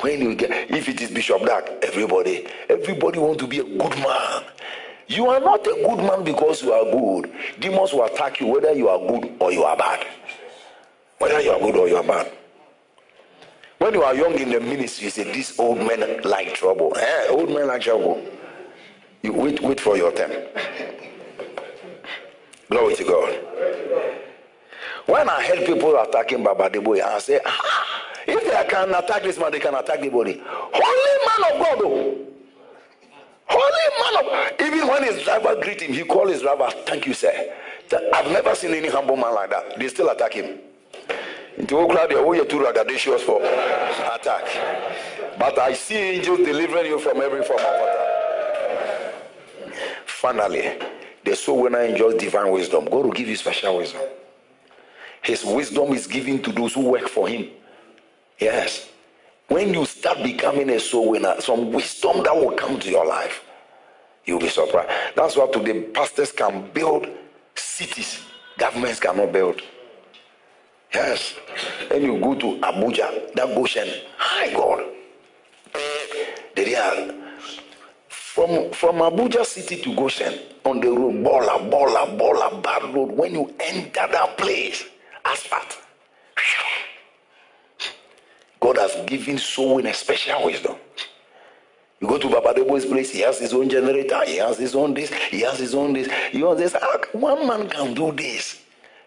When 0.00 0.20
you 0.20 0.34
get, 0.34 0.70
if 0.70 0.88
it 0.88 1.00
is 1.02 1.10
Bishop 1.10 1.42
Dark, 1.44 1.68
everybody, 1.82 2.46
everybody 2.68 3.18
want 3.18 3.38
to 3.40 3.46
be 3.46 3.58
a 3.58 3.64
good 3.64 3.96
man. 3.98 4.44
You 5.08 5.26
are 5.28 5.40
not 5.40 5.66
a 5.66 5.72
good 5.84 5.98
man 5.98 6.24
because 6.24 6.62
you 6.62 6.72
are 6.72 6.84
good. 6.84 7.32
Demons 7.58 7.92
will 7.92 8.04
attack 8.04 8.40
you 8.40 8.46
whether 8.46 8.72
you 8.72 8.88
are 8.88 8.98
good 8.98 9.34
or 9.40 9.52
you 9.52 9.64
are 9.64 9.76
bad. 9.76 10.06
Whether 11.18 11.40
you 11.40 11.50
are 11.50 11.60
good 11.60 11.76
or 11.76 11.88
you 11.88 11.96
are 11.96 12.04
bad. 12.04 12.32
When 13.78 13.92
you 13.92 14.02
are 14.02 14.14
young 14.14 14.38
in 14.38 14.50
the 14.50 14.60
ministry, 14.60 15.06
you 15.06 15.10
say, 15.10 15.24
This 15.24 15.58
old 15.58 15.78
men 15.78 16.22
like 16.22 16.54
trouble. 16.54 16.96
Eh, 16.96 17.26
old 17.30 17.50
men 17.50 17.66
like 17.66 17.82
trouble. 17.82 18.24
You 19.22 19.32
wait, 19.32 19.60
wait 19.62 19.80
for 19.80 19.96
your 19.96 20.12
turn. 20.12 20.30
Glory 22.70 22.94
to 22.94 23.04
God. 23.04 23.38
When 25.06 25.28
I 25.28 25.42
heard 25.44 25.66
people 25.66 26.00
attacking 26.00 26.42
Baba 26.44 26.70
Deboye, 26.70 27.02
I 27.02 27.18
say, 27.18 27.40
ah, 27.44 28.02
if 28.26 28.44
they 28.44 28.68
can 28.70 28.94
attack 28.94 29.22
this 29.22 29.38
man, 29.38 29.50
they 29.52 29.58
can 29.58 29.74
attack 29.74 30.00
the 30.00 30.08
body. 30.08 30.40
Holy 30.44 31.26
man 31.26 31.52
of 31.52 31.66
God, 31.66 31.78
though. 31.80 32.26
Holy 33.46 33.86
man 33.98 34.24
of 34.24 34.60
even 34.60 34.86
when 34.86 35.02
his 35.02 35.24
driver 35.24 35.56
greet 35.60 35.80
him, 35.82 35.92
he 35.92 36.04
call 36.04 36.28
his 36.28 36.42
driver, 36.42 36.70
thank 36.86 37.06
you, 37.06 37.12
sir. 37.12 37.52
I've 38.14 38.30
never 38.30 38.54
seen 38.54 38.72
any 38.72 38.88
humble 38.88 39.16
man 39.16 39.34
like 39.34 39.50
that. 39.50 39.78
They 39.78 39.88
still 39.88 40.08
attack 40.10 40.34
him. 40.34 40.60
Into 41.58 41.76
Oklahoma, 41.76 42.08
they 42.08 42.40
are 42.40 42.44
too 42.44 42.66
audacious 42.66 43.22
for 43.22 43.42
attack. 43.42 44.46
But 45.38 45.58
I 45.58 45.74
see 45.74 45.96
angels 45.96 46.38
delivering 46.38 46.86
you 46.86 46.98
from 47.00 47.20
every 47.20 47.42
form 47.42 47.58
of 47.58 47.64
attack. 47.66 48.09
Finally, 50.20 50.78
the 51.24 51.34
soul 51.34 51.62
winner 51.62 51.80
enjoys 51.80 52.14
divine 52.16 52.50
wisdom. 52.52 52.84
God 52.84 53.06
will 53.06 53.10
give 53.10 53.26
you 53.26 53.36
special 53.36 53.78
wisdom. 53.78 54.02
His 55.22 55.42
wisdom 55.46 55.94
is 55.94 56.06
given 56.06 56.42
to 56.42 56.52
those 56.52 56.74
who 56.74 56.90
work 56.90 57.08
for 57.08 57.26
him. 57.26 57.48
Yes. 58.38 58.90
When 59.48 59.72
you 59.72 59.86
start 59.86 60.22
becoming 60.22 60.68
a 60.68 60.78
soul 60.78 61.12
winner, 61.12 61.40
some 61.40 61.72
wisdom 61.72 62.22
that 62.24 62.36
will 62.36 62.52
come 62.52 62.78
to 62.80 62.90
your 62.90 63.06
life, 63.06 63.42
you'll 64.26 64.40
be 64.40 64.50
surprised. 64.50 64.90
That's 65.16 65.38
why 65.38 65.46
today 65.50 65.84
pastors 65.84 66.32
can 66.32 66.70
build 66.70 67.06
cities, 67.54 68.20
governments 68.58 69.00
cannot 69.00 69.32
build. 69.32 69.62
Yes. 70.92 71.32
When 71.88 72.02
you 72.02 72.20
go 72.20 72.34
to 72.34 72.58
Abuja, 72.60 73.32
that 73.36 73.54
Goshen, 73.54 73.88
hi 74.18 74.52
God. 74.52 74.84
They 76.54 76.74
are 76.74 77.19
from 78.40 78.70
from 78.72 78.96
Abuja 79.00 79.44
city 79.44 79.82
to 79.82 79.94
Goshen 79.94 80.32
on 80.64 80.80
the 80.80 80.88
road, 80.88 81.16
baller, 81.16 81.70
baller, 81.70 82.18
baller, 82.18 82.62
bad 82.62 82.94
road. 82.94 83.10
When 83.12 83.34
you 83.34 83.54
enter 83.60 84.06
that 84.10 84.38
place, 84.38 84.82
asphalt. 85.26 85.78
God 88.58 88.78
has 88.78 88.96
given 89.06 89.36
sowing 89.36 89.86
a 89.86 89.92
special 89.94 90.46
wisdom. 90.46 90.76
You 92.00 92.08
go 92.08 92.16
to 92.18 92.28
Papa 92.28 92.54
Adeboye's 92.54 92.86
place, 92.86 93.10
he 93.10 93.20
has 93.20 93.38
his 93.38 93.52
own 93.52 93.68
generator, 93.68 94.24
he 94.24 94.36
has 94.36 94.56
his 94.58 94.74
own 94.74 94.94
this, 94.94 95.12
he 95.12 95.40
has 95.42 95.58
his 95.58 95.74
own 95.74 95.92
this. 95.92 96.08
You 96.32 96.40
know, 96.40 96.54
this 96.54 96.74
ah, 96.80 96.98
one 97.12 97.46
man 97.46 97.68
can 97.68 97.92
do 97.92 98.10
this. 98.12 98.62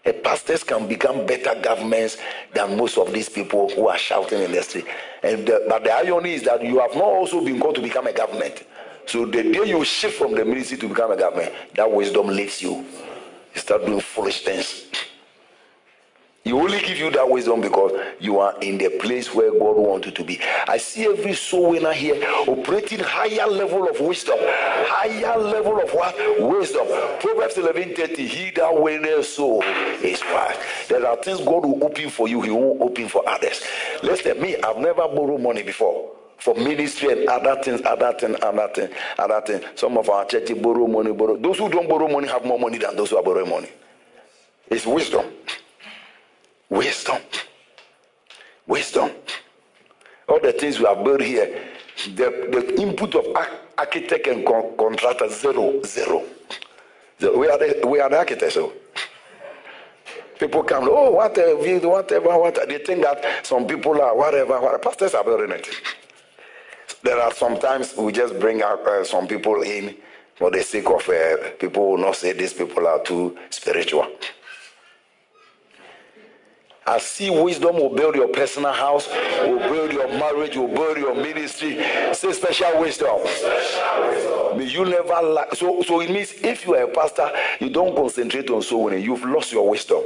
A 0.06 0.12
pastors 0.12 0.62
can 0.62 0.86
become 0.86 1.24
better 1.26 1.58
governments 1.60 2.18
than 2.52 2.76
most 2.76 2.98
of 2.98 3.12
these 3.12 3.28
people 3.28 3.70
who 3.70 3.88
are 3.88 3.98
shouting 3.98 4.42
in 4.42 4.52
the 4.52 4.62
street. 4.62 4.84
And 5.22 5.46
the, 5.46 5.64
but 5.68 5.82
the 5.82 5.92
irony 5.92 6.34
is 6.34 6.42
that 6.42 6.62
you 6.62 6.78
have 6.78 6.94
not 6.94 7.04
also 7.04 7.42
been 7.42 7.58
called 7.58 7.76
to 7.76 7.80
become 7.80 8.06
a 8.06 8.12
government. 8.12 8.64
So 9.06 9.26
the 9.26 9.42
day 9.42 9.64
you 9.66 9.84
shift 9.84 10.18
from 10.18 10.34
the 10.34 10.44
ministry 10.44 10.78
to 10.78 10.88
become 10.88 11.12
a 11.12 11.16
government, 11.16 11.52
that 11.74 11.90
wisdom 11.90 12.28
leaves 12.28 12.62
you. 12.62 12.84
You 13.54 13.60
start 13.60 13.86
doing 13.86 14.00
foolish 14.00 14.44
things. 14.44 14.86
You 16.44 16.60
only 16.60 16.78
give 16.80 16.98
you 16.98 17.10
that 17.12 17.28
wisdom 17.28 17.62
because 17.62 17.92
you 18.20 18.38
are 18.38 18.54
in 18.60 18.76
the 18.76 18.90
place 19.00 19.34
where 19.34 19.50
God 19.50 19.76
wants 19.78 20.06
you 20.06 20.12
to 20.12 20.24
be. 20.24 20.38
I 20.68 20.76
see 20.76 21.06
every 21.06 21.32
soul 21.32 21.70
winner 21.70 21.94
here 21.94 22.22
operating 22.46 22.98
higher 22.98 23.46
level 23.46 23.88
of 23.88 23.98
wisdom, 23.98 24.36
higher 24.38 25.38
level 25.38 25.80
of 25.80 25.90
what? 25.94 26.14
Wisdom. 26.42 26.86
Proverbs 27.20 27.56
11:30. 27.56 28.26
He 28.26 28.50
that 28.50 28.78
winneth 28.78 29.24
soul 29.24 29.62
is 30.02 30.22
wise. 30.22 30.56
There 30.88 31.06
are 31.06 31.16
things 31.16 31.38
God 31.40 31.64
will 31.64 31.82
open 31.82 32.10
for 32.10 32.28
you, 32.28 32.42
He 32.42 32.50
won't 32.50 32.82
open 32.82 33.08
for 33.08 33.26
others. 33.26 33.62
Listen, 34.02 34.38
me, 34.38 34.56
I've 34.56 34.76
never 34.76 35.08
borrowed 35.08 35.40
money 35.40 35.62
before 35.62 36.10
for 36.38 36.54
ministry 36.54 37.12
and 37.12 37.28
other 37.28 37.60
things, 37.62 37.80
other 37.84 38.12
things, 38.18 38.36
other 38.42 38.68
things, 38.74 38.90
other 39.18 39.40
things. 39.46 39.64
Some 39.76 39.96
of 39.98 40.08
our 40.10 40.24
churches 40.26 40.58
borrow 40.58 40.86
money, 40.86 41.12
borrow. 41.12 41.36
Those 41.36 41.58
who 41.58 41.68
don't 41.68 41.88
borrow 41.88 42.08
money 42.08 42.28
have 42.28 42.44
more 42.44 42.58
money 42.58 42.78
than 42.78 42.96
those 42.96 43.10
who 43.10 43.16
are 43.16 43.22
borrowing 43.22 43.50
money. 43.50 43.68
It's 44.70 44.86
wisdom. 44.86 45.26
Wisdom. 46.68 47.20
Wisdom. 48.66 49.10
All 50.28 50.40
the 50.40 50.52
things 50.52 50.78
we 50.78 50.86
have 50.86 51.04
built 51.04 51.20
here, 51.20 51.62
the, 52.14 52.48
the 52.50 52.80
input 52.80 53.14
of 53.14 53.26
architect 53.78 54.26
and 54.26 54.44
con- 54.46 54.76
contractor, 54.76 55.28
zero, 55.28 55.82
zero. 55.84 56.24
So 57.20 57.38
we, 57.38 57.48
are 57.48 57.58
the, 57.58 57.86
we 57.86 58.00
are 58.00 58.08
the 58.08 58.18
architects. 58.18 58.54
So. 58.54 58.72
People 60.38 60.64
come, 60.64 60.88
oh, 60.90 61.12
whatever, 61.12 61.54
whatever, 61.88 62.38
whatever. 62.38 62.66
They 62.66 62.78
think 62.84 63.02
that 63.02 63.46
some 63.46 63.66
people 63.66 64.00
are 64.00 64.16
whatever, 64.16 64.60
whatever. 64.60 64.78
Pastors 64.78 65.14
are 65.14 65.22
building 65.22 65.52
it. 65.52 65.68
There 67.04 67.20
are 67.20 67.32
sometimes 67.34 67.94
we 67.98 68.12
just 68.12 68.40
bring 68.40 68.62
out 68.62 68.80
uh, 68.86 69.04
some 69.04 69.26
people 69.26 69.60
in 69.60 69.94
for 70.36 70.50
the 70.50 70.62
sake 70.62 70.86
of 70.88 71.06
uh, 71.06 71.50
people 71.60 71.90
will 71.90 71.98
not 71.98 72.16
say 72.16 72.32
these 72.32 72.54
people 72.54 72.86
are 72.86 73.02
too 73.02 73.36
spiritual. 73.50 74.08
I 76.86 76.98
see 76.98 77.28
wisdom 77.28 77.76
will 77.76 77.94
build 77.94 78.14
your 78.14 78.28
personal 78.28 78.72
house, 78.72 79.06
will 79.42 79.58
build 79.58 79.92
your 79.92 80.08
marriage, 80.08 80.56
will 80.56 80.68
build 80.68 80.96
your 80.96 81.14
ministry. 81.14 81.78
Say 82.14 82.32
special 82.32 82.80
wisdom. 82.80 83.20
May 84.56 84.64
you 84.66 84.86
never 84.86 85.26
lack. 85.26 85.54
So, 85.54 85.82
so 85.82 86.00
it 86.00 86.10
means 86.10 86.32
if 86.42 86.66
you 86.66 86.74
are 86.74 86.84
a 86.84 86.88
pastor, 86.88 87.30
you 87.60 87.68
don't 87.68 87.94
concentrate 87.94 88.48
on 88.48 88.62
soul 88.62 88.84
winning. 88.84 89.04
You've 89.04 89.24
lost 89.24 89.52
your 89.52 89.68
wisdom. 89.68 90.02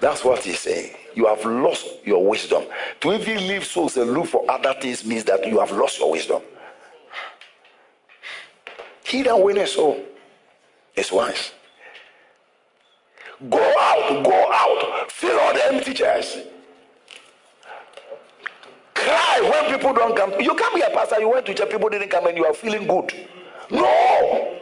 That's 0.00 0.24
what 0.24 0.44
he's 0.44 0.60
saying. 0.60 0.94
You 1.14 1.26
have 1.26 1.44
lost 1.44 1.86
your 2.04 2.24
wisdom. 2.24 2.64
To 3.00 3.12
even 3.12 3.48
leave 3.48 3.64
souls 3.64 3.96
and 3.96 4.12
look 4.12 4.26
for 4.26 4.48
other 4.50 4.74
things 4.80 5.04
means 5.04 5.24
that 5.24 5.46
you 5.46 5.58
have 5.58 5.72
lost 5.72 5.98
your 5.98 6.10
wisdom. 6.10 6.42
He 9.04 9.22
that 9.22 9.40
winneth 9.40 9.70
soul 9.70 10.04
is 10.94 11.10
wise. 11.10 11.52
Go 13.48 13.58
out, 13.58 14.24
go 14.24 14.52
out, 14.52 15.10
fill 15.10 15.38
all 15.38 15.54
the 15.54 15.66
empty 15.72 15.94
chairs. 15.94 16.38
Cry 18.94 19.40
when 19.40 19.78
people 19.78 19.94
don't 19.94 20.16
come. 20.16 20.32
You 20.40 20.54
come 20.54 20.76
here, 20.76 20.90
Pastor. 20.92 21.20
You 21.20 21.30
went 21.30 21.46
to 21.46 21.54
church, 21.54 21.70
people 21.70 21.88
didn't 21.88 22.08
come, 22.08 22.26
and 22.26 22.36
you 22.36 22.44
are 22.44 22.52
feeling 22.52 22.86
good. 22.86 23.12
No. 23.70 24.58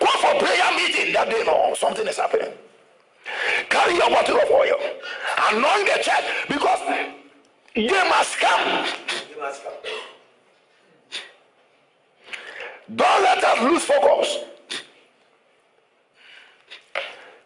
Go 0.00 0.06
for 0.06 0.38
prayer 0.38 0.76
meeting 0.76 1.12
that 1.12 1.30
day. 1.30 1.44
No, 1.46 1.74
something 1.74 2.06
is 2.06 2.16
happening. 2.16 2.52
Carry 3.68 3.94
your 3.94 4.10
bottle 4.10 4.36
of 4.40 4.50
oil, 4.50 4.76
anoint 5.50 5.86
the 5.86 6.02
church 6.02 6.24
because 6.48 6.80
they 7.74 8.08
must 8.08 8.38
come. 8.38 8.86
They 9.28 9.40
must 9.40 9.62
come. 9.62 9.72
Don't 12.94 13.22
let 13.22 13.44
us 13.44 13.62
lose 13.62 13.84
focus. 13.84 14.38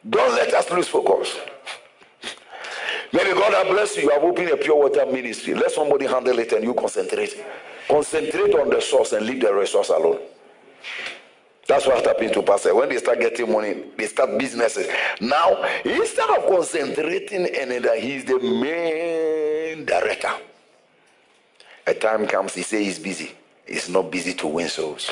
Don't 0.09 0.35
let 0.35 0.53
us 0.55 0.71
lose 0.71 0.89
focus. 0.89 1.37
Maybe 3.13 3.33
God 3.33 3.53
have 3.53 3.67
blessed 3.69 3.99
you. 3.99 4.03
You 4.05 4.11
have 4.11 4.23
opened 4.25 4.49
a 4.49 4.57
pure 4.57 4.77
water 4.77 5.05
ministry. 5.07 5.55
Let 5.55 5.71
somebody 5.71 6.07
handle 6.07 6.39
it 6.39 6.53
and 6.53 6.65
you 6.65 6.75
concentrate. 6.75 7.45
Concentrate 7.89 8.55
on 8.55 8.71
the 8.71 8.81
source 8.81 9.13
and 9.13 9.27
leave 9.27 9.43
the 9.43 9.53
resource 9.53 9.91
alone. 9.91 10.19
That's 11.73 11.87
what 11.87 12.05
happened 12.05 12.35
to 12.35 12.43
pastor. 12.43 12.75
When 12.75 12.91
they 12.91 12.99
start 12.99 13.19
getting 13.19 13.51
money, 13.51 13.85
they 13.97 14.05
start 14.05 14.39
businesses. 14.39 14.87
Now, 15.23 15.65
instead 15.83 16.29
of 16.29 16.45
concentrating 16.47 17.47
in 17.47 17.83
that 17.83 17.99
he's 17.99 18.27
the 18.27 18.39
main 18.39 19.87
director, 19.87 20.33
a 21.87 21.95
time 21.95 22.27
comes 22.27 22.53
he 22.53 22.63
says 22.63 22.81
he's 22.81 22.99
busy. 22.99 23.33
He's 23.67 23.89
not 23.89 24.11
busy 24.11 24.35
to 24.35 24.49
win 24.49 24.69
souls. 24.69 25.11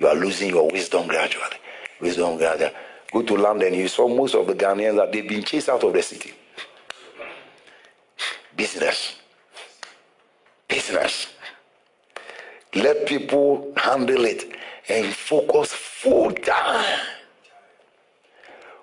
You 0.00 0.08
are 0.08 0.16
losing 0.16 0.48
your 0.50 0.68
wisdom 0.68 1.06
gradually. 1.06 1.44
Wisdom 2.00 2.38
gradually. 2.38 2.72
Go 3.12 3.22
to 3.22 3.36
London, 3.36 3.72
you 3.72 3.86
saw 3.86 4.08
most 4.08 4.34
of 4.34 4.48
the 4.48 4.54
Ghanaians 4.54 4.96
that 4.96 5.12
they've 5.12 5.28
been 5.28 5.44
chased 5.44 5.68
out 5.68 5.84
of 5.84 5.92
the 5.92 6.02
city. 6.02 6.32
Business. 8.56 9.14
Business. 10.66 11.28
Let 12.74 13.06
people 13.06 13.72
handle 13.76 14.24
it 14.24 14.56
and 14.88 15.14
focus 15.14 15.72
full 16.00 16.32
time. 16.32 17.00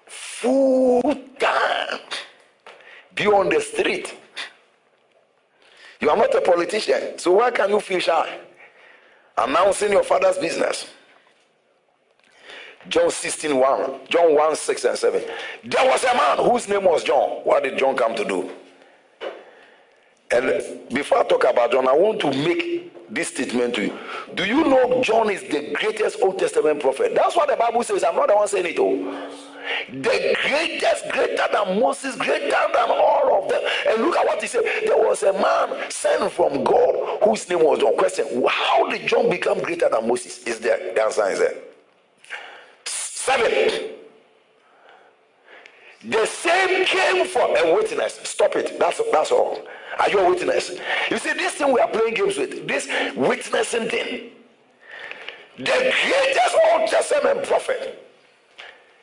Full 0.05 1.01
time. 1.39 1.99
Be 3.15 3.25
on 3.25 3.49
the 3.49 3.59
street. 3.59 4.15
You 5.99 6.11
are 6.11 6.17
not 6.17 6.35
a 6.35 6.41
politician, 6.41 7.17
so 7.17 7.31
why 7.31 7.49
can 7.49 7.71
you 7.71 7.79
feel 7.79 7.99
shy? 7.99 8.39
Announcing 9.35 9.91
your 9.91 10.03
father's 10.03 10.37
business. 10.37 10.85
John 12.87 13.09
16 13.09 13.57
1, 13.57 13.99
John 14.07 14.35
1 14.35 14.55
6 14.55 14.85
and 14.85 14.97
7. 14.97 15.23
There 15.65 15.89
was 15.89 16.03
a 16.03 16.13
man 16.13 16.37
whose 16.37 16.69
name 16.69 16.85
was 16.85 17.03
John. 17.03 17.41
What 17.43 17.63
did 17.63 17.79
John 17.79 17.97
come 17.97 18.15
to 18.15 18.23
do? 18.23 18.49
And 20.31 20.89
before 20.89 21.19
I 21.19 21.23
talk 21.23 21.45
about 21.49 21.71
John, 21.71 21.87
I 21.87 21.93
want 21.93 22.19
to 22.21 22.31
make 22.31 23.13
this 23.13 23.29
statement 23.29 23.75
to 23.75 23.85
you. 23.85 23.97
Do 24.35 24.45
you 24.45 24.65
know 24.65 25.01
John 25.01 25.29
is 25.29 25.41
the 25.41 25.73
greatest 25.73 26.21
Old 26.21 26.37
Testament 26.37 26.81
prophet? 26.81 27.15
That's 27.15 27.35
what 27.35 27.49
the 27.49 27.55
Bible 27.55 27.83
says. 27.83 28.03
I'm 28.03 28.15
not 28.15 28.27
the 28.27 28.35
one 28.35 28.47
saying 28.47 28.65
it. 28.65 28.77
Oh. 28.79 29.31
The 29.89 30.35
greatest, 30.43 31.09
greater 31.11 31.47
than 31.51 31.79
Moses, 31.79 32.15
greater 32.15 32.49
than 32.49 32.89
all 32.89 33.43
of 33.43 33.49
them. 33.49 33.61
And 33.87 34.03
look 34.03 34.17
at 34.17 34.25
what 34.25 34.41
he 34.41 34.47
said. 34.47 34.63
There 34.85 34.97
was 34.97 35.23
a 35.23 35.33
man 35.33 35.89
sent 35.89 36.31
from 36.31 36.63
God 36.63 37.19
whose 37.23 37.49
name 37.49 37.63
was 37.63 37.79
John. 37.79 37.95
Question 37.97 38.43
How 38.47 38.89
did 38.89 39.07
John 39.07 39.29
become 39.29 39.59
greater 39.61 39.89
than 39.89 40.07
Moses? 40.07 40.43
Is 40.43 40.59
there? 40.59 40.93
The 40.93 41.03
answer 41.03 41.29
is 41.29 41.39
there. 41.39 41.55
Seven. 42.85 43.91
The 46.05 46.25
same 46.25 46.85
came 46.85 47.25
for 47.27 47.41
a 47.41 47.75
witness. 47.75 48.19
Stop 48.23 48.55
it. 48.55 48.77
That's 48.79 49.01
that's 49.11 49.31
all. 49.31 49.59
Are 49.99 50.09
you 50.09 50.19
a 50.19 50.29
witness? 50.29 50.71
You 51.09 51.17
see, 51.17 51.33
this 51.33 51.53
thing 51.53 51.73
we 51.73 51.79
are 51.79 51.89
playing 51.89 52.13
games 52.13 52.37
with, 52.37 52.67
this 52.67 52.87
witnessing 53.15 53.89
thing. 53.89 54.31
The 55.57 55.63
greatest 56.03 56.55
Old 56.71 56.89
Testament 56.89 57.43
prophet 57.45 58.03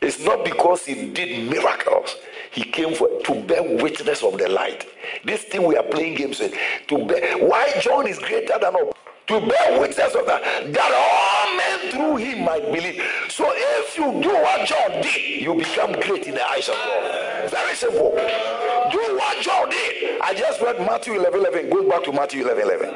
is 0.01 0.25
not 0.25 0.45
because 0.45 0.85
he 0.85 1.11
did 1.11 1.51
miracles. 1.51 2.17
He 2.53 2.63
came 2.63 2.95
for 2.95 3.09
to 3.23 3.43
bear 3.43 3.63
witness 3.83 4.23
of 4.23 4.39
the 4.39 4.49
light. 4.49 4.87
This 5.25 5.43
thing 5.43 5.65
we 5.65 5.77
are 5.77 5.83
playing 5.83 6.15
games 6.15 6.39
with. 6.39 6.55
To 6.89 7.05
bear 7.07 7.39
why 7.39 7.73
John 7.81 8.07
is 8.07 8.19
greater 8.19 8.59
than 8.61 8.77
all 8.77 8.95
to 9.27 9.41
bear 9.41 9.81
witness 9.81 10.15
of 10.15 10.27
that, 10.27 10.43
that 10.73 10.93
all 10.93 11.57
men 11.57 11.91
through 11.91 12.17
him 12.17 12.45
might 12.45 12.71
believe. 12.71 13.03
So 13.31 13.47
if 13.49 13.97
you 13.97 14.23
do 14.23 14.35
what 14.35 14.67
John 14.67 15.01
did, 15.01 15.43
you 15.43 15.55
become 15.55 15.93
great 15.93 16.27
in 16.27 16.35
the 16.35 16.47
eyes 16.47 16.69
of 16.69 16.75
God. 16.75 17.51
Very 17.51 17.75
simple. 17.75 18.74
Do 18.95 19.01
what 19.17 19.43
John 19.43 19.71
did. 19.71 20.21
I 20.21 20.35
just 20.35 20.61
read 20.61 20.79
Matthew 20.79 21.15
11 21.15 21.41
11. 21.41 21.69
Go 21.71 21.89
back 21.89 22.05
to 22.05 22.13
Matthew 22.13 22.43
11 22.45 22.63
11. 22.63 22.95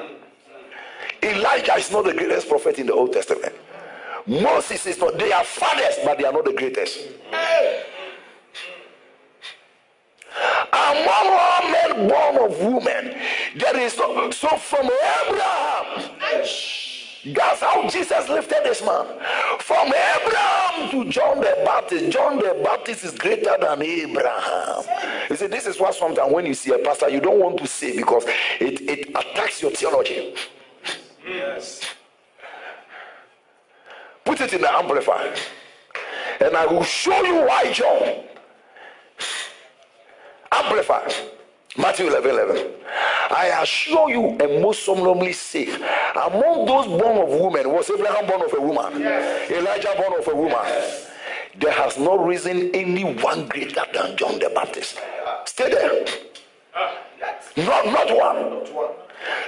Elijah 1.25 1.75
is 1.75 1.91
not 1.91 2.05
the 2.05 2.15
greatest 2.15 2.49
prophet 2.49 2.79
in 2.79 2.87
the 2.87 2.93
Old 2.93 3.13
Testament. 3.13 3.53
Moses 4.25 4.87
is 4.87 4.99
not. 4.99 5.19
They 5.19 5.33
are 5.33 5.43
fathers, 5.43 5.97
but 6.05 6.19
they 6.19 6.25
are 6.25 6.33
not 6.33 6.45
the 6.45 6.53
greatest. 6.53 7.01
Among 10.73 11.27
all 11.43 11.63
men 11.69 12.09
born 12.09 12.49
of 12.49 12.61
woman, 12.61 13.17
there 13.57 13.77
is. 13.81 13.95
So 13.95 14.57
from 14.57 14.89
Abraham, 15.27 16.11
that's 17.27 17.61
how 17.61 17.89
Jesus 17.89 18.29
lifted 18.29 18.61
this 18.65 18.85
man. 18.85 19.07
From 19.61 19.89
Abraham 19.89 20.91
to 20.91 21.11
John 21.11 21.39
the 21.39 21.61
Baptist. 21.65 22.11
John 22.11 22.37
the 22.37 22.61
Baptist 22.65 23.05
is 23.05 23.13
greater 23.13 23.57
than 23.61 23.83
Abraham. 23.83 24.85
You 25.29 25.37
see, 25.37 25.47
this 25.47 25.67
is 25.67 25.81
what 25.81 25.95
sometimes 25.95 26.33
when 26.33 26.47
you 26.47 26.55
see 26.55 26.73
a 26.73 26.79
pastor, 26.79 27.09
you 27.09 27.21
don't 27.21 27.41
want 27.41 27.59
to 27.59 27.67
say 27.67 27.97
because 27.97 28.25
it, 28.61 28.81
it 28.83 29.09
attacks 29.11 29.61
your 29.63 29.71
theology. 29.73 30.35
Yes. 31.27 31.83
Put 34.25 34.41
it 34.41 34.53
in 34.53 34.61
the 34.61 34.73
amplifier. 34.73 35.35
And 36.41 36.57
I 36.57 36.67
will 36.67 36.85
show 36.85 37.23
you 37.25 37.47
why 37.47 37.73
John 37.73 38.25
Amplified. 40.53 41.15
Matthew 41.77 42.07
11 42.09 42.31
11. 42.31 42.71
I 43.31 43.61
assure 43.63 44.09
you 44.11 44.37
and 44.41 44.63
most 44.63 44.85
solemnly 44.85 45.33
say, 45.33 45.67
among 46.15 46.65
those 46.67 46.87
born 46.87 47.19
of 47.19 47.29
women, 47.29 47.73
was 47.73 47.91
Abraham 47.91 48.27
born 48.27 48.43
of 48.43 48.53
a 48.55 48.61
woman? 48.61 49.01
Yes. 49.01 49.51
Elijah 49.51 49.95
born 49.97 50.19
of 50.19 50.27
a 50.27 50.35
woman? 50.35 50.53
Yes. 50.55 51.11
There 51.57 51.73
has 51.73 51.99
not 51.99 52.25
risen 52.25 52.71
anyone 52.75 53.49
greater 53.49 53.83
than 53.93 54.17
John 54.17 54.39
the 54.39 54.51
Baptist. 54.55 54.99
Stay 55.45 55.71
there. 55.71 56.05
Ah, 56.75 56.97
not, 57.67 57.87
not 57.87 58.17
one. 58.17 58.59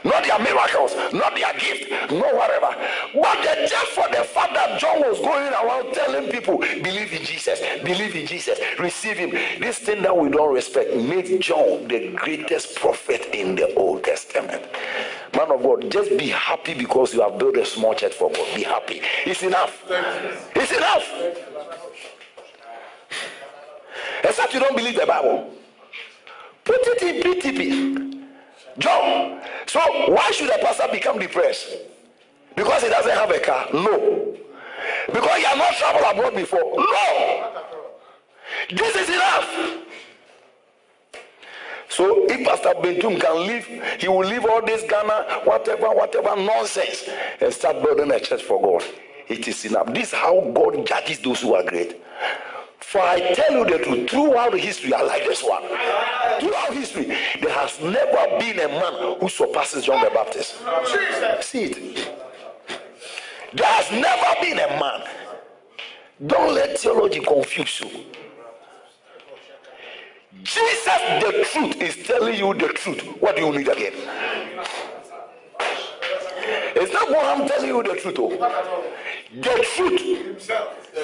Not 0.05 0.25
their 0.25 0.39
miracles, 0.39 0.95
not 1.13 1.35
their 1.35 1.53
gift, 1.55 1.91
no 2.11 2.35
whatever. 2.35 2.75
But 3.15 3.43
the, 3.43 3.67
just 3.69 3.87
for 3.87 4.09
the 4.09 4.25
fact 4.25 4.55
that 4.55 4.81
John 4.81 5.01
was 5.01 5.19
going 5.21 5.53
around 5.53 5.95
telling 5.95 6.31
people, 6.31 6.59
believe 6.59 7.13
in 7.13 7.23
Jesus, 7.23 7.61
believe 7.85 8.17
in 8.17 8.27
Jesus, 8.27 8.59
receive 8.79 9.17
him. 9.17 9.31
This 9.61 9.79
thing 9.79 10.03
that 10.03 10.17
we 10.17 10.29
don't 10.29 10.53
respect 10.53 10.95
made 10.97 11.41
John 11.41 11.87
the 11.87 12.13
greatest 12.17 12.77
prophet 12.77 13.29
in 13.33 13.55
the 13.55 13.75
Old 13.75 14.05
Testament. 14.05 14.65
Man 15.37 15.53
of 15.53 15.63
God, 15.63 15.91
just 15.91 16.11
be 16.19 16.29
happy 16.29 16.75
because 16.75 17.15
you 17.15 17.21
have 17.21 17.39
built 17.39 17.57
a 17.57 17.65
small 17.65 17.95
church 17.95 18.15
for 18.15 18.31
God. 18.31 18.55
Be 18.57 18.65
happy. 18.65 19.01
It's 19.25 19.43
enough. 19.43 19.85
It's 20.57 20.73
enough. 20.73 21.09
Except 24.25 24.53
you 24.53 24.61
don't 24.61 24.77
believe 24.77 24.99
the 24.99 25.07
Bible. 25.07 25.60
Put 26.71 26.87
it 26.87 27.03
in 27.03 27.23
PTP. 27.23 28.29
John. 28.79 29.41
So 29.66 29.81
why 30.12 30.31
should 30.31 30.51
a 30.51 30.59
pastor 30.59 30.87
become 30.93 31.18
depressed? 31.18 31.77
Because 32.55 32.85
he 32.85 32.89
doesn't 32.89 33.11
have 33.11 33.29
a 33.29 33.41
car? 33.41 33.66
No. 33.75 34.37
Because 35.12 35.37
he 35.37 35.43
has 35.43 35.59
not 35.59 35.75
traveled 35.75 36.05
abroad 36.12 36.35
before? 36.37 36.61
No. 36.77 37.64
This 38.71 38.95
is 38.95 39.09
enough. 39.09 39.85
So 41.89 42.27
if 42.27 42.47
Pastor 42.47 42.75
Bentum 42.81 43.21
can 43.21 43.49
leave, 43.49 43.66
he 43.99 44.07
will 44.07 44.25
leave 44.25 44.45
all 44.45 44.64
this 44.64 44.85
Ghana, 44.89 45.41
whatever, 45.43 45.89
whatever 45.89 46.37
nonsense, 46.37 47.09
and 47.41 47.53
start 47.53 47.83
building 47.83 48.12
a 48.12 48.21
church 48.21 48.45
for 48.45 48.62
God. 48.62 48.85
It 49.27 49.49
is 49.49 49.64
enough. 49.64 49.93
This 49.93 50.12
is 50.12 50.14
how 50.14 50.41
God 50.55 50.87
judges 50.87 51.18
those 51.18 51.41
who 51.41 51.55
are 51.55 51.64
great. 51.64 52.01
For 52.81 53.01
I 53.01 53.35
tell 53.35 53.53
you 53.53 53.78
the 53.78 53.85
truth, 53.85 54.11
throughout 54.11 54.55
history, 54.55 54.93
I 54.93 55.03
like 55.03 55.24
this 55.24 55.43
one. 55.43 55.62
Throughout 56.41 56.74
history, 56.74 57.07
there 57.41 57.53
has 57.53 57.81
never 57.81 58.39
been 58.39 58.59
a 58.59 58.68
man 58.68 59.16
who 59.20 59.28
surpasses 59.28 59.85
John 59.85 60.03
the 60.03 60.11
Baptist. 60.11 60.57
See 61.43 61.64
it. 61.64 62.11
There 63.53 63.66
has 63.66 63.91
never 63.93 64.41
been 64.41 64.59
a 64.59 64.81
man. 64.81 65.03
Don't 66.26 66.55
let 66.55 66.78
theology 66.78 67.20
confuse 67.20 67.81
you. 67.81 67.91
Jesus, 70.43 70.85
the 71.20 71.47
truth, 71.51 71.81
is 71.83 72.07
telling 72.07 72.39
you 72.39 72.55
the 72.55 72.68
truth. 72.68 73.03
What 73.20 73.37
do 73.37 73.43
you 73.43 73.53
need 73.53 73.68
again? 73.68 73.93
It's 76.83 76.95
not 76.95 77.11
what 77.11 77.47
telling 77.47 77.68
you 77.68 77.83
the 77.83 77.95
truth. 77.95 78.16
Oh. 78.18 78.31
The 79.35 79.66
truth 79.74 80.01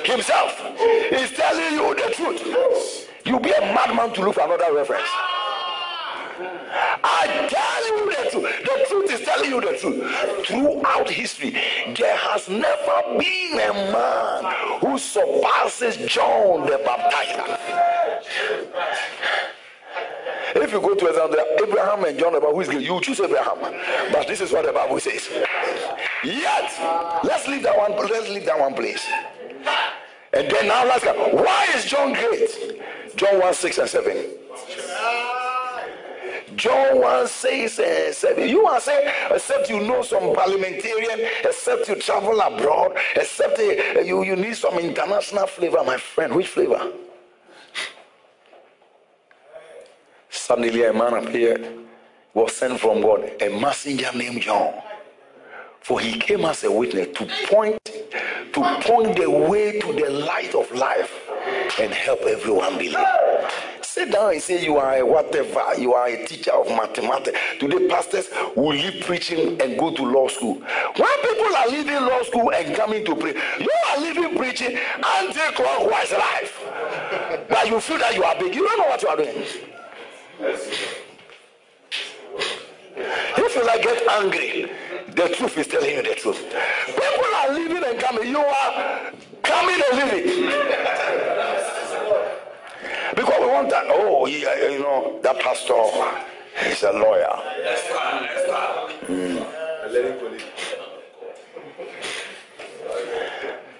himself 0.06 0.62
is 1.12 1.30
telling 1.32 1.74
you 1.74 1.94
the 1.94 2.14
truth. 2.14 3.10
You'll 3.26 3.40
be 3.40 3.50
a 3.50 3.60
madman 3.60 4.14
to 4.14 4.22
look 4.22 4.36
for 4.36 4.44
another 4.44 4.74
reference. 4.74 5.08
I 7.04 7.46
tell 7.50 7.86
you 7.88 8.06
the 8.10 8.30
truth. 8.30 8.64
The 8.64 8.86
truth 8.88 9.12
is 9.12 9.20
telling 9.26 9.50
you 9.50 9.60
the 9.60 9.76
truth. 9.76 10.46
Throughout 10.46 11.10
history, 11.10 11.50
there 11.94 12.16
has 12.16 12.48
never 12.48 13.18
been 13.18 13.60
a 13.60 13.74
man 13.92 14.80
who 14.80 14.96
surpasses 14.96 15.98
John 16.10 16.64
the 16.64 16.78
Baptizer. 16.86 17.95
If 20.62 20.72
you 20.72 20.80
go 20.80 20.94
to 20.94 21.06
example, 21.06 21.38
Abraham 21.62 22.04
and 22.04 22.18
John 22.18 22.34
about 22.34 22.54
who 22.54 22.60
is 22.62 22.68
great, 22.68 22.82
you 22.82 23.00
choose 23.00 23.20
Abraham. 23.20 23.58
But 24.12 24.26
this 24.26 24.40
is 24.40 24.52
what 24.52 24.64
the 24.64 24.72
Bible 24.72 24.98
says. 25.00 25.28
Yet, 26.24 26.72
let's 27.24 27.46
leave 27.46 27.62
that 27.62 27.76
one. 27.76 27.92
Let's 27.92 28.28
leave 28.30 28.46
that 28.46 28.58
one 28.58 28.74
place. 28.74 29.06
And 30.32 30.50
then 30.50 30.68
now 30.68 30.84
let's 30.84 31.04
go. 31.04 31.12
Why 31.34 31.66
is 31.74 31.84
John 31.84 32.12
great? 32.12 32.82
John 33.16 33.40
1 33.40 33.54
6 33.54 33.78
and 33.78 33.88
7. 33.88 34.26
John 36.56 37.00
1 37.00 37.28
6 37.28 37.78
and 37.78 38.14
7. 38.14 38.48
You 38.48 38.66
are 38.66 38.80
saying, 38.80 39.12
except 39.30 39.70
you 39.70 39.80
know 39.80 40.02
some 40.02 40.34
parliamentarian, 40.34 41.28
except 41.44 41.88
you 41.88 41.96
travel 41.96 42.40
abroad, 42.40 42.96
except 43.14 43.58
uh, 43.58 44.00
you, 44.00 44.24
you 44.24 44.36
need 44.36 44.56
some 44.56 44.78
international 44.78 45.46
flavor, 45.46 45.82
my 45.84 45.96
friend. 45.96 46.34
Which 46.34 46.48
flavor? 46.48 46.92
Suddenly 50.46 50.84
a 50.84 50.92
man 50.92 51.12
appeared, 51.14 51.66
was 52.32 52.54
sent 52.54 52.78
from 52.78 53.00
God, 53.00 53.32
a 53.42 53.48
messenger 53.60 54.12
named 54.14 54.42
John. 54.42 54.74
For 55.80 55.98
he 55.98 56.20
came 56.20 56.44
as 56.44 56.62
a 56.62 56.70
witness 56.70 57.08
to 57.18 57.26
point 57.48 57.84
to 58.52 58.60
point 58.82 59.16
the 59.16 59.28
way 59.28 59.80
to 59.80 59.92
the 59.92 60.08
light 60.08 60.54
of 60.54 60.70
life 60.70 61.12
and 61.80 61.92
help 61.92 62.20
everyone 62.20 62.78
believe. 62.78 62.94
Sit 63.82 64.12
down 64.12 64.34
and 64.34 64.40
say 64.40 64.64
you 64.64 64.76
are 64.76 64.98
a 64.98 65.04
whatever, 65.04 65.64
you 65.80 65.94
are 65.94 66.06
a 66.06 66.24
teacher 66.24 66.52
of 66.52 66.68
mathematics. 66.68 67.36
Today, 67.58 67.88
pastors 67.88 68.28
will 68.54 68.68
leave 68.68 69.02
preaching 69.04 69.60
and 69.60 69.76
go 69.76 69.92
to 69.96 70.02
law 70.04 70.28
school. 70.28 70.54
When 70.54 71.18
people 71.22 71.56
are 71.56 71.66
leaving 71.66 72.06
law 72.06 72.22
school 72.22 72.52
and 72.52 72.72
coming 72.76 73.04
to 73.04 73.16
pray, 73.16 73.34
you 73.58 73.70
are 73.88 74.00
leaving 74.00 74.38
preaching 74.38 74.78
anti-clockwise 75.18 76.12
life. 76.12 76.62
but 77.48 77.66
you 77.66 77.80
feel 77.80 77.98
that 77.98 78.14
you 78.14 78.22
are 78.22 78.38
big. 78.38 78.54
You 78.54 78.64
don't 78.64 78.78
know 78.78 78.86
what 78.86 79.02
you 79.02 79.08
are 79.08 79.16
doing. 79.16 79.44
If 83.38 83.54
you 83.54 83.64
like 83.64 83.82
get 83.82 84.06
angry, 84.08 84.70
the 85.08 85.28
truth 85.28 85.56
is 85.58 85.66
telling 85.66 85.90
you 85.90 86.02
the 86.02 86.14
truth. 86.14 86.44
People 86.86 87.34
are 87.36 87.52
leaving 87.54 87.84
and 87.84 87.98
coming. 87.98 88.28
You 88.28 88.38
are 88.38 89.12
coming 89.42 89.80
and 89.90 90.12
leaving. 90.12 90.46
because 93.14 93.40
we 93.40 93.46
want 93.46 93.70
that. 93.70 93.86
Oh, 93.88 94.26
you 94.26 94.44
know, 94.80 95.18
that 95.22 95.38
pastor 95.40 95.74
is 96.66 96.82
a 96.82 96.92
lawyer. 96.92 97.42
Mm. 99.06 99.46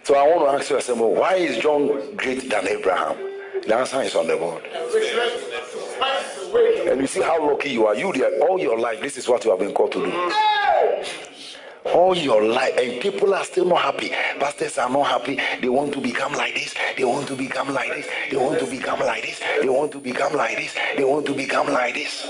So 0.04 0.14
I 0.14 0.22
want 0.28 0.40
to 0.48 0.56
ask 0.56 0.70
you, 0.70 0.76
I 0.76 0.80
said, 0.80 0.98
well, 1.00 1.10
why 1.10 1.34
is 1.34 1.58
John 1.58 2.14
greater 2.14 2.48
than 2.48 2.68
Abraham? 2.68 3.35
The 3.66 3.74
answer 3.74 4.00
is 4.02 4.14
on 4.14 4.28
the 4.28 4.36
board. 4.36 4.62
And 6.88 7.00
you 7.00 7.06
see 7.08 7.20
how 7.20 7.44
lucky 7.44 7.70
you 7.70 7.86
are. 7.86 7.96
You 7.96 8.12
there 8.12 8.40
all 8.42 8.60
your 8.60 8.78
life, 8.78 9.00
this 9.00 9.16
is 9.16 9.28
what 9.28 9.44
you 9.44 9.50
have 9.50 9.58
been 9.58 9.72
called 9.74 9.90
to 9.92 10.06
do. 10.06 10.32
All 11.92 12.16
your 12.16 12.44
life, 12.44 12.76
and 12.78 13.00
people 13.00 13.34
are 13.34 13.44
still 13.44 13.64
not 13.64 13.82
happy. 13.82 14.10
Pastors 14.38 14.78
are 14.78 14.88
not 14.88 15.06
happy. 15.08 15.40
They 15.60 15.68
want 15.68 15.92
to 15.94 16.00
become 16.00 16.32
like 16.34 16.54
this. 16.54 16.74
They 16.96 17.04
want 17.04 17.26
to 17.26 17.34
become 17.34 17.72
like 17.74 17.88
this. 17.88 18.06
They 18.30 18.36
want 18.36 18.60
to 18.60 18.66
become 18.66 19.00
like 19.00 19.22
this. 19.22 19.40
They 19.60 19.68
want 19.68 19.92
to 19.92 19.98
become 19.98 20.32
like 20.34 20.56
this. 20.56 20.74
They 20.96 21.04
want 21.04 21.26
to 21.26 21.34
become 21.34 21.72
like 21.72 21.94
this. 21.94 22.28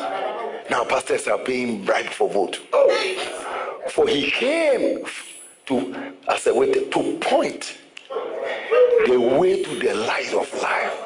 Now, 0.70 0.84
pastors 0.84 1.28
are 1.28 1.38
paying 1.38 1.84
bribe 1.84 2.06
for 2.06 2.30
vote. 2.30 2.60
For 3.90 4.08
he 4.08 4.30
came 4.30 5.04
to, 5.66 6.12
as 6.28 6.46
a 6.46 6.54
way 6.54 6.72
to 6.72 7.18
point 7.20 7.76
the 9.06 9.18
way 9.38 9.62
to 9.62 9.78
the 9.78 9.94
light 9.94 10.32
of 10.32 10.52
life 10.62 11.05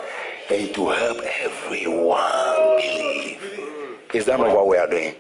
and 0.53 0.75
to 0.75 0.89
help 0.89 1.19
everyone 1.43 2.77
believe. 2.77 3.39
Is 4.15 4.25
that 4.27 4.41
not 4.41 4.55
what 4.55 4.67
we 4.67 4.77
are 4.77 4.89
doing? 4.89 5.15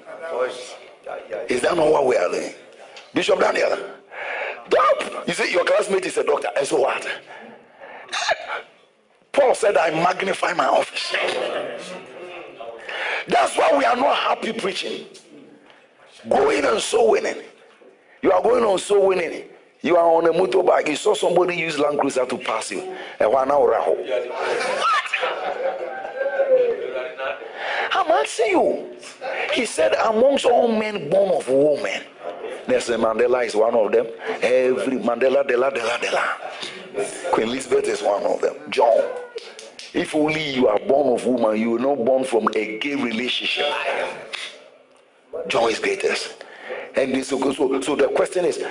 Is 1.48 1.60
that 1.62 1.76
not 1.76 1.90
what 1.90 2.06
we 2.06 2.16
are 2.16 2.28
doing? 2.30 2.52
Bishop 3.14 3.40
Daniel, 3.40 3.76
Stop. 4.70 5.26
You 5.26 5.34
see, 5.34 5.52
your 5.52 5.64
classmate 5.64 6.06
is 6.06 6.16
a 6.16 6.24
doctor, 6.24 6.48
and 6.56 6.66
so 6.66 6.80
what? 6.80 7.06
Paul 9.32 9.54
said, 9.54 9.76
I 9.76 9.90
magnify 9.90 10.52
my 10.54 10.66
office. 10.66 11.14
That's 13.28 13.56
why 13.56 13.74
we 13.76 13.84
are 13.84 13.96
not 13.96 14.16
happy 14.16 14.52
preaching. 14.52 15.06
Going 16.28 16.64
and 16.64 16.80
soul 16.80 17.12
winning. 17.12 17.42
You 18.22 18.32
are 18.32 18.42
going 18.42 18.64
on 18.64 18.78
soul 18.78 19.08
winning. 19.08 19.44
You 19.82 19.96
are 19.96 20.06
on 20.06 20.26
a 20.26 20.32
motorbike. 20.32 20.88
You 20.88 20.96
saw 20.96 21.14
somebody 21.14 21.56
use 21.56 21.78
Land 21.78 21.98
Cruiser 22.00 22.26
to 22.26 22.36
pass 22.36 22.70
you. 22.70 22.94
And 23.18 23.32
one 23.32 23.50
hour. 23.50 23.74
I'm 27.92 28.10
asking 28.10 28.50
you. 28.50 28.96
He 29.54 29.64
said, 29.64 29.94
amongst 29.94 30.44
all 30.44 30.68
men 30.68 31.08
born 31.08 31.32
of 31.32 31.48
woman, 31.48 32.02
Nelson 32.68 33.00
Mandela 33.00 33.44
is 33.44 33.54
one 33.54 33.74
of 33.74 33.90
them. 33.92 34.06
Every 34.42 34.98
Mandela, 34.98 35.46
Dela, 35.46 35.72
Dela, 35.72 35.98
Dela. 36.00 36.36
Queen 37.32 37.48
Elizabeth 37.48 37.86
is 37.86 38.02
one 38.02 38.22
of 38.24 38.40
them. 38.40 38.56
John. 38.70 39.00
If 39.92 40.14
only 40.14 40.54
you 40.54 40.68
are 40.68 40.78
born 40.78 41.14
of 41.18 41.26
woman, 41.26 41.58
you 41.58 41.76
are 41.76 41.80
not 41.80 42.04
born 42.04 42.24
from 42.24 42.46
a 42.54 42.78
gay 42.78 42.94
relationship. 42.94 43.66
John 45.48 45.70
is 45.70 45.78
greatest. 45.78 46.44
And 46.94 47.24
so, 47.24 47.52
so, 47.52 47.80
so 47.80 47.96
the 47.96 48.08
question 48.08 48.44
is, 48.44 48.62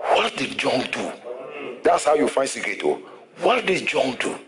what 0.00 0.36
did 0.36 0.56
John 0.58 0.88
do? 0.90 1.12
That's 1.82 2.04
how 2.04 2.14
you 2.14 2.28
find 2.28 2.48
secret. 2.48 2.80
Oh. 2.84 3.00
What 3.42 3.66
did 3.66 3.86
John 3.86 4.16
do 4.16 4.38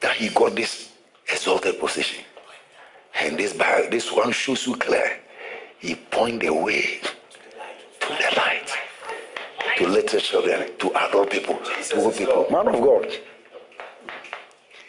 that 0.00 0.16
he 0.16 0.28
got 0.28 0.54
this 0.54 0.92
exalted 1.30 1.78
position? 1.78 2.24
And 3.20 3.38
this 3.38 3.52
this 3.90 4.12
one 4.12 4.32
shows 4.32 4.66
you 4.66 4.76
clear. 4.76 5.18
He 5.78 5.94
point 5.94 6.40
the 6.40 6.52
way 6.52 7.00
to 8.00 8.08
the 8.08 8.34
light, 8.36 8.70
to 9.76 9.86
little 9.86 10.20
children, 10.20 10.76
to 10.78 10.94
adult 10.94 11.30
people, 11.30 11.56
to 11.56 11.96
old 11.96 12.16
people. 12.16 12.46
Man 12.50 12.68
of 12.68 12.80
God, 12.80 13.06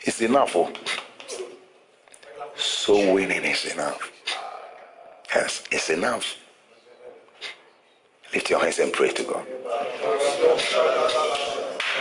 it's 0.02 0.22
enough. 0.22 0.56
Oh. 0.56 0.72
So 2.56 3.14
winning 3.14 3.44
is 3.44 3.66
enough. 3.66 4.12
Yes, 5.34 5.64
it's 5.72 5.90
enough. 5.90 6.39
Lift 8.34 8.50
your 8.50 8.60
hands 8.60 8.78
and 8.78 8.94
pray 8.94 9.10
to 9.10 9.24
God. 9.24 9.46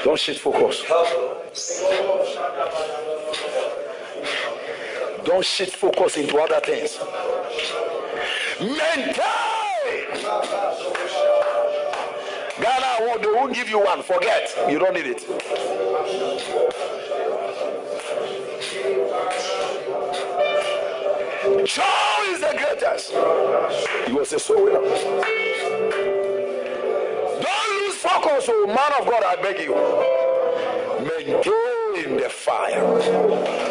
Don't 0.05 0.19
shift 0.19 0.41
focus. 0.41 0.85
Don't 5.25 5.45
shift 5.45 5.77
focus 5.77 6.17
into 6.19 6.37
other 6.39 6.61
things. 6.61 6.99
Maintain. 8.61 9.19
Ghana, 12.61 13.19
they 13.21 13.29
won't 13.29 13.55
give 13.55 13.71
you 13.71 13.79
one. 13.79 14.03
Forget. 14.03 14.55
You 14.69 14.79
don't 14.79 14.95
need 14.95 15.07
it. 15.07 15.27
Joe 21.67 21.83
is 22.29 22.41
the 22.41 22.55
greatest. 22.57 23.13
He 24.07 24.13
was 24.13 24.33
a 24.33 24.39
soul 24.39 24.65
winner 24.65 26.08
focus, 27.99 28.49
oh 28.49 28.67
man 28.67 28.93
of 29.01 29.07
God, 29.07 29.25
I 29.25 29.35
beg 29.43 29.59
you. 29.59 29.75
Maintain 31.05 32.17
the 32.17 32.29
fire. 32.29 33.68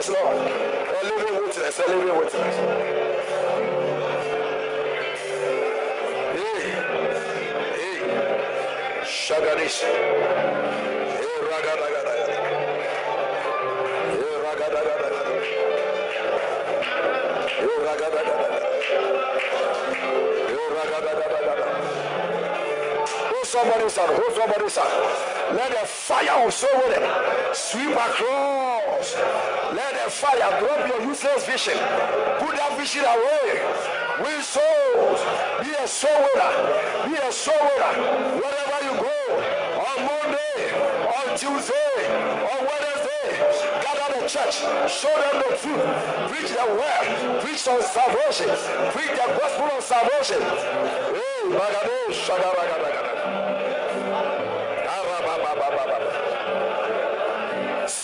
Witness, 0.00 0.22
Lord. 0.22 0.36
A 0.36 1.04
living 1.04 1.34
witness, 1.44 1.78
a 1.78 1.82
living 1.88 2.16
witness. 2.18 2.56
Hey, 6.32 6.60
hey, 7.76 7.98
Shagadish. 9.04 9.78
Hey, 11.20 11.36
ragadagadaga. 11.50 12.36
Hey, 14.16 14.34
ragadagadaga. 14.44 15.20
Hey, 17.48 17.76
ragadagadaga. 20.76 21.66
Hold 23.28 23.46
somebody's 23.46 23.96
hand, 23.96 24.12
hold 24.12 24.32
somebody's 24.34 24.76
hand. 24.76 25.56
Let 25.56 25.70
the 25.70 25.86
fire 25.86 26.46
of 26.46 26.52
soul 26.54 26.92
sweep 27.52 27.96
across. 27.96 28.59
Let 29.00 29.94
the 29.94 30.10
fire 30.10 30.60
drop 30.60 30.86
your 30.86 31.00
useless 31.08 31.46
vision. 31.46 31.78
Put 32.36 32.52
that 32.52 32.76
vision 32.76 33.00
away. 33.00 33.64
Win 34.20 34.42
souls. 34.42 35.24
Be 35.64 35.72
a 35.72 35.88
soul 35.88 36.20
winner. 36.20 37.08
Be 37.08 37.16
a 37.16 37.32
soul 37.32 37.56
winner. 37.56 37.92
Wherever 38.36 38.78
you 38.84 38.92
go, 39.00 39.16
on 39.80 40.04
Monday, 40.04 40.76
on 41.16 41.32
Tuesday, 41.32 41.96
on 42.44 42.60
Wednesday, 42.68 43.40
gather 43.80 44.20
the 44.20 44.28
church, 44.28 44.60
show 44.92 45.16
them 45.16 45.48
the 45.48 45.56
truth, 45.56 45.80
preach 46.28 46.52
the 46.52 46.66
word, 46.76 47.40
preach 47.40 47.64
on 47.68 47.80
salvation, 47.80 48.52
preach 48.92 49.16
the 49.16 49.26
gospel 49.40 49.68
of 49.72 49.82
salvation. 49.82 50.42
Hey, 51.16 51.30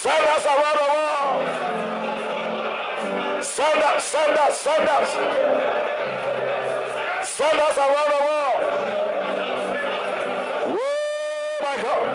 Send 0.07 0.27
us 0.29 0.47
around 0.47 0.77
the 0.79 0.87
world. 0.95 1.43
send 3.43 3.83
us, 3.83 4.05
send 4.05 4.89
us. 4.89 5.17
around 7.77 8.11
the 8.15 8.21
world. 8.29 8.61
Oh 10.79 11.59
my 11.61 11.75
God. 11.83 12.07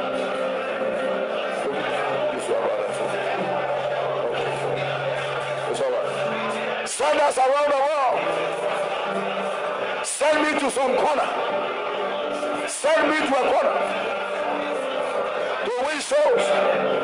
us 7.20 7.38
around 7.38 7.72
the 7.72 7.82
world. 7.90 8.20
Send 10.06 10.38
me 10.44 10.52
to 10.62 10.72
some 10.72 10.96
corner. 10.96 11.30
Send 12.70 13.10
me 13.10 13.18
to 13.18 13.36
a 13.36 13.44
corner. 13.52 13.76
To 15.66 15.72
win 15.86 16.00
souls. 16.00 17.01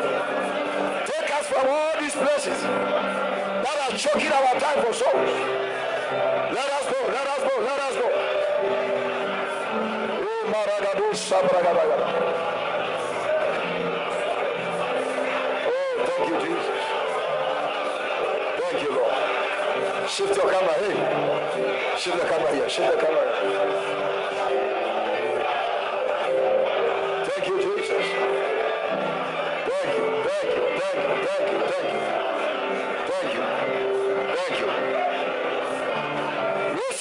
From 1.57 1.69
all 1.69 1.99
these 1.99 2.13
places 2.13 2.61
that 2.61 3.77
are 3.81 3.97
choking 3.97 4.31
our 4.31 4.59
time 4.59 4.85
for 4.85 4.93
souls. 4.93 5.31
Let 6.53 6.69
us 6.69 6.85
go, 6.85 7.07
let 7.07 7.25
us 7.25 7.39
go, 7.49 7.61
let 7.65 7.79
us 7.79 7.95
go. 7.95 8.07
Oh, 10.21 11.13
Sabragabagaba. 11.13 11.97
Oh, 15.65 15.93
thank 16.05 16.23
you, 16.29 16.35
Jesus. 16.45 16.77
Thank 18.61 18.77
you, 18.83 18.91
Lord. 18.93 20.09
Shift 20.11 20.35
your 20.35 20.49
camera, 20.51 20.75
hey. 20.77 21.97
Shift 21.97 22.17
the 22.17 22.25
camera 22.29 22.53
here, 22.53 22.69
shift 22.69 22.91
the 22.91 22.97
camera 23.03 23.23
here. 23.41 23.96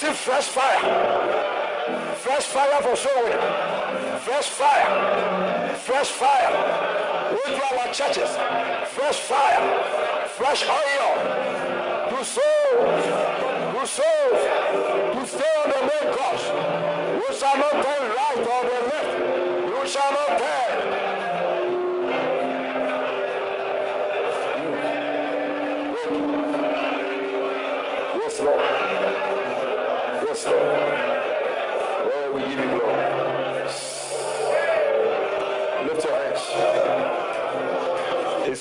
Receive 0.06 0.18
fresh 0.18 0.48
fire. 0.48 2.14
Fresh 2.16 2.44
fire 2.44 2.80
for 2.80 2.94
soul. 2.94 3.26
Fresh 4.20 4.48
fire. 4.50 5.74
Fresh 5.78 6.10
fire. 6.10 6.52
Into 7.44 7.64
our 7.64 7.92
churches. 7.92 8.30
Fresh 8.94 9.18
fire. 9.20 10.28
Fresh 10.28 10.62
oil. 10.68 11.10
To 12.10 12.24
souls. 12.24 13.04
To 13.74 13.86
souls. 13.96 14.42
To 15.14 15.26
stay 15.26 15.52
on 15.62 15.70
the 15.74 15.80
main 15.90 16.08
course. 16.14 16.46
You 17.22 17.34
shall 17.34 17.58
not 17.58 17.72
turn 17.72 18.02
right 18.20 18.46
or 18.54 18.62
the 18.70 18.78
left. 18.90 19.12
You 19.66 19.88
shall 19.88 20.12
not 20.12 20.38
turn. 20.38 21.06
Lord. 28.38 28.85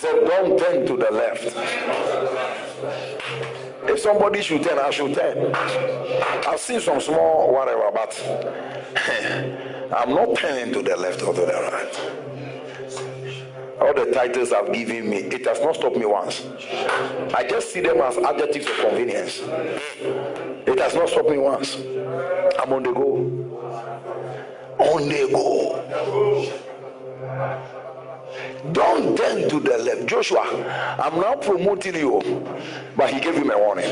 Said, 0.05 0.27
Don't 0.27 0.59
turn 0.59 0.85
to 0.87 0.97
the 0.97 1.11
left. 1.11 1.55
If 3.87 3.99
somebody 3.99 4.41
should 4.41 4.63
turn, 4.63 4.79
I 4.79 4.89
should 4.89 5.13
turn. 5.13 5.53
I've 6.47 6.59
seen 6.59 6.79
some 6.79 6.99
small 6.99 7.53
whatever, 7.53 7.89
but 7.93 8.11
I'm 9.95 10.09
not 10.09 10.35
turning 10.35 10.73
to 10.73 10.81
the 10.81 10.95
left 10.97 11.21
or 11.23 11.33
to 11.33 11.41
the 11.41 11.53
right. 11.53 12.11
All 13.81 13.93
the 13.93 14.11
titles 14.11 14.51
have 14.51 14.71
given 14.73 15.09
me, 15.09 15.17
it 15.17 15.45
has 15.45 15.59
not 15.61 15.75
stopped 15.75 15.97
me 15.97 16.05
once. 16.05 16.45
I 17.33 17.45
just 17.47 17.71
see 17.73 17.81
them 17.81 17.99
as 18.01 18.17
adjectives 18.17 18.67
of 18.67 18.77
convenience. 18.77 19.41
It 19.41 20.79
has 20.79 20.95
not 20.95 21.09
stopped 21.09 21.29
me 21.29 21.37
once. 21.37 21.75
I'm 21.75 22.71
on 22.73 22.83
the 22.83 22.93
go. 22.93 23.17
On 24.79 25.07
the 25.07 25.27
go. 25.31 25.81
Don't 28.71 29.15
turn 29.17 29.49
to 29.49 29.59
the 29.59 29.77
left. 29.77 30.05
Joshua, 30.07 30.41
I'm 30.99 31.19
now 31.19 31.35
promoting 31.35 31.95
you. 31.95 32.21
But 32.95 33.11
he 33.13 33.19
gave 33.19 33.35
him 33.35 33.51
a 33.51 33.57
warning. 33.57 33.89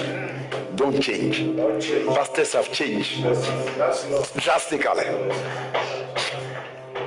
Don't 0.76 1.00
change. 1.02 1.56
Pastors 2.08 2.54
have 2.54 2.72
changed 2.72 3.22
drastically. 4.38 5.04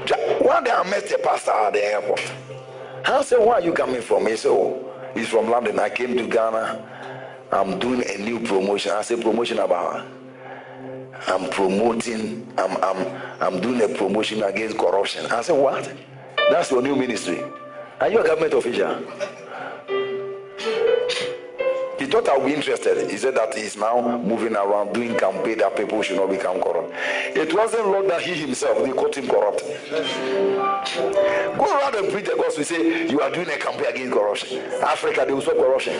Dra- 0.05 0.19
One 0.41 0.65
day 0.65 0.71
I 0.71 0.89
met 0.89 1.11
a 1.11 1.19
pastor 1.19 1.51
at 1.51 1.73
the 1.73 1.85
airport. 1.85 2.21
I 3.05 3.23
said, 3.23 3.39
Where 3.39 3.55
are 3.55 3.61
you 3.61 3.73
coming 3.73 4.03
from? 4.03 4.27
He 4.27 4.37
said, 4.37 4.51
Oh, 4.51 4.93
he's 5.15 5.29
from 5.29 5.51
London. 5.51 5.79
I 5.79 5.89
came 5.89 6.17
to 6.17 6.27
Ghana. 6.27 6.93
I'm 7.53 7.79
doing 7.79 8.03
a 8.09 8.19
new 8.19 8.41
promotion. 8.41 8.93
I 8.93 9.03
said, 9.03 9.21
Promotion 9.23 9.59
about 9.59 10.07
I'm 11.29 11.49
promoting, 11.51 12.47
I'm, 12.59 12.77
I'm, 12.85 13.23
I'm 13.41 13.61
doing 13.61 13.81
a 13.83 13.89
promotion 13.97 14.43
against 14.43 14.77
corruption. 14.79 15.27
I 15.27 15.41
said, 15.43 15.59
What? 15.59 15.93
That's 16.51 16.71
your 16.71 16.83
new 16.83 16.97
ministry. 16.97 17.43
Are 18.01 18.09
you 18.09 18.21
a 18.21 18.25
government 18.25 18.55
official? 18.55 18.97
He 21.99 22.05
thought 22.05 22.29
I 22.29 22.37
would 22.37 22.47
be 22.47 22.55
interested. 22.55 23.11
He 23.11 23.17
said 23.17 23.35
that 23.35 23.55
he's 23.55 23.77
now 23.77 24.19
moving 24.19 24.55
around 24.55 24.93
doing 24.93 25.17
campaign 25.19 25.59
that 25.59 25.77
people 25.77 26.03
should 26.03 26.17
not 26.17 26.31
become 26.31 26.61
corrupt. 26.61 26.93
It 27.35 27.53
wasn't 27.53 27.89
Lord 27.89 28.09
that 28.11 28.23
he 28.23 28.35
himself, 28.35 28.79
they 28.85 28.93
caught 28.93 29.17
him 29.17 29.27
corrupt. 29.27 29.65
Go 31.59 31.65
around 31.65 31.95
and 31.97 32.13
preach 32.13 32.27
the 32.27 32.37
gospel. 32.37 32.65
Say, 32.65 33.09
You 33.11 33.21
are 33.23 33.31
doing 33.31 33.49
a 33.49 33.57
campaign 33.57 33.87
against 33.89 34.13
corruption. 34.13 34.61
Africa, 34.83 35.25
they 35.27 35.33
will 35.33 35.41
stop 35.41 35.57
corruption. 35.57 35.95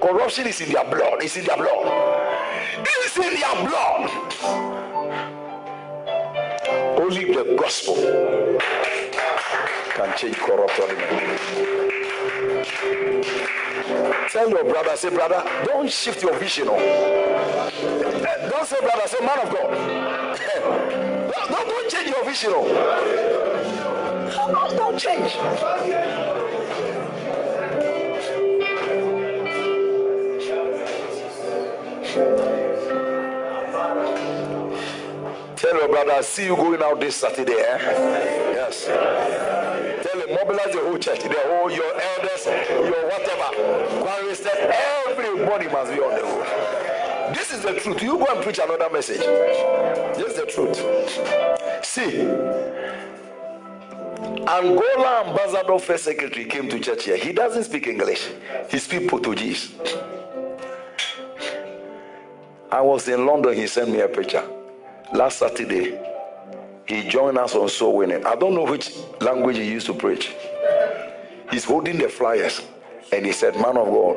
Corruption 0.00 0.46
is 0.46 0.60
in 0.60 0.72
their 0.72 0.84
blood. 0.84 1.22
It's 1.22 1.36
in 1.36 1.44
their 1.44 1.56
blood. 1.56 1.86
It's 2.82 3.16
in 3.16 3.34
their 3.34 3.66
blood. 3.66 4.10
Only 7.00 7.32
the 7.32 7.56
gospel 7.58 7.96
can 10.00 10.16
change 10.16 10.36
corrupt 10.36 10.78
elements. 10.78 11.42
Tell 14.32 14.48
your 14.48 14.64
brother, 14.64 14.96
say, 14.96 15.10
brother, 15.10 15.44
don't 15.66 15.90
shift 15.90 16.22
your 16.22 16.38
vision. 16.38 16.68
Oh. 16.70 16.76
Eh, 16.76 18.48
Don't 18.48 18.66
say, 18.66 18.80
brother, 18.80 19.06
say, 19.06 19.20
man 19.24 19.38
of 19.40 19.50
God. 19.52 19.70
don't, 21.34 21.50
don't, 21.50 21.68
don't 21.68 21.90
change 21.90 22.08
your 22.08 22.24
vision. 22.24 22.50
Oh. 22.54 22.68
Don't, 24.52 24.76
don't 24.76 24.98
change. 24.98 25.32
Tell 35.56 35.74
your 35.76 35.88
brother, 35.88 36.12
I 36.12 36.20
see 36.22 36.46
you 36.46 36.56
going 36.56 36.82
out 36.82 36.98
this 37.00 37.16
Saturday. 37.16 37.52
Eh? 37.52 38.40
Yes. 38.54 39.69
Mobilize 40.30 40.72
the 40.72 40.80
whole 40.80 40.98
church, 40.98 41.22
the 41.24 41.34
whole, 41.34 41.70
your 41.70 41.92
elders, 42.00 42.46
your 42.46 43.08
whatever. 43.08 43.50
Choristers, 44.04 44.52
everybody 45.08 45.66
must 45.66 45.92
be 45.92 45.98
on 45.98 46.14
the 46.14 46.22
road. 46.22 47.34
This 47.34 47.52
is 47.52 47.62
the 47.62 47.74
truth. 47.74 48.00
You 48.00 48.16
go 48.16 48.26
and 48.26 48.42
preach 48.42 48.58
another 48.58 48.88
message. 48.90 49.18
This 50.16 50.32
is 50.32 50.36
the 50.36 50.46
truth. 50.46 51.84
See, 51.84 52.20
Angola 54.46 55.24
ambassador 55.26 55.78
first 55.80 56.04
secretary 56.04 56.44
came 56.44 56.68
to 56.68 56.78
church 56.78 57.04
here. 57.04 57.16
He 57.16 57.32
doesn't 57.32 57.64
speak 57.64 57.86
English. 57.88 58.30
He 58.70 58.78
speaks 58.78 59.06
Portuguese. 59.08 59.72
I 62.70 62.80
was 62.80 63.08
in 63.08 63.26
London. 63.26 63.54
He 63.54 63.66
sent 63.66 63.90
me 63.90 64.00
a 64.00 64.08
picture 64.08 64.44
last 65.12 65.38
Saturday. 65.38 66.09
He 66.90 67.04
joined 67.08 67.38
us 67.38 67.54
on 67.54 67.68
soul 67.68 67.98
winning. 67.98 68.26
I 68.26 68.34
don't 68.34 68.52
know 68.52 68.64
which 68.64 68.96
language 69.20 69.56
he 69.56 69.70
used 69.70 69.86
to 69.86 69.94
preach. 69.94 70.34
He's 71.48 71.62
holding 71.64 71.98
the 71.98 72.08
flyers 72.08 72.62
and 73.12 73.24
he 73.24 73.30
said, 73.30 73.54
Man 73.54 73.76
of 73.76 73.86
God, 73.86 74.16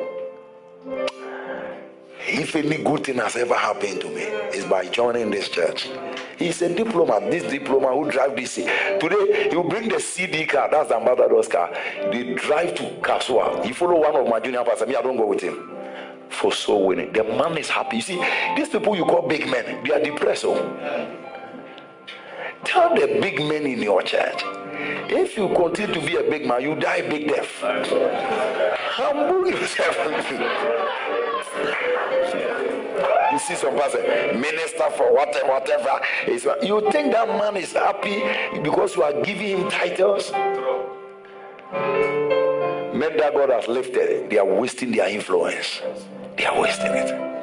if 2.26 2.56
any 2.56 2.82
good 2.82 3.04
thing 3.04 3.18
has 3.18 3.36
ever 3.36 3.54
happened 3.54 4.00
to 4.00 4.08
me, 4.08 4.22
it's 4.22 4.66
by 4.66 4.88
joining 4.88 5.30
this 5.30 5.48
church. 5.50 5.88
He's 6.36 6.62
a 6.62 6.74
diplomat. 6.74 7.30
This 7.30 7.44
diplomat 7.44 7.94
who 7.94 8.10
drive 8.10 8.34
this. 8.34 8.56
Today, 8.56 9.50
he 9.50 9.56
will 9.56 9.68
bring 9.68 9.88
the 9.88 10.00
CD 10.00 10.44
car. 10.44 10.68
That's 10.68 10.88
the 10.88 10.96
ambassador's 10.96 11.46
car. 11.46 11.72
They 12.10 12.34
drive 12.34 12.74
to 12.74 12.82
Kasua. 13.02 13.64
He 13.64 13.72
follow 13.72 14.00
one 14.00 14.16
of 14.16 14.28
my 14.28 14.40
junior 14.40 14.64
pastors. 14.64 14.88
Me, 14.88 14.96
I 14.96 15.02
don't 15.02 15.16
go 15.16 15.26
with 15.26 15.42
him. 15.42 15.70
For 16.28 16.50
soul 16.50 16.88
winning. 16.88 17.12
The 17.12 17.22
man 17.22 17.56
is 17.56 17.68
happy. 17.68 17.96
You 17.96 18.02
see, 18.02 18.24
these 18.56 18.68
people 18.68 18.96
you 18.96 19.04
call 19.04 19.28
big 19.28 19.48
men, 19.48 19.84
they 19.84 19.92
are 19.92 20.00
depressed. 20.02 20.44
Oh. 20.44 21.30
Tell 22.64 22.94
the 22.94 23.18
big 23.20 23.38
men 23.40 23.66
in 23.66 23.82
your 23.82 24.02
church. 24.02 24.42
If 25.10 25.36
you 25.36 25.48
continue 25.48 25.94
to 25.94 26.00
be 26.00 26.16
a 26.16 26.22
big 26.22 26.46
man, 26.46 26.62
you 26.62 26.74
die 26.74 27.02
big 27.02 27.28
death. 27.28 27.60
Humble 27.60 29.48
yourself. 29.50 29.96
you 33.32 33.38
see 33.38 33.54
some 33.54 33.76
person, 33.76 34.40
minister 34.40 34.90
for 34.96 35.12
whatever, 35.14 35.48
whatever. 35.48 36.00
You 36.64 36.90
think 36.90 37.12
that 37.12 37.28
man 37.28 37.56
is 37.56 37.72
happy 37.72 38.22
because 38.62 38.96
you 38.96 39.02
are 39.02 39.12
giving 39.22 39.58
him 39.58 39.70
titles? 39.70 40.32
Men 42.94 43.16
that 43.18 43.34
God 43.34 43.50
has 43.50 43.68
lifted, 43.68 44.30
they 44.30 44.38
are 44.38 44.44
wasting 44.46 44.92
their 44.92 45.08
influence. 45.08 45.82
They 46.36 46.46
are 46.46 46.60
wasting 46.60 46.92
it. 46.92 47.33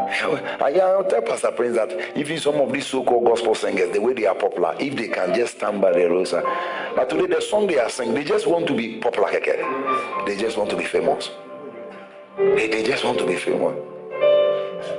I 0.00 0.72
tell 1.08 1.22
Pastor 1.22 1.52
Prince 1.52 1.76
that 1.76 2.16
even 2.16 2.38
some 2.38 2.56
of 2.56 2.72
these 2.72 2.86
so-called 2.86 3.24
gospel 3.24 3.54
singers, 3.54 3.92
the 3.92 4.00
way 4.00 4.12
they 4.14 4.26
are 4.26 4.34
popular, 4.34 4.74
if 4.78 4.96
they 4.96 5.08
can 5.08 5.34
just 5.34 5.56
stand 5.56 5.80
by 5.80 5.92
the 5.92 6.08
roadside. 6.08 6.44
But 6.94 7.10
today 7.10 7.26
the 7.26 7.40
song 7.40 7.66
they 7.66 7.78
are 7.78 7.90
singing, 7.90 8.14
they 8.14 8.24
just 8.24 8.46
want 8.46 8.66
to 8.68 8.74
be 8.74 8.98
popular. 8.98 9.28
keke. 9.28 10.26
They 10.26 10.36
just 10.36 10.56
want 10.56 10.70
to 10.70 10.76
be 10.76 10.84
famous. 10.84 11.30
They, 12.36 12.68
they 12.68 12.84
just 12.84 13.04
want 13.04 13.18
to 13.18 13.26
be 13.26 13.36
famous. 13.36 13.76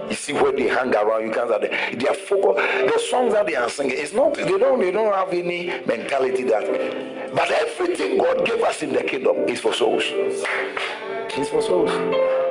You 0.10 0.16
see 0.16 0.34
where 0.34 0.52
they 0.52 0.68
hang 0.68 0.94
around, 0.94 1.26
you 1.26 1.32
can't 1.32 1.50
say 1.50 1.96
they 1.96 2.08
are 2.08 2.14
focused. 2.14 2.94
The 2.94 3.00
songs 3.10 3.34
that 3.34 3.46
they 3.46 3.56
are 3.56 3.70
singing, 3.70 3.96
it's 3.98 4.14
not 4.14 4.34
they 4.34 4.58
don't 4.58 4.80
they 4.80 4.92
don't 4.92 5.14
have 5.14 5.32
any 5.32 5.68
mentality 5.86 6.44
that 6.44 7.34
but 7.34 7.52
everything 7.52 8.18
God 8.18 8.46
gave 8.46 8.62
us 8.64 8.82
in 8.82 8.92
the 8.94 9.04
kingdom 9.04 9.38
is 9.48 9.60
for 9.62 9.74
souls. 9.74 10.04
It's 10.08 11.50
for 11.50 11.62
souls. 11.62 12.49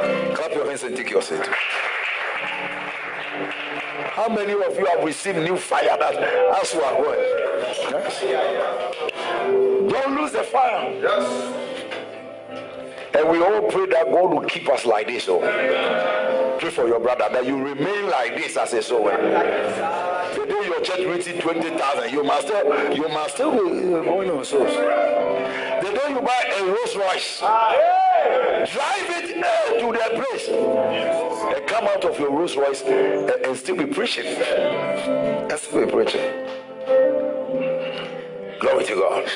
Clap 0.00 0.54
your 0.54 0.66
hands 0.66 0.82
and 0.82 0.96
take 0.96 1.10
your 1.10 1.20
seat. 1.20 1.46
How 4.12 4.28
many 4.28 4.52
of 4.52 4.76
you 4.78 4.86
have 4.86 5.04
received 5.04 5.38
new 5.38 5.56
fire 5.56 5.96
that 5.98 6.14
as 6.62 6.72
you 6.74 6.80
are 6.80 6.94
going? 6.94 7.18
Yes. 7.90 8.20
Don't 9.92 10.20
lose 10.20 10.32
the 10.32 10.42
fire. 10.42 10.90
Yes. 11.02 11.89
And 13.12 13.28
we 13.28 13.42
all 13.42 13.62
pray 13.70 13.86
that 13.86 14.06
God 14.06 14.30
will 14.30 14.42
keep 14.42 14.68
us 14.68 14.86
like 14.86 15.08
this. 15.08 15.26
Oh. 15.28 15.40
Pray 16.60 16.70
for 16.70 16.86
your 16.86 17.00
brother 17.00 17.28
that 17.32 17.44
you 17.46 17.56
remain 17.56 18.08
like 18.08 18.36
this 18.36 18.56
as 18.56 18.72
a 18.74 18.82
soul. 18.82 19.04
The 19.04 20.46
day 20.46 20.66
your 20.66 20.80
church 20.80 21.06
reaches 21.06 21.42
20,000, 21.42 22.12
you 22.12 22.22
must 22.22 22.46
still, 22.46 22.94
you 22.94 23.08
must 23.08 23.34
still 23.34 23.50
be 23.50 23.94
uh, 23.94 24.02
going 24.02 24.30
on 24.30 24.44
souls. 24.44 24.70
The 24.70 25.90
day 25.90 26.10
you 26.10 26.20
buy 26.20 26.52
a 26.56 26.64
Rolls 26.64 26.96
Royce, 26.96 27.40
drive 27.40 29.08
it 29.08 29.42
uh, 29.42 29.80
to 29.80 29.92
their 29.98 30.22
place 30.22 30.48
and 30.48 31.66
come 31.66 31.84
out 31.84 32.04
of 32.04 32.18
your 32.20 32.30
Rolls 32.30 32.56
Royce 32.56 32.82
and, 32.82 33.30
and 33.30 33.56
still 33.56 33.76
be 33.76 33.86
preaching. 33.86 34.26
And 34.26 35.58
still 35.58 35.86
be 35.86 35.90
preaching. 35.90 36.46
Glory 38.60 38.84
to 38.84 38.94
God. 38.94 39.30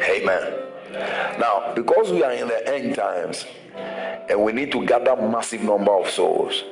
Amen. 0.00 0.67
Now, 0.92 1.72
because 1.74 2.10
we 2.10 2.22
are 2.22 2.32
in 2.32 2.48
the 2.48 2.74
end 2.74 2.94
times 2.94 3.44
and 3.76 4.42
we 4.42 4.52
need 4.52 4.72
to 4.72 4.84
gather 4.86 5.16
massive 5.16 5.62
number 5.62 5.92
of 5.92 6.08
souls, 6.10 6.64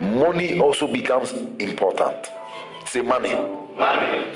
money 0.00 0.58
also 0.60 0.86
becomes 0.86 1.32
important. 1.58 2.26
Say 2.86 3.00
money. 3.00 3.34
Money. 3.76 4.26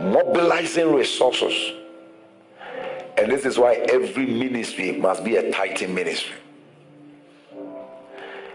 Mobilizing 0.00 0.92
resources. 0.92 1.72
And 3.16 3.30
this 3.30 3.44
is 3.44 3.58
why 3.58 3.74
every 3.74 4.26
ministry 4.26 4.92
must 4.92 5.22
be 5.24 5.36
a 5.36 5.52
tithing 5.52 5.94
ministry. 5.94 6.36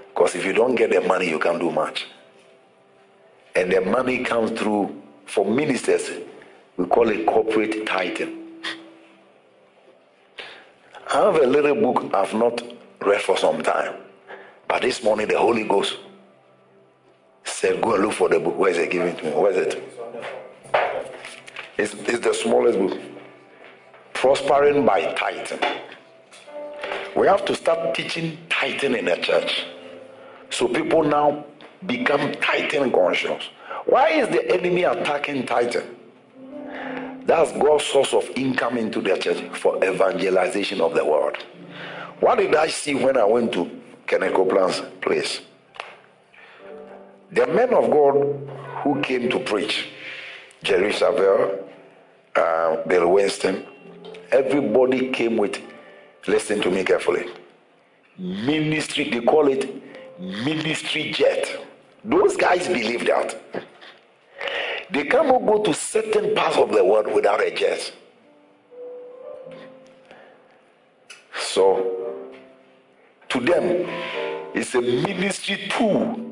Because 0.10 0.36
if 0.36 0.44
you 0.44 0.52
don't 0.54 0.76
get 0.76 0.92
the 0.92 1.02
money, 1.02 1.30
you 1.30 1.40
can't 1.40 1.60
do 1.60 1.72
much. 1.72 2.08
and 3.58 3.72
the 3.72 3.82
money 3.82 4.24
comes 4.24 4.52
through 4.52 5.02
for 5.26 5.44
ministers. 5.44 6.12
We 6.78 6.86
call 6.86 7.10
it 7.10 7.26
corporate 7.26 7.88
tithing. 7.88 8.46
I 11.12 11.18
have 11.18 11.36
a 11.36 11.48
little 11.48 11.74
book 11.74 12.14
I've 12.14 12.36
not 12.36 12.62
read 13.02 13.22
for 13.22 13.36
some 13.36 13.64
time, 13.64 13.96
but 14.68 14.84
this 14.84 15.04
morning 15.04 15.28
the 15.28 15.40
Holy 15.40 15.64
Ghost 15.64 15.98
said, 17.44 17.82
Go 17.82 17.96
and 17.96 18.04
look 18.04 18.14
for 18.14 18.30
the 18.30 18.40
book. 18.40 18.56
Where 18.56 18.70
is 18.70 18.78
it 18.78 18.92
giving 18.92 19.16
to 19.16 19.24
me? 19.24 19.32
Where 19.32 19.52
is 19.52 19.58
it? 19.58 19.84
It's, 21.80 21.94
it's 21.96 22.20
the 22.20 22.34
smallest 22.34 22.78
book. 22.78 23.00
Prospering 24.14 24.86
by 24.86 25.14
tithing. 25.14 25.60
We 27.16 27.26
have 27.26 27.44
to 27.46 27.56
start 27.56 27.96
teaching 27.96 28.38
tithing 28.50 28.94
in 28.94 29.06
the 29.06 29.16
church. 29.16 29.66
So 30.52 30.68
people 30.68 31.02
now 31.04 31.44
become 31.88 32.34
tithing 32.34 32.92
conscious. 32.92 33.46
Why 33.88 34.10
is 34.10 34.30
the 34.30 34.52
enemy 34.54 34.84
attacking 34.84 35.48
tithing? 35.48 35.98
That's 37.28 37.52
God's 37.52 37.84
source 37.84 38.14
of 38.14 38.30
income 38.38 38.78
into 38.78 39.02
the 39.02 39.18
church 39.18 39.42
for 39.58 39.84
evangelization 39.84 40.80
of 40.80 40.94
the 40.94 41.04
world. 41.04 41.36
What 42.22 42.38
did 42.38 42.56
I 42.56 42.68
see 42.68 42.96
when 42.96 43.18
I 43.18 43.26
went 43.26 43.52
to 43.52 43.70
Kenneth 44.08 44.34
Copeland's 44.34 44.82
place? 45.02 45.42
The 47.34 47.46
men 47.48 47.74
of 47.74 47.92
God 47.92 48.16
who 48.82 49.02
came 49.02 49.30
to 49.30 49.40
preach, 49.40 49.90
Jerry 50.64 50.94
Savelle, 50.94 51.64
uh, 52.38 52.78
Bill 52.88 53.12
Winston, 53.12 53.66
everybody 54.32 55.10
came 55.10 55.36
with, 55.36 55.60
listen 56.28 56.62
to 56.62 56.72
me 56.72 56.86
carefully, 56.86 57.26
ministry, 58.18 59.10
they 59.10 59.20
call 59.20 59.50
it 59.50 59.70
ministry 60.18 61.12
jet. 61.12 61.60
Those 62.06 62.38
guys 62.38 62.68
believe 62.68 63.06
that. 63.08 63.36
They 64.90 65.04
cannot 65.04 65.46
go 65.46 65.64
to 65.64 65.74
certain 65.74 66.34
parts 66.34 66.58
of 66.58 66.72
the 66.72 66.84
world 66.84 67.14
without 67.14 67.42
a 67.42 67.52
jet. 67.52 67.92
So, 71.38 72.24
to 73.30 73.40
them, 73.40 73.86
it's 74.54 74.74
a 74.76 74.82
ministry 74.82 75.68
tool. 75.70 76.24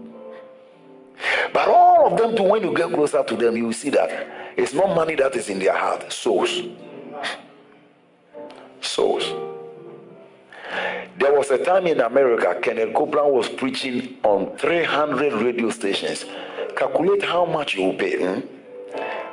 But 1.54 1.68
all 1.68 2.12
of 2.12 2.18
them, 2.18 2.36
to 2.36 2.44
when 2.44 2.64
you 2.64 2.74
get 2.76 2.90
closer 2.90 3.24
to 3.24 3.36
them, 3.36 3.56
you 3.58 3.66
will 3.66 3.74
see 3.74 3.90
that 3.92 4.54
it's 4.58 4.74
not 4.74 4.96
money 4.96 5.16
that 5.16 5.36
is 5.36 5.50
in 5.50 5.60
their 5.60 5.76
heart, 5.76 6.12
souls. 6.12 6.62
Souls. 8.82 9.34
There 11.18 11.34
was 11.34 11.50
a 11.52 11.64
time 11.64 11.88
in 11.88 12.02
America, 12.02 12.60
Kenneth 12.62 12.94
Copeland 12.94 13.34
was 13.34 13.48
preaching 13.48 14.18
on 14.24 14.58
300 14.58 15.34
radio 15.34 15.70
stations. 15.70 16.26
Calculate 16.76 17.24
how 17.24 17.46
much 17.46 17.76
you 17.76 17.86
will 17.86 17.94
pay 17.94 18.18
hmm, 18.18 18.42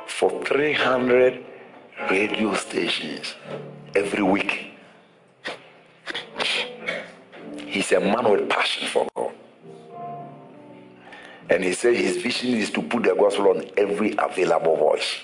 for 0.07 0.43
300 0.45 1.43
radio 2.09 2.53
stations 2.53 3.35
every 3.95 4.23
week. 4.23 4.71
He's 7.65 7.91
a 7.91 7.99
man 7.99 8.31
with 8.31 8.49
passion 8.49 8.87
for 8.87 9.07
God. 9.15 9.31
And 11.49 11.63
he 11.63 11.73
said 11.73 11.95
his 11.95 12.17
vision 12.17 12.53
is 12.53 12.69
to 12.71 12.81
put 12.81 13.03
the 13.03 13.13
gospel 13.13 13.49
on 13.49 13.69
every 13.77 14.15
available 14.17 14.77
voice. 14.77 15.19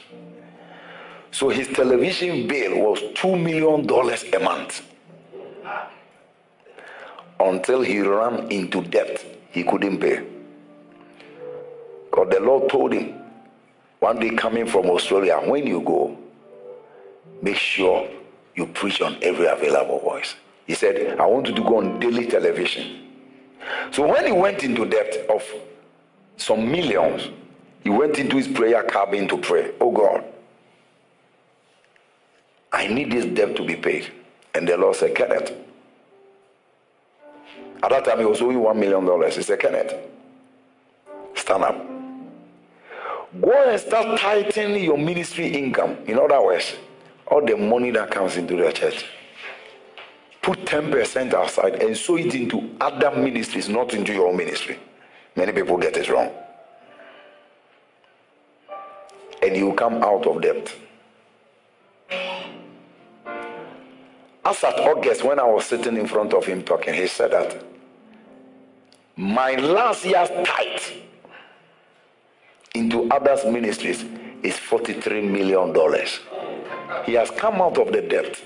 So 1.31 1.49
his 1.49 1.67
television 1.69 2.47
bill 2.47 2.79
was 2.79 2.99
$2 3.13 3.41
million 3.41 3.89
a 3.89 4.39
month 4.43 4.81
until 7.39 7.81
he 7.81 8.01
ran 8.01 8.51
into 8.51 8.81
debt 8.81 9.23
he 9.51 9.63
couldn't 9.63 9.99
pay. 9.99 10.38
Because 12.09 12.29
the 12.29 12.39
Lord 12.39 12.69
told 12.69 12.93
him 12.93 13.15
one 13.99 14.19
day 14.19 14.31
coming 14.31 14.65
from 14.65 14.85
Australia, 14.89 15.39
when 15.43 15.67
you 15.67 15.81
go, 15.81 16.17
make 17.41 17.57
sure 17.57 18.09
you 18.55 18.65
preach 18.67 19.01
on 19.01 19.17
every 19.21 19.45
available 19.45 19.99
voice. 19.99 20.35
He 20.65 20.73
said, 20.73 21.19
I 21.19 21.25
want 21.25 21.47
you 21.47 21.55
to 21.55 21.61
go 21.61 21.77
on 21.77 21.99
daily 21.99 22.25
television. 22.25 23.07
So 23.91 24.07
when 24.07 24.25
he 24.25 24.31
went 24.31 24.63
into 24.63 24.85
debt 24.85 25.25
of 25.29 25.43
some 26.37 26.71
millions, 26.71 27.29
he 27.83 27.89
went 27.89 28.17
into 28.19 28.37
his 28.37 28.47
prayer 28.47 28.83
cabin 28.83 29.27
to 29.27 29.37
pray. 29.37 29.71
Oh 29.81 29.91
God, 29.91 30.23
I 32.71 32.87
need 32.87 33.11
this 33.11 33.25
debt 33.25 33.55
to 33.57 33.65
be 33.65 33.75
paid. 33.75 34.11
And 34.53 34.67
the 34.67 34.77
Lord 34.77 34.95
said, 34.95 35.15
Kenneth. 35.15 35.51
At 37.81 37.89
that 37.91 38.05
time, 38.05 38.19
he 38.19 38.25
was 38.25 38.41
owing 38.41 38.59
one 38.59 38.79
million 38.79 39.05
dollars. 39.05 39.35
He 39.37 39.41
said, 39.41 39.59
Kenneth, 39.59 39.93
stand 41.35 41.63
up. 41.63 41.98
Go 43.37 43.69
and 43.69 43.79
start 43.79 44.19
tightening 44.19 44.83
your 44.83 44.97
ministry 44.97 45.47
income. 45.47 45.97
In 46.07 46.17
other 46.17 46.41
words, 46.41 46.75
all 47.27 47.45
the 47.45 47.55
money 47.55 47.91
that 47.91 48.09
comes 48.09 48.37
into 48.37 48.55
the 48.55 48.71
church. 48.71 49.05
Put 50.41 50.65
10% 50.65 51.45
aside 51.45 51.75
and 51.75 51.95
sow 51.95 52.15
it 52.17 52.33
into 52.33 52.75
other 52.81 53.11
ministries, 53.11 53.69
not 53.69 53.93
into 53.93 54.13
your 54.13 54.29
own 54.29 54.37
ministry. 54.37 54.79
Many 55.35 55.51
people 55.51 55.77
get 55.77 55.95
it 55.97 56.09
wrong. 56.09 56.31
And 59.43 59.55
you 59.55 59.73
come 59.73 60.01
out 60.03 60.25
of 60.25 60.41
debt. 60.41 60.73
As 64.43 64.63
at 64.63 64.79
August, 64.79 65.23
when 65.23 65.39
I 65.39 65.43
was 65.43 65.65
sitting 65.65 65.97
in 65.97 66.07
front 66.07 66.33
of 66.33 66.45
him 66.45 66.63
talking, 66.63 66.95
he 66.95 67.05
said 67.05 67.31
that 67.31 67.63
my 69.15 69.53
last 69.55 70.03
year's 70.03 70.29
tithe 70.29 71.03
into 72.75 73.09
others' 73.09 73.45
ministries 73.45 74.03
is 74.43 74.55
$43 74.55 75.29
million. 75.29 75.73
He 77.05 77.13
has 77.13 77.29
come 77.31 77.61
out 77.61 77.77
of 77.77 77.91
the 77.91 78.01
debt 78.01 78.41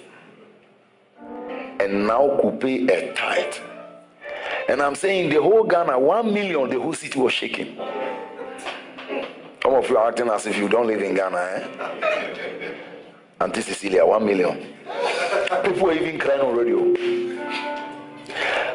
and 1.80 2.08
now 2.08 2.38
could 2.42 2.60
pay 2.60 2.86
a 2.88 3.14
tithe. 3.14 3.56
And 4.70 4.82
I'm 4.82 4.96
saying 4.96 5.30
the 5.30 5.42
whole 5.42 5.64
Ghana, 5.64 6.00
one 6.00 6.34
million, 6.34 6.70
the 6.70 6.80
whole 6.80 6.94
city 6.94 7.20
was 7.20 7.34
shaking. 7.34 7.76
Some 9.62 9.74
of 9.76 9.90
you 9.90 9.98
are 9.98 10.10
acting 10.10 10.30
as 10.30 10.46
if 10.46 10.58
you 10.58 10.68
don't 10.70 10.88
live 10.88 11.02
in 11.02 11.16
Ghana, 11.16 11.38
eh? 11.38 12.74
Auntie 13.42 13.62
Cecilia, 13.62 14.06
one 14.06 14.26
million. 14.26 14.74
People 15.64 15.90
are 15.90 15.94
even 15.94 16.18
crying 16.20 16.42
on 16.42 16.56
radio. 16.56 16.80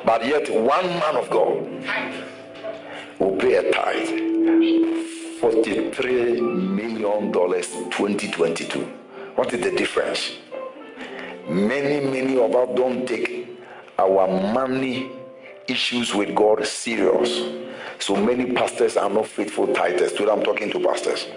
But 0.05 0.25
yet, 0.25 0.51
one 0.51 0.87
man 0.87 1.17
of 1.17 1.29
God 1.31 1.67
will 3.19 3.37
pay 3.37 3.55
a 3.55 3.71
tithe. 3.71 5.18
$43 5.41 6.41
million 6.75 7.33
2022. 7.33 8.81
What 9.37 9.53
is 9.55 9.61
the 9.61 9.71
difference? 9.71 10.33
Many, 11.49 12.05
many 12.05 12.37
of 12.37 12.55
us 12.57 12.69
don't 12.77 13.07
take 13.07 13.49
our 13.99 14.27
money 14.53 15.13
issues 15.69 16.13
with 16.13 16.35
God 16.35 16.67
serious. 16.67 17.41
So 18.01 18.17
many 18.17 18.53
pastors 18.53 18.97
are 18.97 19.09
not 19.09 19.29
faithful 19.29 19.69
tithers. 19.69 20.17
Today 20.17 20.31
I'm 20.31 20.43
talking 20.43 20.73
to 20.73 20.81
pastors. 20.81 21.29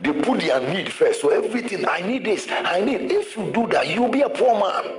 They 0.00 0.12
put 0.12 0.40
their 0.40 0.60
need 0.72 0.92
first. 0.92 1.22
So 1.22 1.30
everything, 1.30 1.86
I 1.88 2.00
need 2.00 2.24
this, 2.24 2.46
I 2.48 2.80
need. 2.80 3.10
If 3.10 3.36
you 3.36 3.50
do 3.52 3.66
that, 3.68 3.88
you'll 3.88 4.08
be 4.08 4.22
a 4.22 4.30
poor 4.30 4.58
man. 4.58 4.98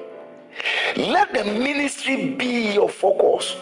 Let 0.97 1.33
the 1.33 1.45
ministry 1.45 2.31
be 2.31 2.73
your 2.73 2.89
focus. 2.89 3.55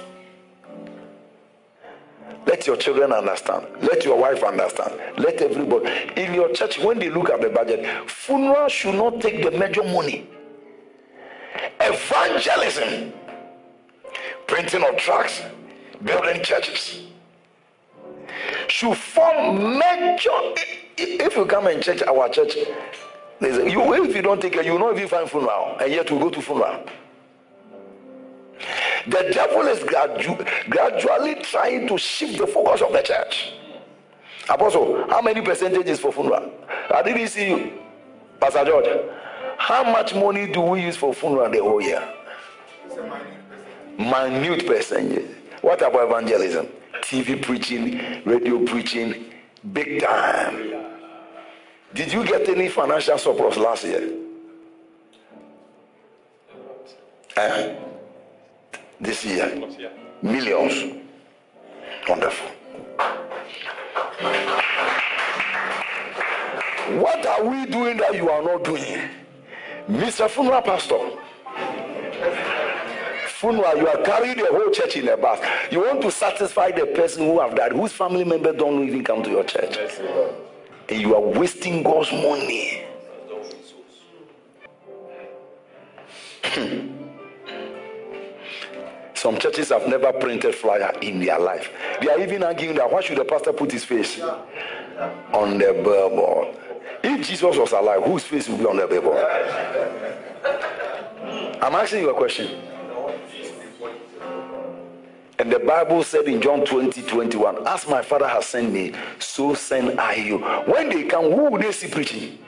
Let 2.46 2.66
your 2.66 2.78
children 2.78 3.12
understand. 3.12 3.68
Let 3.82 4.06
your 4.06 4.18
wife 4.18 4.44
understand. 4.44 5.00
Let 5.18 5.42
everybody. 5.42 5.90
In 6.16 6.34
your 6.34 6.52
church, 6.54 6.80
when 6.80 7.00
they 7.00 7.10
look 7.10 7.30
at 7.30 7.42
the 7.42 7.50
budget, 7.50 8.10
funeral 8.10 8.68
should 8.70 8.96
not 8.96 9.22
take 9.22 9.44
the 9.44 9.52
major 9.52 9.84
money. 9.84 10.28
Evangelism, 11.80 13.14
printing 14.48 14.84
of 14.84 14.98
tracts, 14.98 15.42
building 16.04 16.42
churches 16.44 17.02
should 18.68 18.96
form 18.98 19.78
major. 19.78 20.30
If 20.98 21.36
you 21.36 21.46
come 21.46 21.68
and 21.68 21.82
church 21.82 22.02
our 22.04 22.30
church, 22.30 22.56
you, 23.42 23.94
if 24.06 24.16
you 24.16 24.22
don't 24.22 24.42
take 24.42 24.56
it, 24.56 24.66
you 24.66 24.74
will 24.74 24.80
not 24.80 24.96
even 24.96 25.08
find 25.08 25.30
funeral, 25.30 25.78
and 25.80 25.92
yet 25.92 26.10
we 26.12 26.20
go 26.20 26.30
to 26.30 26.42
funeral. 26.42 26.84
The 29.08 29.32
devil 29.34 29.62
is 29.68 29.80
gradu- 29.80 30.70
gradually 30.70 31.36
trying 31.36 31.88
to 31.88 31.98
shift 31.98 32.38
the 32.38 32.48
focus 32.48 32.82
of 32.82 32.92
the 32.92 33.02
church. 33.02 33.54
Apostle, 34.50 35.08
how 35.10 35.22
many 35.22 35.42
percentages 35.42 36.00
for 36.00 36.12
funeral? 36.12 36.52
I 36.94 37.04
didn't 37.04 37.28
see 37.28 37.50
you, 37.50 37.72
Pastor 38.40 38.66
George. 38.66 38.88
How 39.58 39.84
much 39.84 40.16
money 40.16 40.52
do 40.52 40.62
we 40.62 40.82
use 40.82 40.96
for 40.96 41.14
funeral 41.14 41.50
the 41.50 41.60
whole 41.60 41.82
year? 41.82 42.02
Minute 43.98 44.66
percentage. 44.66 45.26
What 45.62 45.82
about 45.82 46.08
evangelism? 46.10 46.68
TV 47.02 47.42
preaching, 47.42 48.24
radio 48.26 48.66
preaching, 48.66 49.26
big 49.74 50.02
time. 50.02 50.86
Did 51.94 52.14
you 52.14 52.24
get 52.26 52.48
any 52.50 52.70
financial 52.70 53.18
surplus 53.18 53.58
last 53.58 53.84
year? 53.84 54.10
Eh? 57.36 57.76
This 59.02 59.24
year? 59.26 59.50
Millions. 60.22 60.98
Wonderful. 62.08 62.50
What 67.00 67.26
are 67.26 67.44
we 67.46 67.66
doing 67.66 67.98
that 67.98 68.16
you 68.16 68.30
are 68.30 68.42
not 68.44 68.64
doing? 68.64 69.10
Mr. 69.88 70.30
Funeral 70.30 70.62
Pastor. 70.62 71.00
Funeral, 73.28 73.78
you 73.78 73.88
are 73.88 74.02
carrying 74.04 74.38
the 74.38 74.48
whole 74.48 74.70
church 74.70 74.98
in 74.98 75.08
a 75.08 75.16
bus. 75.16 75.40
You 75.72 75.80
want 75.80 76.02
to 76.02 76.12
satisfy 76.12 76.72
the 76.72 76.88
person 76.88 77.24
who 77.24 77.40
have 77.40 77.56
died, 77.56 77.72
whose 77.72 77.94
family 77.94 78.26
member 78.26 78.52
don't 78.52 78.86
even 78.86 79.04
come 79.04 79.24
to 79.24 79.30
your 79.30 79.46
church. 79.46 79.78
And 80.90 81.00
you 81.02 81.16
are 81.16 81.22
wasting 81.22 81.84
God's 81.84 82.12
money. 82.12 82.84
Some 89.20 89.38
churches 89.38 89.68
have 89.68 89.86
never 89.86 90.14
printed 90.14 90.56
flyer 90.56 90.94
in 91.02 91.20
their 91.20 91.38
life. 91.38 91.70
They 92.02 92.08
are 92.08 92.22
even 92.22 92.42
arguing 92.42 92.78
that 92.78 92.90
why 92.90 93.02
should 93.02 93.18
the 93.18 93.26
pastor 93.26 93.52
put 93.52 93.70
his 93.70 93.84
face 93.84 94.18
on 94.22 95.58
the 95.58 95.74
billboard? 95.84 96.56
If 97.04 97.28
Jesus 97.28 97.58
was 97.58 97.74
alive, 97.74 98.02
whose 98.04 98.24
face 98.24 98.48
would 98.48 98.60
be 98.60 98.66
on 98.66 98.78
the 98.78 98.88
billboard? 98.88 99.18
I'm 101.62 101.76
asking 101.76 102.04
you 102.04 102.12
a 102.12 102.14
question. 102.14 102.62
And 105.38 105.52
the 105.52 105.60
Bible 105.60 106.02
said 106.04 106.24
in 106.24 106.42
John 106.42 106.64
20, 106.64 107.02
21, 107.02 107.68
As 107.68 107.90
my 107.90 108.02
Father 108.02 108.28
has 108.30 108.46
sent 108.46 108.72
me, 108.72 108.94
so 109.20 109.54
send 109.54 110.00
I 110.00 110.14
you. 110.16 110.38
When 110.38 110.88
they 110.88 111.04
come, 111.04 111.26
who 111.26 111.52
will 111.52 111.60
they 111.60 111.74
see 111.74 111.90
preaching? 111.90 112.40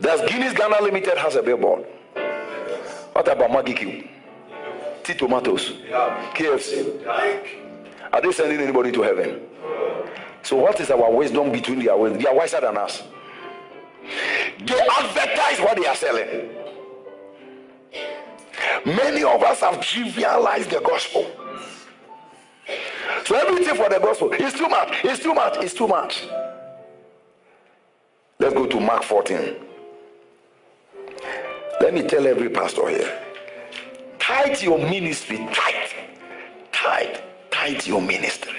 Does 0.00 0.22
Guinness 0.30 0.54
Ghana 0.54 0.80
Limited 0.80 1.18
has 1.18 1.36
a 1.36 1.42
billboard? 1.42 1.84
What 3.18 3.26
about 3.26 3.50
Maggie 3.50 3.74
Q? 3.74 4.08
T 5.02 5.12
Tomatoes? 5.14 5.72
KFC? 6.36 7.04
Are 8.12 8.22
they 8.22 8.30
sending 8.30 8.60
anybody 8.60 8.92
to 8.92 9.02
heaven? 9.02 9.40
So 10.44 10.54
what 10.54 10.78
is 10.78 10.88
our 10.92 11.10
wisdom 11.10 11.50
between 11.50 11.84
their 11.84 11.96
wisdom? 11.96 12.22
They 12.22 12.28
are 12.28 12.34
wiser 12.36 12.60
than 12.60 12.76
us. 12.76 13.02
They 14.60 14.80
advertise 15.00 15.58
what 15.58 15.76
they 15.76 15.86
are 15.86 15.96
selling. 15.96 16.50
Many 18.86 19.24
of 19.24 19.42
us 19.42 19.62
have 19.62 19.80
trivialized 19.80 20.70
the 20.70 20.80
gospel. 20.80 21.28
So 23.24 23.34
everything 23.34 23.74
for 23.74 23.88
the 23.88 23.98
gospel 23.98 24.30
is 24.30 24.54
too 24.54 24.68
much. 24.68 24.94
It's 25.02 25.20
too 25.20 25.34
much. 25.34 25.56
It's 25.56 25.74
too 25.74 25.88
much. 25.88 26.28
Let's 28.38 28.54
go 28.54 28.66
to 28.66 28.78
Mark 28.78 29.02
14. 29.02 29.67
Let 31.80 31.94
me 31.94 32.02
tell 32.02 32.26
every 32.26 32.50
pastor 32.50 32.88
here. 32.88 33.22
Tithe 34.18 34.60
your 34.60 34.78
ministry. 34.78 35.38
Tithe. 35.38 35.90
Tithe. 36.72 37.16
Tithe 37.50 37.86
your 37.86 38.02
ministry. 38.02 38.52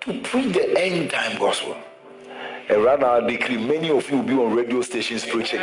To 0.00 0.20
preach 0.20 0.52
the 0.52 0.74
end 0.76 1.10
time 1.10 1.38
gospel. 1.38 1.76
And 2.68 2.82
right 2.84 2.98
now, 2.98 3.14
I 3.14 3.20
decree 3.20 3.56
many 3.56 3.90
of 3.90 4.10
you 4.10 4.16
will 4.16 4.24
be 4.24 4.34
on 4.34 4.54
radio 4.54 4.82
stations 4.82 5.24
preaching. 5.24 5.60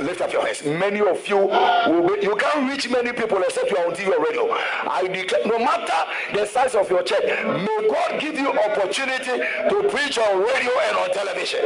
Lift 0.00 0.22
up 0.22 0.32
your 0.32 0.46
hands. 0.46 0.64
Many 0.64 1.00
of 1.00 1.26
you 1.28 1.36
will 1.36 2.16
be, 2.16 2.22
you 2.22 2.34
can't 2.36 2.70
reach 2.70 2.88
many 2.88 3.12
people 3.12 3.42
except 3.42 3.70
you 3.70 3.76
are 3.76 3.86
on 3.86 3.94
TV 3.94 4.08
or 4.16 4.24
radio. 4.24 4.50
I 4.50 5.06
declare, 5.06 5.46
no 5.46 5.58
matter 5.58 5.92
the 6.32 6.46
size 6.46 6.74
of 6.74 6.88
your 6.88 7.02
church, 7.02 7.24
may 7.24 7.88
God 7.88 8.18
give 8.18 8.38
you 8.38 8.50
opportunity 8.50 9.42
to 9.68 9.88
preach 9.90 10.18
on 10.18 10.38
radio 10.40 10.72
and 10.88 10.96
on 10.96 11.10
television. 11.12 11.60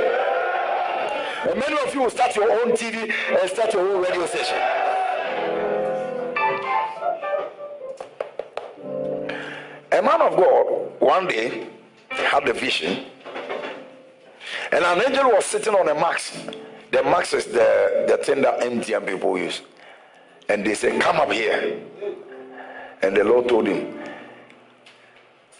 And 1.48 1.60
many 1.60 1.76
of 1.78 1.94
you 1.94 2.02
will 2.02 2.10
start 2.10 2.34
your 2.34 2.50
own 2.50 2.72
TV 2.72 3.12
and 3.40 3.50
start 3.50 3.72
your 3.72 3.82
own 3.88 4.02
radio 4.02 4.26
station. 4.26 4.58
A 9.92 10.02
man 10.02 10.20
of 10.22 10.36
God 10.36 11.00
one 11.00 11.28
day 11.28 11.68
had 12.08 12.48
a 12.48 12.52
vision, 12.52 13.04
and 14.72 14.84
an 14.84 15.02
angel 15.06 15.30
was 15.30 15.44
sitting 15.44 15.72
on 15.72 15.88
a 15.88 15.94
max. 15.94 16.36
The 16.94 17.02
max 17.02 17.34
is 17.34 17.46
the, 17.46 18.04
the 18.06 18.18
thing 18.18 18.40
that 18.42 18.60
MTN 18.60 19.04
people 19.04 19.36
use. 19.36 19.62
And 20.48 20.64
they 20.64 20.74
said, 20.74 21.02
Come 21.02 21.16
up 21.16 21.32
here. 21.32 21.82
And 23.02 23.16
the 23.16 23.24
Lord 23.24 23.48
told 23.48 23.66
him, 23.66 23.98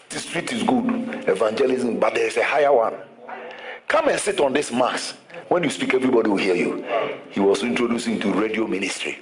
The 0.07 0.19
street 0.19 0.53
is 0.53 0.63
good, 0.63 0.85
evangelism, 1.27 1.99
but 1.99 2.13
there 2.13 2.25
is 2.25 2.37
a 2.37 2.43
higher 2.45 2.71
one. 2.71 2.93
Come 3.89 4.07
and 4.07 4.17
sit 4.17 4.39
on 4.39 4.53
this 4.53 4.71
max. 4.71 5.15
When 5.49 5.61
you 5.61 5.69
speak, 5.69 5.93
everybody 5.93 6.29
will 6.29 6.37
hear 6.37 6.55
you. 6.55 6.85
He 7.31 7.41
was 7.41 7.63
introducing 7.63 8.17
to 8.21 8.31
radio 8.31 8.65
ministry. 8.65 9.19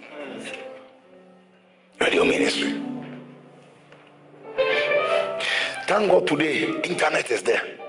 Radio 2.00 2.26
ministry. 2.26 2.80
Thank 5.88 6.12
God 6.12 6.28
today, 6.28 6.80
internet 6.84 7.32
is 7.32 7.42
there. 7.42 7.83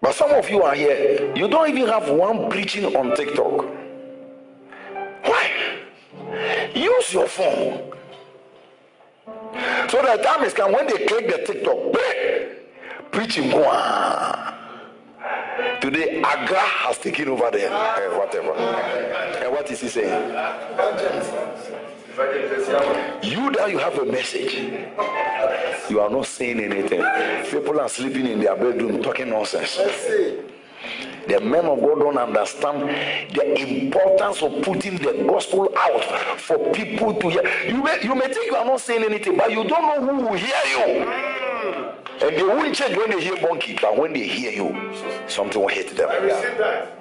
But 0.00 0.14
some 0.14 0.30
of 0.30 0.48
you 0.48 0.62
are 0.62 0.74
here, 0.74 1.34
you 1.36 1.46
don't 1.48 1.68
even 1.68 1.86
have 1.88 2.08
one 2.08 2.48
preaching 2.48 2.96
on 2.96 3.14
TikTok. 3.14 3.66
Why? 5.24 5.50
Use 6.74 7.12
your 7.12 7.26
phone. 7.26 7.92
So 9.88 10.00
the 10.02 10.22
time 10.22 10.44
is 10.44 10.54
come 10.54 10.72
when 10.72 10.86
they 10.86 11.04
click 11.04 11.28
the 11.28 11.44
TikTok, 11.44 11.78
preaching. 13.10 13.50
Today, 15.80 16.22
Agra 16.22 16.58
has 16.58 16.98
taken 16.98 17.28
over 17.28 17.50
there, 17.50 17.70
eh, 17.70 18.16
whatever. 18.16 18.52
And 18.52 19.52
what 19.52 19.70
is 19.70 19.80
he 19.80 19.88
saying? 19.88 20.34
You 22.20 23.50
that 23.52 23.70
you 23.70 23.78
have 23.78 23.98
a 23.98 24.04
message, 24.04 24.54
you 25.88 26.00
are 26.00 26.10
not 26.10 26.26
saying 26.26 26.60
anything. 26.60 27.02
People 27.50 27.80
are 27.80 27.88
sleeping 27.88 28.26
in 28.26 28.40
their 28.40 28.54
bedroom 28.56 29.02
talking 29.02 29.30
nonsense. 29.30 29.76
The 31.26 31.40
men 31.40 31.64
of 31.64 31.80
God 31.80 31.98
don't 32.00 32.18
understand 32.18 32.88
the 33.34 33.60
importance 33.60 34.42
of 34.42 34.62
putting 34.62 34.96
the 34.98 35.24
gospel 35.26 35.72
out 35.76 36.04
for 36.40 36.58
people 36.72 37.14
to 37.14 37.28
hear. 37.28 37.42
You 37.66 37.82
may, 37.82 38.02
you 38.02 38.14
may 38.14 38.26
think 38.32 38.46
you 38.46 38.56
are 38.56 38.64
not 38.64 38.80
saying 38.80 39.04
anything, 39.04 39.36
but 39.36 39.50
you 39.50 39.64
don't 39.64 40.06
know 40.06 40.14
who 40.14 40.22
will 40.26 40.34
hear 40.34 40.56
you. 40.66 41.10
And 42.22 42.36
they 42.36 42.42
won't 42.42 42.74
change 42.74 42.96
when 42.96 43.10
they 43.10 43.22
hear 43.22 43.36
Bonky, 43.36 43.80
but 43.80 43.96
when 43.96 44.12
they 44.12 44.26
hear 44.26 44.52
you, 44.52 44.94
something 45.26 45.60
will 45.60 45.68
hit 45.68 45.96
them. 45.96 46.99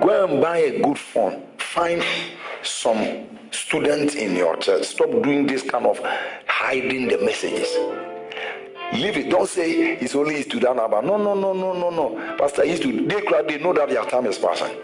Go 0.00 0.26
and 0.26 0.40
buy 0.40 0.58
a 0.58 0.80
good 0.80 0.98
phone. 0.98 1.42
Find 1.58 2.02
some 2.62 3.26
students 3.50 4.14
in 4.14 4.36
your 4.36 4.56
church. 4.56 4.84
Stop 4.84 5.10
doing 5.22 5.46
this 5.46 5.62
kind 5.62 5.86
of 5.86 5.98
hiding 6.46 7.08
the 7.08 7.18
messages. 7.18 7.68
Leave 8.92 9.16
it. 9.16 9.30
Don't 9.30 9.48
say 9.48 9.94
it's 9.94 10.14
only 10.14 10.42
student 10.42 10.78
about. 10.78 11.04
No, 11.04 11.16
no, 11.16 11.34
no, 11.34 11.52
no, 11.52 11.72
no, 11.72 11.90
no. 11.90 12.36
Pastor 12.38 12.64
used 12.64 12.82
to 12.82 13.06
they 13.06 13.20
they 13.48 13.58
know 13.62 13.72
that 13.72 13.88
their 13.88 14.04
time 14.04 14.26
is 14.26 14.38
passing. 14.38 14.76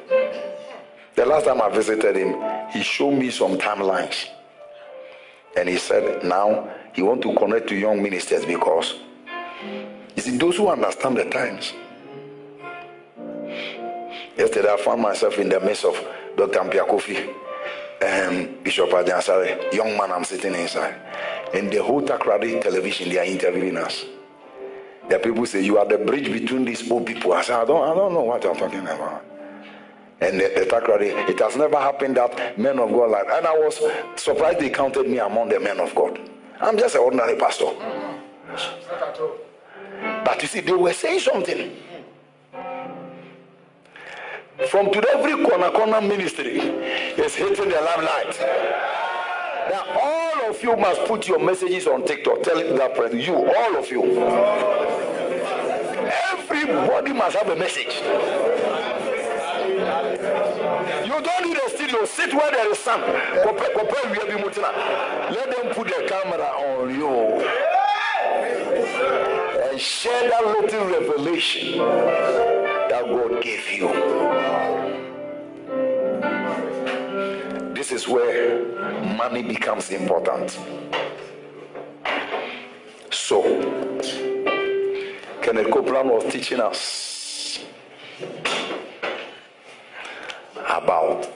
The 1.15 1.27
last 1.27 1.45
time 1.45 1.61
I 1.61 1.69
visited 1.69 2.17
him, 2.17 2.43
he 2.71 2.83
showed 2.83 3.13
me 3.13 3.31
some 3.31 3.59
timelines. 3.59 4.29
And 5.57 5.69
he 5.69 5.77
said 5.77 6.25
now 6.25 6.69
he 6.95 7.03
want 7.03 7.23
to 7.23 7.35
connect 7.35 7.69
to 7.69 7.77
young 7.77 8.03
ministers 8.03 8.45
because 8.45 8.95
you 10.17 10.23
see 10.23 10.37
those 10.39 10.57
who 10.57 10.69
understand 10.69 11.17
the 11.17 11.25
times. 11.27 11.75
Yesterday 14.43 14.73
I 14.73 14.77
found 14.77 15.01
myself 15.01 15.39
in 15.39 15.49
the 15.49 15.61
midst 15.61 15.85
of 15.85 15.95
Dr. 16.37 16.59
Ampia 16.59 16.85
Kofi 16.85 17.33
um, 18.03 18.59
Bishop 18.65 18.91
Ajansare, 18.91 19.73
young 19.73 19.97
man 19.97 20.11
I'm 20.11 20.25
sitting 20.25 20.53
inside. 20.57 20.97
And 21.55 21.71
the 21.71 21.81
whole 21.81 22.03
Takoradi 22.03 22.61
television, 22.61 23.09
they 23.09 23.19
are 23.21 23.25
interviewing 23.25 23.77
us. 23.77 24.05
The 25.09 25.21
people 25.21 25.47
say, 25.47 25.61
You 25.63 25.79
are 25.79 25.87
the 25.87 25.99
bridge 25.99 26.33
between 26.33 26.65
these 26.65 26.91
old 26.91 27.07
people. 27.07 27.35
I 27.35 27.43
said, 27.43 27.61
I 27.61 27.65
don't, 27.65 27.89
I 27.89 27.95
don't 27.95 28.13
know 28.15 28.23
what 28.23 28.43
you're 28.43 28.57
talking 28.57 28.81
about. 28.81 29.25
And 30.21 30.41
the, 30.41 30.51
the 30.57 30.67
Takoradi, 30.69 31.29
it 31.29 31.39
has 31.39 31.57
never 31.57 31.77
happened 31.77 32.17
that 32.17 32.59
men 32.59 32.81
of 32.81 32.91
God 32.91 33.13
like 33.13 33.27
And 33.31 33.47
I 33.47 33.57
was 33.57 33.81
surprised 34.21 34.59
they 34.59 34.71
counted 34.71 35.09
me 35.09 35.19
among 35.19 35.51
the 35.51 35.61
men 35.61 35.79
of 35.79 35.95
God. 35.95 36.19
I'm 36.61 36.77
just 36.77 36.97
an 36.97 37.03
ordinary 37.03 37.37
pastor. 37.37 37.71
But 40.25 40.43
you 40.43 40.49
see, 40.49 40.59
they 40.63 40.73
were 40.73 40.93
saying 40.93 41.21
something. 41.21 41.77
From 44.69 44.93
today, 44.93 45.09
every 45.15 45.45
corner 45.45 45.71
corner 45.71 46.01
ministry 46.01 46.59
is 46.61 47.35
hitting 47.35 47.69
the 47.69 47.81
limelight. 47.81 48.39
Now, 49.71 49.85
all 50.01 50.51
of 50.51 50.63
you 50.63 50.77
must 50.77 51.05
put 51.05 51.27
your 51.29 51.39
messages 51.39 51.87
on 51.87 52.05
TikTok. 52.07 52.43
Tell 52.43 52.57
that 52.77 52.95
person, 52.95 53.21
you, 53.21 53.35
all 53.35 53.77
of 53.77 53.91
you. 53.91 54.03
Everybody 56.33 57.13
must 57.13 57.37
have 57.37 57.49
a 57.49 57.57
message. 57.57 58.01
You 61.07 61.21
don't 61.21 61.47
need 61.47 61.57
a 61.57 61.71
studio. 61.71 62.05
Sit 62.05 62.35
where 62.35 62.51
there 62.51 62.71
is 62.71 62.79
sun. 62.79 63.01
Let 63.01 63.59
them 65.57 65.75
put 65.75 65.87
the 65.89 66.07
camera 66.09 66.45
on 66.45 66.95
you. 66.95 67.43
and 69.71 69.81
share 69.81 70.29
that 70.29 70.45
little 70.47 70.87
revelation 70.87 72.62
that 72.93 73.07
God 73.07 73.43
gave 73.43 73.71
you. 73.71 73.89
This 77.73 77.91
is 77.91 78.07
where 78.07 78.67
money 79.17 79.43
becomes 79.43 79.89
important. 79.89 80.59
So, 83.11 83.41
Kenneth 85.41 85.71
Copeland 85.71 86.11
was 86.11 86.31
teaching 86.31 86.61
us 86.61 87.65
about 90.69 91.27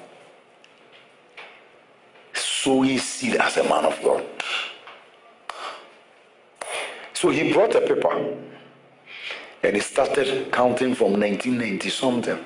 sowing 2.35 2.99
seed 2.99 3.37
as 3.37 3.57
a 3.57 3.63
man 3.63 3.87
of 3.87 3.99
God. 4.05 4.27
So 7.15 7.31
he 7.31 7.51
brought 7.51 7.75
a 7.75 7.81
paper 7.81 8.37
and 9.63 9.75
he 9.75 9.81
started 9.81 10.51
counting 10.53 10.95
from 10.95 11.13
1990 11.13 11.91
something. 11.91 12.45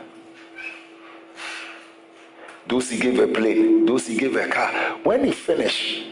Those 2.67 2.91
he 2.91 2.99
gave 3.01 3.19
a 3.19 3.27
plane, 3.27 3.85
those 3.87 4.07
he 4.07 4.17
gave 4.17 4.37
a 4.37 4.47
car. 4.49 4.71
When 5.03 5.25
he 5.25 5.33
finished, 5.33 6.07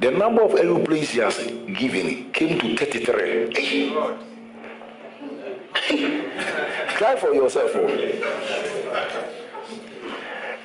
the 0.00 0.10
number 0.10 0.42
of 0.42 0.54
aeroplanes 0.54 1.10
he 1.10 1.20
has 1.20 1.36
given 1.78 2.32
came 2.32 2.58
to 2.58 2.76
33. 2.76 3.54
Hey. 3.54 3.90
Cry 6.96 7.16
for 7.16 7.32
yourself. 7.34 7.70
oh. 7.74 7.86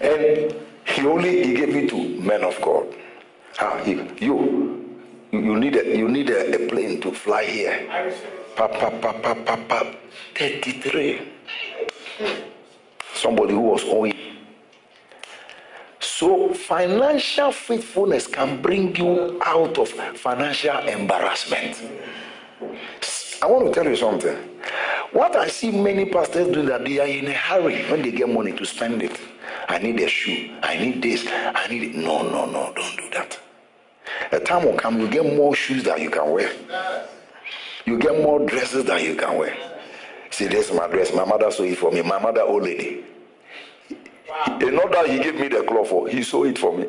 And 0.02 0.56
he 0.86 1.06
only 1.06 1.44
he 1.46 1.54
gave 1.54 1.76
it 1.76 1.90
to 1.90 1.98
men 2.22 2.44
of 2.44 2.60
God. 2.62 2.88
Ah, 3.60 3.78
he, 3.84 3.92
you, 4.20 5.00
you 5.32 5.56
need 5.60 5.76
a 5.76 5.98
you 5.98 6.08
need 6.10 6.30
a, 6.30 6.56
a 6.56 6.68
plane 6.70 7.00
to 7.02 7.12
fly 7.12 7.46
here. 7.46 7.88
Pa, 8.56 8.68
pa, 8.68 8.90
pa, 8.90 9.12
pa, 9.12 9.34
pa, 9.36 9.56
pa. 9.68 9.84
33. 10.36 11.22
Somebody 13.14 13.54
who 13.54 13.62
was 13.62 13.84
owing. 13.86 14.14
So 16.00 16.54
financial 16.54 17.52
faithfulness 17.52 18.28
can 18.28 18.62
bring 18.62 18.96
you 18.96 19.40
out 19.46 19.78
of 19.78 19.90
financial 19.90 20.78
embarrassment. 20.88 21.82
I 23.42 23.48
want 23.48 23.68
to 23.68 23.74
tell 23.74 23.90
you 23.90 23.98
something. 23.98 24.36
What 25.12 25.36
I 25.36 25.50
see 25.50 25.72
many 25.72 26.06
pastors 26.06 26.48
do 26.54 26.66
that 26.68 26.86
they 26.86 27.00
are 27.00 27.08
in 27.08 27.28
a 27.28 27.34
hurry 27.34 27.84
when 27.92 28.02
they 28.02 28.12
get 28.12 28.30
money 28.30 28.54
to 28.54 28.66
spend 28.66 29.04
it. 29.04 29.20
I 29.68 29.80
need 29.80 30.00
a 30.00 30.08
shoe. 30.08 30.56
I 30.64 30.78
need 30.78 31.02
this. 31.02 31.26
I 31.28 31.68
need 31.70 31.84
it. 31.84 31.96
No, 31.96 32.24
no, 32.24 32.46
no, 32.46 32.72
don't 32.76 32.98
do 32.98 33.10
that. 33.12 33.38
A 34.32 34.40
time 34.40 34.66
will 34.66 34.78
come, 34.78 35.00
you 35.00 35.10
get 35.10 35.26
more 35.26 35.56
shoes 35.56 35.84
that 35.84 36.00
you 36.00 36.10
can 36.10 36.32
wear. 36.32 36.52
You 37.86 38.00
get 38.00 38.22
more 38.22 38.40
dresses 38.46 38.86
that 38.86 39.04
you 39.04 39.16
can 39.16 39.38
wear. 39.38 39.56
See, 40.32 40.48
this 40.48 40.70
is 40.70 40.76
my 40.76 40.88
dress. 40.88 41.14
My 41.14 41.24
mother 41.24 41.52
sewed 41.52 41.72
it 41.72 41.78
for 41.78 41.92
me. 41.92 42.02
My 42.02 42.20
mother, 42.20 42.42
old 42.42 42.64
lady. 42.64 43.06
It's 44.48 44.72
not 44.76 44.92
that 44.92 45.08
he 45.08 45.20
gave 45.20 45.36
me 45.36 45.48
the 45.48 45.64
cloth 45.64 45.90
for, 45.90 46.08
he 46.08 46.24
sewed 46.24 46.48
it 46.48 46.58
for 46.58 46.76
me. 46.78 46.88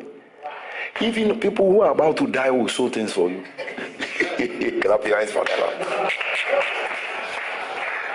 Even 0.99 1.39
people 1.39 1.71
who 1.71 1.81
are 1.81 1.91
about 1.91 2.17
to 2.17 2.27
die 2.27 2.49
will 2.49 2.67
sew 2.67 2.89
things 2.89 3.13
for 3.13 3.29
you. 3.29 3.43
Clap 4.81 5.05
your 5.05 5.17
hands 5.17 5.31
for 5.31 5.45
them. 5.45 6.09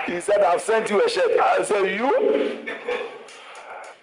He 0.05 0.19
said, 0.19 0.41
I've 0.41 0.61
sent 0.61 0.89
you 0.89 1.03
a 1.03 1.09
shirt. 1.09 1.39
I 1.39 1.63
said, 1.63 1.85
You? 1.95 2.67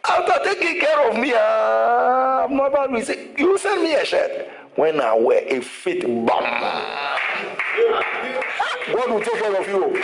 After 0.09 0.55
taking 0.55 0.81
care 0.81 1.11
of 1.11 1.17
me, 1.19 1.33
uh, 1.35 2.47
I'm 2.47 2.57
not 2.57 2.69
about 2.69 2.87
to 2.87 3.05
say, 3.05 3.29
You 3.37 3.59
send 3.59 3.83
me 3.83 3.95
a 3.95 4.05
shirt. 4.05 4.49
When 4.77 5.01
I 5.01 5.15
wear 5.15 5.43
a 5.47 5.61
fit, 5.61 6.03
bam. 6.03 7.19
God 8.93 9.11
will 9.11 9.21
take 9.21 9.43
care 9.43 9.61
of 9.61 9.69
you. 9.69 10.03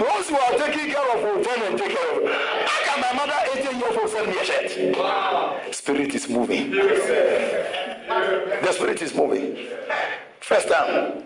Those 0.00 0.28
who 0.28 0.36
are 0.36 0.58
taking 0.58 0.90
care 0.92 1.16
of 1.16 1.22
will 1.22 1.42
turn 1.44 1.62
and 1.62 1.78
take 1.78 1.96
care 1.96 2.16
of 2.16 2.22
you. 2.22 2.28
How 2.66 2.84
can 2.84 3.00
my 3.00 3.12
mother, 3.12 3.38
18 3.60 3.78
years 3.80 3.96
old, 3.96 4.08
send 4.10 4.26
me 4.28 4.38
a 4.38 4.44
shirt? 4.44 5.74
Spirit 5.74 6.14
is 6.14 6.28
moving. 6.28 6.70
The 6.70 8.72
spirit 8.72 9.02
is 9.02 9.14
moving. 9.14 9.56
First 10.40 10.68
time. 10.68 11.22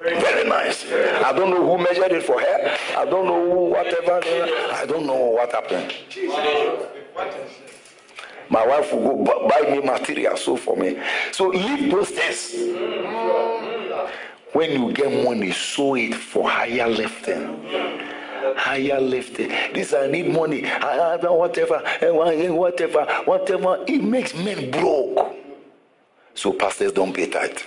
Very 0.00 0.48
nice. 0.48 0.84
I 0.90 1.32
don't 1.32 1.50
know 1.50 1.64
who 1.64 1.78
measured 1.82 2.12
it 2.12 2.22
for 2.24 2.40
her. 2.40 2.76
I 2.96 3.04
don't 3.04 3.26
know 3.26 3.50
who, 3.50 3.64
whatever. 3.66 4.20
I 4.74 4.84
don't 4.86 5.06
know 5.06 5.16
what 5.16 5.52
happened. 5.52 5.92
My 8.50 8.66
wife 8.66 8.92
will 8.92 9.24
go 9.24 9.48
buy 9.48 9.60
me 9.70 9.80
material, 9.80 10.36
so 10.36 10.56
for 10.56 10.76
me. 10.76 10.98
So 11.30 11.48
leave 11.48 11.90
those 11.90 12.10
things. 12.10 12.52
When 14.52 14.70
you 14.70 14.92
get 14.92 15.24
money, 15.24 15.50
sow 15.52 15.94
it 15.94 16.14
for 16.14 16.48
higher 16.48 16.88
lifting. 16.88 17.64
Higher 18.56 19.00
lifting. 19.00 19.48
This 19.72 19.94
I 19.94 20.08
need 20.08 20.28
money. 20.28 20.66
I, 20.66 21.14
I, 21.14 21.30
whatever, 21.30 21.82
eh, 22.00 22.10
whatever, 22.50 23.06
whatever. 23.24 23.84
It 23.86 24.02
makes 24.02 24.34
men 24.34 24.70
broke. 24.70 25.34
So 26.34 26.52
pastors 26.52 26.92
don't 26.92 27.14
pay 27.14 27.28
tithe. 27.28 27.58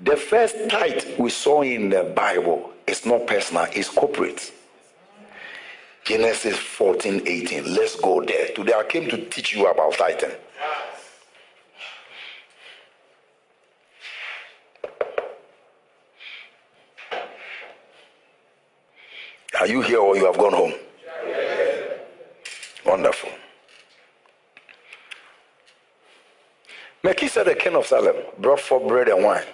The 0.00 0.16
first 0.16 0.56
tithe 0.68 1.04
we 1.18 1.30
saw 1.30 1.62
in 1.62 1.88
the 1.88 2.04
Bible 2.04 2.72
is 2.86 3.06
not 3.06 3.26
personal, 3.26 3.66
it's 3.72 3.88
corporate. 3.88 4.52
Genesis 6.04 6.56
14, 6.56 7.22
18. 7.24 7.74
Let's 7.74 7.94
go 7.96 8.22
there. 8.24 8.48
Today 8.48 8.72
I 8.74 8.82
came 8.82 9.08
to 9.08 9.24
teach 9.26 9.54
you 9.54 9.68
about 9.68 9.94
tithing. 9.94 10.32
Are 19.62 19.68
you 19.68 19.80
here 19.80 20.00
or 20.00 20.16
you 20.16 20.24
have 20.26 20.36
gone 20.36 20.54
home? 20.54 20.72
Wonderful. 22.84 23.30
Melchizedek, 27.04 27.60
king 27.60 27.76
of 27.76 27.86
Salem, 27.86 28.16
brought 28.40 28.58
forth 28.58 28.88
bread 28.88 29.08
and 29.08 29.22
wine. 29.22 29.44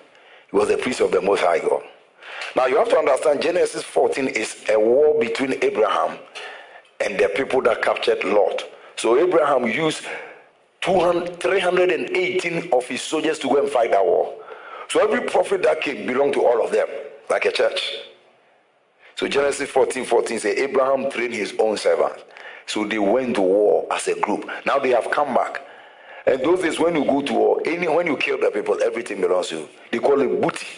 He 0.50 0.56
was 0.56 0.68
the 0.68 0.78
priest 0.78 1.00
of 1.00 1.10
the 1.10 1.20
Most 1.20 1.42
High 1.42 1.58
God. 1.58 1.82
Now 2.56 2.64
you 2.64 2.78
have 2.78 2.88
to 2.88 2.96
understand 2.96 3.42
Genesis 3.42 3.82
14 3.82 4.28
is 4.28 4.64
a 4.70 4.80
war 4.80 5.20
between 5.20 5.62
Abraham 5.62 6.18
and 7.04 7.18
the 7.18 7.28
people 7.28 7.60
that 7.64 7.82
captured 7.82 8.24
Lot. 8.24 8.64
So 8.96 9.18
Abraham 9.18 9.66
used 9.66 10.06
200, 10.80 11.38
318 11.38 12.70
of 12.72 12.86
his 12.86 13.02
soldiers 13.02 13.38
to 13.40 13.48
go 13.48 13.60
and 13.60 13.68
fight 13.68 13.90
that 13.90 14.02
war. 14.02 14.34
So 14.88 15.04
every 15.04 15.28
profit 15.28 15.62
that 15.64 15.82
came 15.82 16.06
belonged 16.06 16.32
to 16.32 16.46
all 16.46 16.64
of 16.64 16.72
them, 16.72 16.88
like 17.28 17.44
a 17.44 17.52
church. 17.52 17.92
So 19.18 19.26
Genesis 19.26 19.68
14 19.70 20.04
14 20.04 20.38
says 20.38 20.56
Abraham 20.58 21.10
trained 21.10 21.34
his 21.34 21.52
own 21.58 21.76
servants. 21.76 22.22
So 22.66 22.84
they 22.84 23.00
went 23.00 23.34
to 23.34 23.40
war 23.40 23.84
as 23.90 24.06
a 24.06 24.14
group. 24.20 24.48
Now 24.64 24.78
they 24.78 24.90
have 24.90 25.10
come 25.10 25.34
back. 25.34 25.60
And 26.24 26.40
those 26.40 26.62
days 26.62 26.78
when 26.78 26.94
you 26.94 27.04
go 27.04 27.22
to 27.22 27.32
war, 27.32 27.60
any 27.64 27.88
when 27.88 28.06
you 28.06 28.16
kill 28.16 28.38
the 28.38 28.52
people, 28.52 28.80
everything 28.80 29.20
belongs 29.20 29.48
to 29.48 29.56
you. 29.56 29.68
They 29.90 29.98
call 29.98 30.20
it 30.20 30.40
booty. 30.40 30.68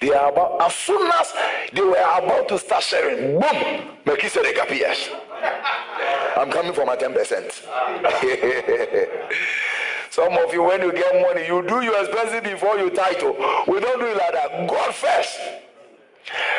They 0.00 0.12
are 0.12 0.32
about 0.32 0.62
as 0.62 0.74
soon 0.74 1.08
as 1.12 1.32
they 1.72 1.80
were 1.80 1.92
about 1.92 2.48
to 2.48 2.58
start 2.58 2.82
sharing, 2.82 3.38
boom, 3.38 3.88
Melchizedek 4.04 4.58
appears. 4.60 5.08
I'm 6.36 6.50
coming 6.50 6.72
for 6.72 6.84
my 6.84 6.96
10%. 6.96 7.14
Some 10.10 10.32
of 10.32 10.52
you, 10.52 10.64
when 10.64 10.82
you 10.82 10.92
get 10.92 11.22
money, 11.22 11.46
you 11.46 11.62
do 11.62 11.82
your 11.82 12.02
expenses 12.02 12.40
before 12.40 12.78
you 12.78 12.90
title. 12.90 13.36
We 13.68 13.78
don't 13.78 14.00
do 14.00 14.06
it 14.06 14.16
like 14.16 14.32
that. 14.32 14.68
God 14.68 14.92
first. 14.92 15.38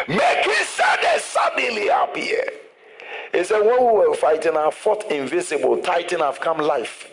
Melchizedek 0.07 1.19
suddenly 1.19 1.87
appeared. 1.87 2.51
He 3.33 3.43
said, 3.43 3.59
When 3.59 3.79
we 3.79 4.07
were 4.07 4.15
fighting, 4.15 4.55
I 4.55 4.69
fought 4.71 5.11
invisible, 5.11 5.77
titan 5.81 6.19
have 6.19 6.39
come 6.39 6.57
life. 6.57 7.11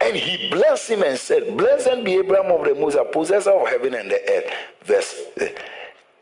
And 0.00 0.16
he 0.16 0.50
blessed 0.50 0.90
him 0.90 1.02
and 1.02 1.18
said, 1.18 1.56
Blessed 1.56 2.04
be 2.04 2.14
Abraham 2.14 2.50
of 2.50 2.66
the 2.66 2.74
Musa, 2.74 3.04
possessor 3.04 3.50
of 3.50 3.68
heaven 3.68 3.94
and 3.94 4.10
the 4.10 4.20
earth. 4.30 4.52
Verse. 4.82 5.14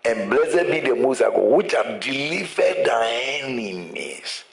And 0.04 0.30
blessed 0.30 0.70
be 0.70 0.80
the 0.80 0.94
Musa 0.94 1.30
God, 1.34 1.56
which 1.56 1.72
have 1.72 2.00
delivered 2.00 2.84
thy 2.84 3.40
enemies 3.42 4.44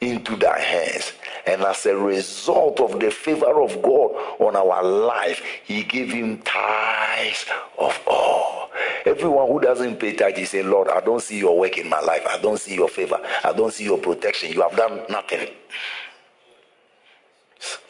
into 0.00 0.36
thy 0.36 0.58
hands. 0.58 1.12
And 1.46 1.62
as 1.62 1.86
a 1.86 1.96
result 1.96 2.80
of 2.80 3.00
the 3.00 3.10
favor 3.10 3.62
of 3.62 3.82
God 3.82 4.12
on 4.40 4.56
our 4.56 4.82
life, 4.84 5.42
he 5.64 5.82
gave 5.84 6.12
him 6.12 6.38
tithes 6.42 7.46
of 7.78 8.00
all. 8.06 8.70
Everyone 9.06 9.48
who 9.48 9.60
doesn't 9.60 9.98
pay 10.00 10.14
tithe, 10.14 10.36
he 10.36 10.46
say, 10.46 10.62
Lord, 10.62 10.88
I 10.88 11.00
don't 11.00 11.22
see 11.22 11.38
your 11.38 11.58
work 11.58 11.78
in 11.78 11.88
my 11.88 12.00
life. 12.00 12.26
I 12.28 12.38
don't 12.38 12.58
see 12.60 12.74
your 12.74 12.88
favor. 12.88 13.18
I 13.44 13.52
don't 13.52 13.72
see 13.72 13.84
your 13.84 13.98
protection. 13.98 14.52
You 14.52 14.62
have 14.62 14.76
done 14.76 15.02
nothing. 15.10 15.48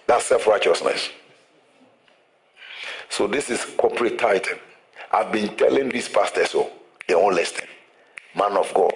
That's 0.06 0.26
self 0.26 0.46
righteousness. 0.46 1.10
So 3.10 3.26
this 3.26 3.50
is 3.50 3.64
corporate 3.78 4.18
tithing. 4.18 4.58
I've 5.12 5.32
been 5.32 5.56
telling 5.56 5.90
these 5.90 6.08
pastors 6.08 6.50
so 6.50 6.70
they 7.08 7.14
won't 7.14 7.36
listen. 7.36 7.66
Man 8.36 8.56
of 8.56 8.72
God, 8.74 8.92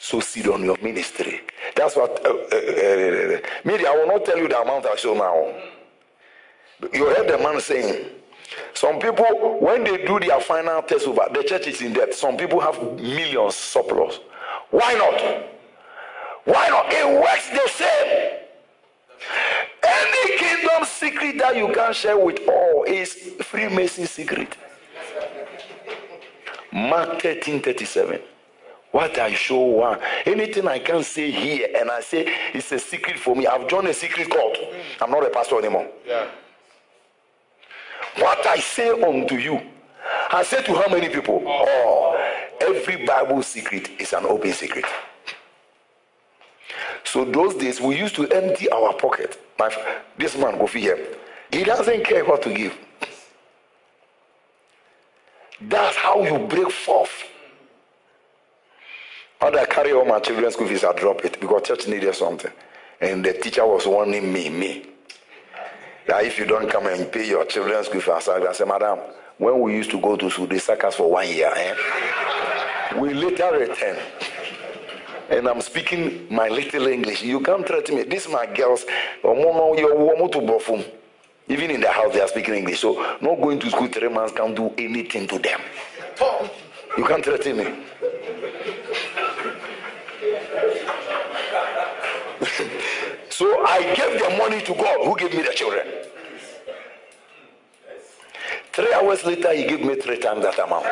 so 0.00 0.20
seed 0.20 0.48
on 0.48 0.64
your 0.64 0.76
ministry. 0.82 1.40
That's 1.74 1.96
what 1.96 2.24
uh, 2.24 2.30
uh, 2.30 2.34
uh, 2.34 3.40
media. 3.64 3.90
I 3.90 3.96
will 3.96 4.06
not 4.06 4.24
tell 4.24 4.38
you 4.38 4.48
the 4.48 4.60
amount 4.60 4.86
I 4.86 4.96
show 4.96 5.14
now. 5.14 5.54
You 6.92 7.06
heard 7.06 7.28
the 7.28 7.38
man 7.38 7.60
saying, 7.60 8.06
Some 8.74 8.98
people, 9.00 9.58
when 9.60 9.84
they 9.84 10.04
do 10.04 10.20
their 10.20 10.40
final 10.40 10.82
test 10.82 11.06
over, 11.06 11.26
the 11.32 11.42
church 11.42 11.66
is 11.66 11.82
in 11.82 11.92
debt. 11.92 12.14
Some 12.14 12.36
people 12.36 12.60
have 12.60 12.80
millions 12.94 13.56
surplus. 13.56 14.20
Why 14.70 14.94
not? 14.94 15.44
Why 16.44 16.68
not? 16.68 16.86
It 16.88 17.20
works 17.20 17.50
the 17.50 17.68
same. 17.68 18.38
Any 19.82 20.38
kingdom 20.38 20.84
secret 20.84 21.38
that 21.38 21.56
you 21.56 21.72
can 21.72 21.92
share 21.92 22.18
with 22.18 22.40
all 22.48 22.84
is 22.84 23.12
Freemason 23.42 24.06
secret. 24.06 24.56
Mark 26.72 27.20
13 27.20 27.60
37. 27.60 28.20
What 28.90 29.18
I 29.18 29.34
show 29.34 29.60
one, 29.60 29.98
anything 30.24 30.66
I 30.66 30.78
can 30.78 31.02
say 31.02 31.30
here, 31.30 31.68
and 31.76 31.90
I 31.90 32.00
say 32.00 32.26
it's 32.54 32.72
a 32.72 32.78
secret 32.78 33.18
for 33.18 33.36
me. 33.36 33.46
I've 33.46 33.68
joined 33.68 33.88
a 33.88 33.94
secret 33.94 34.30
cult. 34.30 34.56
I'm 35.00 35.10
not 35.10 35.26
a 35.26 35.30
pastor 35.30 35.58
anymore. 35.58 35.88
Yeah. 36.06 36.26
What 38.16 38.46
I 38.46 38.58
say 38.58 38.90
unto 38.90 39.36
you, 39.36 39.60
I 40.30 40.42
say 40.42 40.62
to 40.62 40.74
how 40.74 40.88
many 40.90 41.08
people? 41.08 41.42
Oh, 41.46 41.66
oh 41.68 42.08
every 42.60 43.04
Bible 43.04 43.42
secret 43.42 43.90
is 44.00 44.12
an 44.12 44.24
open 44.24 44.52
secret. 44.52 44.84
So 47.04 47.24
those 47.24 47.54
days 47.54 47.80
we 47.80 47.98
used 47.98 48.14
to 48.16 48.26
empty 48.28 48.70
our 48.70 48.92
pocket. 48.94 49.38
My 49.58 49.68
this 50.16 50.36
man 50.36 50.58
Kofi 50.58 50.80
here, 50.80 50.98
he 51.52 51.64
doesn't 51.64 52.04
care 52.04 52.24
what 52.24 52.42
to 52.42 52.52
give. 52.52 52.76
That's 55.60 55.96
how 55.96 56.22
you 56.22 56.38
break 56.46 56.70
forth. 56.70 57.24
I 59.40 59.66
carry 59.66 59.92
all 59.92 60.04
my 60.04 60.18
children's 60.18 60.54
school 60.54 60.66
fees, 60.66 60.82
I 60.84 60.92
drop 60.94 61.24
it 61.24 61.40
because 61.40 61.62
church 61.62 61.86
needed 61.86 62.14
something. 62.14 62.50
And 63.00 63.24
the 63.24 63.32
teacher 63.34 63.64
was 63.64 63.86
warning 63.86 64.32
me, 64.32 64.48
me. 64.48 64.86
That 66.06 66.24
if 66.24 66.38
you 66.38 66.46
don't 66.46 66.68
come 66.68 66.86
and 66.86 67.10
pay 67.12 67.28
your 67.28 67.44
children's 67.44 67.86
school 67.86 68.00
fees, 68.00 68.28
I 68.28 68.52
said, 68.52 68.66
Madam, 68.66 68.98
when 69.36 69.60
we 69.60 69.74
used 69.74 69.90
to 69.92 70.00
go 70.00 70.16
to 70.16 70.28
school, 70.28 70.48
they 70.48 70.58
sack 70.58 70.82
us 70.82 70.96
for 70.96 71.10
one 71.10 71.28
year. 71.28 71.52
Eh? 71.54 72.98
We 72.98 73.14
later 73.14 73.52
return. 73.52 73.96
And 75.30 75.46
I'm 75.46 75.60
speaking 75.60 76.26
my 76.34 76.48
little 76.48 76.86
English. 76.88 77.22
You 77.22 77.40
can't 77.40 77.64
threaten 77.66 77.96
me. 77.96 78.02
These 78.04 78.28
my 78.28 78.46
girls. 78.46 78.84
Even 81.50 81.70
in 81.70 81.80
the 81.80 81.90
house, 81.90 82.12
they 82.12 82.20
are 82.20 82.28
speaking 82.28 82.54
English. 82.54 82.80
So, 82.80 82.94
not 83.20 83.40
going 83.40 83.60
to 83.60 83.70
school 83.70 83.86
three 83.88 84.08
months 84.08 84.32
can't 84.32 84.56
do 84.56 84.72
anything 84.78 85.28
to 85.28 85.38
them. 85.38 85.60
You 86.96 87.04
can't 87.04 87.24
threaten 87.24 87.56
me. 87.58 87.66
So 93.30 93.64
I 93.64 93.94
gave 93.94 94.20
the 94.20 94.36
money 94.36 94.60
to 94.62 94.74
God 94.74 95.04
who 95.04 95.16
gave 95.16 95.34
me 95.34 95.42
the 95.42 95.52
children. 95.52 95.86
Three 98.72 98.92
hours 98.94 99.24
later, 99.24 99.52
he 99.52 99.64
gave 99.64 99.80
me 99.84 99.96
three 99.96 100.18
times 100.18 100.42
that 100.42 100.58
amount. 100.58 100.86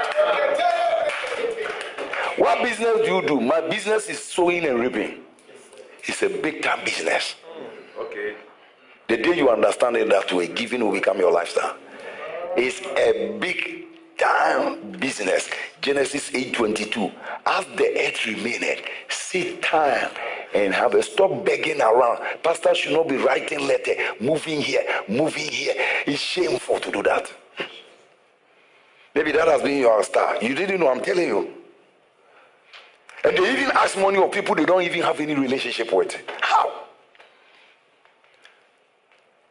What 2.38 2.62
business 2.62 3.06
do 3.06 3.14
you 3.14 3.26
do? 3.26 3.40
My 3.40 3.60
business 3.62 4.08
is 4.08 4.22
sowing 4.22 4.64
and 4.66 4.78
reaping. 4.78 5.20
It's 6.04 6.22
a 6.22 6.28
big 6.28 6.62
time 6.62 6.84
business. 6.84 7.36
Okay. 7.98 8.34
The 9.08 9.16
day 9.16 9.36
you 9.36 9.50
understand 9.50 9.96
it 9.96 10.08
that 10.10 10.32
way, 10.32 10.48
giving 10.48 10.84
will 10.84 10.92
become 10.92 11.18
your 11.18 11.32
lifestyle. 11.32 11.76
It's 12.56 12.80
a 12.80 13.36
big 13.38 13.86
time 14.18 14.92
business. 14.92 15.48
Genesis 15.80 16.30
8:22. 16.30 17.12
As 17.46 17.64
the 17.76 18.06
earth 18.06 18.26
remained, 18.26 18.82
seed 19.08 19.62
time 19.62 20.10
and 20.54 20.74
have 20.74 20.94
a 20.94 21.02
stop 21.02 21.44
begging 21.44 21.80
around. 21.80 22.20
Pastor 22.42 22.74
should 22.74 22.92
not 22.92 23.08
be 23.08 23.16
writing 23.16 23.66
letter, 23.66 23.94
moving 24.20 24.60
here, 24.60 24.82
moving 25.08 25.48
here. 25.48 25.74
It's 26.06 26.20
shameful 26.20 26.80
to 26.80 26.90
do 26.90 27.02
that. 27.02 27.30
Maybe 29.14 29.32
that 29.32 29.48
has 29.48 29.62
been 29.62 29.78
your 29.78 30.02
star. 30.02 30.42
You 30.42 30.54
didn't 30.54 30.80
know, 30.80 30.88
I'm 30.88 31.00
telling 31.00 31.26
you. 31.26 31.50
And 33.24 33.36
they 33.36 33.52
even 33.52 33.70
ask 33.72 33.98
money 33.98 34.22
of 34.22 34.30
people 34.30 34.54
they 34.54 34.66
don't 34.66 34.82
even 34.82 35.02
have 35.02 35.18
any 35.20 35.34
relationship 35.34 35.92
with. 35.92 36.16
How? 36.40 36.84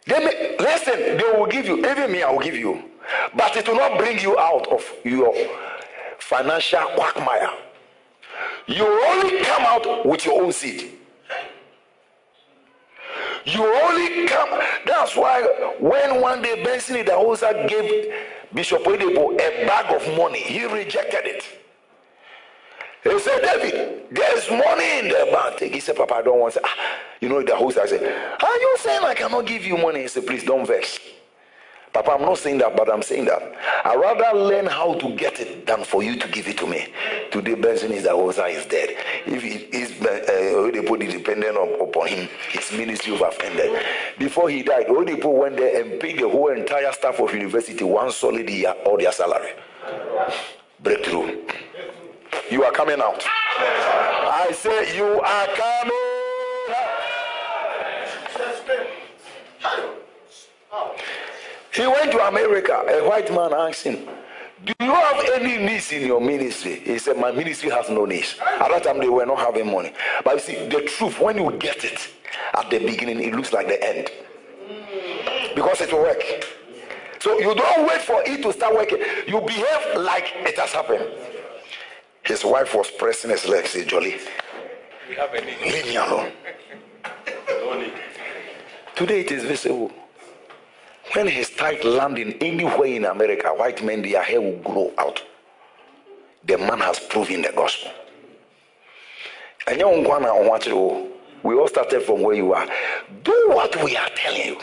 They 0.05 0.19
may, 0.19 0.55
listen, 0.59 1.17
they 1.17 1.31
will 1.35 1.47
give 1.47 1.65
you, 1.65 1.77
even 1.79 2.11
me, 2.11 2.21
I 2.21 2.31
will 2.31 2.39
give 2.39 2.55
you. 2.55 2.83
But 3.35 3.57
it 3.57 3.67
will 3.67 3.75
not 3.75 3.97
bring 3.97 4.19
you 4.19 4.37
out 4.37 4.67
of 4.67 4.83
your 5.03 5.33
financial 6.19 6.85
quagmire. 6.95 7.49
You 8.67 8.85
only 8.85 9.41
come 9.41 9.63
out 9.63 10.05
with 10.05 10.25
your 10.25 10.41
own 10.43 10.51
seed. 10.51 10.91
You 13.45 13.63
only 13.63 14.27
come. 14.27 14.49
That's 14.85 15.15
why 15.15 15.43
when 15.79 16.19
one 16.21 16.41
day 16.41 16.63
Benson 16.63 16.95
Idahosa 16.97 17.67
gave 17.67 18.11
Bishop 18.53 18.83
Oyedepo 18.83 19.33
a 19.33 19.65
bag 19.67 19.93
of 19.93 20.17
money, 20.17 20.39
he 20.39 20.65
rejected 20.65 21.25
it. 21.25 21.43
He 23.03 23.19
said, 23.19 23.41
David, 23.41 24.05
there's 24.09 24.49
money 24.49 24.99
in 24.99 25.09
the 25.09 25.29
bank. 25.31 25.59
He 25.59 25.79
said, 25.79 25.95
Papa, 25.95 26.15
I 26.15 26.21
don't 26.23 26.39
want 26.39 26.55
to. 26.55 26.61
Ah, 26.65 26.97
you 27.21 27.29
know, 27.29 27.43
the 27.43 27.55
host, 27.55 27.75
said, 27.75 28.01
Are 28.41 28.57
you 28.57 28.75
saying 28.79 29.01
I 29.03 29.13
cannot 29.13 29.45
give 29.45 29.63
you 29.63 29.77
money? 29.77 30.01
He 30.01 30.07
said, 30.07 30.25
Please 30.25 30.43
don't 30.43 30.65
vex. 30.65 30.99
Papa, 31.95 32.11
I'm 32.11 32.23
not 32.23 32.37
saying 32.39 32.57
that, 32.57 32.75
but 32.75 32.91
I'm 32.91 33.01
saying 33.01 33.23
that. 33.23 33.41
i 33.85 33.95
rather 33.95 34.37
learn 34.37 34.65
how 34.65 34.95
to 34.95 35.15
get 35.15 35.39
it 35.39 35.65
than 35.65 35.85
for 35.85 36.03
you 36.03 36.17
to 36.19 36.27
give 36.27 36.45
it 36.49 36.57
to 36.57 36.67
me. 36.67 36.87
Today, 37.31 37.53
Benson 37.55 37.93
Idahosa 37.93 38.53
is 38.53 38.65
dead. 38.65 38.97
If 39.25 39.41
it 39.45 39.73
is 39.73 39.91
uh, 40.01 40.19
Oyedepo 40.59 40.99
dependent 41.09 41.55
upon 41.81 42.07
him, 42.09 42.27
his 42.49 42.69
ministry 42.73 43.13
will 43.13 43.23
have 43.23 43.39
ended. 43.41 43.81
Before 44.19 44.49
he 44.49 44.61
died, 44.61 44.87
Oyedepo 44.87 45.33
went 45.39 45.55
there 45.55 45.81
and 45.81 45.97
paid 46.01 46.19
the 46.19 46.27
whole 46.27 46.49
entire 46.51 46.91
staff 46.91 47.17
of 47.21 47.33
university 47.33 47.85
one 47.85 48.11
solid 48.11 48.49
year, 48.49 48.75
all 48.85 48.97
their 48.97 49.13
salary. 49.13 49.51
Breakthrough. 50.83 51.45
You 52.51 52.65
are 52.65 52.73
coming 52.73 52.99
out. 52.99 53.23
I 53.57 54.51
say, 54.51 54.97
You 54.97 55.21
are 55.21 55.47
coming 55.47 55.93
out. 60.73 60.99
He 61.75 61.85
went 61.85 62.09
to 62.13 62.25
America. 62.25 62.83
A 62.87 63.05
white 63.05 63.29
man 63.33 63.53
asked 63.53 63.83
him, 63.83 64.07
Do 64.63 64.73
you 64.79 64.93
have 64.93 65.25
any 65.33 65.57
needs 65.57 65.91
in 65.91 66.07
your 66.07 66.21
ministry? 66.21 66.79
He 66.79 66.97
said, 66.99 67.17
My 67.17 67.31
ministry 67.33 67.69
has 67.69 67.89
no 67.89 68.05
needs. 68.05 68.39
At 68.39 68.69
that 68.69 68.83
time, 68.83 68.99
they 68.99 69.09
were 69.09 69.25
not 69.25 69.39
having 69.39 69.69
money. 69.69 69.91
But 70.23 70.35
you 70.35 70.39
see, 70.39 70.67
the 70.69 70.83
truth, 70.83 71.19
when 71.19 71.37
you 71.37 71.51
get 71.59 71.83
it 71.83 71.99
at 72.53 72.69
the 72.69 72.79
beginning, 72.79 73.19
it 73.21 73.35
looks 73.35 73.51
like 73.51 73.67
the 73.67 73.83
end. 73.83 74.09
Because 75.53 75.81
it 75.81 75.91
will 75.91 76.03
work. 76.03 76.23
So 77.19 77.37
you 77.39 77.53
don't 77.53 77.89
wait 77.89 78.01
for 78.01 78.23
it 78.25 78.41
to 78.43 78.53
start 78.53 78.73
working. 78.73 78.99
You 79.27 79.41
behave 79.41 79.97
like 79.97 80.31
it 80.33 80.57
has 80.57 80.71
happened. 80.71 81.05
His 82.23 82.45
wife 82.45 82.73
was 82.73 82.89
pressing 82.89 83.31
his 83.31 83.45
legs. 83.49 83.71
Say, 83.71 83.83
Jolly, 83.83 84.15
leave 85.61 85.85
me 85.87 85.95
alone. 85.97 86.31
Today 88.95 89.21
it 89.21 89.31
is 89.31 89.43
visible. 89.43 89.91
When 91.13 91.27
his 91.27 91.49
tithe 91.49 91.83
landing 91.83 92.33
anywhere 92.41 92.87
in 92.87 93.05
America, 93.05 93.49
white 93.49 93.83
men, 93.83 94.01
their 94.01 94.23
hair 94.23 94.41
will 94.41 94.57
grow 94.59 94.93
out. 94.97 95.21
The 96.45 96.57
man 96.57 96.79
has 96.79 96.99
proven 96.99 97.41
the 97.41 97.51
gospel. 97.55 97.91
And 99.67 99.79
you 99.79 99.87
wanna 99.87 100.43
watch 100.43 100.67
it. 100.67 100.73
We 101.43 101.55
all 101.55 101.67
started 101.67 102.01
from 102.03 102.21
where 102.21 102.35
you 102.35 102.53
are. 102.53 102.67
Do 103.23 103.45
what 103.49 103.83
we 103.83 103.95
are 103.95 104.09
telling 104.15 104.45
you. 104.45 104.57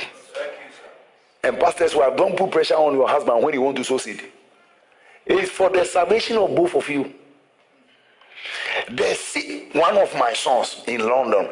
And 1.44 1.58
pastors, 1.58 1.94
wife, 1.94 2.16
don't 2.16 2.36
put 2.36 2.50
pressure 2.50 2.74
on 2.74 2.94
your 2.94 3.08
husband 3.08 3.42
when 3.42 3.54
you 3.54 3.62
want 3.62 3.76
to 3.78 3.84
sow 3.84 3.98
seed. 3.98 4.22
It's 5.26 5.50
for 5.50 5.70
the 5.70 5.84
salvation 5.84 6.36
of 6.36 6.54
both 6.54 6.74
of 6.74 6.88
you. 6.88 7.12
The 8.90 9.14
se- 9.14 9.68
one 9.72 9.96
of 9.96 10.14
my 10.16 10.32
sons 10.32 10.82
in 10.86 11.06
London, 11.06 11.50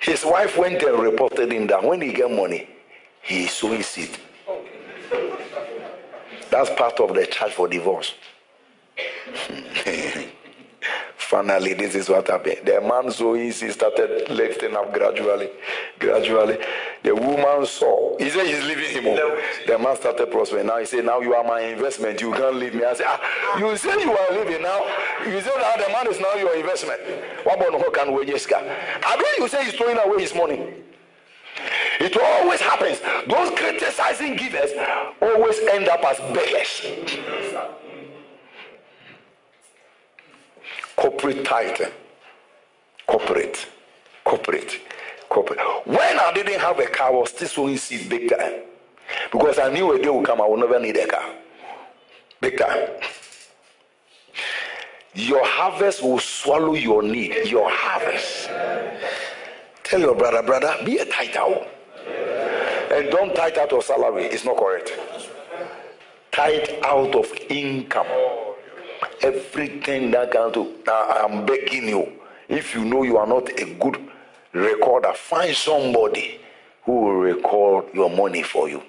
his 0.00 0.24
wife 0.24 0.56
went 0.58 0.82
and 0.82 0.98
reported 0.98 1.52
him 1.52 1.66
that 1.68 1.82
when 1.82 2.00
he 2.00 2.12
get 2.12 2.30
money, 2.30 2.68
he 3.24 3.44
is 3.44 3.52
sowing 3.52 3.82
seed. 3.82 4.10
That's 6.50 6.70
part 6.70 7.00
of 7.00 7.14
the 7.14 7.26
charge 7.26 7.52
for 7.52 7.66
divorce. 7.68 8.14
Finally, 11.16 11.72
this 11.74 11.94
is 11.94 12.08
what 12.08 12.28
happened. 12.28 12.58
The 12.64 12.80
man 12.82 13.10
sowing 13.10 13.50
seed 13.50 13.72
started 13.72 14.28
lifting 14.28 14.76
up 14.76 14.92
gradually, 14.92 15.48
gradually. 15.98 16.58
The 17.02 17.14
woman 17.14 17.64
saw. 17.66 18.16
He 18.18 18.28
said 18.28 18.46
he's 18.46 18.62
leaving 18.64 18.90
him. 18.90 19.04
home. 19.04 19.38
The 19.66 19.78
man 19.78 19.96
started 19.96 20.30
prospering. 20.30 20.66
Now 20.66 20.78
he 20.78 20.84
said, 20.84 21.04
"Now 21.04 21.20
you 21.20 21.34
are 21.34 21.42
my 21.42 21.60
investment. 21.60 22.20
You 22.20 22.32
can't 22.32 22.56
leave 22.56 22.74
me." 22.74 22.84
I 22.84 22.92
said, 22.94 23.06
ah, 23.08 23.58
"You 23.58 23.74
say 23.76 24.00
you 24.02 24.12
are 24.16 24.30
leaving 24.38 24.62
now. 24.62 24.80
You 25.26 25.40
say 25.40 25.50
now 25.56 25.76
the 25.76 25.88
man 25.90 26.06
is 26.08 26.20
now 26.20 26.34
your 26.34 26.54
investment. 26.54 27.00
What 27.42 27.56
about 27.56 27.82
who 27.82 27.90
can 27.90 28.12
wage 28.12 28.28
his 28.28 28.46
car? 28.46 28.62
I 28.62 29.16
mean, 29.16 29.26
you 29.38 29.48
say 29.48 29.64
he's 29.64 29.74
throwing 29.74 29.98
away 29.98 30.20
his 30.22 30.34
money." 30.34 30.84
It 32.00 32.16
always 32.16 32.60
happens. 32.60 33.00
Those 33.28 33.50
criticizing 33.58 34.36
givers 34.36 34.70
always 35.20 35.58
end 35.70 35.88
up 35.88 36.04
as 36.04 36.18
beggars. 36.34 36.86
Corporate 40.96 41.44
tithing. 41.44 41.92
Corporate. 43.06 43.66
Corporate. 44.24 44.80
Corporate. 45.28 45.60
When 45.86 46.18
I 46.18 46.32
didn't 46.34 46.60
have 46.60 46.78
a 46.78 46.86
car, 46.86 47.08
I 47.08 47.10
was 47.10 47.30
still 47.30 47.48
sowing 47.48 47.76
seed 47.76 48.08
big 48.08 48.30
time. 48.30 48.62
Because 49.30 49.58
I 49.58 49.70
knew 49.72 49.92
a 49.92 50.02
day 50.02 50.08
would 50.08 50.24
come, 50.24 50.40
I 50.40 50.46
will 50.46 50.56
never 50.56 50.78
need 50.78 50.96
a 50.96 51.06
car. 51.06 51.30
Big 52.40 52.58
time. 52.58 52.88
Your 55.14 55.46
harvest 55.46 56.02
will 56.02 56.18
swallow 56.18 56.74
your 56.74 57.02
need. 57.02 57.48
Your 57.48 57.68
harvest. 57.70 58.50
Tell 59.94 60.00
your 60.00 60.16
brother, 60.16 60.42
brother, 60.42 60.74
be 60.84 60.98
a 60.98 61.04
tighter. 61.04 61.40
And 62.90 63.12
don't 63.12 63.32
tithe 63.32 63.56
out 63.58 63.72
of 63.72 63.84
salary. 63.84 64.24
It's 64.24 64.44
not 64.44 64.56
correct. 64.56 64.92
Tithe 66.32 66.68
out 66.82 67.14
of 67.14 67.32
income. 67.48 68.08
Everything 69.22 70.10
that 70.10 70.32
can 70.32 70.50
do. 70.50 70.74
I'm 70.88 71.46
begging 71.46 71.88
you. 71.88 72.12
If 72.48 72.74
you 72.74 72.84
know 72.84 73.04
you 73.04 73.18
are 73.18 73.26
not 73.28 73.48
a 73.50 73.72
good 73.74 74.10
recorder, 74.52 75.12
find 75.12 75.54
somebody 75.54 76.40
who 76.82 77.00
will 77.02 77.14
record 77.14 77.84
your 77.94 78.10
money 78.10 78.42
for 78.42 78.68
you. 78.68 78.82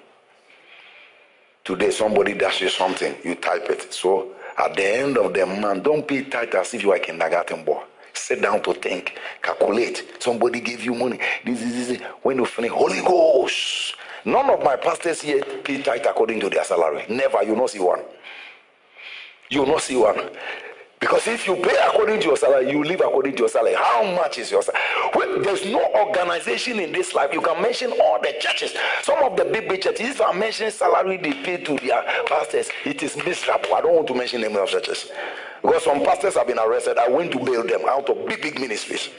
Today, 1.62 1.92
somebody 1.92 2.34
does 2.34 2.60
you 2.60 2.68
something, 2.68 3.14
you 3.22 3.36
type 3.36 3.70
it. 3.70 3.94
So 3.94 4.32
at 4.58 4.74
the 4.74 4.84
end 4.84 5.18
of 5.18 5.32
the 5.32 5.46
month, 5.46 5.84
don't 5.84 6.08
pay 6.08 6.24
tithe 6.24 6.52
as 6.56 6.74
if 6.74 6.82
you 6.82 6.90
are 6.90 6.96
a 6.96 6.98
kindergarten 6.98 7.62
boy. 7.64 7.84
Sit 8.16 8.42
down 8.42 8.62
to 8.62 8.72
think, 8.74 9.18
calculate. 9.42 10.04
Somebody 10.18 10.60
gave 10.60 10.82
you 10.82 10.94
money. 10.94 11.20
This 11.44 11.62
is 11.62 11.88
this, 11.88 12.00
when 12.22 12.38
you 12.38 12.46
finish, 12.46 12.70
Holy 12.72 13.00
Ghost. 13.00 13.94
None 14.24 14.50
of 14.50 14.62
my 14.64 14.74
pastors 14.74 15.22
here 15.22 15.42
pay 15.62 15.82
tithe 15.82 16.06
according 16.06 16.40
to 16.40 16.50
their 16.50 16.64
salary. 16.64 17.04
Never. 17.08 17.44
You 17.44 17.54
not 17.54 17.70
see 17.70 17.78
one. 17.78 18.00
You 19.48 19.64
not 19.66 19.82
see 19.82 19.96
one. 19.96 20.18
Because 20.98 21.26
if 21.26 21.46
you 21.46 21.56
pay 21.56 21.76
according 21.86 22.20
to 22.20 22.26
your 22.26 22.36
salary, 22.36 22.70
you 22.70 22.82
live 22.82 23.00
according 23.00 23.32
to 23.32 23.40
your 23.40 23.48
salary. 23.48 23.74
How 23.74 24.02
much 24.02 24.38
is 24.38 24.50
your 24.50 24.62
salary? 24.62 24.82
Well, 25.14 25.42
there's 25.42 25.64
no 25.66 25.84
organization 25.94 26.80
in 26.80 26.92
this 26.92 27.14
life. 27.14 27.32
You 27.34 27.42
can 27.42 27.60
mention 27.60 27.92
all 28.00 28.18
the 28.20 28.34
churches. 28.40 28.74
Some 29.02 29.22
of 29.22 29.36
the 29.36 29.44
big 29.44 29.68
big 29.68 29.82
churches, 29.82 30.10
if 30.10 30.20
I 30.22 30.32
mention 30.32 30.70
salary 30.70 31.18
they 31.18 31.34
pay 31.34 31.58
to 31.58 31.76
their 31.76 32.02
pastors, 32.26 32.70
it 32.84 33.02
is 33.02 33.16
miserable. 33.16 33.74
I 33.74 33.82
don't 33.82 33.94
want 33.94 34.08
to 34.08 34.14
mention 34.14 34.40
the 34.40 34.48
name 34.48 34.56
of 34.56 34.68
churches. 34.68 35.10
Because 35.60 35.84
some 35.84 36.02
pastors 36.02 36.34
have 36.36 36.46
been 36.46 36.58
arrested. 36.58 36.96
I 36.96 37.08
went 37.08 37.32
to 37.32 37.38
bail 37.40 37.66
them 37.66 37.82
out 37.88 38.08
of 38.08 38.26
big, 38.26 38.40
big 38.40 38.58
ministries. 38.58 39.10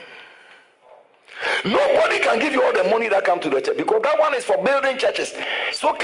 Nobody 1.66 2.20
can 2.20 2.40
give 2.40 2.54
you 2.54 2.64
all 2.64 2.74
the 2.74 2.84
money 2.84 3.10
that 3.10 3.26
come 3.26 3.40
to 3.40 3.50
the 3.50 3.62
church 3.62 3.78
because 3.78 4.02
that 4.04 4.20
one 4.20 4.34
is 4.36 4.44
for 4.44 4.64
building 4.64 4.98
churches. 4.98 5.34
So 5.72 5.96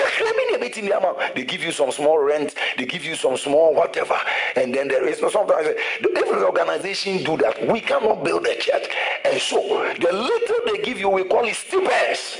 they 1.35 1.43
give 1.43 1.63
you 1.63 1.71
some 1.71 1.91
small 1.91 2.19
rent, 2.19 2.55
they 2.77 2.85
give 2.85 3.03
you 3.03 3.15
some 3.15 3.37
small 3.37 3.73
whatever, 3.73 4.17
and 4.55 4.73
then 4.73 4.87
there 4.87 5.07
is 5.07 5.21
no 5.21 5.29
sometimes 5.29 5.67
every 6.15 6.43
organization 6.43 7.23
do 7.23 7.37
that. 7.37 7.67
We 7.67 7.81
cannot 7.81 8.23
build 8.23 8.45
a 8.45 8.55
church, 8.55 8.87
and 9.25 9.41
so 9.41 9.59
the 9.99 10.11
little 10.11 10.59
they 10.65 10.83
give 10.83 10.99
you, 10.99 11.09
we 11.09 11.23
call 11.23 11.45
it 11.45 11.55
stipends. 11.55 12.39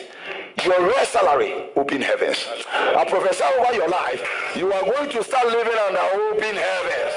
Your 0.64 0.81
real 0.81 1.06
salary, 1.06 1.69
open 1.76 2.02
heavens. 2.02 2.45
I 2.72 3.03
prophesy 3.06 3.44
over 3.60 3.73
your 3.73 3.90
life, 3.90 4.23
you 4.56 4.72
are 4.72 4.84
going 4.84 5.10
to 5.10 5.23
start 5.23 5.48
living 5.48 5.73
under 5.88 5.99
open 5.99 6.56
heavens. 6.56 7.14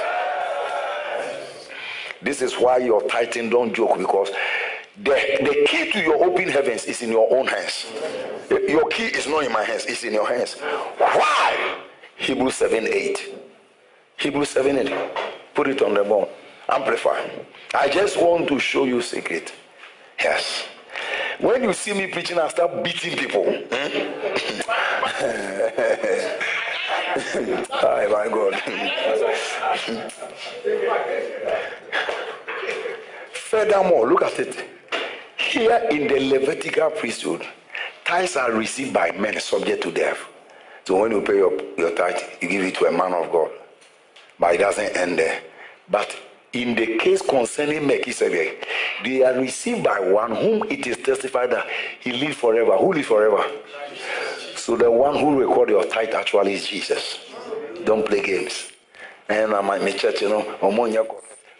This 2.22 2.42
is 2.42 2.54
why 2.54 2.78
your 2.78 3.02
tithing 3.02 3.50
don't 3.50 3.72
joke 3.72 3.98
because 3.98 4.30
the, 5.02 5.14
the 5.40 5.66
key 5.68 5.90
to 5.92 6.00
your 6.00 6.24
open 6.24 6.48
heavens 6.48 6.84
is 6.84 7.02
in 7.02 7.10
your 7.10 7.30
own 7.32 7.46
hands. 7.46 7.86
Your 8.50 8.88
key 8.88 9.04
is 9.04 9.26
not 9.26 9.44
in 9.44 9.52
my 9.52 9.62
hands, 9.62 9.84
it's 9.86 10.02
in 10.04 10.12
your 10.14 10.26
hands. 10.26 10.54
Why? 10.98 11.76
Hebrews 12.16 12.54
7 12.54 12.86
8. 12.86 13.34
Hebrews 14.16 14.48
7 14.50 14.78
8. 14.78 14.92
Put 15.54 15.68
it 15.68 15.82
on 15.82 15.94
the 15.94 16.04
bone. 16.04 16.28
Amplify. 16.68 17.20
I 17.74 17.88
just 17.88 18.16
want 18.20 18.48
to 18.48 18.58
show 18.58 18.84
you 18.84 19.00
secret. 19.02 19.52
Yes. 20.18 20.64
When 21.40 21.62
you 21.62 21.72
see 21.74 21.92
me 21.92 22.06
preaching, 22.06 22.38
I 22.38 22.48
start 22.48 22.82
beating 22.82 23.18
people. 23.18 23.44
Hmm? 23.44 23.68
oh 27.70 28.08
my 28.10 28.28
God. 28.28 28.54
Furthermore, 33.32 34.08
look 34.08 34.22
at 34.22 34.38
it. 34.38 34.75
Here 35.56 35.88
in 35.90 36.06
the 36.06 36.20
Levitical 36.20 36.90
priesthood, 36.90 37.42
tithes 38.04 38.36
are 38.36 38.52
received 38.52 38.92
by 38.92 39.12
men 39.12 39.40
subject 39.40 39.82
to 39.84 39.90
death. 39.90 40.18
So 40.84 41.00
when 41.00 41.12
you 41.12 41.22
pay 41.22 41.36
your, 41.36 41.58
your 41.78 41.92
tithe, 41.92 42.20
you 42.42 42.48
give 42.50 42.62
it 42.62 42.74
to 42.74 42.84
a 42.84 42.92
man 42.92 43.14
of 43.14 43.32
God. 43.32 43.50
But 44.38 44.56
it 44.56 44.58
doesn't 44.58 44.94
end 44.94 45.18
there. 45.18 45.40
But 45.88 46.14
in 46.52 46.74
the 46.74 46.98
case 46.98 47.22
concerning 47.22 47.86
Melchizedek, 47.86 48.68
they 49.02 49.22
are 49.22 49.32
received 49.32 49.82
by 49.82 49.98
one 49.98 50.36
whom 50.36 50.70
it 50.70 50.86
is 50.86 50.98
testified 50.98 51.52
that 51.52 51.66
he 52.00 52.12
lives 52.12 52.36
forever. 52.36 52.76
Who 52.76 52.92
lives 52.92 53.08
forever? 53.08 53.42
So 54.56 54.76
the 54.76 54.90
one 54.90 55.18
who 55.18 55.40
record 55.40 55.70
your 55.70 55.86
tithe 55.86 56.12
actually 56.12 56.52
is 56.52 56.66
Jesus. 56.66 57.18
Don't 57.86 58.04
play 58.04 58.20
games. 58.20 58.72
And 59.30 59.52
my 59.52 59.78
church, 59.92 60.20
you 60.20 60.28
know, 60.28 60.42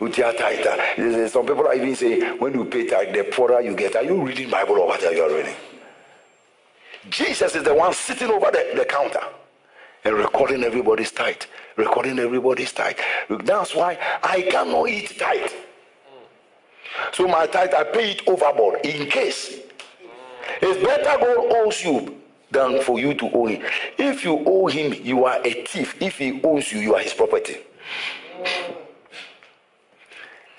with 0.00 0.18
your 0.18 0.32
tithe. 0.32 1.30
Some 1.30 1.46
people 1.46 1.66
are 1.66 1.74
even 1.74 1.94
saying, 1.94 2.38
when 2.38 2.54
you 2.54 2.64
pay 2.64 2.86
tithe, 2.86 3.14
the 3.14 3.24
poorer 3.24 3.60
you 3.60 3.74
get. 3.74 3.96
Are 3.96 4.04
you 4.04 4.20
reading 4.22 4.50
Bible 4.50 4.76
or 4.76 4.88
what 4.88 5.04
are 5.04 5.12
you 5.12 5.36
reading? 5.36 5.54
Jesus 7.08 7.54
is 7.54 7.62
the 7.62 7.74
one 7.74 7.92
sitting 7.92 8.28
over 8.30 8.50
the, 8.50 8.72
the 8.74 8.84
counter 8.84 9.22
and 10.04 10.14
recording 10.14 10.64
everybody's 10.64 11.12
tithe. 11.12 11.42
Recording 11.76 12.18
everybody's 12.18 12.72
tithe. 12.72 12.98
That's 13.28 13.74
why 13.74 13.98
I 14.22 14.42
cannot 14.42 14.88
eat 14.88 15.18
tithe. 15.18 15.50
So 17.12 17.28
my 17.28 17.46
tithe, 17.46 17.74
I 17.74 17.84
pay 17.84 18.12
it 18.12 18.26
overboard 18.26 18.84
in 18.84 19.08
case. 19.08 19.60
It's 20.62 20.84
better 20.84 21.18
God 21.18 21.52
owes 21.56 21.84
you 21.84 22.20
than 22.50 22.80
for 22.82 22.98
you 22.98 23.14
to 23.14 23.30
owe 23.30 23.46
him. 23.46 23.62
If 23.98 24.24
you 24.24 24.42
owe 24.46 24.66
him, 24.66 24.94
you 25.04 25.24
are 25.24 25.40
a 25.44 25.64
thief. 25.64 26.00
If 26.00 26.18
he 26.18 26.40
owes 26.42 26.72
you, 26.72 26.80
you 26.80 26.94
are 26.94 27.00
his 27.00 27.12
property. 27.12 27.58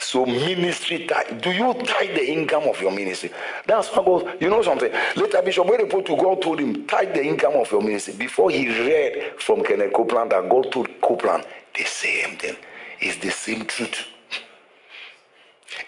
So 0.07 0.25
ministry 0.25 1.05
tithe. 1.05 1.41
Do 1.41 1.51
you 1.51 1.73
tithe 1.73 2.15
the 2.15 2.31
income 2.31 2.63
of 2.63 2.79
your 2.79 2.93
ministry? 2.93 3.29
That's 3.65 3.89
how 3.89 4.01
God, 4.03 4.41
you 4.41 4.49
know 4.49 4.61
something. 4.61 4.89
Later 5.17 5.41
Bishop 5.41 5.67
when 5.67 5.85
put 5.89 6.05
to 6.05 6.15
God 6.15 6.41
told 6.41 6.61
him, 6.61 6.87
tithe 6.87 7.13
the 7.13 7.25
income 7.25 7.55
of 7.55 7.69
your 7.69 7.81
ministry. 7.81 8.13
Before 8.13 8.49
he 8.49 8.69
read 8.69 9.33
from 9.37 9.65
Kenneth 9.65 9.91
Copeland 9.91 10.31
that 10.31 10.47
God 10.47 10.71
told 10.71 10.87
Copeland 11.01 11.43
the 11.77 11.83
same 11.83 12.37
thing. 12.37 12.55
It's 13.01 13.17
the 13.17 13.31
same 13.31 13.65
truth. 13.65 14.07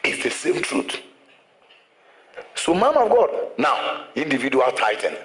It's 0.03 0.21
the 0.21 0.31
same 0.31 0.61
truth. 0.63 0.99
So 2.55 2.73
man 2.73 2.97
of 2.97 3.09
God, 3.09 3.29
now 3.57 4.03
individual 4.15 4.69
tithing. 4.73 5.15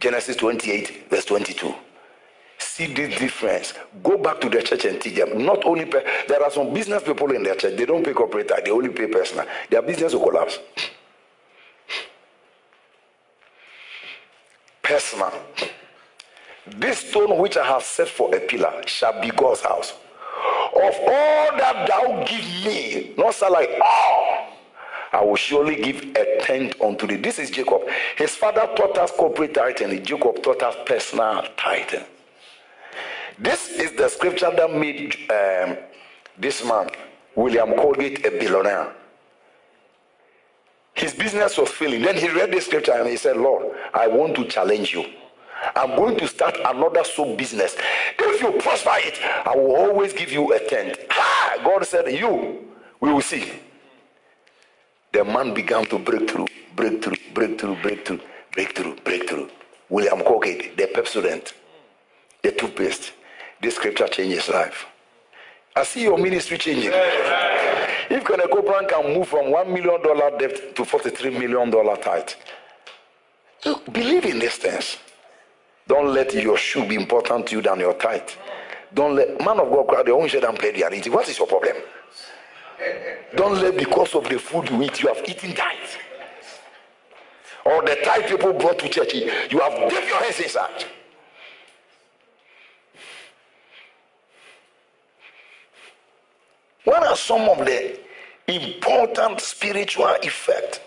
Genesis 0.00 0.36
28, 0.36 1.10
verse 1.10 1.26
22 1.26 1.74
see 2.58 2.92
this 2.92 3.18
difference, 3.18 3.74
go 4.02 4.18
back 4.18 4.40
to 4.40 4.48
the 4.48 4.62
church 4.62 4.84
and 4.84 5.00
teach 5.00 5.16
them. 5.16 5.44
Not 5.44 5.64
only 5.64 5.84
pay, 5.84 6.04
there 6.28 6.42
are 6.42 6.50
some 6.50 6.72
business 6.72 7.02
people 7.02 7.30
in 7.32 7.42
their 7.42 7.54
church, 7.54 7.76
they 7.76 7.86
don't 7.86 8.04
pay 8.04 8.12
corporate, 8.12 8.52
they 8.64 8.70
only 8.70 8.90
pay 8.90 9.06
personal. 9.06 9.46
Their 9.70 9.82
business 9.82 10.12
will 10.12 10.28
collapse. 10.28 10.58
Personal. 14.82 15.32
This 16.66 16.98
stone 16.98 17.38
which 17.38 17.56
I 17.56 17.66
have 17.66 17.82
set 17.82 18.08
for 18.08 18.34
a 18.34 18.40
pillar 18.40 18.82
shall 18.86 19.20
be 19.20 19.30
God's 19.30 19.60
house. 19.60 19.92
Of 20.74 20.94
all 21.00 21.56
that 21.56 21.88
thou 21.88 22.24
give 22.24 22.44
me, 22.64 23.14
not 23.16 23.34
say 23.34 23.48
like, 23.48 23.70
oh, 23.82 24.46
I 25.12 25.24
will 25.24 25.36
surely 25.36 25.76
give 25.76 26.04
a 26.16 26.38
tenth 26.40 26.80
unto 26.80 27.06
thee. 27.06 27.16
This 27.16 27.38
is 27.38 27.50
Jacob. 27.50 27.82
His 28.16 28.34
father 28.34 28.68
taught 28.76 28.98
us 28.98 29.10
corporate 29.10 29.54
tithing, 29.54 30.04
Jacob 30.04 30.42
taught 30.42 30.62
us 30.62 30.76
personal 30.84 31.44
tithing. 31.56 32.04
This 33.40 33.68
is 33.68 33.92
the 33.92 34.08
scripture 34.08 34.50
that 34.50 34.72
made 34.72 35.14
um, 35.30 35.76
this 36.38 36.64
man, 36.64 36.90
William 37.36 37.74
Colgate, 37.74 38.26
a 38.26 38.30
billionaire. 38.30 38.92
His 40.94 41.14
business 41.14 41.56
was 41.56 41.70
failing. 41.70 42.02
Then 42.02 42.16
he 42.16 42.28
read 42.28 42.50
the 42.50 42.60
scripture 42.60 42.92
and 42.92 43.08
he 43.08 43.16
said, 43.16 43.36
Lord, 43.36 43.76
I 43.94 44.08
want 44.08 44.34
to 44.36 44.44
challenge 44.46 44.92
you. 44.92 45.04
I'm 45.76 45.94
going 45.94 46.16
to 46.18 46.26
start 46.26 46.56
another 46.64 47.04
soap 47.04 47.38
business. 47.38 47.76
If 48.18 48.42
you 48.42 48.52
prosper 48.60 48.94
it, 48.94 49.20
I 49.46 49.54
will 49.56 49.76
always 49.76 50.12
give 50.12 50.32
you 50.32 50.52
a 50.52 50.58
tent. 50.58 50.98
Ah, 51.10 51.58
God 51.64 51.84
said, 51.86 52.10
You, 52.12 52.66
we 53.00 53.12
will 53.12 53.20
see. 53.20 53.52
The 55.12 55.24
man 55.24 55.54
began 55.54 55.84
to 55.86 55.98
break 55.98 56.28
through, 56.28 56.46
break 56.74 57.02
through, 57.02 57.16
break 57.34 57.60
through, 57.60 57.76
break 57.82 58.06
through, 58.06 58.20
break 58.52 58.76
through, 58.76 58.96
break 59.04 59.28
through. 59.28 59.50
William 59.88 60.22
Colgate, 60.22 60.76
the 60.76 60.86
Pepsodent, 60.86 61.52
the 62.42 62.52
toothpaste, 62.52 63.12
this 63.60 63.76
scripture 63.76 64.08
changes 64.08 64.48
life. 64.48 64.86
I 65.74 65.84
see 65.84 66.02
your 66.02 66.18
ministry 66.18 66.58
changing. 66.58 66.90
If 68.10 68.24
Kenneth 68.24 68.50
Copeland 68.50 68.88
can 68.88 69.14
move 69.14 69.28
from 69.28 69.46
$1 69.46 69.68
million 69.68 70.02
debt 70.38 70.74
to 70.76 70.82
$43 70.82 71.38
million 71.38 71.70
tithe, 72.00 72.30
believe 73.92 74.24
in 74.24 74.38
these 74.38 74.56
things. 74.56 74.96
Don't 75.86 76.12
let 76.12 76.34
your 76.34 76.56
shoe 76.56 76.86
be 76.86 76.94
important 76.94 77.46
to 77.48 77.56
you 77.56 77.62
than 77.62 77.80
your 77.80 77.94
tithe. 77.94 78.28
Don't 78.92 79.14
let 79.14 79.38
man 79.40 79.60
of 79.60 79.70
God 79.70 79.88
cry 79.88 80.02
the 80.02 80.12
own 80.12 80.28
shed 80.28 80.44
and 80.44 80.58
play 80.58 80.70
the 80.70 80.78
reality. 80.78 81.10
What 81.10 81.28
is 81.28 81.38
your 81.38 81.46
problem? 81.46 81.76
Don't 83.34 83.60
let 83.60 83.76
because 83.76 84.14
of 84.14 84.28
the 84.28 84.38
food 84.38 84.70
you 84.70 84.82
eat, 84.82 85.02
you 85.02 85.08
have 85.08 85.22
eaten 85.28 85.54
tithe. 85.54 85.76
Or 87.64 87.82
the 87.82 87.96
tithe 88.04 88.26
people 88.26 88.52
brought 88.54 88.78
to 88.78 88.88
church, 88.88 89.14
you 89.14 89.60
have 89.60 89.90
dipped 89.90 90.08
your 90.08 90.22
hands 90.22 90.40
inside. 90.40 90.84
Some 97.18 97.48
of 97.48 97.58
the 97.66 97.98
important 98.46 99.40
spiritual 99.40 100.16
effect. 100.22 100.80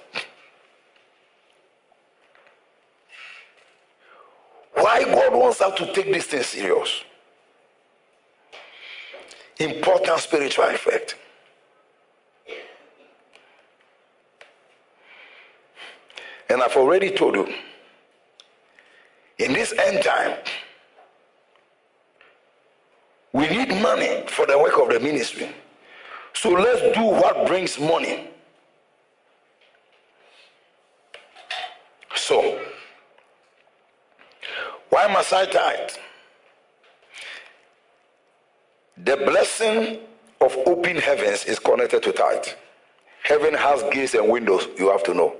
Why 4.73 5.03
God 5.03 5.33
wants 5.33 5.61
us 5.61 5.77
to 5.77 5.93
take 5.93 6.11
this 6.11 6.25
thing 6.25 6.41
serious. 6.41 7.03
Important 9.59 10.19
spiritual 10.19 10.65
effect. 10.65 11.15
And 16.49 16.63
I've 16.63 16.75
already 16.75 17.11
told 17.11 17.35
you, 17.35 17.53
in 19.37 19.53
this 19.53 19.73
end 19.73 20.03
time, 20.03 20.37
we 23.33 23.47
need 23.47 23.69
money 23.81 24.23
for 24.27 24.45
the 24.45 24.57
work 24.57 24.77
of 24.79 24.89
the 24.89 24.99
ministry. 24.99 25.49
So 26.41 26.49
let's 26.49 26.81
do 26.97 27.03
what 27.03 27.45
brings 27.45 27.79
money. 27.79 28.27
So, 32.15 32.59
why 34.89 35.05
must 35.13 35.31
I 35.31 35.45
tithe? 35.45 35.91
The 38.97 39.17
blessing 39.17 39.99
of 40.39 40.57
open 40.65 40.97
heavens 40.97 41.45
is 41.45 41.59
connected 41.59 42.01
to 42.01 42.11
tithe. 42.11 42.47
Heaven 43.21 43.53
has 43.53 43.83
gates 43.93 44.15
and 44.15 44.27
windows, 44.27 44.67
you 44.79 44.89
have 44.89 45.03
to 45.03 45.13
know. 45.13 45.35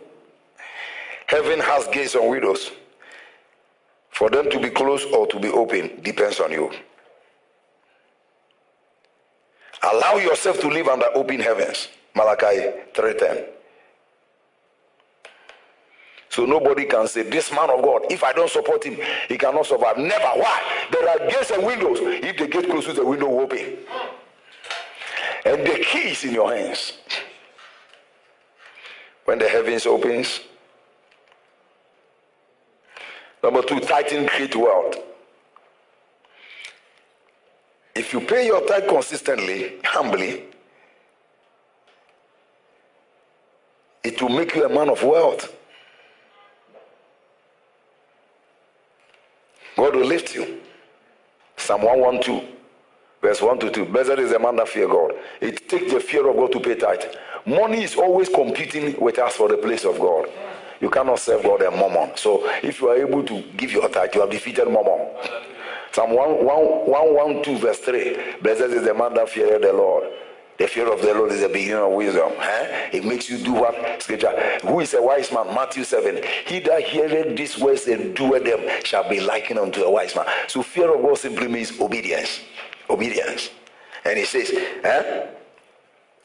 Heaven 1.26 1.60
has 1.62 1.88
gates 1.88 2.14
and 2.14 2.30
windows. 2.30 2.70
For 4.12 4.30
them 4.30 4.52
to 4.52 4.60
be 4.60 4.70
closed 4.70 5.08
or 5.12 5.26
to 5.26 5.40
be 5.40 5.50
open 5.50 6.00
depends 6.04 6.40
on 6.40 6.52
you. 6.52 6.72
Allow 9.84 10.18
yourself 10.18 10.60
to 10.62 10.68
live 10.68 10.88
under 10.88 11.08
open 11.16 11.40
heavens. 11.40 11.90
Malachi 12.16 12.72
3:10. 12.94 13.46
So 16.30 16.46
nobody 16.46 16.86
can 16.86 17.08
say, 17.08 17.24
This 17.24 17.52
man 17.52 17.70
of 17.70 17.82
God, 17.82 18.04
if 18.10 18.24
I 18.24 18.32
don't 18.32 18.50
support 18.50 18.84
him, 18.86 18.98
he 19.28 19.38
cannot 19.38 19.66
survive. 19.66 19.98
Never. 19.98 20.24
Why? 20.24 20.62
There 20.92 21.10
are 21.10 21.30
gates 21.30 21.52
and 21.52 21.66
windows. 21.66 22.00
If 22.02 22.38
the 22.38 22.48
gate 22.48 22.70
closes, 22.70 22.96
the 22.96 23.06
window 23.06 23.28
will 23.28 23.42
open. 23.42 23.78
And 25.46 25.66
the 25.66 25.84
key 25.84 26.12
is 26.12 26.24
in 26.24 26.34
your 26.34 26.56
hands. 26.56 26.94
When 29.26 29.40
the 29.40 29.50
heavens 29.50 29.86
opens. 29.86 30.40
Number 33.44 33.62
two, 33.64 33.80
tithing 33.82 34.28
create 34.28 34.56
wealth. 34.56 34.96
If 37.96 38.14
you 38.14 38.22
pay 38.22 38.46
your 38.48 38.66
tithe 38.66 38.88
consistently, 38.88 39.74
humbly, 39.84 40.44
it 44.04 44.22
will 44.22 44.30
make 44.30 44.56
you 44.56 44.66
a 44.66 44.70
man 44.70 44.90
of 44.90 45.04
wealth. 45.04 45.54
God 49.76 49.96
will 49.96 50.06
lift 50.06 50.36
you. 50.36 50.62
Psalm 51.58 51.82
112, 51.82 52.44
verse 53.22 53.42
1 53.42 53.60
to 53.60 53.72
2. 53.72 53.86
Blessed 53.86 54.20
is 54.20 54.32
the 54.32 54.40
man 54.40 54.56
that 54.56 54.68
fear 54.68 54.88
God. 54.88 55.12
It 55.42 55.68
takes 55.70 55.94
the 55.94 56.00
fear 56.00 56.28
of 56.30 56.36
God 56.36 56.52
to 56.54 56.60
pay 56.60 56.76
tithe. 56.76 57.04
Money 57.46 57.84
is 57.84 57.96
always 57.96 58.30
competing 58.30 59.00
with 59.00 59.20
us 59.20 59.36
for 59.36 59.50
the 59.50 59.58
place 59.58 59.86
of 59.86 60.00
God. 60.00 60.30
You 60.80 60.90
cannot 60.90 61.20
serve 61.20 61.44
God 61.44 61.62
and 61.62 61.76
mammon. 61.76 62.16
So 62.18 62.48
if 62.64 62.82
you 62.82 62.90
are 62.90 62.98
able 62.98 63.24
to 63.24 63.42
give 63.58 63.72
your 63.72 63.88
tithe, 63.90 64.16
you 64.16 64.22
have 64.22 64.30
defeated 64.32 64.66
mammon. 64.66 65.08
Psalm 65.92 66.12
112, 66.12 67.62
verse 67.62 67.80
3. 67.80 68.18
Blessed 68.42 68.62
is 68.62 68.84
the 68.84 68.94
man 68.94 69.14
that 69.16 69.30
feareth 69.30 69.62
the 69.62 69.74
Lord. 69.74 70.06
The 70.58 70.68
fear 70.68 70.94
of 70.94 71.02
the 71.02 71.14
Lord 71.14 71.32
is 71.32 71.42
the 71.42 71.50
beginning 71.50 71.84
of 71.84 71.92
wisdom. 71.94 72.32
Huh? 72.38 72.90
It 72.94 73.04
makes 73.04 73.30
you 73.30 73.40
do 73.40 73.54
what? 73.54 74.02
Scripture. 74.02 74.60
Who 74.62 74.80
is 74.80 74.94
a 74.94 75.02
wise 75.02 75.32
man? 75.32 75.48
Matthew 75.48 75.84
7. 75.84 76.22
He 76.46 76.60
that 76.60 76.84
heareth 76.84 77.36
these 77.36 77.58
words 77.58 77.88
and 77.88 78.16
doeth 78.16 78.44
them 78.44 78.62
shall 78.84 79.10
be 79.10 79.20
likened 79.20 79.60
unto 79.60 79.82
a 79.82 79.90
wise 79.90 80.16
man. 80.16 80.26
So 80.48 80.62
fear 80.62 80.94
of 80.94 81.02
God 81.02 81.18
simply 81.18 81.48
means 81.48 81.80
obedience. 81.80 82.42
Obedience. 82.90 83.50
And 84.06 84.20
he 84.20 84.26
says, 84.26 84.52
huh? 84.84 85.28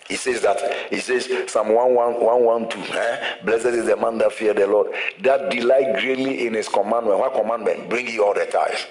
He 0.09 0.17
says 0.17 0.43
that, 0.43 0.61
he 0.91 1.01
says, 1.01 1.29
Psalm 1.51 1.73
112, 1.73 2.91
eh? 2.95 3.37
blessed 3.45 3.67
is 3.67 3.87
the 3.87 3.97
man 3.97 4.19
that 4.19 4.33
fear 4.33 4.55
the 4.55 4.67
Lord, 4.67 4.93
that 5.23 5.51
delight 5.51 5.99
greatly 6.01 6.47
in 6.47 6.55
his 6.55 6.69
commandment. 6.69 7.19
What 7.19 7.35
commandment? 7.35 7.89
Bring 7.89 8.07
ye 8.07 8.21
all 8.21 8.35
the 8.35 8.47
tithes. 8.47 8.87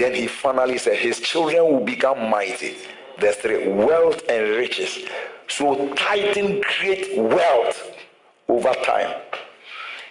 Then 0.00 0.14
he 0.14 0.28
finally 0.28 0.78
said, 0.78 0.96
His 0.96 1.20
children 1.20 1.62
will 1.62 1.84
become 1.84 2.30
mighty. 2.30 2.74
Verse 3.18 3.36
3 3.36 3.68
wealth 3.68 4.22
and 4.30 4.56
riches. 4.56 5.00
So 5.46 5.92
tithing 5.94 6.62
create 6.62 7.18
wealth 7.18 7.94
over 8.48 8.72
time. 8.82 9.14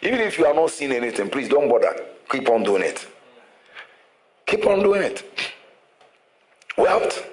Even 0.04 0.20
if 0.20 0.38
you 0.38 0.46
are 0.46 0.54
not 0.54 0.70
seeing 0.70 0.92
anything, 0.92 1.28
please 1.28 1.50
don't 1.50 1.68
bother. 1.68 2.06
Keep 2.30 2.50
on 2.50 2.62
doing 2.62 2.84
it. 2.84 3.08
Keep 4.46 4.68
on 4.68 4.84
doing 4.84 5.02
it. 5.02 5.24
Wealth. 6.78 7.28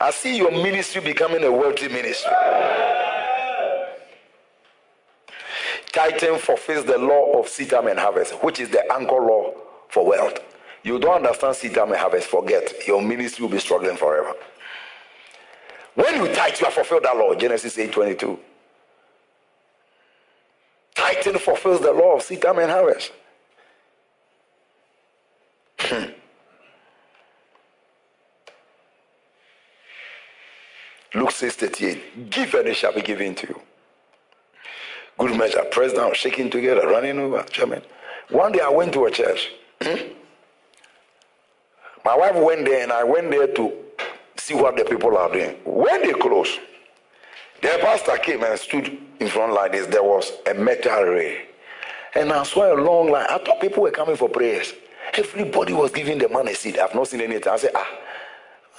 I 0.00 0.10
see 0.10 0.38
your 0.38 0.50
ministry 0.50 1.02
becoming 1.02 1.44
a 1.44 1.52
wealthy 1.52 1.88
ministry. 1.88 2.32
Tithing 5.92 6.38
fulfills 6.38 6.86
the 6.86 6.96
law 6.96 7.38
of 7.38 7.54
time 7.68 7.88
and 7.88 7.98
harvest, 7.98 8.42
which 8.42 8.58
is 8.58 8.70
the 8.70 8.90
anchor 8.90 9.20
law 9.20 9.52
for 9.90 10.06
wealth. 10.06 10.40
You 10.82 10.98
don't 10.98 11.26
understand 11.26 11.74
time 11.74 11.90
and 11.90 11.96
harvest, 11.98 12.28
forget. 12.28 12.86
Your 12.86 13.02
ministry 13.02 13.42
will 13.42 13.50
be 13.50 13.58
struggling 13.58 13.96
forever. 13.96 14.32
When 15.94 16.14
you 16.14 16.32
tithe, 16.32 16.58
you 16.60 16.64
have 16.66 16.74
fulfilled 16.74 17.02
that 17.04 17.16
law. 17.16 17.34
Genesis 17.34 17.76
8 17.76 17.90
22. 17.90 18.38
Tithing 20.94 21.38
fulfills 21.38 21.80
the 21.80 21.92
law 21.92 22.16
of 22.16 22.22
seed 22.22 22.42
time 22.42 22.58
and 22.58 22.70
harvest. 22.70 23.12
Hmm. 25.80 26.04
Luke 31.14 31.30
6 31.32 31.56
38. 31.56 32.30
Give 32.30 32.54
and 32.54 32.68
it 32.68 32.76
shall 32.76 32.92
be 32.92 33.02
given 33.02 33.34
to 33.34 33.46
you. 33.48 33.60
Good 35.18 35.36
measure, 35.36 35.64
pressed 35.70 35.96
down, 35.96 36.14
shaking 36.14 36.48
together, 36.48 36.86
running 36.86 37.18
over. 37.18 37.44
German. 37.50 37.82
One 38.30 38.52
day 38.52 38.60
I 38.60 38.68
went 38.68 38.92
to 38.92 39.06
a 39.06 39.10
church. 39.10 39.50
My 42.08 42.16
wife 42.16 42.36
went 42.36 42.64
there 42.64 42.82
and 42.82 42.90
I 42.90 43.04
went 43.04 43.30
there 43.30 43.48
to 43.48 43.70
see 44.38 44.54
what 44.54 44.78
the 44.78 44.84
people 44.86 45.14
are 45.18 45.30
doing. 45.30 45.54
When 45.66 46.00
they 46.00 46.14
closed, 46.14 46.58
the 47.60 47.76
pastor 47.82 48.16
came 48.16 48.42
and 48.42 48.58
stood 48.58 48.96
in 49.20 49.28
front 49.28 49.52
like 49.52 49.72
this. 49.72 49.86
There 49.88 50.02
was 50.02 50.32
a 50.46 50.54
metal 50.54 51.02
ray. 51.02 51.48
And 52.14 52.32
I 52.32 52.44
saw 52.44 52.72
a 52.72 52.80
long 52.80 53.10
line. 53.10 53.26
I 53.28 53.36
thought 53.36 53.60
people 53.60 53.82
were 53.82 53.90
coming 53.90 54.16
for 54.16 54.30
prayers. 54.30 54.72
Everybody 55.12 55.74
was 55.74 55.90
giving 55.90 56.16
the 56.16 56.30
man 56.30 56.48
a 56.48 56.54
seat. 56.54 56.78
I've 56.78 56.94
not 56.94 57.08
seen 57.08 57.20
anything. 57.20 57.52
I 57.52 57.58
said, 57.58 57.72
ah, 57.74 57.98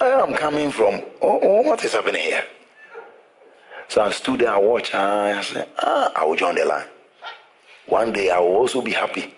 I 0.00 0.06
am 0.06 0.34
coming 0.34 0.72
from. 0.72 1.00
Oh, 1.22 1.38
oh 1.40 1.60
what 1.62 1.84
is 1.84 1.92
happening 1.92 2.22
here? 2.22 2.42
So 3.86 4.02
I 4.02 4.10
stood 4.10 4.40
there, 4.40 4.50
I 4.50 4.58
watched, 4.58 4.92
and 4.92 5.38
I 5.38 5.42
said, 5.42 5.68
ah, 5.78 6.10
I 6.16 6.24
will 6.24 6.34
join 6.34 6.56
the 6.56 6.64
line. 6.64 6.86
One 7.86 8.12
day 8.12 8.30
I 8.30 8.40
will 8.40 8.56
also 8.56 8.82
be 8.82 8.90
happy 8.90 9.34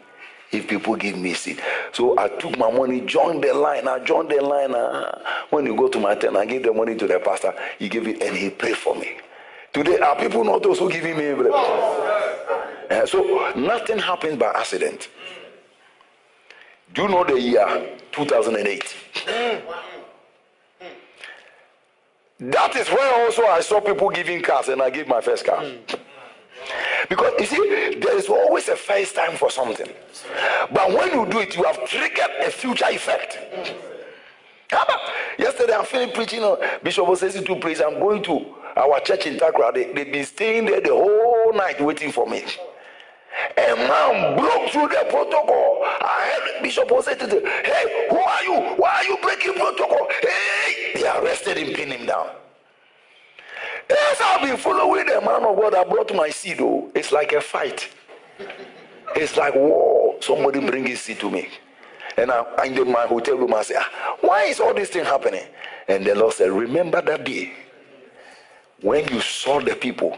if 0.53 0.69
people 0.69 0.95
give 0.97 1.19
me 1.19 1.35
seed. 1.35 1.61
So 1.93 2.19
I 2.19 2.29
took 2.29 2.57
my 2.59 2.71
money, 2.71 3.01
joined 3.01 3.43
the 3.43 3.55
line. 3.55 3.89
I 3.89 3.99
joined 4.01 4.31
the 4.31 4.43
line. 4.43 4.75
Uh, 4.75 5.21
when 5.51 5.67
you 5.67 5.75
go 5.75 5.89
to 5.89 5.99
my 5.99 6.15
tent, 6.15 6.37
I 6.37 6.45
give 6.45 6.63
the 6.63 6.73
money 6.73 6.95
to 6.97 7.07
the 7.07 7.19
pastor. 7.19 7.55
He 7.79 7.89
gave 7.89 8.07
it 8.07 8.23
and 8.23 8.37
he 8.37 8.51
prayed 8.51 8.77
for 8.77 8.95
me. 8.95 9.17
Today, 9.73 9.99
are 9.99 10.17
people 10.17 10.45
not 10.45 10.65
also 10.67 10.89
giving 10.89 11.17
me? 11.17 11.31
Uh, 12.91 13.07
so 13.07 13.53
nothing 13.57 13.99
happens 13.99 14.39
by 14.39 14.53
accident. 14.55 15.09
Do 16.93 17.03
you 17.03 17.09
know 17.09 17.25
the 17.25 17.41
year 17.41 17.97
2008? 18.13 18.95
That 22.41 22.75
is 22.77 22.89
where 22.89 23.25
also 23.25 23.45
I 23.45 23.61
saw 23.61 23.81
people 23.81 24.11
giving 24.11 24.43
cars 24.43 24.69
and 24.69 24.83
I 24.83 24.91
gave 24.91 25.09
my 25.09 25.21
first 25.21 25.47
car. 25.47 25.65
Because 27.13 27.35
you 27.41 27.47
see, 27.47 27.99
there 28.01 28.17
is 28.17 28.27
always 28.31 28.69
a 28.69 28.77
first 28.77 29.15
time 29.15 29.37
for 29.37 29.51
something. 29.51 29.87
But 30.73 30.89
when 30.95 31.13
you 31.13 31.27
do 31.31 31.41
it, 31.41 31.55
you 31.55 31.63
have 31.65 31.87
triggered 31.87 32.31
a 32.41 32.51
future 32.51 32.87
effect. 32.89 33.39
Yesterday, 35.39 35.75
I 35.75 35.85
finished 35.85 36.15
preaching 36.15 36.43
on 36.43 36.57
Bishop 36.83 37.05
Osesi 37.05 37.45
to 37.45 37.57
preach. 37.57 37.83
I'm 37.83 38.01
going 38.01 38.23
to 38.23 38.55
our 38.79 38.99
church 39.01 39.27
in 39.27 39.37
Takra. 39.37 39.75
They, 39.75 39.93
they've 39.93 40.11
been 40.11 40.25
staying 40.25 40.65
there 40.65 40.81
the 40.81 40.89
whole 40.89 41.53
night 41.53 41.79
waiting 41.83 42.13
for 42.13 42.27
me. 42.27 42.45
A 43.59 43.77
man 43.77 44.39
broke 44.39 44.71
through 44.71 44.89
the 44.89 45.05
protocol. 45.11 45.83
I 45.85 46.41
heard 46.41 46.63
Bishop 46.63 46.89
Osesi 46.89 47.29
Hey, 47.29 48.07
who 48.09 48.17
are 48.17 48.43
you? 48.43 48.55
Why 48.81 48.89
are 48.89 49.05
you 49.05 49.19
breaking 49.21 49.53
protocol? 49.53 50.09
Hey, 50.23 50.93
they 50.95 51.07
arrested 51.07 51.59
him, 51.59 51.75
pinned 51.75 51.93
him 51.93 52.07
down. 52.07 52.31
I've 54.33 54.41
been 54.41 54.57
following 54.57 55.07
the 55.07 55.21
man 55.21 55.45
of 55.45 55.57
God 55.57 55.75
that 55.75 55.89
brought 55.91 56.15
my 56.15 56.31
seed. 56.31 56.59
Oh, 56.61 56.91
it's 56.95 57.13
like 57.13 57.33
a 57.33 57.41
fight. 57.41 57.89
It's 59.15 59.37
like 59.37 59.55
whoa, 59.55 60.17
somebody 60.21 60.61
bring 60.61 60.87
his 60.87 61.03
seed 61.03 61.21
to 61.21 61.31
me. 61.31 61.49
And 62.17 62.31
I, 62.31 62.65
in 62.65 62.91
my 62.91 63.07
hotel 63.07 63.37
room, 63.37 63.53
I 63.55 63.63
say, 63.63 63.75
ah, 63.79 64.17
why 64.21 64.45
is 64.45 64.59
all 64.59 64.73
this 64.73 64.89
thing 64.91 65.05
happening? 65.05 65.45
And 65.87 66.05
the 66.05 66.15
Lord 66.15 66.33
said, 66.35 66.51
remember 66.51 67.03
that 67.03 67.25
day 67.25 67.53
when 68.81 69.07
you 69.09 69.21
saw 69.21 69.61
the 69.61 69.75
people 69.77 70.17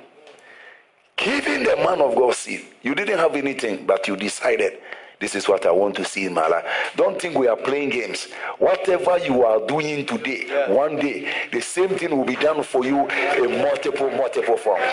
giving 1.17 1.65
the 1.65 1.77
man 1.77 2.01
of 2.01 2.15
God 2.15 2.35
seed, 2.35 2.67
you 2.83 2.95
didn't 2.95 3.19
have 3.19 3.35
anything, 3.35 3.85
but 3.85 4.07
you 4.09 4.17
decided 4.17 4.79
this 5.25 5.35
is 5.35 5.49
what 5.49 5.65
I 5.65 5.71
want 5.71 5.97
to 5.97 6.05
see 6.05 6.27
in 6.27 6.35
my 6.35 6.47
life. 6.47 6.67
Don't 6.97 7.19
think 7.19 7.39
we 7.39 7.49
are 7.49 7.57
playing 7.57 7.89
games. 7.89 8.29
Whatever 8.59 9.17
you 9.17 9.43
are 9.43 9.67
doing 9.67 10.05
today, 10.05 10.45
yeah. 10.47 10.71
one 10.71 10.97
day, 10.97 11.33
the 11.51 11.63
same 11.63 11.89
thing 11.89 12.15
will 12.15 12.27
be 12.27 12.37
done 12.37 12.63
for 12.63 12.85
you 12.85 13.09
in 13.43 13.63
multiple, 13.63 14.11
multiple 14.11 14.59
forms. 14.59 14.85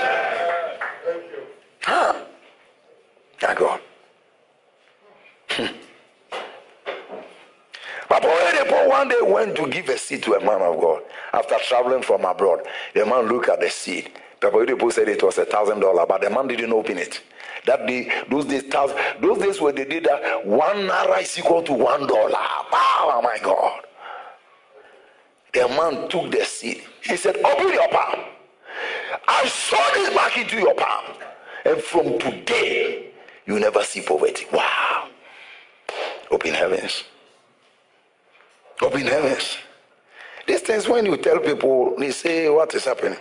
Huh? 1.82 2.14
My 3.42 3.54
God. 3.54 3.82
Hmm. 5.50 5.76
But 8.08 8.22
Paul 8.22 8.90
one 8.90 9.10
day 9.10 9.22
went 9.22 9.58
to 9.58 9.68
give 9.68 9.90
a 9.90 9.98
seed 9.98 10.24
to 10.24 10.36
a 10.36 10.40
man 10.40 10.62
of 10.62 10.80
God 10.80 11.02
after 11.34 11.56
traveling 11.68 12.04
from 12.04 12.24
abroad. 12.24 12.62
The 12.94 13.06
man 13.06 13.28
looked 13.28 13.50
at 13.50 13.60
the 13.60 13.70
seed. 13.70 14.12
Papa 14.40 14.56
Oyedepo 14.56 14.94
said 14.94 15.10
it 15.10 15.22
was 15.22 15.38
a 15.38 15.46
thousand 15.46 15.82
dollar, 15.82 16.06
but 16.06 16.22
the 16.22 16.30
man 16.30 16.48
didn't 16.48 16.72
open 16.72 16.98
it. 16.98 17.22
That 17.66 17.88
day, 17.88 18.12
those 18.30 18.46
days, 18.46 18.64
those 19.22 19.38
days 19.40 19.62
where 19.62 19.74
they 19.74 19.86
did 19.86 20.06
that, 20.06 20.46
one 20.46 20.88
naira 20.88 21.22
is 21.22 21.38
equal 21.38 21.64
to 21.64 21.74
one 21.74 22.08
dollar. 22.08 22.34
Oh 22.38 23.22
my 23.24 23.38
God. 23.44 23.84
The 25.54 25.68
man 25.68 26.10
took 26.10 26.32
the 26.32 26.46
seed. 26.46 26.84
He 27.04 27.18
said, 27.18 27.38
Open 27.38 27.74
your 27.74 27.88
palm. 27.90 28.20
I 29.28 29.48
saw 29.48 29.92
this 29.94 30.14
back 30.16 30.38
into 30.38 30.58
your 30.58 30.76
palm. 30.76 31.06
And 31.66 31.82
from 31.82 32.18
today, 32.20 33.12
you 33.46 33.60
never 33.60 33.84
see 33.84 34.02
poverty. 34.02 34.46
Wow. 34.52 35.10
Open 36.32 36.54
heavens. 36.54 37.04
Open 38.82 39.02
heavens. 39.02 39.58
These 40.48 40.62
things, 40.62 40.88
when 40.88 41.06
you 41.06 41.18
tell 41.18 41.40
people, 41.40 41.96
they 41.98 42.12
say, 42.12 42.50
What 42.50 42.74
is 42.76 42.86
happening? 42.86 43.20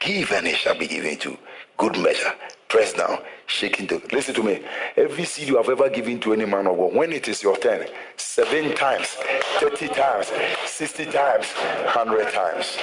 Give 0.00 0.30
and 0.32 0.46
it 0.46 0.56
shall 0.56 0.78
be 0.78 0.86
given 0.86 1.18
to 1.18 1.38
good 1.78 1.96
measure, 1.98 2.32
press 2.68 2.92
down, 2.92 3.18
shaking 3.46 3.86
to. 3.86 4.02
Listen 4.12 4.34
to 4.34 4.42
me. 4.42 4.60
Every 4.96 5.24
seed 5.24 5.48
you 5.48 5.56
have 5.56 5.70
ever 5.70 5.88
given 5.88 6.20
to 6.20 6.32
any 6.34 6.44
man 6.44 6.66
or 6.66 6.76
woman, 6.76 6.96
when 6.96 7.12
it 7.12 7.28
is 7.28 7.42
your 7.42 7.56
turn, 7.56 7.86
seven 8.16 8.74
times, 8.74 9.16
30 9.60 9.88
times, 9.88 10.30
60 10.66 11.06
times, 11.06 11.46
100 11.46 12.32
times. 12.32 12.76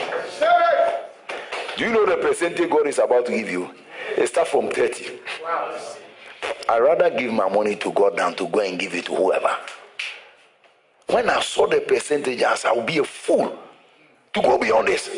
Do 1.78 1.86
you 1.86 1.92
know 1.92 2.06
the 2.06 2.18
percentage 2.18 2.70
God 2.70 2.88
is 2.88 3.00
about 3.00 3.26
to 3.28 3.32
give 3.34 3.50
you? 3.50 3.70
It 4.18 4.28
starts 4.28 4.50
from 4.50 4.70
30. 4.70 5.20
i 6.70 6.80
rather 6.80 7.10
give 7.10 7.34
my 7.34 7.50
money 7.50 7.76
to 7.76 7.92
God 7.92 8.18
than 8.18 8.34
to 8.36 8.48
go 8.48 8.62
and 8.62 8.80
give 8.80 8.96
it 8.96 9.06
to 9.06 9.16
whoever. 9.16 9.56
When 11.08 11.30
I 11.30 11.42
saw 11.42 11.68
the 11.68 11.82
percentage, 11.82 12.42
I 12.42 12.72
would 12.74 12.86
be 12.86 13.00
a 13.00 13.04
fool 13.04 13.60
to 14.34 14.42
go 14.42 14.58
beyond 14.58 14.88
this. 14.88 15.10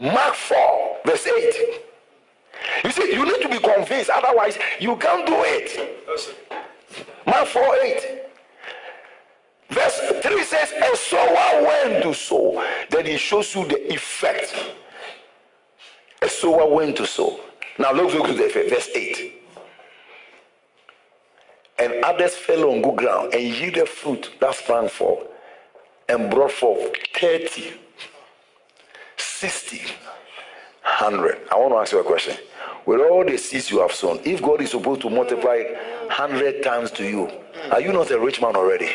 Mark 0.00 0.34
4, 0.34 0.98
verse 1.04 1.26
8. 1.26 1.87
You 2.84 2.90
see, 2.90 3.12
you 3.12 3.24
need 3.24 3.42
to 3.42 3.48
be 3.48 3.58
convinced, 3.58 4.10
otherwise, 4.10 4.58
you 4.80 4.96
can't 4.96 5.26
do 5.26 5.34
it. 5.36 5.98
Mark 7.26 7.46
4 7.46 7.76
8. 7.82 8.22
Verse 9.70 10.00
3 10.22 10.44
says, 10.44 10.72
A 10.72 10.96
sower 10.96 11.64
went 11.64 12.02
to 12.02 12.14
sow. 12.14 12.64
Then 12.90 13.06
he 13.06 13.18
shows 13.18 13.54
you 13.54 13.66
the 13.66 13.92
effect. 13.92 14.54
A 16.22 16.28
sower 16.28 16.68
went 16.74 16.96
to 16.96 17.06
sow. 17.06 17.38
Now 17.78 17.92
let's 17.92 18.14
look 18.14 18.28
at 18.28 18.36
the 18.36 18.46
effect. 18.46 18.70
Verse 18.70 18.88
8. 18.94 19.34
And 21.80 22.04
others 22.04 22.34
fell 22.34 22.70
on 22.70 22.82
good 22.82 22.96
ground 22.96 23.34
and 23.34 23.42
yielded 23.42 23.88
fruit 23.88 24.30
that 24.40 24.54
sprang 24.54 24.88
forth 24.88 25.28
and 26.08 26.30
brought 26.30 26.50
forth 26.50 26.92
30, 27.14 27.74
60, 29.16 29.82
100. 30.96 31.48
I 31.52 31.56
want 31.56 31.72
to 31.72 31.76
ask 31.76 31.92
you 31.92 32.00
a 32.00 32.04
question. 32.04 32.36
With 32.86 33.00
all 33.00 33.24
the 33.24 33.36
seeds 33.36 33.70
you 33.70 33.80
have 33.80 33.92
sown, 33.92 34.20
if 34.24 34.42
God 34.42 34.62
is 34.62 34.70
supposed 34.70 35.02
to 35.02 35.10
multiply 35.10 35.58
100 36.06 36.62
times 36.62 36.90
to 36.92 37.04
you, 37.04 37.30
are 37.70 37.80
you 37.80 37.92
not 37.92 38.10
a 38.10 38.18
rich 38.18 38.40
man 38.40 38.56
already? 38.56 38.88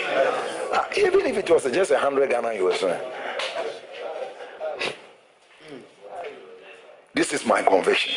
Uh, 0.73 0.83
even 0.97 1.21
if 1.25 1.37
it 1.37 1.49
was 1.49 1.63
just 1.65 1.91
a 1.91 1.95
100 1.95 2.29
Ghana 2.29 2.53
you 2.53 2.63
were 2.65 2.75
sowing. 2.75 2.99
This 7.13 7.31
is 7.31 7.45
my 7.45 7.61
conviction. 7.61 8.13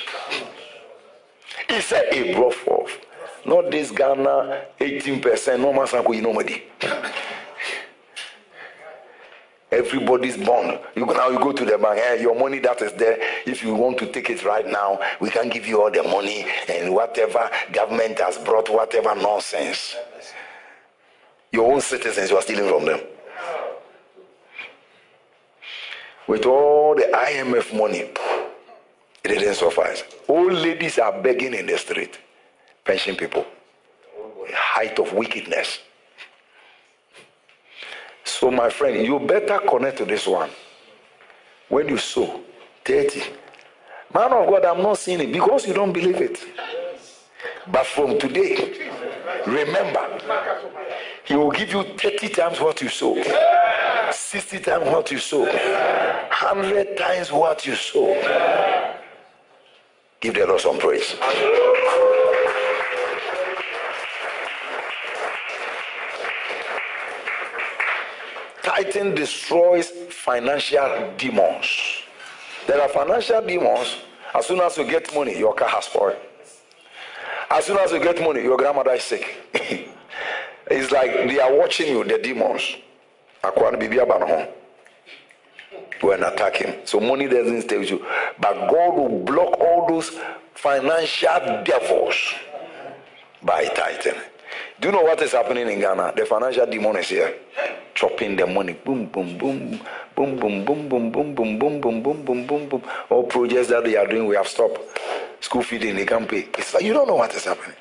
He 1.69 1.81
said 1.83 2.07
it 2.13 2.35
brought 2.35 2.55
forth. 2.55 2.93
Not 3.45 3.71
this 3.71 3.91
Ghana 3.91 4.65
18%, 4.81 5.61
no 5.61 5.73
masanko 5.73 6.17
you 6.17 6.23
nobody. 6.23 6.63
Everybody's 9.73 10.37
born. 10.37 10.79
You 10.95 11.07
now 11.07 11.29
you 11.29 11.39
go 11.39 11.53
to 11.53 11.65
the 11.65 11.77
bank. 11.77 11.99
Hey, 11.99 12.23
your 12.23 12.39
money 12.39 12.61
that 12.61 12.81
is 12.83 12.93
there. 12.93 13.19
If 13.47 13.65
you 13.65 13.75
want 13.75 13.99
to 13.99 14.07
take 14.07 14.31
it 14.31 14.45
right 14.45 14.67
now, 14.67 15.01
we 15.21 15.29
can 15.29 15.49
give 15.49 15.67
you 15.67 15.83
all 15.83 15.91
the 15.91 16.05
money 16.05 16.47
and 16.69 16.95
whatever 16.95 17.51
government 17.73 18.21
has 18.21 18.39
brought, 18.39 18.71
whatever 18.71 19.15
nonsense. 19.17 19.97
Your 21.51 21.73
own 21.73 21.81
citizens, 21.81 22.31
you 22.31 22.37
are 22.37 22.43
stealing 22.43 22.69
from 22.69 22.85
them. 22.85 23.01
With 26.29 26.47
all 26.47 26.95
the 26.95 27.09
IMF 27.13 27.77
money, 27.77 28.01
it 28.01 28.19
didn't 29.25 29.55
suffice. 29.55 30.05
Old 30.29 30.53
ladies 30.53 30.99
are 30.99 31.21
begging 31.21 31.55
in 31.55 31.67
the 31.67 31.79
street, 31.79 32.19
pension 32.85 33.17
people. 33.17 33.45
The 34.49 34.55
height 34.55 34.99
of 35.01 35.13
wickedness. 35.13 35.81
So, 38.39 38.51
my 38.51 38.69
friend, 38.69 39.07
you 39.07 39.19
better 39.19 39.59
connect 39.61 39.97
to 39.97 40.05
this 40.05 40.27
one. 40.27 40.51
When 41.71 41.89
you 41.89 41.97
sow 41.97 42.43
30, 42.85 43.23
man 44.13 44.31
of 44.31 44.47
God, 44.51 44.63
I'm 44.67 44.83
not 44.83 44.99
seeing 44.99 45.21
it 45.21 45.33
because 45.33 45.67
you 45.67 45.73
don't 45.73 45.91
believe 45.91 46.21
it. 46.21 46.39
But 47.67 47.87
from 47.87 48.19
today, 48.19 48.91
remember, 49.47 50.21
He 51.25 51.35
will 51.35 51.51
give 51.51 51.73
you 51.73 51.83
30 51.97 52.29
times 52.29 52.61
what 52.61 52.83
you 52.83 52.91
sow, 52.91 53.15
60 54.13 54.59
times 54.59 54.85
what 54.85 55.11
you 55.11 55.19
sow, 55.19 55.45
100 55.45 56.99
times 56.99 57.33
what 57.33 57.65
you 57.65 57.75
sow. 57.75 58.15
Give 60.21 60.35
the 60.35 60.47
Lord 60.47 60.61
some 60.61 60.79
praise. 60.79 61.17
Tithing 68.77 69.15
destroys 69.15 69.89
financial 70.11 71.15
demons. 71.17 72.03
There 72.67 72.83
are 72.83 72.91
financial 72.91 73.41
demons. 73.41 73.97
As 74.35 74.45
soon 74.45 74.61
as 74.61 74.77
you 74.77 74.85
get 74.85 75.15
money, 75.15 75.39
your 75.39 75.55
car 75.55 75.69
has 75.69 75.87
spoiled. 75.87 76.17
As 77.51 77.65
soon 77.65 77.79
as 77.79 77.91
you 77.93 78.01
get 78.01 78.21
money, 78.21 78.43
your 78.43 78.59
grandmother 78.59 78.93
is 78.93 79.03
sick. 79.03 79.35
it's 80.71 80.93
like 80.93 81.11
they 81.11 81.41
are 81.41 81.55
watching 81.55 81.89
you, 81.89 82.05
the 82.05 82.19
demons. 82.19 82.77
Go 83.43 83.67
and 86.13 86.25
attack 86.25 86.57
him. 86.57 86.75
So 86.85 87.01
money 87.01 87.29
doesn't 87.29 87.63
stay 87.63 87.79
with 87.79 87.91
you. 87.91 88.05
But 88.39 88.71
God 88.71 88.95
will 88.95 89.25
block 89.25 89.59
all 89.59 89.87
those 89.89 90.11
financial 90.55 91.65
devils 91.65 92.15
by 93.43 93.65
tithing. 93.69 94.21
Do 94.81 94.89
you 94.89 94.93
know 94.93 95.03
what 95.03 95.23
is 95.23 95.33
happening 95.33 95.71
in 95.71 95.81
Ghana? 95.81 96.13
The 96.15 96.27
financial 96.27 96.67
demon 96.67 96.97
is 96.97 97.09
here, 97.09 97.35
chopping 97.97 98.37
the 98.37 98.47
money. 98.47 98.75
Boom, 98.75 99.07
boom, 99.07 99.37
boom, 99.37 99.81
boom, 100.15 100.37
boom, 100.39 100.65
boom, 100.65 100.89
boom, 100.89 101.11
boom, 101.11 101.35
boom, 101.35 101.59
boom, 101.59 101.81
boom, 101.81 102.03
boom, 102.03 102.25
boom, 102.25 102.47
boom, 102.47 102.69
boom. 102.69 102.83
All 103.11 103.25
projects 103.25 103.69
that 103.69 103.83
they 103.83 103.97
are 103.97 104.07
doing, 104.07 104.27
we 104.27 104.37
have 104.37 104.47
stopped. 104.47 104.79
School 105.41 105.63
feeding, 105.63 105.97
they 105.97 106.07
can't 106.07 106.29
pay. 106.29 106.49
It's 106.59 106.75
like 106.75 106.85
you 106.85 106.93
don't 106.93 107.09
know 107.09 107.17
what 107.17 107.35
is 107.35 107.45
happening. 107.45 107.77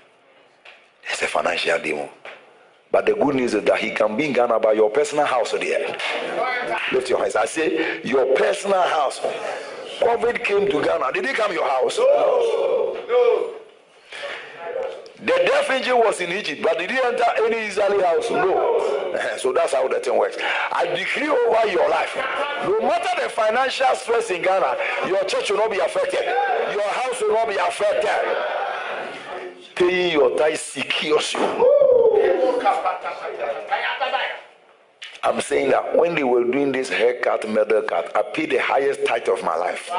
It's 1.11 1.21
a 1.21 1.27
financial 1.27 1.77
demon. 1.79 2.09
But 2.91 3.05
the 3.05 3.13
good 3.13 3.35
news 3.35 3.53
is 3.53 3.63
that 3.63 3.77
he 3.77 3.91
can 3.91 4.15
be 4.15 4.25
in 4.25 4.33
Ghana 4.33 4.59
by 4.59 4.71
your 4.71 4.89
personal 4.89 5.25
house 5.25 5.51
there. 5.51 5.97
Lift 6.93 7.09
your 7.09 7.19
hands. 7.19 7.35
I 7.35 7.45
say, 7.45 8.01
your 8.03 8.25
personal 8.35 8.81
house. 8.81 9.19
COVID 9.99 10.43
came 10.43 10.69
to 10.69 10.81
Ghana. 10.81 11.11
Did 11.13 11.25
he 11.25 11.33
come 11.33 11.51
your 11.51 11.67
house? 11.67 11.97
No. 11.97 12.97
No. 13.07 13.64
The 15.25 15.41
death 15.43 15.71
angel 15.71 15.97
was 15.97 16.21
in 16.21 16.31
Egypt, 16.31 16.61
but 16.61 16.77
did 16.77 16.91
he 16.91 16.99
enter 17.03 17.25
any 17.39 17.65
Israeli 17.65 18.03
house? 18.03 18.29
No. 18.29 19.17
So 19.39 19.51
that's 19.51 19.73
how 19.73 19.87
the 19.87 19.99
thing 19.99 20.19
works. 20.19 20.37
I 20.71 20.85
decree 20.85 21.27
over 21.27 21.67
your 21.67 21.89
life. 21.89 22.15
No 22.63 22.79
matter 22.81 23.09
the 23.23 23.29
financial 23.29 23.87
stress 23.95 24.29
in 24.29 24.43
Ghana, 24.43 24.77
your 25.07 25.23
church 25.23 25.49
will 25.49 25.57
not 25.57 25.71
be 25.71 25.79
affected. 25.79 26.21
Your 26.71 26.87
house 26.87 27.19
will 27.21 27.33
not 27.33 27.49
be 27.49 27.55
affected. 27.55 28.11
Paying 29.73 30.11
your 30.11 30.37
tithe 30.37 30.57
secures 30.57 31.33
you. 31.33 31.39
I'm 35.23 35.41
saying 35.41 35.71
that 35.71 35.97
when 35.97 36.13
they 36.13 36.23
were 36.23 36.43
doing 36.43 36.71
this 36.71 36.89
haircut, 36.89 37.49
medal 37.49 37.81
cut, 37.81 38.15
I 38.15 38.21
paid 38.21 38.51
the 38.51 38.61
highest 38.61 39.03
tithe 39.07 39.27
of 39.27 39.43
my 39.43 39.55
life. 39.55 39.89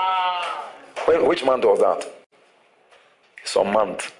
When, 1.06 1.26
which 1.26 1.44
month 1.44 1.64
was 1.64 1.80
that? 1.80 2.12
Some 3.42 3.72
month 3.72 4.12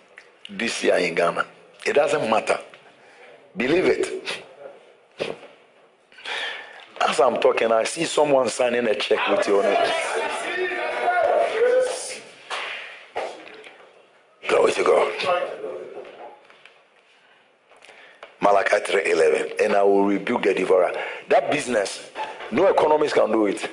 this 0.51 0.83
year 0.83 0.97
in 0.97 1.15
Ghana. 1.15 1.45
It 1.85 1.95
doesn't 1.95 2.29
matter. 2.31 2.59
Believe 3.57 3.87
it. 3.87 4.43
As 7.01 7.21
I'm 7.21 7.41
talking, 7.41 7.73
I 7.73 7.85
see 7.85 8.05
someone 8.05 8.49
signing 8.49 8.87
a 8.87 8.95
check 8.95 9.27
with 9.29 9.47
your 9.47 9.63
name. 9.63 9.93
Glory 14.49 14.73
to 14.73 14.85
God. 14.85 15.13
Malachi 18.41 18.77
3:11. 18.77 19.65
And 19.65 19.75
I 19.75 19.83
will 19.83 20.05
rebuke 20.05 20.43
the 20.43 20.55
devourer. 20.55 20.93
That 21.29 21.51
business, 21.51 22.11
no 22.51 22.67
economist 22.67 23.15
can 23.15 23.31
do 23.31 23.47
it. 23.47 23.69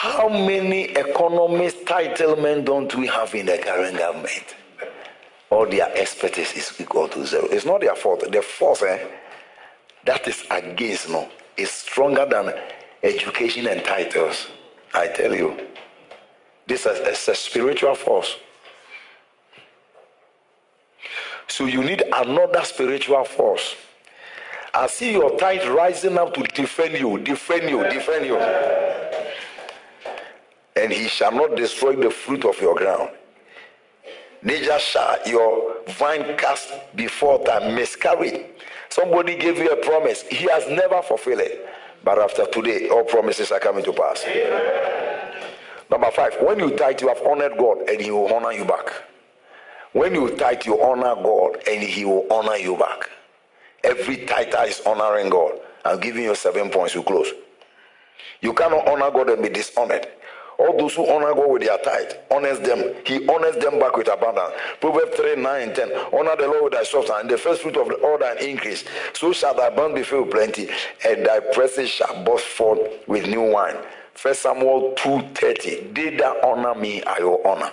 How 0.00 0.28
many 0.28 0.82
economist 0.84 1.84
titlement 1.84 2.66
don't 2.66 2.94
we 2.94 3.08
have 3.08 3.34
in 3.34 3.46
the 3.46 3.58
current 3.58 3.98
government? 3.98 4.54
All 5.50 5.66
their 5.66 5.92
expertise 5.92 6.52
is 6.52 6.80
equal 6.80 7.08
to 7.08 7.26
zero. 7.26 7.46
It's 7.46 7.64
not 7.64 7.80
their 7.80 7.96
fault. 7.96 8.30
The 8.30 8.40
force 8.40 8.82
eh, 8.82 9.04
that 10.04 10.28
is 10.28 10.44
against 10.52 11.08
no 11.08 11.28
is 11.56 11.72
stronger 11.72 12.24
than 12.26 12.54
education 13.02 13.66
and 13.66 13.84
titles. 13.84 14.46
I 14.94 15.08
tell 15.08 15.34
you, 15.34 15.66
this 16.68 16.86
is 16.86 17.26
a 17.26 17.34
spiritual 17.34 17.96
force. 17.96 18.36
So 21.48 21.66
you 21.66 21.82
need 21.82 22.04
another 22.14 22.62
spiritual 22.62 23.24
force. 23.24 23.74
I 24.72 24.86
see 24.86 25.10
your 25.14 25.36
tithe 25.36 25.66
rising 25.66 26.18
up 26.18 26.34
to 26.34 26.44
defend 26.44 26.96
you, 26.96 27.18
defend 27.18 27.68
you, 27.68 27.82
defend 27.90 28.26
you. 28.26 28.38
And 30.78 30.92
he 30.92 31.08
shall 31.08 31.32
not 31.32 31.56
destroy 31.56 31.96
the 31.96 32.10
fruit 32.10 32.44
of 32.44 32.60
your 32.60 32.76
ground. 32.76 33.10
Neither 34.42 34.78
shall 34.78 35.18
your 35.26 35.74
vine 35.88 36.36
cast 36.36 36.72
before 36.94 37.44
time 37.44 37.74
miscarry. 37.74 38.46
Somebody 38.88 39.36
gave 39.36 39.58
you 39.58 39.70
a 39.70 39.76
promise. 39.76 40.22
He 40.22 40.46
has 40.48 40.68
never 40.68 41.02
fulfilled 41.02 41.40
it. 41.40 41.68
But 42.04 42.20
after 42.20 42.46
today, 42.46 42.88
all 42.88 43.02
promises 43.02 43.50
are 43.50 43.58
coming 43.58 43.84
to 43.84 43.92
pass. 43.92 44.24
Number 45.90 46.10
five, 46.12 46.36
when 46.40 46.60
you 46.60 46.76
tithe, 46.76 47.00
you 47.00 47.08
have 47.08 47.20
honored 47.26 47.58
God 47.58 47.88
and 47.88 48.00
He 48.00 48.12
will 48.12 48.32
honor 48.32 48.52
you 48.52 48.64
back. 48.64 48.92
When 49.92 50.14
you 50.14 50.30
tithe, 50.36 50.64
you 50.64 50.80
honor 50.80 51.16
God 51.16 51.60
and 51.68 51.82
He 51.82 52.04
will 52.04 52.26
honor 52.30 52.56
you 52.56 52.76
back. 52.76 53.10
Every 53.82 54.18
tither 54.26 54.64
is 54.68 54.80
honoring 54.86 55.30
God. 55.30 55.58
I'm 55.84 55.98
giving 55.98 56.22
you 56.22 56.34
seven 56.36 56.70
points 56.70 56.92
to 56.92 57.02
close. 57.02 57.32
You 58.40 58.52
cannot 58.52 58.86
honor 58.86 59.10
God 59.10 59.30
and 59.30 59.42
be 59.42 59.48
dishonored. 59.48 60.06
All 60.58 60.76
those 60.76 60.94
who 60.94 61.08
honor 61.08 61.34
God 61.34 61.50
with 61.50 61.62
their 61.62 61.78
tithe, 61.78 62.12
honors 62.32 62.58
them. 62.60 62.92
He 63.06 63.26
honors 63.28 63.56
them 63.56 63.78
back 63.78 63.96
with 63.96 64.08
abundance. 64.08 64.54
Proverbs 64.80 65.16
3, 65.16 65.36
9, 65.36 65.62
and 65.62 65.74
10. 65.74 65.92
Honor 66.12 66.36
the 66.36 66.48
Lord 66.48 66.64
with 66.64 66.72
thy 66.72 66.82
substance, 66.82 67.20
and 67.20 67.30
the 67.30 67.38
first 67.38 67.62
fruit 67.62 67.76
of 67.76 67.92
all 68.02 68.18
thine 68.18 68.38
increase. 68.38 68.84
So 69.12 69.32
shall 69.32 69.54
thy 69.54 69.70
barn 69.70 69.94
be 69.94 70.02
filled 70.02 70.26
with 70.26 70.34
plenty, 70.34 70.68
and 71.06 71.24
thy 71.24 71.38
presses 71.38 71.88
shall 71.88 72.24
burst 72.24 72.46
forth 72.46 72.80
with 73.06 73.28
new 73.28 73.52
wine. 73.52 73.76
First 74.14 74.42
Samuel 74.42 74.94
2:30. 74.96 75.94
They 75.94 76.16
that 76.16 76.42
honor 76.44 76.74
me, 76.74 77.04
I 77.04 77.20
will 77.20 77.40
honor 77.46 77.70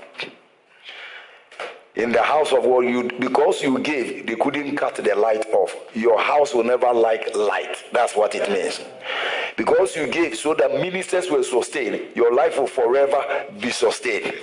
in 1.95 2.11
the 2.11 2.21
house 2.21 2.51
of 2.51 2.63
God, 2.63 2.81
you 2.81 3.09
because 3.19 3.61
you 3.61 3.79
gave, 3.79 4.27
they 4.27 4.35
couldn't 4.35 4.75
cut 4.75 4.95
the 4.95 5.15
light 5.15 5.45
off. 5.53 5.73
Your 5.93 6.19
house 6.21 6.53
will 6.53 6.63
never 6.63 6.91
like 6.91 7.35
light. 7.35 7.83
That's 7.93 8.15
what 8.15 8.35
it 8.35 8.49
means. 8.49 8.81
Because 9.55 9.95
you 9.95 10.07
gave, 10.07 10.35
so 10.35 10.53
that 10.55 10.71
ministers 10.73 11.29
will 11.29 11.43
sustain, 11.43 12.07
your 12.13 12.33
life 12.33 12.57
will 12.57 12.67
forever 12.67 13.45
be 13.61 13.69
sustained. 13.71 14.33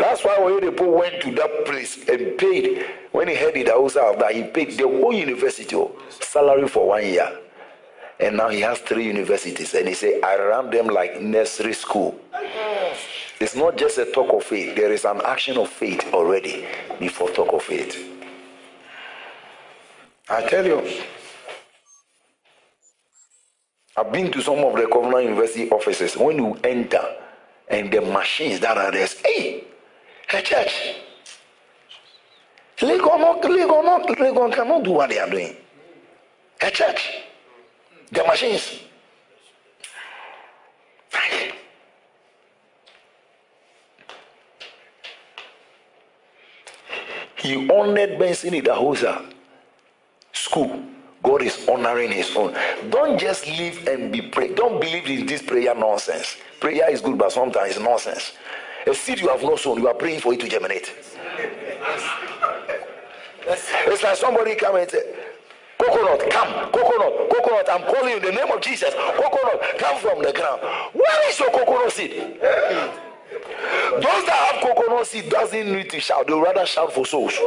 That's 0.00 0.24
why 0.24 0.38
when 0.38 0.64
the 0.64 0.72
Pope 0.72 0.98
went 0.98 1.22
to 1.22 1.34
that 1.34 1.66
place 1.66 2.08
and 2.08 2.38
paid, 2.38 2.86
when 3.12 3.28
he 3.28 3.34
heard 3.34 3.56
it 3.56 3.68
also 3.68 4.16
that 4.18 4.34
he 4.34 4.44
paid 4.44 4.78
the 4.78 4.88
whole 4.88 5.12
university 5.12 5.76
salary 6.08 6.68
for 6.68 6.88
one 6.88 7.04
year. 7.04 7.38
And 8.18 8.36
now 8.36 8.48
he 8.48 8.60
has 8.60 8.78
three 8.78 9.06
universities, 9.06 9.74
and 9.74 9.88
he 9.88 9.94
said, 9.94 10.22
I 10.22 10.38
ran 10.38 10.70
them 10.70 10.86
like 10.86 11.20
nursery 11.20 11.74
school. 11.74 12.18
It's 13.42 13.56
not 13.56 13.76
just 13.76 13.98
a 13.98 14.04
talk 14.04 14.32
of 14.32 14.44
faith, 14.44 14.76
there 14.76 14.92
is 14.92 15.04
an 15.04 15.20
action 15.24 15.58
of 15.58 15.68
faith 15.68 16.14
already 16.14 16.64
before 17.00 17.28
talk 17.30 17.52
of 17.52 17.64
faith. 17.64 17.98
I 20.30 20.46
tell 20.48 20.64
you, 20.64 20.80
I've 23.96 24.12
been 24.12 24.30
to 24.30 24.40
some 24.40 24.60
of 24.60 24.76
the 24.76 24.86
Covenant 24.86 25.24
University 25.24 25.68
offices. 25.70 26.16
When 26.16 26.36
you 26.36 26.56
enter, 26.62 27.02
and 27.66 27.92
the 27.92 28.00
machines 28.00 28.60
that 28.60 28.78
are 28.78 28.92
there, 28.92 29.08
hey, 29.24 29.64
a 30.32 30.40
church. 30.40 30.94
Legon, 32.78 33.18
not, 33.18 33.42
Legon, 33.42 33.84
not, 33.84 34.06
Legon 34.06 34.54
cannot 34.54 34.84
do 34.84 34.92
what 34.92 35.10
they 35.10 35.18
are 35.18 35.28
doing. 35.28 35.56
A 36.60 36.70
church. 36.70 37.22
The 38.12 38.22
machines. 38.22 38.82
He 47.42 47.68
honored 47.68 48.20
Benson 48.20 48.54
Idahosa 48.54 49.32
school. 50.32 50.80
God 51.24 51.42
is 51.42 51.68
honoring 51.68 52.12
his 52.12 52.34
own. 52.36 52.54
Don't 52.88 53.18
just 53.18 53.46
live 53.48 53.86
and 53.88 54.12
be 54.12 54.22
pray. 54.22 54.54
Don't 54.54 54.80
believe 54.80 55.06
in 55.06 55.26
this 55.26 55.42
prayer 55.42 55.74
nonsense. 55.74 56.36
Prayer 56.60 56.88
is 56.88 57.00
good, 57.00 57.18
but 57.18 57.32
sometimes 57.32 57.72
it's 57.72 57.80
nonsense. 57.80 58.32
A 58.86 58.94
seed 58.94 59.20
you 59.20 59.28
have 59.28 59.42
not 59.42 59.58
sown, 59.58 59.78
you 59.78 59.88
are 59.88 59.94
praying 59.94 60.20
for 60.20 60.32
it 60.32 60.40
to 60.40 60.48
germinate. 60.48 60.92
It's 63.48 64.02
like 64.02 64.16
somebody 64.16 64.54
come 64.54 64.76
and 64.76 64.88
say, 64.88 65.02
Coconut, 65.78 66.30
come, 66.30 66.70
coconut, 66.70 67.28
coconut. 67.28 67.68
I'm 67.68 67.82
calling 67.82 68.10
you 68.10 68.16
in 68.18 68.22
the 68.22 68.32
name 68.32 68.52
of 68.52 68.60
Jesus. 68.60 68.94
Coconut, 68.94 69.78
come 69.78 69.98
from 69.98 70.22
the 70.22 70.32
ground. 70.32 70.60
Where 70.92 71.28
is 71.28 71.40
your 71.40 71.50
coconut 71.50 71.90
seed? 71.92 72.38
Those 73.94 74.24
that 74.26 74.50
have 74.52 74.62
coconut 74.62 75.06
seed 75.06 75.28
doesn't 75.28 75.72
need 75.72 75.90
to 75.90 76.00
shout. 76.00 76.26
They 76.26 76.34
rather 76.34 76.66
shout 76.66 76.92
for 76.92 77.06
souls. 77.06 77.38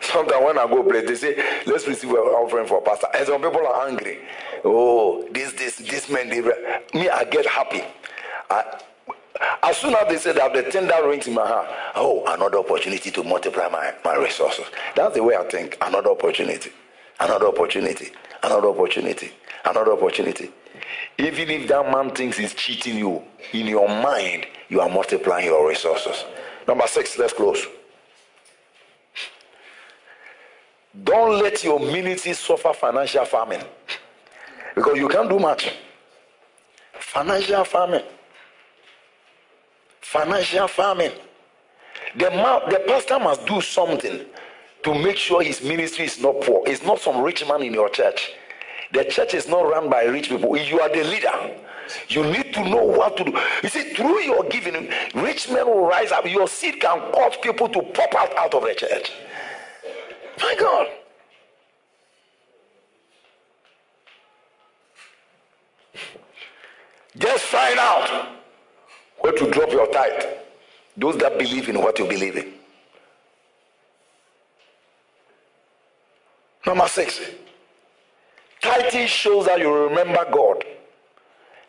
Sometimes 0.00 0.44
when 0.44 0.58
I 0.58 0.66
go 0.66 0.82
play, 0.82 1.04
they 1.04 1.14
say, 1.14 1.62
let's 1.66 1.86
receive 1.86 2.10
an 2.10 2.16
offering 2.16 2.66
for 2.66 2.80
pastor. 2.80 3.08
And 3.14 3.26
some 3.26 3.42
people 3.42 3.66
are 3.66 3.86
angry. 3.86 4.20
Oh, 4.64 5.28
this, 5.30 5.52
this, 5.52 5.76
this 5.76 6.08
man, 6.08 6.28
they, 6.30 6.40
me, 6.98 7.10
I 7.10 7.24
get 7.24 7.44
happy. 7.44 7.82
I, 8.48 8.80
as 9.62 9.76
soon 9.76 9.94
as 9.94 10.08
they 10.08 10.16
say 10.16 10.32
that, 10.32 10.54
the 10.54 10.62
tender 10.70 11.06
rings 11.06 11.26
in 11.26 11.34
my 11.34 11.46
heart. 11.46 11.68
Oh, 11.94 12.24
another 12.28 12.58
opportunity 12.58 13.10
to 13.10 13.22
multiply 13.24 13.68
my, 13.68 13.92
my 14.04 14.16
resources. 14.16 14.64
That's 14.94 15.14
the 15.14 15.22
way 15.22 15.36
I 15.36 15.44
think. 15.44 15.76
Another 15.82 16.10
opportunity. 16.10 16.70
Another 17.20 17.46
opportunity. 17.46 18.10
Another 18.42 18.68
opportunity. 18.68 19.30
Another 19.64 19.92
opportunity. 19.92 20.50
Even 21.18 21.50
if 21.50 21.68
that 21.68 21.90
man 21.90 22.10
thinks 22.10 22.36
he's 22.36 22.54
cheating 22.54 22.98
you, 22.98 23.22
in 23.52 23.66
your 23.66 23.88
mind, 23.88 24.46
you 24.68 24.80
are 24.80 24.88
multiplying 24.88 25.46
your 25.46 25.68
resources. 25.68 26.24
Number 26.68 26.86
six, 26.86 27.18
let's 27.18 27.32
close. 27.32 27.66
Don't 31.04 31.42
let 31.42 31.62
your 31.62 31.78
ministry 31.80 32.32
suffer 32.32 32.72
financial 32.72 33.24
famine. 33.24 33.62
Because 34.74 34.98
you 34.98 35.08
can't 35.08 35.28
do 35.28 35.38
much. 35.38 35.72
Financial 36.92 37.64
famine. 37.64 38.02
Financial 40.00 40.68
famine. 40.68 41.12
The, 42.14 42.30
the 42.70 42.84
pastor 42.86 43.18
must 43.18 43.46
do 43.46 43.60
something 43.60 44.24
to 44.86 44.94
make 44.94 45.16
sure 45.16 45.42
his 45.42 45.60
ministry 45.62 46.04
is 46.04 46.20
not 46.20 46.40
poor. 46.42 46.62
It's 46.64 46.84
not 46.84 47.00
some 47.00 47.20
rich 47.20 47.44
man 47.48 47.60
in 47.60 47.74
your 47.74 47.88
church. 47.88 48.30
The 48.92 49.04
church 49.04 49.34
is 49.34 49.48
not 49.48 49.68
run 49.68 49.90
by 49.90 50.04
rich 50.04 50.28
people. 50.28 50.56
You 50.56 50.80
are 50.80 50.88
the 50.88 51.02
leader. 51.02 51.56
You 52.08 52.22
need 52.22 52.54
to 52.54 52.62
know 52.68 52.84
what 52.84 53.16
to 53.16 53.24
do. 53.24 53.36
You 53.64 53.68
see, 53.68 53.94
through 53.94 54.20
your 54.20 54.44
giving, 54.44 54.88
rich 55.16 55.50
men 55.50 55.66
will 55.66 55.86
rise 55.86 56.12
up. 56.12 56.24
Your 56.24 56.46
seed 56.46 56.80
can 56.80 57.00
cause 57.12 57.36
people 57.42 57.68
to 57.68 57.82
pop 57.82 58.14
out, 58.14 58.36
out 58.36 58.54
of 58.54 58.62
the 58.62 58.74
church. 58.74 59.10
My 60.40 60.54
God. 60.56 60.86
Just 67.18 67.44
find 67.46 67.76
out 67.80 68.28
where 69.18 69.32
to 69.32 69.50
drop 69.50 69.72
your 69.72 69.88
tithe. 69.88 70.22
Those 70.96 71.16
that 71.16 71.38
believe 71.38 71.68
in 71.68 71.80
what 71.80 71.98
you 71.98 72.06
believe 72.06 72.36
in. 72.36 72.55
Number 76.66 76.88
six, 76.88 77.20
tithing 78.60 79.06
shows 79.06 79.46
that 79.46 79.60
you 79.60 79.72
remember 79.72 80.26
God. 80.32 80.64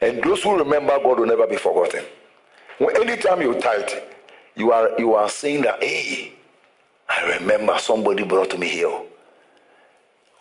And 0.02 0.24
those 0.24 0.44
who 0.44 0.58
remember 0.58 0.98
God 1.00 1.20
will 1.20 1.28
never 1.28 1.48
be 1.48 1.58
forgotten. 1.58 2.04
When 2.80 2.96
anytime 2.98 3.42
you 3.42 3.56
tithe, 3.60 3.90
you 4.56 4.72
are 4.72 4.92
you 5.00 5.16
are 5.16 5.30
saying 5.30 5.62
that, 5.64 5.84
hey, 5.84 6.34
I 7.10 7.38
remember 7.40 7.78
somebody 7.80 8.24
brought 8.24 8.58
me 8.58 8.68
here. 8.68 9.02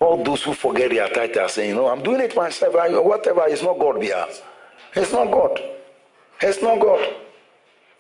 All 0.01 0.23
those 0.23 0.43
who 0.43 0.53
forget 0.55 0.91
their 0.91 1.09
tithe 1.09 1.37
are 1.39 1.49
saying, 1.49 1.75
No, 1.77 1.89
I'm 1.89 2.03
doing 2.03 2.21
it 2.21 2.37
myself. 2.37 2.75
whatever, 2.75 3.45
it's 3.49 3.63
not 3.63 3.79
God 3.79 4.03
here. 4.03 4.27
It's 4.95 5.13
not 5.13 5.31
God. 5.31 5.61
It's 6.41 6.63
not 6.63 6.81
God. 6.81 7.15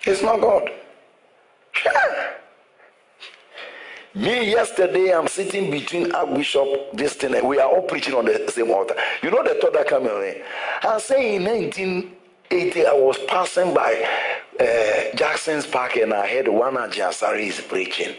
It's 0.02 0.22
not 0.22 0.40
God. 0.40 0.70
Me, 4.16 4.50
yesterday, 4.50 5.12
I'm 5.12 5.28
sitting 5.28 5.70
between 5.70 6.10
Archbishop, 6.10 6.66
this 6.94 7.12
thing, 7.12 7.34
and 7.34 7.46
we 7.46 7.58
are 7.58 7.68
all 7.68 7.82
preaching 7.82 8.14
on 8.14 8.24
the 8.24 8.50
same 8.50 8.70
altar. 8.70 8.96
You 9.22 9.30
know 9.30 9.44
the 9.44 9.60
thought 9.60 9.74
that 9.74 9.88
came 9.88 10.06
in? 10.06 10.42
I 10.82 10.98
say 11.00 11.36
in 11.36 11.44
1980, 11.44 12.86
I 12.86 12.92
was 12.94 13.18
passing 13.28 13.74
by 13.74 14.08
uh, 14.58 15.14
Jackson's 15.16 15.66
Park 15.66 15.96
and 15.96 16.14
I 16.14 16.26
heard 16.28 16.48
one 16.48 16.76
Ajasari 16.76 17.48
is 17.48 17.60
preaching. 17.60 18.16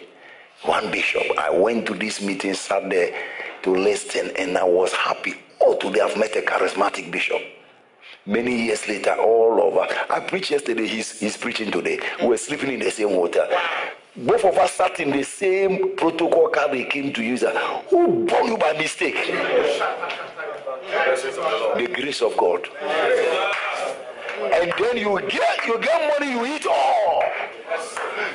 One 0.65 0.91
bishop. 0.91 1.23
I 1.35 1.49
went 1.49 1.87
to 1.87 1.95
this 1.95 2.21
meeting, 2.21 2.53
sat 2.53 2.87
there 2.91 3.19
to 3.63 3.71
listen, 3.71 4.29
and 4.37 4.55
I 4.55 4.65
was 4.65 4.93
happy. 4.93 5.33
Oh, 5.61 5.77
today 5.77 6.01
I've 6.01 6.15
met 6.15 6.35
a 6.35 6.41
charismatic 6.41 7.11
bishop. 7.11 7.41
Many 8.27 8.65
years 8.65 8.87
later, 8.87 9.15
all 9.15 9.59
over. 9.59 9.87
I 10.11 10.19
preached 10.19 10.51
yesterday, 10.51 10.85
he's, 10.85 11.19
he's 11.19 11.37
preaching 11.37 11.71
today. 11.71 11.99
we're 12.21 12.37
sleeping 12.37 12.71
in 12.71 12.81
the 12.81 12.91
same 12.91 13.09
hotel 13.09 13.49
both 14.17 14.43
of 14.45 14.57
us 14.57 14.71
sat 14.73 14.99
in 14.99 15.11
the 15.11 15.23
same 15.23 15.95
protocol 15.95 16.49
car 16.49 16.69
they 16.69 16.85
came 16.85 17.13
to 17.13 17.23
use. 17.23 17.43
Who 17.89 18.25
born 18.25 18.47
you 18.47 18.57
by 18.57 18.73
mistake? 18.73 19.15
The 21.77 21.89
grace 21.93 22.21
of 22.21 22.35
God. 22.35 22.67
And 24.53 24.73
then 24.79 24.97
you 24.97 25.19
get 25.29 25.65
you 25.67 25.79
get 25.79 26.19
money, 26.19 26.31
you 26.31 26.45
eat 26.55 26.65
all. 26.65 27.23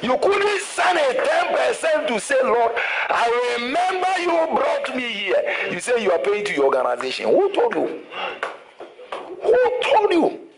You 0.03 0.19
couldn't 0.19 0.61
send 0.61 0.99
a 0.99 1.15
10% 1.15 2.07
to 2.09 2.21
say, 2.21 2.37
Lord, 2.43 2.73
I 3.09 3.57
remember 3.59 4.09
you 4.21 4.57
brought 4.57 4.95
me 4.97 5.03
here. 5.13 5.43
You 5.71 5.81
say 5.81 6.03
you 6.03 6.13
are 6.13 6.19
paying 6.19 6.45
to 6.45 6.55
your 6.55 6.67
organization. 6.67 7.27
Who 7.27 7.53
told 7.53 7.75
you? 7.75 8.03
Who 9.43 9.81
told 9.83 10.13
you? 10.13 10.52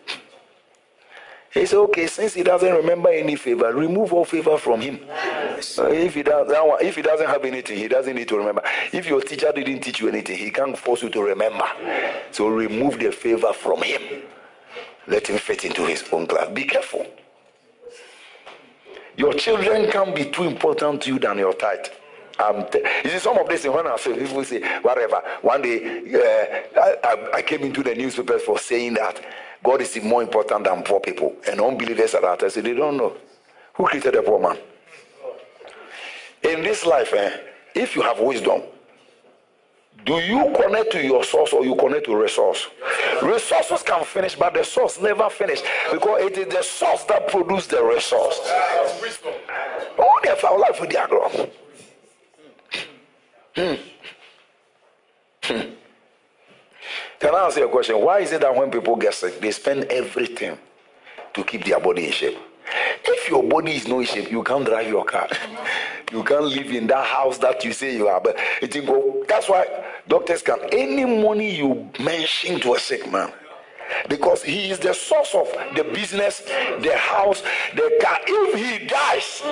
He 1.55 1.67
said, 1.67 1.79
okay, 1.79 2.09
since 2.09 2.35
he 2.35 2.43
doesn't 2.43 2.75
remember 2.75 3.11
any 3.11 3.37
favor, 3.37 3.73
remove 3.73 4.13
all 4.13 4.25
favor 4.25 4.59
from 4.59 4.81
him. 4.81 4.99
Uh, 5.09 5.87
if, 5.87 6.15
he 6.15 6.25
does, 6.25 6.49
if 6.83 6.97
he 6.97 7.03
doesn't 7.03 7.29
have 7.29 7.45
anything, 7.45 7.79
he 7.79 7.87
doesn't 7.87 8.17
need 8.17 8.27
to 8.29 8.37
remember. 8.37 8.61
If 8.93 9.07
your 9.07 9.21
teacher 9.21 9.53
didn't 9.53 9.81
teach 9.81 10.01
you 10.01 10.09
anything, 10.09 10.37
he 10.37 10.51
can't 10.51 10.77
force 10.77 11.05
you 11.05 11.11
to 11.11 11.23
remember. 11.23 11.65
So 12.33 12.49
remove 12.49 12.99
the 12.99 13.13
favor 13.13 13.53
from 13.53 13.83
him. 13.83 14.03
Let 15.07 15.29
him 15.29 15.39
fit 15.39 15.65
into 15.65 15.87
his 15.87 16.03
own 16.11 16.27
class. 16.27 16.49
Be 16.49 16.65
careful. 16.65 17.07
Your 19.17 19.33
children 19.35 19.89
can't 19.93 20.15
be 20.15 20.25
too 20.25 20.43
important 20.43 21.03
to 21.03 21.13
you 21.13 21.21
than 21.21 21.39
your 21.39 21.55
tithe. 21.55 21.87
Um, 22.39 22.67
t- 22.69 22.83
you 23.05 23.11
see, 23.11 23.19
some 23.21 23.39
of 23.39 23.49
this, 23.49 23.65
when 23.65 23.87
I 23.87 23.97
say, 23.97 24.19
people 24.19 24.43
say, 24.43 24.61
whatever. 24.81 25.23
One 25.43 25.63
day, 25.63 26.03
uh, 26.15 26.81
I, 26.81 27.31
I, 27.35 27.43
came 27.43 27.61
into 27.63 27.85
the 27.85 27.95
newspapers 27.95 28.43
for 28.43 28.59
saying 28.59 28.95
that 28.95 29.25
God 29.65 29.81
is 29.81 29.97
more 30.03 30.23
important 30.23 30.65
than 30.65 30.83
poor 30.83 31.01
people. 31.01 31.35
And 31.49 31.61
unbelievers 31.61 32.15
are 32.15 32.21
that. 32.21 32.43
I 32.43 32.49
said, 32.49 32.65
they 32.65 32.75
don't 32.75 32.99
know. 32.99 33.17
Who 33.75 33.87
created 33.87 34.15
a 34.15 34.23
poor 34.23 34.39
man? 34.39 34.59
In 36.43 36.63
this 36.63 36.85
life, 36.85 37.15
eh, 37.15 37.39
if 37.75 37.97
you 37.97 38.03
have 38.03 38.21
wisdom, 38.21 38.61
do 40.05 40.17
you 40.17 40.53
connect 40.55 40.93
to 40.93 41.03
your 41.03 41.25
source 41.25 41.55
or 41.55 41.65
you 41.65 41.75
connect 41.77 42.05
to 42.05 42.15
resource? 42.15 42.67
Resources 43.23 43.83
can 43.83 44.05
finish, 44.05 44.35
but 44.35 44.53
the 44.53 44.63
source 44.63 45.01
never 45.01 45.31
finish 45.31 45.63
because 45.91 46.21
it 46.21 46.37
is 46.37 46.55
the 46.55 46.63
source 46.63 47.05
that 47.05 47.27
produces 47.29 47.69
the 47.69 47.83
resource. 47.83 48.39
Oh, 49.99 50.21
they 50.23 50.29
have 50.29 50.43
life 50.43 50.79
with 50.79 50.91
their 50.91 51.09
ground. 51.09 51.51
Hmm. 53.57 53.75
Hmm. 55.45 55.84
Can 57.21 57.35
I 57.35 57.47
ask 57.47 57.57
you 57.57 57.67
a 57.67 57.69
question? 57.69 58.01
Why 58.01 58.21
is 58.21 58.33
it 58.33 58.41
that 58.41 58.55
when 58.55 58.71
people 58.71 58.97
get 58.97 59.15
sick, 59.15 59.41
they 59.41 59.51
spend 59.51 59.85
everything 59.85 60.59
to 61.35 61.45
keep 61.45 61.65
their 61.65 61.81
body 61.81 62.07
in 62.07 62.13
shape? 62.13 62.39
If 63.05 63.29
your 63.29 63.43
body 63.43 63.73
is 63.73 63.87
not 63.87 64.01
in 64.01 64.07
shape, 64.07 64.31
you 64.31 64.43
can't 64.43 64.65
drive 64.65 64.89
your 64.89 65.05
car. 65.05 65.29
you 66.13 66.23
can't 66.25 66.45
live 66.45 66.71
in 66.71 66.87
that 66.89 67.07
house 67.07 67.39
that 67.39 67.65
you 67.65 67.73
say 67.73 67.97
you 67.97 68.09
are. 68.09 68.21
But 68.21 68.37
it 68.63 68.73
go. 68.87 69.25
That's 69.29 69.49
why 69.49 69.67
doctors 70.09 70.43
can. 70.43 70.59
Any 70.73 71.05
money 71.05 71.55
you 71.55 71.91
mention 72.01 72.61
to 72.61 72.75
a 72.75 72.81
sick 72.81 73.11
man, 73.11 73.33
because 74.09 74.43
he 74.43 74.71
is 74.71 74.79
the 74.79 74.95
source 74.95 75.35
of 75.35 75.49
the 75.77 75.85
business, 75.85 76.41
the 76.81 76.97
house, 76.97 77.43
the 77.75 77.99
car. 78.01 78.19
If 78.27 78.81
he 78.81 78.87
dies, 78.87 79.43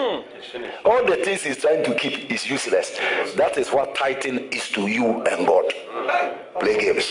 all 0.85 1.05
the 1.05 1.17
things 1.25 1.43
he's 1.43 1.59
trying 1.59 1.85
to 1.85 1.95
keep 1.95 2.31
is 2.31 2.49
useless. 2.49 2.99
That 3.37 3.57
is 3.59 3.69
what 3.71 3.95
tithing 3.95 4.53
is 4.53 4.69
to 4.71 4.87
you 4.87 5.23
and 5.23 5.47
God. 5.47 5.73
Play 6.61 6.81
games. 6.81 7.11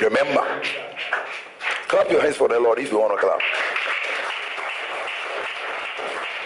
Remember. 0.00 0.62
Clap 1.88 2.10
your 2.10 2.22
hands 2.22 2.36
for 2.36 2.48
the 2.48 2.58
Lord 2.58 2.78
if 2.78 2.90
you 2.90 2.98
want 2.98 3.12
to 3.12 3.26
clap. 3.26 3.40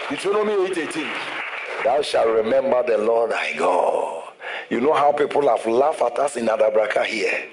Deuteronomy 0.09 0.71
8 0.71 0.77
18. 0.77 1.07
Thou 1.83 2.01
shalt 2.01 2.29
remember 2.29 2.83
the 2.83 2.97
Lord 2.97 3.31
thy 3.31 3.53
God. 3.55 4.33
You 4.69 4.81
know 4.81 4.93
how 4.93 5.11
people 5.11 5.47
have 5.47 5.65
laughed 5.65 6.01
at 6.01 6.19
us 6.19 6.35
in 6.35 6.47
Adabraka 6.47 7.05
here. 7.05 7.45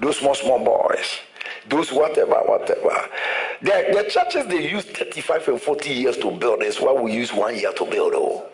Those 0.00 0.18
small, 0.18 0.34
small 0.34 0.62
boys. 0.64 1.20
Those 1.68 1.90
whatever, 1.92 2.34
whatever. 2.34 3.08
The, 3.62 4.02
the 4.02 4.06
churches 4.08 4.46
they 4.46 4.70
use 4.70 4.84
35 4.84 5.48
and 5.48 5.60
40 5.60 5.90
years 5.90 6.16
to 6.18 6.30
build 6.30 6.62
is 6.62 6.80
what 6.80 7.02
we 7.02 7.12
use 7.12 7.32
one 7.32 7.56
year 7.56 7.72
to 7.72 7.84
build. 7.86 8.12
Oh. 8.14 8.46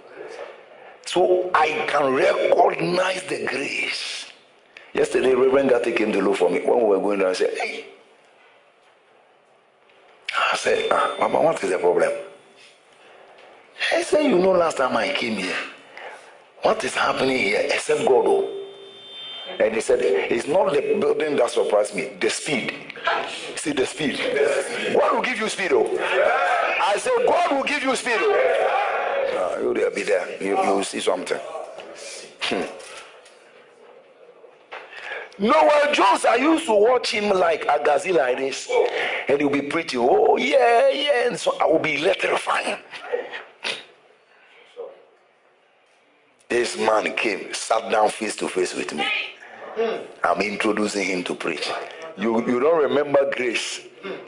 So 1.05 1.51
I 1.55 1.85
can 1.89 2.15
recognize 2.15 3.23
the 3.25 3.45
grace. 3.47 4.31
Yesterday, 4.95 5.35
Reverend 5.35 5.71
Gatti 5.71 5.93
came 5.93 6.13
to 6.13 6.21
look 6.21 6.37
for 6.37 6.51
me 6.51 6.61
when 6.61 6.79
we 6.79 6.85
were 6.85 6.99
going 6.99 7.19
down 7.19 7.29
and 7.29 7.37
said, 7.37 7.51
Hey. 7.59 7.87
I 10.53 10.57
said, 10.57 10.89
ah, 10.91 11.17
Mama, 11.19 11.43
what 11.43 11.63
is 11.63 11.71
the 11.71 11.79
problem? 11.79 12.11
I 13.93 14.03
said, 14.03 14.23
You 14.25 14.39
know, 14.39 14.53
last 14.53 14.77
time 14.77 14.97
I 14.97 15.13
came 15.13 15.37
here, 15.37 15.57
what 16.63 16.83
is 16.85 16.95
happening 16.95 17.39
here 17.39 17.63
except 17.65 18.01
God? 18.07 18.25
Oh. 18.27 18.62
And 19.59 19.75
he 19.75 19.81
said, 19.81 20.01
It's 20.03 20.47
not 20.47 20.73
the 20.73 20.81
building 21.01 21.37
that 21.37 21.51
surprised 21.51 21.95
me, 21.95 22.11
the 22.21 22.31
speed. 22.31 22.75
See 23.57 23.73
the 23.73 23.87
speed. 23.87 24.19
God 24.95 25.15
will 25.15 25.23
give 25.23 25.39
you 25.39 25.49
speed. 25.49 25.73
Oh. 25.73 25.87
I 26.85 26.97
said, 26.99 27.13
God 27.27 27.53
will 27.53 27.65
give 27.65 27.83
you 27.83 27.95
speed. 27.97 28.17
Oh. 28.19 29.57
Uh, 29.57 29.61
you'll 29.61 29.91
be 29.91 30.03
there. 30.03 30.29
You, 30.41 30.63
you 30.63 30.75
will 30.75 30.85
see 30.85 31.01
something. 31.01 31.39
Hmm. 32.43 32.63
Noel 35.39 35.93
Jones, 35.93 36.25
I 36.25 36.37
used 36.37 36.67
to 36.67 36.75
watch 36.75 37.11
him 37.11 37.31
like 37.31 37.65
a 37.65 37.83
gazelle 37.83 38.17
like 38.17 38.39
this. 38.39 38.71
And 39.29 39.41
he'll 39.41 39.51
be 39.51 39.63
pretty. 39.63 39.97
oh, 39.97 40.37
yeah, 40.37 40.89
yeah. 40.91 41.29
And 41.29 41.39
so 41.39 41.57
I 41.59 41.67
will 41.67 41.79
be 41.79 41.97
electrifying. 41.97 42.79
This 46.49 46.77
man 46.77 47.15
came, 47.17 47.55
sat 47.55 47.91
down 47.91 48.11
face 48.11 48.37
to 48.37 48.49
face 48.49 48.75
with 48.75 48.93
me. 48.95 49.07
Mm. 49.77 50.07
I'm 50.25 50.41
introducing 50.41 51.07
him 51.07 51.25
to 51.25 51.35
preach. 51.35 51.71
You, 52.17 52.47
you 52.47 52.61
don't 52.61 52.83
remember 52.83 53.31
grace. 53.35 53.81
Mm. 54.03 54.19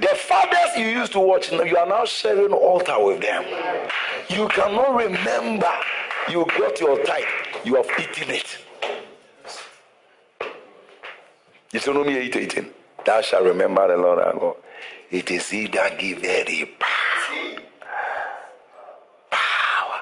The 0.00 0.08
fathers 0.08 0.76
you 0.76 0.86
used 0.86 1.12
to 1.12 1.20
watch, 1.20 1.50
you 1.50 1.76
are 1.76 1.86
now 1.86 2.04
sharing 2.04 2.52
altar 2.52 3.04
with 3.04 3.20
them. 3.20 3.44
You 4.28 4.48
cannot 4.48 4.96
remember 4.96 5.70
you 6.30 6.46
got 6.58 6.78
your 6.80 7.02
tithe, 7.04 7.24
you 7.64 7.74
have 7.76 7.88
eaten 7.98 8.30
it. 8.30 8.58
Deuteronomy 11.70 12.16
8 12.16 12.36
18. 12.36 12.70
Thou 13.04 13.20
shalt 13.20 13.44
remember 13.44 13.88
the 13.88 13.96
Lord 13.96 14.18
our 14.18 14.32
God. 14.34 14.56
It 15.10 15.30
is 15.30 15.50
he 15.50 15.66
that 15.68 15.98
giveth 15.98 16.46
thee 16.46 16.74
power. 16.78 17.60
Power. 19.30 20.00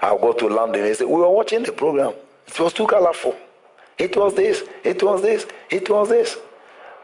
I'll 0.00 0.18
go 0.18 0.32
to 0.32 0.48
London. 0.48 0.82
They 0.82 0.94
say, 0.94 1.04
We 1.04 1.14
were 1.14 1.30
watching 1.30 1.62
the 1.62 1.72
program. 1.72 2.14
It 2.54 2.60
was 2.60 2.72
too 2.74 2.86
colorful. 2.86 3.34
It 3.98 4.16
was 4.16 4.34
this, 4.34 4.62
it 4.84 5.02
was 5.02 5.22
this, 5.22 5.46
it 5.70 5.88
was 5.88 6.08
this. 6.08 6.36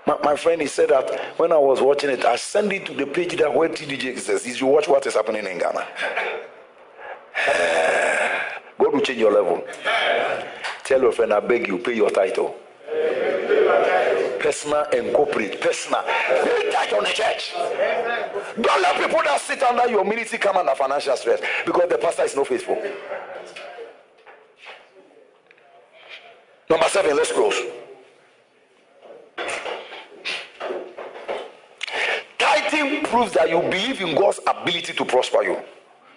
My, 0.06 0.18
my 0.22 0.36
friend, 0.36 0.60
he 0.60 0.66
said 0.68 0.90
that 0.90 1.38
when 1.38 1.52
I 1.52 1.58
was 1.58 1.80
watching 1.80 2.10
it, 2.10 2.24
I 2.24 2.36
sent 2.36 2.72
it 2.72 2.86
to 2.86 2.94
the 2.94 3.06
page 3.06 3.36
that 3.36 3.52
where 3.54 3.68
TDJ 3.68 4.18
says, 4.18 4.60
You 4.60 4.66
watch 4.66 4.88
what 4.88 5.06
is 5.06 5.14
happening 5.14 5.46
in 5.46 5.58
Ghana. 5.58 5.86
God 8.78 8.92
will 8.92 9.00
change 9.00 9.18
your 9.18 9.32
level. 9.32 9.64
Tell 10.84 11.00
your 11.00 11.12
friend, 11.12 11.32
I 11.32 11.40
beg 11.40 11.66
you, 11.68 11.78
pay 11.78 11.94
your 11.94 12.10
title. 12.10 12.54
Personal 14.40 14.86
and 14.92 15.14
corporate. 15.14 15.60
Personal. 15.60 16.02
Pay 16.02 16.70
title 16.72 16.98
on 16.98 17.04
the 17.04 17.10
church. 17.10 17.52
Don't 18.60 18.82
let 18.82 18.96
people 18.96 19.20
that 19.24 19.40
sit 19.40 19.62
under 19.62 19.88
your 19.88 20.04
ministry 20.04 20.38
come 20.38 20.56
under 20.56 20.74
financial 20.74 21.16
stress 21.16 21.40
because 21.66 21.88
the 21.88 21.98
pastor 21.98 22.22
is 22.24 22.36
not 22.36 22.46
faithful. 22.46 22.80
Number 26.70 26.88
seven, 26.88 27.16
let's 27.16 27.32
close. 27.32 27.60
Tithing 32.38 33.04
proves 33.04 33.32
that 33.32 33.48
you 33.48 33.60
believe 33.60 34.00
in 34.00 34.14
God's 34.14 34.40
ability 34.46 34.92
to 34.92 35.04
prosper 35.04 35.42
you. 35.42 35.58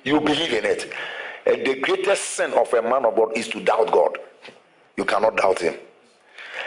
You 0.03 0.19
believe 0.19 0.53
in 0.53 0.65
it. 0.65 0.91
And 1.45 1.65
the 1.65 1.75
greatest 1.75 2.23
sin 2.31 2.51
of 2.53 2.73
a 2.73 2.81
man 2.81 3.05
of 3.05 3.15
God 3.15 3.35
is 3.35 3.47
to 3.49 3.63
doubt 3.63 3.91
God. 3.91 4.17
You 4.97 5.05
cannot 5.05 5.37
doubt 5.37 5.59
him. 5.59 5.75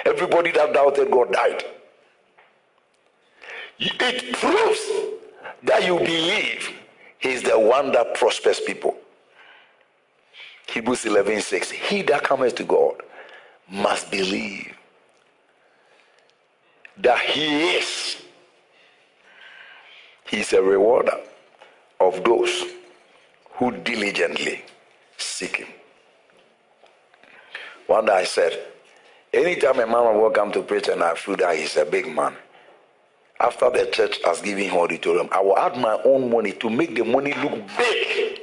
Everybody 0.04 0.50
that 0.52 0.72
doubted 0.72 1.10
God 1.10 1.32
died. 1.32 1.64
It 3.78 4.36
proves 4.36 4.80
that 5.62 5.84
you 5.84 5.98
believe 5.98 6.70
He's 7.18 7.42
the 7.42 7.58
one 7.58 7.90
that 7.92 8.14
prospers 8.14 8.60
people. 8.60 8.96
Hebrews 10.68 11.06
11 11.06 11.40
6. 11.40 11.70
He 11.70 12.02
that 12.02 12.22
cometh 12.22 12.54
to 12.56 12.64
God 12.64 12.96
must 13.70 14.10
believe 14.10 14.74
that 16.98 17.20
He 17.20 17.76
is. 17.76 18.16
He's 20.26 20.52
a 20.52 20.62
rewarder 20.62 21.18
of 22.00 22.24
those 22.24 22.64
who 23.52 23.70
diligently 23.78 24.64
seek 25.16 25.56
Him. 25.56 25.68
One 27.86 28.06
day 28.06 28.12
I 28.12 28.24
said, 28.24 28.58
anytime 29.32 29.78
a 29.80 29.86
man 29.86 30.06
of 30.06 30.14
God 30.14 30.34
come 30.34 30.52
to 30.52 30.62
preach 30.62 30.88
and 30.88 31.02
I 31.02 31.14
feel 31.14 31.36
that 31.36 31.56
he's 31.56 31.76
a 31.76 31.84
big 31.84 32.06
man, 32.12 32.34
after 33.38 33.68
the 33.68 33.86
church 33.92 34.20
has 34.24 34.40
given 34.40 34.64
him 34.64 34.76
auditorium, 34.76 35.28
I 35.30 35.40
will 35.42 35.58
add 35.58 35.76
my 35.76 36.00
own 36.04 36.30
money 36.30 36.52
to 36.52 36.70
make 36.70 36.94
the 36.94 37.04
money 37.04 37.34
look 37.34 37.60
big. 37.76 38.40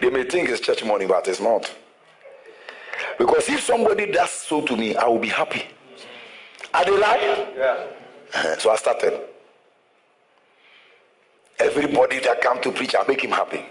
They 0.00 0.08
may 0.08 0.24
think 0.24 0.48
it's 0.48 0.60
church 0.60 0.82
money, 0.82 1.06
but 1.06 1.28
it's 1.28 1.40
not. 1.40 1.70
Because 3.20 3.50
if 3.50 3.60
somebody 3.60 4.10
does 4.10 4.30
so 4.30 4.62
to 4.62 4.74
me, 4.74 4.96
I 4.96 5.06
will 5.06 5.18
be 5.18 5.28
happy. 5.28 5.64
Are 6.72 6.86
they 6.86 6.98
lying? 6.98 7.48
Yeah. 7.54 8.56
So 8.56 8.70
I 8.70 8.76
started. 8.76 9.20
Everybody 11.58 12.20
that 12.20 12.40
come 12.40 12.62
to 12.62 12.72
preach, 12.72 12.94
I 12.94 13.04
make 13.06 13.22
him 13.22 13.32
happy. 13.32 13.62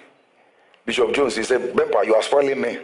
Bishop 0.85 1.11
Jones, 1.15 1.35
he 1.35 1.41
said, 1.41 1.73
Bempa, 1.73 2.05
you 2.05 2.13
are 2.13 2.21
spoiling 2.21 2.61
me. 2.61 2.77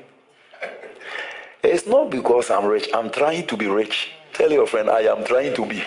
It's 1.62 1.86
not 1.86 2.10
because 2.10 2.50
I'm 2.50 2.66
rich. 2.66 2.90
I'm 2.96 3.12
trying 3.12 3.46
to 3.46 3.56
be 3.56 3.68
rich. 3.68 4.10
Tell 4.34 4.52
your 4.52 4.66
friend, 4.66 4.90
I 4.90 5.02
am 5.02 5.24
trying 5.24 5.54
to 5.54 5.68
be. 5.68 5.84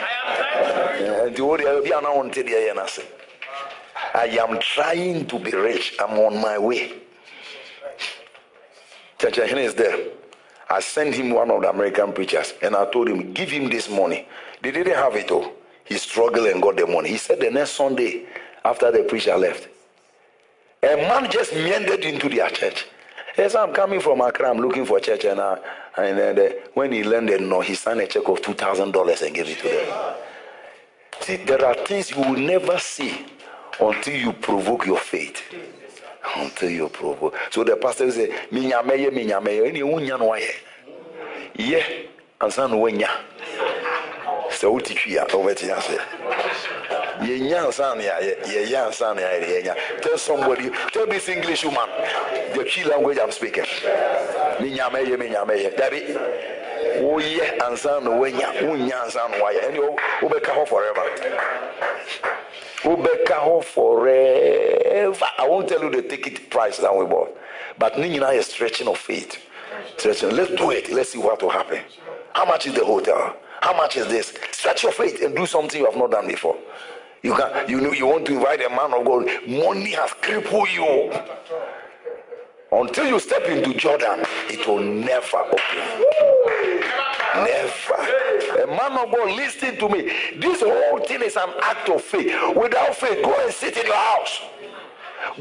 I 4.15 4.39
am 4.41 4.61
trying 4.61 5.27
to 5.27 5.39
be 5.41 5.51
rich. 5.51 5.97
I'm 5.99 6.21
on 6.21 6.41
my 6.41 6.57
way. 6.57 6.93
Chacha 9.19 9.59
is 9.59 9.75
there. 9.75 10.18
I 10.71 10.81
sent 10.81 11.15
him 11.15 11.31
one 11.31 11.51
of 11.51 11.63
the 11.63 11.71
American 11.71 12.13
preachers 12.13 12.55
and 12.63 12.77
I 12.77 12.91
told 12.91 13.09
him, 13.09 13.33
give 13.33 13.51
him 13.51 13.71
this 13.71 13.89
money. 13.89 14.29
They 14.63 14.71
didn't 14.71 14.95
have 14.95 15.17
it 15.17 15.31
all. 15.31 15.53
He 15.85 15.97
struggled 15.97 16.47
and 16.47 16.61
got 16.61 16.77
the 16.77 16.87
money. 16.87 17.09
He 17.09 17.17
said 17.17 17.41
the 17.41 17.51
next 17.51 17.71
Sunday, 17.71 18.27
after 18.65 18.91
the 18.91 19.05
preacher 19.05 19.37
left, 19.37 19.69
a 20.83 20.97
man 20.97 21.31
just 21.31 21.55
meandered 21.55 22.05
into 22.05 22.29
their 22.29 22.51
church. 22.51 22.87
Yes, 23.37 23.55
I'm 23.55 23.73
coming 23.73 24.01
from 24.01 24.21
Accra. 24.21 24.51
I'm 24.51 24.59
looking 24.59 24.85
for 24.85 25.01
church, 25.01 25.25
and, 25.25 25.41
uh, 25.41 25.57
and 25.97 26.39
uh, 26.39 26.49
when 26.75 26.93
he 26.93 27.05
landed, 27.05 27.41
no, 27.41 27.61
he 27.61 27.75
signed 27.75 28.01
a 28.01 28.07
check 28.07 28.29
of 28.29 28.43
two 28.43 28.53
thousand 28.53 28.91
dollars 28.93 29.23
and 29.23 29.35
gave 29.35 29.49
it 29.49 29.59
to 29.59 29.69
them. 29.69 30.15
See, 31.21 31.37
there 31.37 31.65
are 31.65 31.75
things 31.75 32.11
you 32.11 32.19
will 32.19 32.37
never 32.37 32.79
see 32.79 33.27
until 33.81 34.15
you 34.15 34.33
provoke 34.33 34.87
your 34.87 34.99
faith. 34.99 35.41
until 36.37 36.71
you 36.71 36.89
provoke. 36.89 37.35
So 37.51 37.65
the 37.65 37.77
pastor 37.77 38.11
say, 38.11 38.29
Minyameye, 38.51 39.11
minyameye, 39.11 39.69
any 39.69 39.81
unyan 39.81 40.21
waye. 40.21 40.51
Ye, 41.57 42.09
and 42.41 42.53
san 42.53 42.71
wenya. 42.71 43.09
So 44.51 44.77
uti 44.77 44.95
kuya, 44.95 45.33
over 45.35 45.55
to 45.55 45.75
answer. 45.75 46.01
Ye 47.25 47.49
yan 47.49 47.73
san 47.73 48.01
ya, 48.01 48.19
ye 48.19 48.71
yan 48.71 48.93
san 48.93 49.17
ye. 49.17 49.71
Tell 50.03 50.19
somebody, 50.19 50.71
tell 50.93 51.07
this 51.07 51.29
English 51.29 51.65
woman, 51.65 51.89
the 52.55 52.65
key 52.65 52.85
language 52.85 53.19
I'm 53.21 53.33
speaking. 53.33 53.65
Minyameye, 54.61 55.17
minyameye. 55.17 55.77
Debbie. 55.77 56.59
woyɛ 57.01 57.59
ansa 57.67 58.01
na 58.01 58.11
woanya 58.11 58.49
wonya 58.63 59.03
ansa 59.05 59.29
na 59.31 59.37
woayɛ 59.39 59.61
ɛne 59.69 59.79
wobɛka 60.21 60.53
hɔ 60.55 60.67
forever 60.67 61.03
wobɛka 62.83 63.39
hɔ 63.45 63.65
forever. 63.65 65.27
I 65.39 65.49
won't 65.49 65.69
tell 65.69 65.83
you 65.83 65.91
the 65.91 66.03
ticket 66.03 66.51
price 66.51 66.79
that 66.79 66.95
we 66.97 67.05
bought 67.07 67.37
but 67.79 67.99
ne 67.99 68.09
nyinaa 68.09 68.35
yɛ 68.35 68.43
stretching 68.43 68.89
of 68.89 68.99
faith 68.99 69.39
stretching. 69.97 70.31
Let's 70.31 70.51
do 70.55 70.71
it. 70.71 70.91
Let's 70.93 71.11
see 71.11 71.19
what 71.19 71.43
will 71.43 71.51
happen. 71.51 71.81
How 72.35 72.45
much 72.45 72.67
is 72.67 72.75
the 72.75 72.85
hotel? 72.85 73.37
How 73.61 73.77
much 73.77 73.97
is 73.97 74.07
this? 74.07 74.33
Stretch 74.53 74.83
your 74.83 74.93
faith 74.93 75.23
and 75.23 75.35
do 75.35 75.47
something 75.47 75.81
you 75.81 75.87
have 75.87 75.97
not 75.97 76.11
done 76.11 76.29
before. 76.29 76.57
You 77.23 77.35
can 77.35 77.69
you 77.69 77.81
know 77.81 77.93
you 77.93 78.07
want 78.07 78.27
to 78.27 78.35
invite 78.35 78.63
a 78.63 78.69
man 78.71 78.95
of 78.95 79.05
God. 79.05 79.27
Money 79.49 79.91
has 79.93 80.13
crippled 80.13 80.69
you. 80.71 81.13
Until 82.71 83.07
you 83.07 83.19
step 83.21 83.45
into 83.45 83.73
Jordan, 83.75 84.21
it 84.49 84.67
will 84.67 84.81
never 84.81 85.39
open. 85.39 85.59
Never. 87.35 88.63
A 88.63 88.67
man 88.67 88.93
of 88.93 89.11
God, 89.11 89.37
listen 89.37 89.77
to 89.79 89.89
me. 89.89 90.13
This 90.37 90.63
whole 90.63 91.01
thing 91.01 91.23
is 91.23 91.37
an 91.37 91.51
act 91.63 91.89
of 91.89 92.03
faith. 92.03 92.35
Without 92.55 92.95
faith, 92.95 93.25
go 93.25 93.35
and 93.43 93.53
sit 93.53 93.77
in 93.77 93.87
your 93.87 93.95
house. 93.95 94.41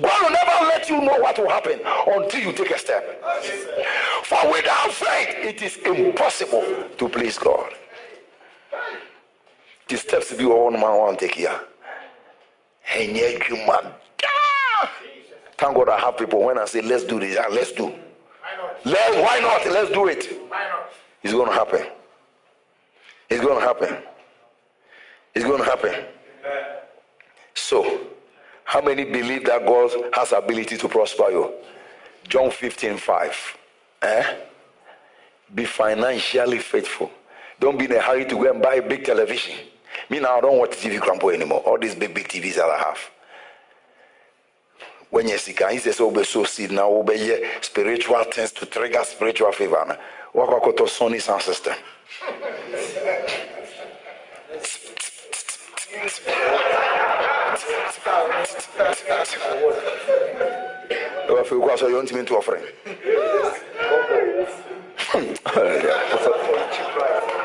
God 0.02 0.24
will 0.24 0.32
never 0.32 0.66
let 0.68 0.90
you 0.90 1.02
know 1.02 1.18
what 1.20 1.38
will 1.38 1.50
happen 1.50 1.80
until 2.08 2.42
you 2.42 2.54
take 2.54 2.72
a 2.72 2.80
step. 2.80 3.24
For 4.24 4.52
without 4.52 4.92
faith, 4.92 5.36
it 5.44 5.62
is 5.62 5.78
impossible 5.78 6.64
to 6.98 7.10
please 7.10 7.38
God. 7.38 7.74
The 9.88 9.98
steps 9.98 10.34
hɔ 10.34 10.72
nom 10.72 10.84
a 10.84 10.88
wɔn 10.88 11.18
take 11.18 11.36
here 11.36 11.60
ɛnyɛ 12.94 13.38
adwuma 13.40 13.82
daa 13.84 14.07
thank 15.58 15.76
god 15.76 15.90
i 15.90 16.00
have 16.00 16.18
people 16.18 16.44
when 16.44 16.58
i 16.58 16.66
say 16.66 16.82
let's 16.82 17.04
do 17.04 17.20
this 17.20 17.36
yeah, 17.36 17.48
let's 17.50 17.72
do. 17.72 17.94
Let 18.86 19.24
why 19.24 19.40
not? 19.40 19.66
Let's 19.72 19.92
do 19.92 20.08
it. 20.08 20.30
It's 21.24 21.34
going 21.34 21.48
to 21.48 21.54
happen. 21.54 21.86
It's 23.30 23.42
going 23.44 23.60
to 23.60 23.66
happen. 23.66 23.98
It's 25.36 25.46
going 25.46 25.60
to 25.60 25.66
happen. 25.66 25.94
So 27.54 28.08
how 28.64 28.82
many 28.82 29.04
believe 29.04 29.46
that 29.46 29.66
god 29.66 29.92
has 30.14 30.32
ability 30.32 30.78
to 30.78 30.88
prosper 30.88 31.30
you? 31.30 31.54
John 32.28 32.52
15 32.52 32.98
5 32.98 33.58
eh? 34.04 34.36
be 35.54 35.66
financially 35.66 36.60
faithful. 36.60 37.10
Don't 37.60 37.78
be 37.80 37.86
in 37.86 37.94
a 37.94 38.02
hurry 38.02 38.26
to 38.26 38.36
go 38.36 38.52
and 38.52 38.62
buy 38.62 38.76
a 38.76 38.88
big 38.88 39.06
television. 39.06 39.56
Me 40.10 40.20
now, 40.20 40.38
I 40.38 40.42
don't 40.42 40.58
watch 40.58 40.72
TV 40.72 41.00
Crampo 41.00 41.34
anymore. 41.34 41.60
All 41.62 41.78
these 41.80 41.96
big, 41.96 42.14
big 42.14 42.28
TVs 42.28 42.56
that 42.56 42.66
I 42.66 42.78
have. 42.78 43.00
When 45.10 45.28
you 45.28 45.38
see, 45.38 45.56
he 45.72 45.78
says, 45.78 46.00
Oh, 46.02 46.24
so 46.24 46.44
seed 46.44 46.72
now, 46.72 46.90
oh, 46.90 47.00
obey 47.00 47.50
spiritual 47.62 48.24
things 48.26 48.52
to 48.52 48.66
trigger 48.66 49.04
spiritual 49.04 49.52
favor. 49.52 49.98
What 50.34 50.50
I 50.50 50.60
call 50.60 50.74
Sony 50.88 51.22
sound 51.22 51.44
system. 51.44 51.76
Eu 61.30 61.46
fui 61.46 61.60
quase 61.60 61.84
olhando 61.84 62.14
me 62.14 62.24
to 62.24 62.38
offering. 62.38 62.64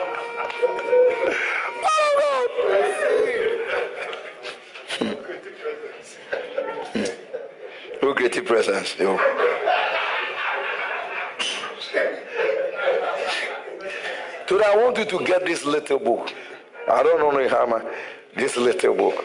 Created 8.03 8.47
presence? 8.47 8.99
You. 8.99 9.19
Today 14.47 14.65
I 14.67 14.77
want 14.77 14.99
you 14.99 15.05
to 15.05 15.25
get 15.25 15.47
this 15.47 15.65
little 15.65 15.99
book. 15.99 16.33
I 16.91 17.03
don't 17.03 17.19
know 17.19 17.49
how 17.49 17.67
much 17.67 17.85
this 18.37 18.57
little 18.57 18.95
book. 18.95 19.25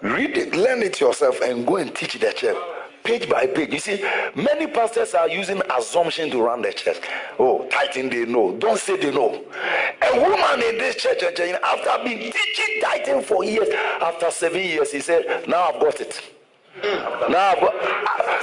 Read 0.00 0.36
it, 0.38 0.54
learn 0.54 0.82
it 0.82 1.00
yourself, 1.00 1.40
and 1.42 1.66
go 1.66 1.76
and 1.76 1.94
teach 1.94 2.18
the 2.18 2.32
church 2.32 2.56
page 3.04 3.28
by 3.28 3.46
page. 3.46 3.72
You 3.72 3.78
see, 3.78 4.04
many 4.34 4.66
pastors 4.66 5.14
are 5.14 5.28
using 5.28 5.62
assumption 5.76 6.30
to 6.30 6.42
run 6.42 6.62
the 6.62 6.72
church. 6.72 6.98
Oh, 7.38 7.66
tithing 7.70 8.10
they 8.10 8.24
know. 8.24 8.56
Don't 8.58 8.78
say 8.78 8.96
they 8.96 9.12
know. 9.12 9.44
A 10.02 10.20
woman 10.20 10.62
in 10.62 10.78
this 10.78 10.96
church, 10.96 11.22
after 11.22 12.04
being 12.04 12.32
teaching 12.32 12.80
tithing 12.82 13.22
for 13.22 13.44
years, 13.44 13.68
after 14.00 14.30
seven 14.30 14.60
years, 14.60 14.90
he 14.90 15.00
said, 15.00 15.44
Now 15.46 15.70
I've 15.70 15.80
got 15.80 16.00
it. 16.00 16.35
Now, 16.82 17.54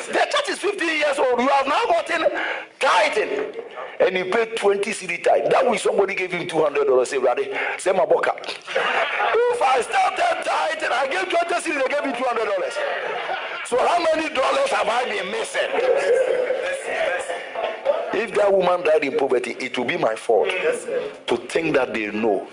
the 0.07 0.27
church 0.31 0.49
is 0.49 0.59
15 0.59 0.87
years 0.87 1.19
old. 1.19 1.39
You 1.39 1.47
have 1.49 1.67
now 1.67 1.85
gotten 1.85 2.25
tithing. 2.79 3.53
And 3.99 4.17
he 4.17 4.23
paid 4.23 4.57
20 4.57 4.91
CD 4.91 5.17
tithe. 5.17 5.51
That 5.51 5.69
way 5.69 5.77
somebody 5.77 6.15
gave 6.15 6.31
him 6.31 6.47
$200. 6.47 7.07
Say, 7.07 7.17
Raddy, 7.17 7.55
say 7.79 7.91
my 7.91 8.05
book. 8.05 8.27
If 8.27 9.61
I 9.61 9.81
started 9.81 10.43
tithing, 10.43 10.89
I 10.91 11.07
gave 11.07 11.29
20 11.29 11.61
CD, 11.61 11.77
they 11.77 11.87
gave 11.87 12.05
me 12.05 12.11
$200. 12.11 13.67
So 13.67 13.77
how 13.77 13.99
many 13.99 14.33
dollars 14.33 14.69
have 14.69 14.87
I 14.87 15.05
been 15.05 15.31
missing? 15.31 15.69
If 18.15 18.33
that 18.35 18.51
woman 18.51 18.83
died 18.83 19.03
in 19.03 19.17
poverty, 19.17 19.55
it 19.59 19.77
will 19.77 19.85
be 19.85 19.97
my 19.97 20.15
fault 20.15 20.49
to 20.49 21.37
think 21.49 21.73
that 21.75 21.93
they 21.93 22.11
know. 22.11 22.47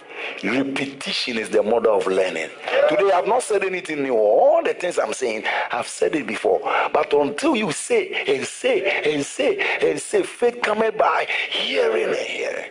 Repetition 0.45 1.39
is 1.39 1.49
the 1.49 1.63
mother 1.63 1.91
of 1.91 2.07
learning. 2.07 2.51
Today, 2.89 3.11
I've 3.13 3.27
not 3.27 3.43
said 3.43 3.65
anything 3.65 4.03
new. 4.03 4.15
All 4.15 4.63
the 4.63 4.75
things 4.75 4.99
I'm 4.99 5.13
saying, 5.15 5.45
I've 5.71 5.87
said 5.89 6.15
it 6.15 6.27
before. 6.27 6.61
But 6.93 7.13
until 7.13 7.57
you 7.57 7.73
say 7.73 8.25
and 8.27 8.45
say 8.47 9.03
and 9.03 9.25
say 9.25 9.59
and 9.81 9.99
say, 10.01 10.23
faith 10.23 10.61
coming 10.63 10.93
by 10.97 11.27
hearing 11.51 12.09
and 12.09 12.17
hearing. 12.17 12.71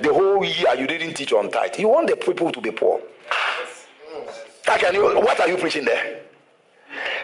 The 0.00 0.12
whole 0.12 0.44
year 0.44 0.74
you 0.76 0.86
didn't 0.86 1.14
teach 1.14 1.32
on 1.32 1.50
tithe. 1.50 1.78
You 1.78 1.88
want 1.88 2.08
the 2.08 2.16
people 2.16 2.50
to 2.52 2.60
be 2.60 2.70
poor. 2.70 3.00
What 4.66 5.40
are 5.40 5.48
you 5.48 5.56
preaching 5.56 5.84
there? 5.84 6.20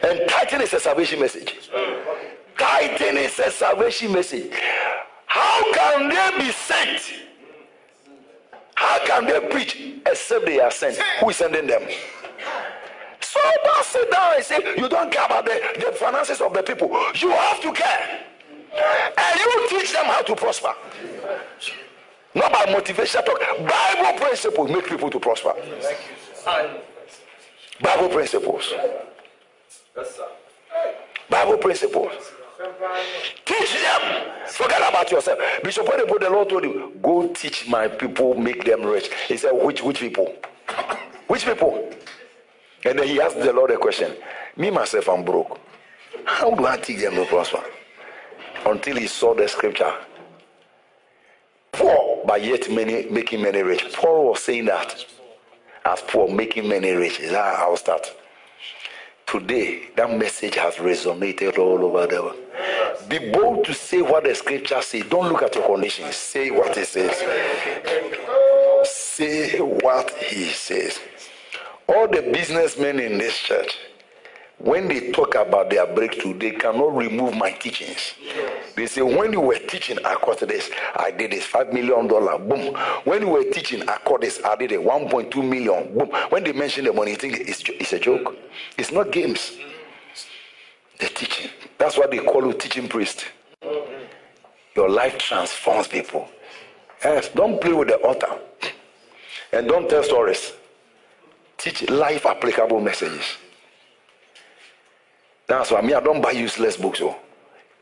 And 0.03 0.29
tithing 0.29 0.61
is 0.63 0.73
a 0.73 0.81
salvation 0.81 1.21
message. 1.21 1.71
Tithing 2.59 3.17
is 3.17 3.39
a 3.39 3.51
salvation 3.51 4.13
message. 4.13 4.53
How 5.41 5.73
can 5.73 6.09
they 6.09 6.45
be 6.45 6.51
sent? 6.53 7.01
How 8.75 8.99
can 9.07 9.27
they 9.27 9.41
preach 9.49 9.77
except 10.07 10.45
they 10.45 10.61
are 10.61 10.71
sent? 10.71 10.97
Who 11.21 11.31
is 11.31 11.37
sending 11.37 11.67
them? 11.67 11.83
So 13.21 13.41
don't 13.65 13.85
sit 13.85 14.11
down 14.11 14.35
and 14.37 14.45
say 14.45 14.59
you 14.77 14.89
don't 14.89 15.11
care 15.11 15.25
about 15.25 15.45
the, 15.47 15.57
the 15.79 15.93
finances 15.93 16.41
of 16.41 16.53
the 16.53 16.63
people. 16.63 16.89
You 17.15 17.31
have 17.31 17.61
to 17.63 17.73
care. 17.73 18.21
And 19.17 19.41
you 19.41 19.69
teach 19.69 19.93
them 19.93 20.05
how 20.07 20.23
to 20.23 20.37
prosper. 20.37 20.75
Not 22.35 22.53
by 22.53 22.67
motivation 22.71 23.25
talk. 23.25 23.41
Bible 23.59 24.19
principles 24.21 24.71
make 24.71 24.87
people 24.87 25.11
to 25.11 25.19
prosper. 25.19 25.55
Bible 27.83 28.09
principles. 28.09 28.73
Bible 31.29 31.59
principles. 31.59 32.13
Teach 33.45 33.73
them. 33.73 34.31
Forget 34.47 34.89
about 34.89 35.11
yourself. 35.11 35.39
Bishop 35.65 35.87
put 35.87 36.21
the 36.21 36.29
Lord 36.29 36.49
told 36.51 36.65
you, 36.65 36.93
go 37.03 37.29
teach 37.29 37.67
my 37.69 37.89
people, 37.89 38.35
make 38.35 38.65
them 38.65 38.83
rich. 38.83 39.11
He 39.29 39.37
said, 39.37 39.53
which 39.53 39.83
which 39.83 40.01
people? 40.01 40.35
Which 41.29 41.45
people? 41.47 41.91
And 42.85 42.99
then 42.99 43.09
he 43.09 43.21
asked 43.21 43.39
the 43.39 43.53
Lord 43.53 43.71
a 43.71 43.79
question. 43.79 44.15
Me 44.57 44.71
myself, 44.71 45.09
I'm 45.09 45.25
broke. 45.25 45.59
How 46.25 46.51
do 46.51 46.67
I 46.67 46.77
teach 46.77 47.01
them 47.01 47.15
to 47.15 47.25
prosper? 47.25 47.63
Until 48.67 48.97
he 48.97 49.07
saw 49.07 49.35
the 49.35 49.49
scripture. 49.49 49.93
Poor, 51.73 52.23
but 52.27 52.45
yet 52.45 52.71
many 52.71 53.09
making 53.09 53.43
many 53.43 53.63
rich. 53.63 53.91
Paul 53.95 54.31
was 54.31 54.43
saying 54.43 54.67
that 54.67 55.07
as 55.85 56.03
poor, 56.03 56.29
making 56.29 56.69
many 56.69 56.93
rich. 56.93 57.21
Is 57.21 57.31
that 57.31 57.57
how 57.57 57.75
start? 57.77 58.15
Today, 59.31 59.83
that 59.95 60.19
message 60.19 60.57
has 60.57 60.75
resonated 60.75 61.57
all 61.57 61.85
over 61.85 62.05
the 62.09 62.21
world. 62.21 62.37
Be 63.09 63.31
bold 63.31 63.65
to 63.67 63.73
say 63.73 64.03
what 64.03 64.25
the 64.25 64.35
scripture 64.35 64.83
says. 64.83 65.05
Don't 65.09 65.29
look 65.31 65.43
at 65.43 65.55
your 65.55 65.67
conditions. 65.67 66.17
Say 66.17 66.51
what 66.51 66.77
it 66.77 66.89
says. 66.89 67.17
Say 68.83 69.61
what 69.61 70.11
he 70.15 70.47
says. 70.47 70.99
All 71.87 72.09
the 72.09 72.23
businessmen 72.23 72.99
in 72.99 73.19
this 73.19 73.39
church, 73.39 73.79
when 74.61 74.89
they 74.89 75.11
talk 75.11 75.35
about 75.37 75.71
their 75.71 75.87
breakthrough, 75.87 76.39
they 76.39 76.51
cannot 76.51 76.95
remove 76.95 77.35
my 77.35 77.51
teachings. 77.53 78.15
They 78.77 78.87
say, 78.87 79.01
when 79.01 79.33
you 79.33 79.41
were 79.41 79.59
teaching, 79.59 79.99
I 80.05 80.15
caught 80.17 80.41
this, 80.41 80.71
I 80.97 81.11
did 81.11 81.33
this, 81.33 81.47
$5 81.47 81.73
million, 81.73 82.07
boom. 82.07 82.75
When 83.05 83.23
you 83.23 83.29
were 83.29 83.45
teaching, 83.45 83.89
I 83.89 83.97
caught 83.99 84.21
this, 84.21 84.41
I 84.45 84.57
did 84.57 84.73
it, 84.73 84.81
1.2 84.81 85.35
million, 85.49 85.97
boom. 85.97 86.11
When 86.29 86.45
they 86.45 86.53
mention 86.53 86.85
the 86.85 86.93
money, 86.93 87.13
you 87.13 87.17
think 87.17 87.39
it's, 87.41 87.63
it's 87.67 87.93
a 87.95 87.99
joke. 87.99 88.37
It's 88.77 88.93
not 88.93 89.13
games. 89.13 89.57
The 90.99 91.07
teaching. 91.07 91.51
That's 91.79 91.97
why 91.97 92.07
they 92.09 92.19
call 92.19 92.47
you 92.47 92.53
teaching 92.53 92.87
priest. 92.87 93.25
Your 94.77 94.91
life 94.91 95.17
transforms 95.17 95.89
people. 95.89 96.29
Yes, 97.03 97.31
don't 97.31 97.59
play 97.61 97.73
with 97.73 97.89
the 97.89 97.97
altar. 97.97 98.39
And 99.53 99.67
don't 99.67 99.89
tell 99.89 100.03
stories. 100.03 100.53
Teach 101.57 101.89
life 101.89 102.27
applicable 102.27 102.81
messages. 102.81 103.25
That's 105.51 105.73
why 105.73 105.81
me, 105.81 105.95
I 105.95 106.01
don't 106.01 106.23
buy 106.23 106.31
useless 106.31 106.77
books. 106.77 107.01
Oh. 107.03 107.17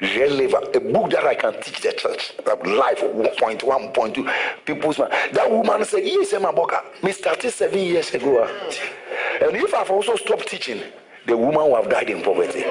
Relevant, 0.01 0.75
a 0.75 0.81
book 0.81 1.11
that 1.11 1.25
I 1.25 1.35
can 1.35 1.53
teach 1.61 1.83
the 1.83 1.93
church. 1.93 2.33
Life 2.65 3.01
1.1, 3.03 3.61
1.2. 3.61 4.33
People's 4.65 4.99
man. 4.99 5.11
That 5.35 5.51
woman 5.51 5.85
said, 5.85 6.03
Yes, 6.03 6.33
I'm 6.33 6.47
a 6.47 6.53
boka. 6.53 6.81
Me 7.03 7.13
started 7.13 7.51
seven 7.51 7.81
years 7.81 8.15
ago. 8.15 8.43
ah. 8.43 9.45
And 9.45 9.55
if 9.55 9.75
I've 9.75 9.91
also 9.91 10.17
stopped 10.17 10.49
teaching, 10.49 10.81
the 11.27 11.37
woman 11.37 11.71
would 11.71 11.83
have 11.83 11.91
died 11.91 12.09
in 12.09 12.23
poverty. 12.23 12.65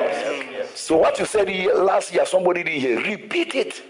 So 0.74 0.98
what 0.98 1.19
you 1.19 1.28
said 1.28 1.48
last 1.76 2.11
year, 2.11 2.26
somebody 2.26 2.64
did 2.64 2.82
here. 2.82 2.99
Repeat 2.99 3.53
it. 3.53 3.84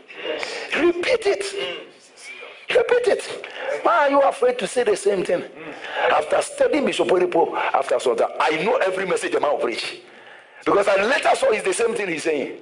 Repeat 0.78 1.26
it. 1.26 1.46
Repeat 2.76 3.08
it. 3.08 3.46
Why 3.84 4.08
are 4.08 4.10
you 4.10 4.22
afraid 4.24 4.60
to 4.60 4.68
say 4.68 4.84
the 4.84 4.98
same 4.98 5.24
thing? 5.24 5.44
After 6.12 6.42
studying 6.42 6.86
Bishop 6.86 7.08
Oedipo, 7.08 7.56
after 7.56 7.98
some 7.98 8.18
time, 8.18 8.32
I 8.42 8.62
know 8.66 8.76
every 8.76 9.06
message 9.06 9.32
the 9.32 9.40
man 9.40 9.52
will 9.52 9.60
preach. 9.60 10.02
Because 10.68 10.90
I 10.90 11.02
later 11.02 11.34
saw 11.34 11.50
it's 11.52 11.64
the 11.64 11.74
same 11.74 11.96
thing 11.96 12.10
he's 12.10 12.24
saying. 12.24 12.60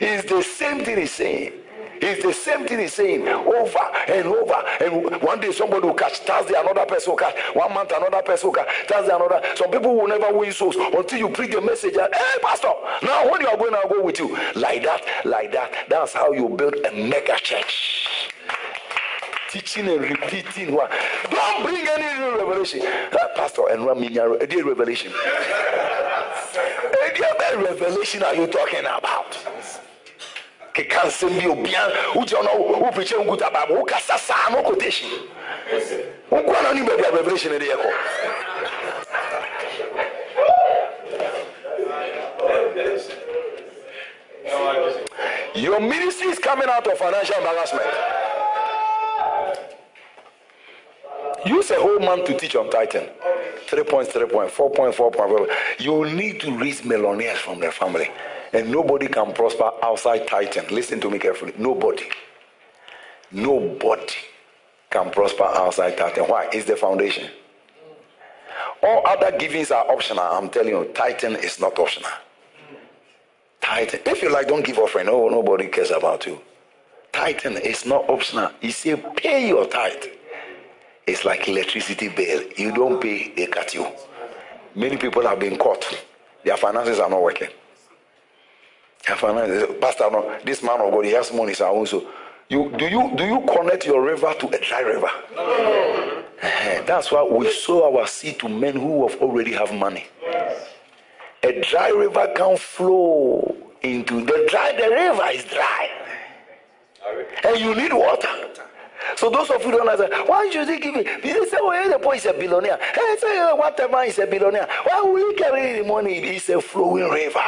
It's 0.00 0.26
the 0.26 0.40
same 0.40 0.82
thing 0.82 0.96
he's 0.96 1.12
saying. 1.12 1.52
It's 2.00 2.24
the 2.24 2.32
same 2.32 2.66
thing 2.66 2.78
he's 2.78 2.94
saying 2.94 3.28
over 3.28 3.78
and 4.08 4.28
over. 4.28 4.54
And 4.80 5.20
one 5.20 5.40
day 5.40 5.52
somebody 5.52 5.86
will 5.86 5.92
catch, 5.92 6.20
Thursday 6.20 6.54
another 6.58 6.86
person 6.86 7.10
will 7.10 7.18
catch, 7.18 7.36
one 7.52 7.74
month 7.74 7.92
another 7.94 8.22
person 8.22 8.48
will 8.48 8.54
catch, 8.54 8.68
Thursday 8.88 9.14
another. 9.14 9.42
Some 9.56 9.70
people 9.70 9.94
will 9.94 10.08
never 10.08 10.32
win 10.32 10.52
souls 10.52 10.76
until 10.76 11.18
you 11.18 11.28
preach 11.28 11.52
the 11.52 11.60
message. 11.60 11.96
And, 11.96 12.08
hey, 12.14 12.38
Pastor, 12.40 12.72
now 13.02 13.30
when 13.30 13.42
you 13.42 13.48
are 13.48 13.58
going, 13.58 13.74
I'll 13.74 13.90
go 13.90 14.02
with 14.02 14.18
you. 14.18 14.34
Like 14.54 14.82
that, 14.84 15.02
like 15.26 15.52
that. 15.52 15.86
That's 15.90 16.14
how 16.14 16.32
you 16.32 16.48
build 16.48 16.76
a 16.76 16.92
mega 16.92 17.36
church 17.36 18.32
teaching 19.54 19.86
and 19.88 20.00
repeating. 20.00 20.74
What? 20.74 20.90
Don't 21.30 21.62
bring 21.62 21.86
any 21.86 22.18
new 22.18 22.36
revelation. 22.38 22.82
Uh, 22.84 23.28
Pastor, 23.36 23.68
and 23.70 23.82
Raminya, 23.82 24.40
a 24.42 24.46
dear 24.48 24.64
revelation. 24.66 25.12
A 25.14 27.14
dear 27.14 27.62
revelation 27.62 28.24
are 28.24 28.34
you 28.34 28.48
talking 28.48 28.80
about? 28.80 29.38
keka 30.74 31.06
nsɛm 31.06 31.38
bi 31.38 31.46
obia 31.46 31.86
wogya 32.18 32.42
no 32.42 32.50
woprekyɛ 32.82 33.22
nkuta 33.22 33.46
bible 33.54 33.76
wokasa 33.78 34.18
saa 34.18 34.50
no 34.50 34.58
quotation 34.62 35.08
wokoa 36.32 36.62
no 36.64 36.72
ne 36.72 36.82
baabi 36.82 37.04
a 45.54 45.58
your 45.60 45.78
ministry 45.78 46.26
is 46.26 46.40
coming 46.40 46.68
out 46.68 46.84
of 46.88 46.98
financial 46.98 47.36
embarrassment 47.36 47.86
Use 51.46 51.70
a 51.70 51.80
whole 51.80 52.00
month 52.00 52.26
to 52.26 52.38
teach 52.38 52.56
on 52.56 52.70
tithing. 52.70 53.08
Three 53.66 53.84
points, 53.84 54.12
three 54.12 54.26
points, 54.26 54.54
four 54.54 54.70
point, 54.70 54.94
four 54.94 55.10
point. 55.10 55.50
You 55.78 56.04
need 56.12 56.40
to 56.40 56.56
raise 56.58 56.84
millionaires 56.84 57.38
from 57.38 57.60
their 57.60 57.72
family. 57.72 58.10
And 58.52 58.70
nobody 58.70 59.08
can 59.08 59.32
prosper 59.34 59.70
outside 59.82 60.26
tithing. 60.28 60.68
Listen 60.74 61.00
to 61.00 61.10
me 61.10 61.18
carefully. 61.18 61.54
Nobody. 61.58 62.04
Nobody 63.32 64.14
can 64.90 65.10
prosper 65.10 65.44
outside 65.44 65.96
tithing. 65.96 66.24
Why? 66.24 66.48
It's 66.52 66.66
the 66.66 66.76
foundation. 66.76 67.30
All 68.82 69.02
other 69.06 69.36
givings 69.38 69.70
are 69.70 69.90
optional. 69.90 70.24
I'm 70.24 70.48
telling 70.50 70.68
you, 70.68 70.90
tithing 70.94 71.34
is 71.36 71.58
not 71.60 71.78
optional. 71.78 72.10
tithing. 73.60 74.00
If 74.06 74.22
you 74.22 74.30
like, 74.32 74.48
don't 74.48 74.64
give 74.64 74.78
offering. 74.78 75.06
No, 75.06 75.26
oh, 75.26 75.28
nobody 75.28 75.68
cares 75.68 75.90
about 75.90 76.26
you. 76.26 76.40
tithing 77.12 77.56
is 77.58 77.86
not 77.86 78.08
optional. 78.08 78.50
He 78.60 78.70
said, 78.70 79.16
pay 79.16 79.48
your 79.48 79.66
tithe. 79.66 80.04
It's 81.06 81.24
like 81.24 81.48
electricity 81.48 82.08
bill. 82.08 82.42
You 82.56 82.72
don't 82.72 83.00
pay, 83.00 83.32
they 83.36 83.46
cut 83.46 83.74
you. 83.74 83.86
Many 84.74 84.96
people 84.96 85.22
have 85.26 85.38
been 85.38 85.56
caught. 85.58 85.84
Their 86.44 86.56
finances 86.56 86.98
are 86.98 87.10
not 87.10 87.22
working. 87.22 87.48
Their 89.06 89.16
finances, 89.16 89.76
Pastor, 89.80 90.10
no, 90.10 90.38
this 90.44 90.62
man 90.62 90.80
of 90.80 90.90
God, 90.92 91.04
he 91.04 91.12
has 91.12 91.32
money, 91.32 91.54
so 91.54 91.66
also. 91.68 92.06
You 92.48 92.70
do 92.76 92.86
you 92.86 93.12
do 93.16 93.24
you 93.24 93.40
connect 93.40 93.86
your 93.86 94.02
river 94.02 94.34
to 94.38 94.48
a 94.48 94.58
dry 94.60 94.80
river? 94.80 95.08
No. 95.34 96.24
That's 96.86 97.10
why 97.10 97.22
we 97.22 97.50
sow 97.50 97.96
our 97.96 98.06
seed 98.06 98.38
to 98.40 98.48
men 98.48 98.74
who 98.74 99.08
have 99.08 99.20
already 99.20 99.52
have 99.52 99.72
money. 99.72 100.06
A 101.42 101.60
dry 101.62 101.88
river 101.88 102.32
can 102.36 102.56
flow 102.56 103.56
into 103.82 104.24
the 104.24 104.46
dry. 104.50 104.72
The 104.72 104.90
river 104.90 105.26
is 105.32 105.44
dry, 105.44 105.88
and 107.44 107.58
you 107.58 107.74
need 107.74 107.92
water. 107.92 108.28
So 109.16 109.30
those 109.30 109.50
of 109.50 109.62
you 109.64 109.70
don't 109.70 109.88
understand, 109.88 110.28
why 110.28 110.50
should 110.50 110.68
he 110.68 110.78
give 110.78 110.96
it? 110.96 111.22
They 111.22 111.32
say, 111.32 111.58
well, 111.62 111.90
the 111.90 111.98
boy 111.98 112.16
is 112.16 112.26
a 112.26 112.32
billionaire. 112.32 112.78
Hey, 112.94 113.16
say, 113.18 113.38
uh, 113.38 113.56
whatever 113.56 114.02
is 114.02 114.18
a 114.18 114.26
billionaire. 114.26 114.68
Why 114.84 115.00
will 115.02 115.28
he 115.30 115.34
carry 115.34 115.78
the 115.80 115.86
money? 115.86 116.18
It's 116.18 116.48
a 116.48 116.60
flowing 116.60 117.08
river. 117.10 117.40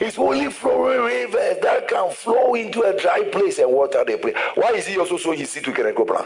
It's 0.00 0.18
only 0.18 0.50
flowing 0.50 1.00
rivers 1.00 1.58
that 1.62 1.88
can 1.88 2.10
flow 2.12 2.54
into 2.54 2.82
a 2.82 2.98
dry 2.98 3.22
place 3.24 3.58
and 3.58 3.70
water 3.70 4.04
the 4.04 4.18
place. 4.18 4.34
Why 4.54 4.72
is 4.72 4.86
he 4.86 4.98
also 4.98 5.32
his 5.32 5.50
seed 5.50 5.64
to 5.64 5.72
Keneko 5.72 6.06
plan? 6.06 6.24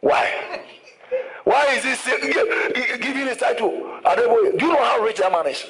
Why? 0.00 0.60
Why 1.44 1.66
is 1.74 1.84
he 1.84 1.94
say, 1.94 2.20
give, 2.20 3.00
giving 3.00 3.26
his 3.26 3.36
title? 3.36 3.70
Do 3.70 4.66
you 4.66 4.72
know 4.72 4.82
how 4.82 5.00
rich 5.00 5.18
that 5.18 5.32
man 5.32 5.46
is? 5.48 5.66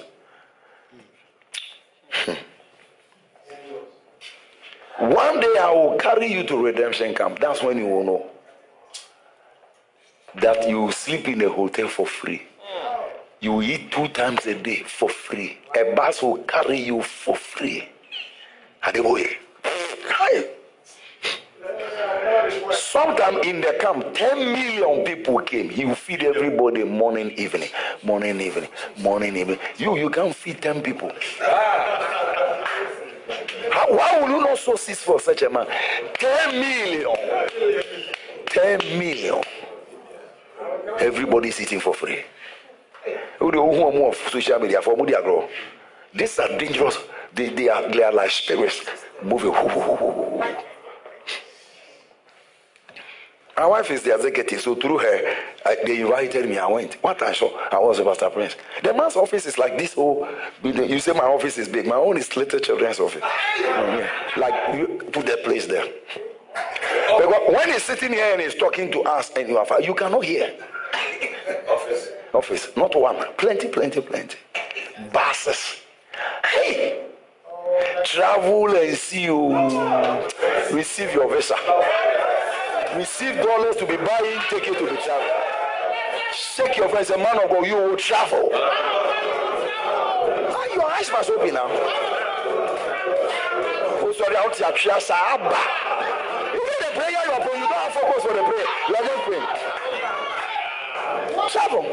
One 5.01 5.41
day 5.41 5.57
I 5.59 5.71
will 5.71 5.97
carry 5.97 6.27
you 6.31 6.45
to 6.45 6.63
redemption 6.63 7.15
camp. 7.15 7.39
That's 7.41 7.63
when 7.63 7.79
you 7.79 7.87
will 7.87 8.05
know 8.05 8.31
that 10.35 10.69
you 10.69 10.93
sleep 10.93 11.27
in 11.27 11.41
a 11.41 11.49
hotel 11.49 11.89
for 11.89 12.07
free. 12.07 12.43
You 13.41 13.63
eat 13.63 13.91
two 13.91 14.09
times 14.09 14.45
a 14.45 14.55
day 14.55 14.83
for 14.83 15.09
free. 15.09 15.57
A 15.75 15.95
bus 15.95 16.21
will 16.21 16.37
carry 16.43 16.79
you 16.81 17.01
for 17.01 17.35
free. 17.35 17.89
Adeboye. 18.83 19.37
Hi. 19.65 20.45
Sometimes 22.71 23.47
in 23.47 23.63
the 23.63 23.79
camp, 23.81 24.13
10 24.13 24.53
million 24.53 25.05
people 25.05 25.39
came. 25.41 25.71
He 25.71 25.87
will 25.87 25.95
feed 25.95 26.23
everybody 26.23 26.85
morning, 26.85 27.31
evening, 27.33 27.71
morning, 28.03 28.39
evening, 28.39 28.69
morning, 28.99 29.35
evening. 29.35 29.59
You, 29.79 29.97
you 29.97 30.11
can't 30.11 30.35
feed 30.35 30.61
10 30.61 30.83
people. 30.83 31.11
How, 33.71 33.87
why 33.89 34.21
will 34.21 34.31
you 34.31 34.41
not 34.41 34.59
sow 34.59 34.77
seeds 34.77 35.01
for 35.01 35.21
such 35.21 35.43
a 35.43 35.51
man? 35.51 35.67
10 36.15 36.61
million. 36.61 37.17
10 38.47 38.99
million. 38.99 39.43
Everybody 40.99 41.49
is 41.49 41.61
eating 41.61 41.81
for 41.81 41.95
free. 41.95 42.25
Who 43.39 43.51
the 43.51 43.59
of 43.59 44.17
social 44.31 44.59
media 44.59 44.83
for 44.83 44.97
media 44.97 45.23
grow? 45.23 45.49
These 46.15 46.39
are 46.39 46.49
dangerous. 46.59 46.99
They, 47.33 47.49
they 47.51 47.69
are 47.69 47.89
they 47.91 48.03
are 48.03 48.13
like 48.13 48.31
spirits 48.31 48.85
moving. 49.23 49.55
My 53.61 53.67
wife 53.67 53.91
is 53.91 54.03
the 54.03 54.15
executive, 54.15 54.63
so 54.63 54.75
through 54.75 54.97
her, 55.01 55.37
I, 55.67 55.77
they 55.85 56.01
invited 56.01 56.49
me. 56.49 56.57
I 56.57 56.67
went. 56.67 56.95
What 57.03 57.21
I 57.21 57.35
saw, 57.35 57.51
I 57.71 57.79
was 57.79 57.99
a 57.99 58.05
Pastor 58.05 58.31
Prince. 58.31 58.57
The 58.83 58.95
man's 58.95 59.17
office 59.17 59.45
is 59.45 59.59
like 59.59 59.77
this. 59.77 59.93
Oh, 59.99 60.27
you 60.65 60.99
say 60.99 61.13
my 61.13 61.27
office 61.27 61.59
is 61.59 61.69
big. 61.69 61.87
My 61.87 61.97
own 61.97 62.17
is 62.17 62.35
little 62.39 62.59
children's 62.59 62.99
office. 62.99 63.23
Like 64.39 64.79
you 64.79 64.87
put 65.13 65.27
that 65.27 65.45
place 65.45 65.67
there. 65.67 65.87
But 67.11 67.53
when 67.53 67.71
he's 67.71 67.83
sitting 67.83 68.15
here 68.15 68.33
and 68.33 68.41
he's 68.41 68.55
talking 68.55 68.91
to 68.93 69.03
us 69.03 69.31
and 69.37 69.47
you 69.47 69.59
are, 69.59 69.83
you 69.83 69.95
cannot 69.95 70.25
hear. 70.25 70.55
Office. 71.69 72.09
Office. 72.33 72.69
Not 72.79 72.97
one. 72.97 73.23
Plenty, 73.37 73.69
plenty, 73.69 74.01
plenty. 74.01 74.39
Buses. 75.13 75.83
Hey! 76.47 77.05
Travel 78.07 78.75
and 78.75 78.97
see 78.97 79.25
you. 79.25 79.53
Receive 80.73 81.13
your 81.13 81.31
visa 81.31 81.57
receive 82.97 83.37
dollars 83.37 83.77
to 83.77 83.87
be 83.87 83.97
buying, 83.97 84.41
take 84.49 84.67
it 84.69 84.79
to 84.79 84.87
be 84.87 84.97
travel. 85.03 85.29
Shake 86.33 86.77
your 86.77 86.89
friends, 86.89 87.11
a 87.11 87.19
man 87.19 87.39
of 87.43 87.51
God, 87.51 87.67
you 87.67 87.77
will 87.77 87.97
travel. 87.97 88.51
Ah, 88.53 88.59
your 90.75 90.91
eyes 90.91 91.11
must 91.13 91.31
open 91.31 91.55
now. 91.55 91.69
Oh, 94.03 94.13
sorry, 94.17 94.37
out 94.37 94.57
here, 94.57 95.01
Saba. 95.01 95.57
Even 96.49 96.79
the 96.81 96.91
prayer 96.95 97.11
you 97.11 97.33
are 97.33 97.41
praying, 97.41 97.63
you 97.63 97.69
don't 97.69 97.79
have 97.79 97.93
focus 97.93 98.25
on 98.27 98.37
the 98.37 98.43
prayer. 98.43 98.67
You 98.89 98.95
are 98.97 99.05
just 99.07 99.23
praying. 99.27 99.47
Travel. 101.51 101.85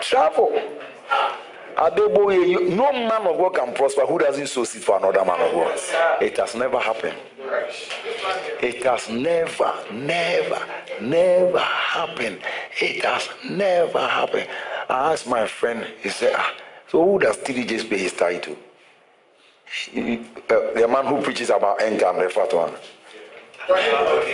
Travel. 0.00 0.50
No 1.76 2.92
man 2.92 3.26
of 3.26 3.38
God 3.38 3.54
can 3.54 3.74
prosper 3.74 4.06
who 4.06 4.18
doesn't 4.18 4.46
sow 4.48 4.64
seed 4.64 4.82
for 4.82 4.98
another 4.98 5.24
man 5.24 5.40
of 5.40 5.52
God. 5.52 6.22
It 6.22 6.36
has 6.36 6.54
never 6.54 6.78
happened. 6.78 7.16
It 8.62 8.82
has 8.84 9.08
never, 9.08 9.72
never, 9.92 10.66
never 11.00 11.58
happened. 11.58 12.40
It 12.80 13.04
has 13.04 13.28
never 13.48 14.06
happened. 14.06 14.48
I 14.88 15.12
asked 15.12 15.26
my 15.26 15.46
friend, 15.46 15.86
he 16.02 16.08
said, 16.08 16.34
ah, 16.36 16.54
so 16.88 17.04
who 17.04 17.18
does 17.18 17.36
TDJs 17.38 17.88
pay 17.88 17.98
his 17.98 18.12
tithe 18.12 18.42
to? 18.42 18.52
Uh, 18.52 18.56
the 20.74 20.88
man 20.88 21.06
who 21.06 21.22
preaches 21.22 21.50
about 21.50 21.78
time, 21.78 22.18
the 22.18 22.28
first 22.28 22.52
one. 22.52 22.72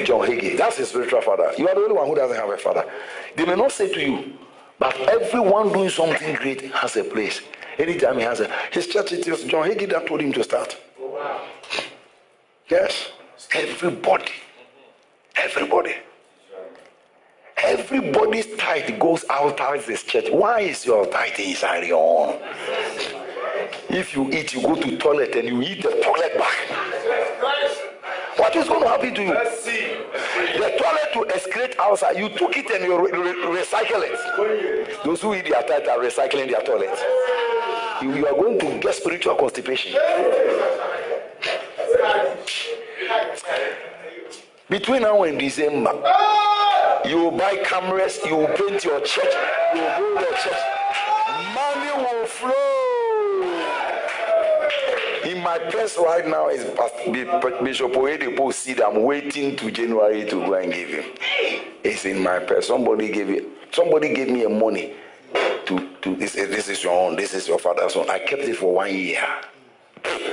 John 0.04 0.26
Hagee. 0.26 0.56
That's 0.56 0.78
his 0.78 0.88
spiritual 0.88 1.20
father. 1.20 1.52
You 1.58 1.68
are 1.68 1.74
the 1.74 1.80
only 1.82 1.94
one 1.94 2.06
who 2.06 2.14
doesn't 2.14 2.36
have 2.36 2.48
a 2.48 2.56
father. 2.56 2.90
They 3.36 3.44
may 3.44 3.54
not 3.54 3.72
say 3.72 3.92
to 3.92 4.00
you, 4.00 4.32
but 4.78 4.98
everyone 5.08 5.72
doing 5.72 5.90
something 5.90 6.34
great 6.36 6.60
has 6.72 6.96
a 6.96 7.04
place. 7.04 7.40
Anytime 7.78 8.16
he 8.18 8.22
has 8.22 8.40
a 8.40 8.50
his 8.70 8.86
church, 8.86 9.12
it 9.12 9.26
was 9.28 9.44
John 9.44 9.68
Hagee 9.68 9.88
that 9.90 10.06
told 10.06 10.20
him 10.20 10.32
to 10.32 10.44
start. 10.44 10.76
Yes. 12.68 13.10
Everybody. 13.54 14.32
Everybody. 15.36 15.94
Everybody's 17.58 18.54
tithe 18.56 18.98
goes 18.98 19.24
outside 19.30 19.80
this 19.86 20.02
church. 20.02 20.26
Why 20.30 20.60
is 20.60 20.84
your 20.84 21.06
tithe 21.06 21.38
inside 21.38 21.86
your 21.86 22.28
own? 22.28 22.38
If 23.88 24.14
you 24.14 24.30
eat, 24.30 24.52
you 24.54 24.62
go 24.62 24.74
to 24.74 24.96
toilet 24.98 25.34
and 25.36 25.48
you 25.48 25.62
eat 25.62 25.82
the 25.82 25.90
toilet 26.02 26.36
back. 26.38 26.56
What 28.46 28.54
is 28.54 28.68
going 28.68 28.82
to 28.82 28.88
happen 28.88 29.12
to 29.12 29.22
you? 29.24 29.34
Let's 29.34 29.60
see. 29.64 29.96
The 30.56 30.78
toilet 30.78 31.12
to 31.14 31.34
excrete 31.34 31.76
outside, 31.80 32.16
you 32.16 32.28
took 32.28 32.56
it 32.56 32.70
and 32.70 32.84
you 32.84 32.96
re- 32.96 33.10
re- 33.10 33.60
recycle 33.60 34.04
it. 34.04 35.02
Those 35.04 35.20
who 35.20 35.34
eat 35.34 35.50
their 35.50 35.62
tithe 35.62 35.88
are 35.88 35.98
recycling 35.98 36.48
their 36.52 36.62
toilet. 36.62 36.96
You, 38.00 38.14
you 38.14 38.24
are 38.24 38.34
going 38.34 38.56
to 38.60 38.78
get 38.78 38.94
spiritual 38.94 39.34
constipation. 39.34 39.98
Between 44.70 45.02
now 45.02 45.24
and 45.24 45.40
December, 45.40 46.00
you 47.04 47.16
will 47.16 47.32
buy 47.32 47.56
cameras, 47.64 48.20
you 48.24 48.36
will 48.36 48.46
paint 48.46 48.84
your 48.84 49.00
church, 49.00 49.34
you 49.74 49.80
will 49.80 50.14
build 50.14 50.20
your 50.20 50.38
church. 50.38 50.62
Money 51.52 51.90
will 52.00 52.26
flow. 52.26 52.65
My 55.46 55.58
purse 55.60 55.96
right 55.96 56.26
now 56.26 56.48
is 56.48 56.64
Bishop 57.62 57.92
Oyedepo 57.92 58.52
seed. 58.52 58.80
I'm 58.80 59.04
waiting 59.04 59.54
to 59.54 59.70
January 59.70 60.24
to 60.24 60.44
go 60.44 60.54
and 60.54 60.72
give 60.72 60.88
him. 60.88 61.04
It's 61.84 62.04
in 62.04 62.20
my 62.20 62.40
purse. 62.40 62.66
Somebody 62.66 63.12
gave 63.12 63.30
it. 63.30 63.46
Somebody 63.70 64.12
gave 64.12 64.28
me 64.28 64.42
a 64.42 64.48
money 64.48 64.94
to 65.66 65.88
to 66.02 66.16
this. 66.16 66.32
This 66.32 66.68
is 66.68 66.82
your 66.82 67.00
own. 67.00 67.14
This 67.14 67.32
is 67.32 67.46
your 67.46 67.60
father's 67.60 67.94
own. 67.94 68.10
I 68.10 68.18
kept 68.18 68.42
it 68.42 68.56
for 68.56 68.74
one 68.74 68.92
year. 68.92 69.24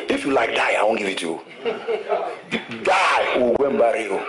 If 0.09 0.25
you 0.25 0.31
like 0.31 0.55
die, 0.55 0.77
I 0.79 0.83
won't 0.83 0.97
give 0.97 1.09
it 1.09 1.19
to 1.19 1.27
you. 1.27 1.41
die, 2.83 3.37
we'll 3.37 3.53
go 3.53 3.69
and 3.69 3.77
bury 3.77 4.05
you. 4.05 4.19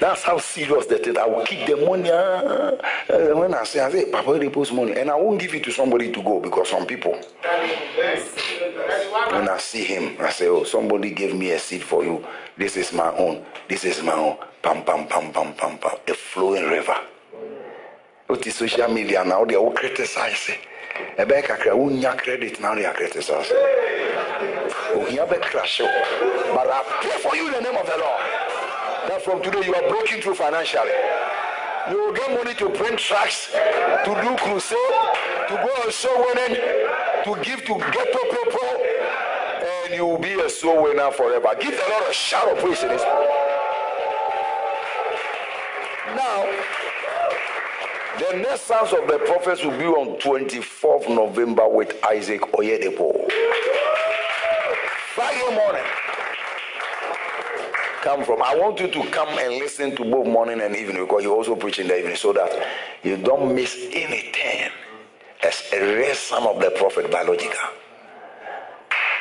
That's 0.00 0.22
how 0.22 0.38
serious 0.38 0.86
that 0.86 1.06
is. 1.06 1.16
I 1.16 1.26
will 1.26 1.44
keep 1.44 1.66
the 1.66 1.76
money. 1.76 2.10
Uh, 2.10 3.36
when 3.36 3.52
I 3.54 3.64
say, 3.64 3.80
I 3.80 3.90
say, 3.92 4.10
Papa, 4.10 4.38
they 4.38 4.48
post 4.48 4.72
money. 4.72 4.92
And 4.92 5.10
I 5.10 5.14
won't 5.14 5.38
give 5.38 5.54
it 5.54 5.62
to 5.64 5.70
somebody 5.72 6.10
to 6.10 6.22
go 6.22 6.40
because 6.40 6.70
some 6.70 6.86
people. 6.86 7.12
When 9.30 9.48
I 9.48 9.58
see 9.58 9.84
him, 9.84 10.16
I 10.20 10.30
say, 10.30 10.48
Oh, 10.48 10.64
somebody 10.64 11.10
gave 11.10 11.34
me 11.36 11.50
a 11.50 11.58
seat 11.58 11.82
for 11.82 12.02
you. 12.02 12.24
This 12.56 12.76
is 12.76 12.92
my 12.92 13.12
own. 13.16 13.44
This 13.68 13.84
is 13.84 14.02
my 14.02 14.14
own. 14.14 14.38
Pam, 14.62 14.82
pam, 14.84 15.06
pam, 15.06 15.32
pam, 15.32 15.52
pam, 15.54 15.78
pam. 15.78 15.96
A 16.08 16.14
flowing 16.14 16.64
river. 16.64 16.96
What 18.26 18.46
is 18.46 18.54
social 18.54 18.88
media 18.88 19.24
now? 19.24 19.44
They 19.44 19.56
all 19.56 19.72
criticize 19.72 20.50
kakra 21.16 21.74
wonya 21.74 22.16
credit 22.16 22.60
now 22.60 22.74
they 22.74 22.84
are 22.84 22.94
criticizing 22.94 23.56
ohia 24.94 25.26
bɛkra 25.26 25.62
hyew 25.64 25.88
but 26.54 26.68
i 26.68 26.82
pray 27.02 27.18
for 27.22 27.36
you 27.36 27.46
in 27.46 27.52
the 27.52 27.60
name 27.60 27.76
of 27.76 27.86
the 27.86 27.96
lord 27.96 28.39
that 29.20 29.30
from 29.30 29.42
today 29.42 29.66
you 29.66 29.74
are 29.74 29.88
broken 29.88 30.20
through 30.20 30.34
financially. 30.34 30.90
You 31.90 31.98
will 31.98 32.12
get 32.12 32.30
money 32.30 32.54
to 32.54 32.68
print 32.70 32.98
tracts, 32.98 33.50
to 33.52 34.20
do 34.22 34.36
crusade, 34.36 34.76
to 35.48 35.54
go 35.54 35.70
on 35.84 35.92
soul 35.92 36.18
winning, 36.18 36.56
to 37.24 37.34
give 37.42 37.64
to 37.64 37.74
ghetto 37.78 38.22
people, 38.30 38.68
and 39.62 39.94
you 39.94 40.06
will 40.06 40.18
be 40.18 40.32
a 40.40 40.48
soul 40.48 40.82
winner 40.82 41.10
forever. 41.10 41.48
Give 41.60 41.72
the 41.72 41.84
Lord 41.90 42.10
a 42.10 42.12
shout 42.12 42.48
of 42.50 42.58
praise 42.58 42.82
in 42.82 42.88
this. 42.88 43.02
Now, 46.14 46.44
the 48.18 48.36
next 48.36 48.62
sons 48.62 48.92
of 48.92 49.08
the 49.08 49.18
prophets 49.26 49.64
will 49.64 49.78
be 49.78 49.86
on 49.86 50.18
24th 50.20 51.08
November 51.08 51.68
with 51.68 51.98
Isaac 52.04 52.40
Oyedepo. 52.42 53.30
Friday 55.14 55.54
morning 55.54 55.99
come 58.02 58.24
from. 58.24 58.42
I 58.42 58.56
want 58.56 58.80
you 58.80 58.88
to 58.88 59.04
come 59.10 59.28
and 59.28 59.54
listen 59.54 59.94
to 59.96 60.04
both 60.04 60.26
morning 60.26 60.60
and 60.60 60.74
evening 60.74 61.02
because 61.02 61.24
you 61.24 61.34
also 61.34 61.54
preach 61.56 61.78
in 61.78 61.88
the 61.88 61.98
evening 61.98 62.16
so 62.16 62.32
that 62.32 62.66
you 63.02 63.16
don't 63.16 63.54
miss 63.54 63.76
anything 63.92 64.70
as 65.42 65.70
a 65.72 65.80
rare 65.80 66.14
son 66.14 66.46
of 66.46 66.60
the 66.60 66.70
prophet 66.70 67.10
biological. 67.10 67.58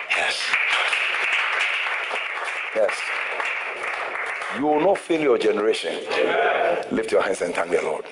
Yes. 0.10 0.42
Yes. 2.76 2.92
You 4.58 4.66
will 4.66 4.82
not 4.82 4.98
fail 4.98 5.22
your 5.22 5.38
generation. 5.38 5.94
Lift 6.92 7.12
your 7.12 7.22
hands 7.22 7.42
and 7.42 7.54
thank 7.54 7.72
the 7.72 7.82
Lord. 7.82 8.06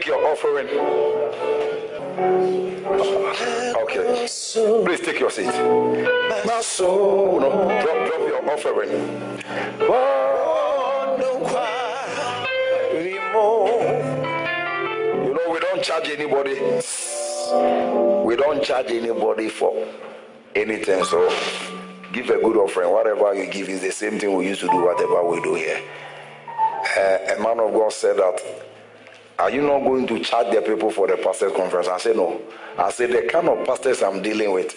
Take 0.00 0.06
your 0.06 0.26
offering. 0.28 0.66
Okay. 3.82 4.26
Please 4.84 5.00
take 5.00 5.20
your 5.20 5.30
seat. 5.30 5.44
My 6.46 6.62
soul. 6.62 7.38
No, 7.38 7.50
drop, 7.50 8.06
drop 8.06 8.20
your 8.26 8.50
offering. 8.50 8.90
You 12.94 13.20
know, 15.34 15.46
we 15.52 15.58
don't 15.60 15.70
don't 15.80 15.84
charge 15.84 16.08
anybody. 16.08 16.54
We 18.24 18.36
don't 18.36 18.62
charge 18.62 18.90
anybody 18.90 19.48
for 19.48 19.86
anything. 20.54 21.04
So 21.04 21.28
give 22.12 22.30
a 22.30 22.38
good 22.38 22.56
offering. 22.56 22.90
Whatever 22.90 23.34
you 23.34 23.50
give 23.50 23.68
is 23.68 23.82
the 23.82 23.92
same 23.92 24.18
thing 24.18 24.36
we 24.36 24.48
used 24.48 24.60
to 24.60 24.68
do, 24.68 24.76
whatever 24.76 25.24
we 25.24 25.40
do 25.42 25.54
here. 25.54 25.80
Uh, 26.96 27.34
a 27.36 27.42
man 27.42 27.60
of 27.60 27.72
God 27.72 27.92
said 27.92 28.16
that, 28.16 28.40
Are 29.40 29.50
you 29.50 29.62
not 29.62 29.84
going 29.84 30.06
to 30.08 30.18
charge 30.20 30.54
the 30.54 30.60
people 30.60 30.90
for 30.90 31.06
the 31.06 31.16
pastors' 31.16 31.52
conference? 31.56 31.88
I 31.88 31.96
said, 31.96 32.16
No. 32.16 32.42
I 32.76 32.90
said, 32.90 33.10
The 33.10 33.22
kind 33.22 33.48
of 33.48 33.66
pastors 33.66 34.02
I'm 34.02 34.20
dealing 34.20 34.52
with, 34.52 34.74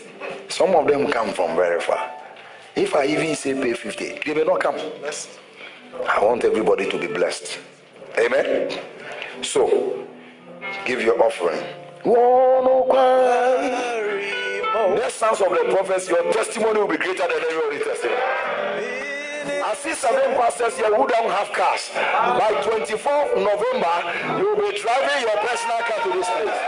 some 0.48 0.74
of 0.74 0.88
them 0.88 1.12
come 1.12 1.34
from 1.34 1.58
very 1.58 1.82
far. 1.82 2.10
If 2.74 2.96
I 2.96 3.06
even 3.08 3.36
say 3.36 3.56
pay 3.56 3.74
50, 3.74 4.22
they 4.26 4.34
may 4.34 4.46
not 4.46 4.62
come. 4.62 4.78
I 6.08 6.24
want 6.24 6.46
everybody 6.46 6.90
to 6.90 6.98
be 6.98 7.08
blessed. 7.08 7.60
Amen. 8.18 8.80
So, 9.42 10.08
give 10.86 11.02
your 11.02 11.22
offering. 11.22 11.62
The 14.96 15.10
sons 15.10 15.42
of 15.42 15.50
the 15.50 15.66
prophets, 15.72 16.08
your 16.08 16.32
testimony 16.32 16.80
will 16.80 16.88
be 16.88 16.96
greater 16.98 17.28
than 17.28 17.42
everybody's 17.52 17.84
testimony. 17.84 18.63
I 19.46 19.76
see 19.76 19.94
seven 19.94 20.36
pastors 20.36 20.78
here 20.78 20.96
who 20.96 21.08
don't 21.08 21.30
have 21.30 21.52
cars. 21.52 21.92
By 21.94 22.52
24th 22.64 23.36
November, 23.36 24.40
you 24.40 24.56
will 24.56 24.72
be 24.72 24.78
driving 24.80 25.22
your 25.22 25.38
personal 25.44 25.80
car 25.84 26.00
to 26.04 26.10
this 26.16 26.30
place. 26.30 26.60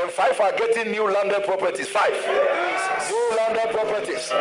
And 0.00 0.10
five 0.10 0.40
are 0.40 0.52
getting 0.52 0.92
new 0.92 1.10
landed 1.10 1.44
properties. 1.44 1.88
Five. 1.88 2.12
New 3.10 3.36
landed 3.36 3.70
properties. 3.70 4.32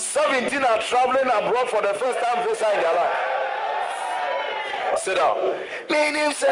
17 0.00 0.64
are 0.64 0.80
traveling 0.80 1.26
abroad 1.26 1.68
for 1.68 1.82
the 1.82 1.94
first 1.94 2.18
time 2.20 2.48
visa 2.48 2.70
in 2.74 2.80
their 2.80 2.94
life. 2.94 3.16
Sit 4.96 5.16
down. 5.16 5.36
My 5.88 6.10
name's 6.10 6.42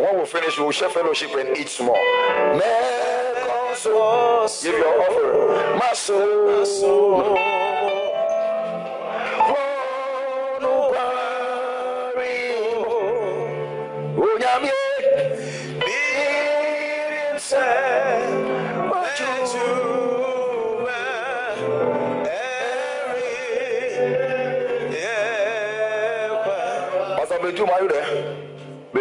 When 0.00 0.18
we 0.18 0.24
finish, 0.24 0.58
we'll 0.58 0.70
share 0.70 0.88
fellowship 0.88 1.30
and 1.34 1.54
eat 1.58 1.68
small. 1.68 1.94
Give 4.62 4.74
your 4.74 5.02
offering. 5.02 5.78
My 5.78 5.92
soul. 5.92 7.36
Bentum, 14.50 14.79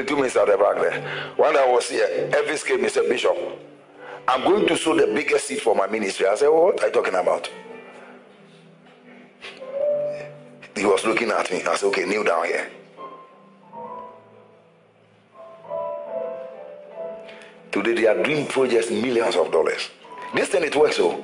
Bentum 0.10 0.26
is 0.26 0.36
at 0.36 0.48
the 0.48 0.57
back 0.57 0.76
there. 0.77 1.34
When 1.36 1.56
I 1.56 1.65
was 1.68 1.90
here, 1.90 2.30
Elvis 2.31 2.65
came 2.65 2.84
and 2.84 2.91
said, 2.91 3.07
Bishop, 3.07 3.38
I'm 4.27 4.44
going 4.44 4.68
to 4.68 4.77
sow 4.77 4.95
the 4.95 5.07
biggest 5.14 5.48
seed 5.48 5.61
for 5.61 5.76
my 5.76 5.88
ministry. 5.88 6.27
I 6.27 6.36
said, 6.36 6.48
oh, 6.48 6.65
What 6.65 6.81
are 6.81 6.88
you 6.88 6.94
talking 6.94 7.15
about? 7.15 7.49
He 10.76 10.86
was 10.86 11.06
looking 11.06 11.30
at 11.30 11.52
me. 11.52 11.61
I 11.64 11.76
said, 11.76 11.88
Okay, 11.88 12.06
kneel 12.06 12.23
down 12.23 12.45
here. 12.45 12.69
Today 17.72 17.94
they 17.94 18.07
are 18.07 18.23
doing 18.23 18.48
projects 18.48 18.90
millions 18.90 19.36
of 19.36 19.52
dollars. 19.52 19.90
This 20.34 20.49
thing 20.49 20.64
it 20.64 20.76
works 20.76 20.98
so. 20.98 21.23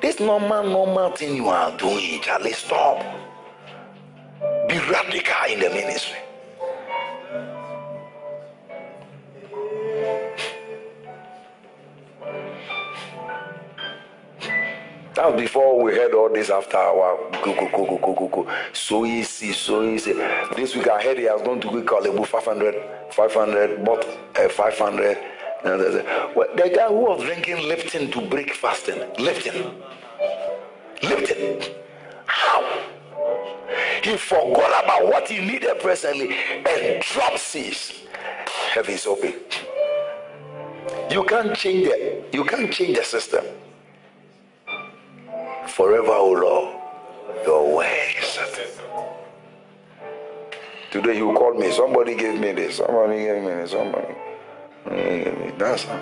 This 0.00 0.20
normal, 0.20 0.62
normal 0.62 1.10
thing 1.16 1.34
you 1.34 1.48
are 1.48 1.76
doing, 1.76 2.20
Charlie, 2.22 2.52
stop. 2.52 3.02
Be 4.68 4.78
radical 4.78 5.34
in 5.50 5.60
the 5.60 5.70
ministry. 5.70 6.18
That 15.16 15.32
was 15.32 15.40
before 15.40 15.82
we 15.82 15.94
heard 15.94 16.12
all 16.12 16.28
this 16.28 16.50
after 16.50 16.76
our 16.76 17.16
go, 17.42 17.54
go, 17.54 17.70
go, 17.70 17.86
go, 17.86 17.96
go, 17.96 18.14
go, 18.14 18.28
go. 18.28 18.52
So 18.74 19.06
easy, 19.06 19.54
so 19.54 19.82
easy. 19.82 20.12
This 20.54 20.76
week 20.76 20.88
I 20.88 21.02
heard 21.02 21.16
he 21.16 21.24
has 21.24 21.40
gone 21.40 21.58
to 21.62 21.68
about 21.68 22.28
500, 22.28 22.74
500, 23.12 23.82
bought 23.82 24.04
uh, 24.36 24.48
500. 24.50 25.18
Well, 25.64 26.54
the 26.54 26.68
guy 26.68 26.88
who 26.88 26.96
was 26.96 27.22
drinking 27.22 27.66
Lipton 27.66 28.10
to 28.10 28.28
break 28.28 28.52
fasting, 28.52 28.98
Lipton. 29.18 29.80
Lipton. 31.02 31.62
How? 32.26 32.82
He 34.02 34.18
forgot 34.18 34.84
about 34.84 35.06
what 35.06 35.28
he 35.28 35.38
needed 35.38 35.80
presently 35.80 36.36
and 36.68 37.02
dropped 37.02 37.38
seas. 37.38 38.02
Heavens 38.70 39.06
open. 39.06 39.32
You 41.10 41.24
can't 41.24 41.56
change 41.56 41.88
it. 41.88 42.28
You 42.34 42.44
can't 42.44 42.70
change 42.70 42.98
the 42.98 43.04
system 43.04 43.46
forever, 45.76 46.12
O 46.12 46.30
Lord. 46.30 46.74
Your 47.44 47.76
way 47.76 48.14
is 48.18 48.26
certain. 48.28 48.70
Today 50.90 51.18
you 51.18 51.34
called 51.34 51.58
me. 51.58 51.70
Somebody 51.70 52.14
gave 52.14 52.40
me 52.40 52.52
this. 52.52 52.76
Somebody 52.78 53.18
gave 53.18 53.42
me 53.42 53.48
this. 53.48 53.72
Somebody 53.72 54.14
gave 54.88 55.38
me 55.38 55.52
That's 55.58 55.84
how. 55.84 56.00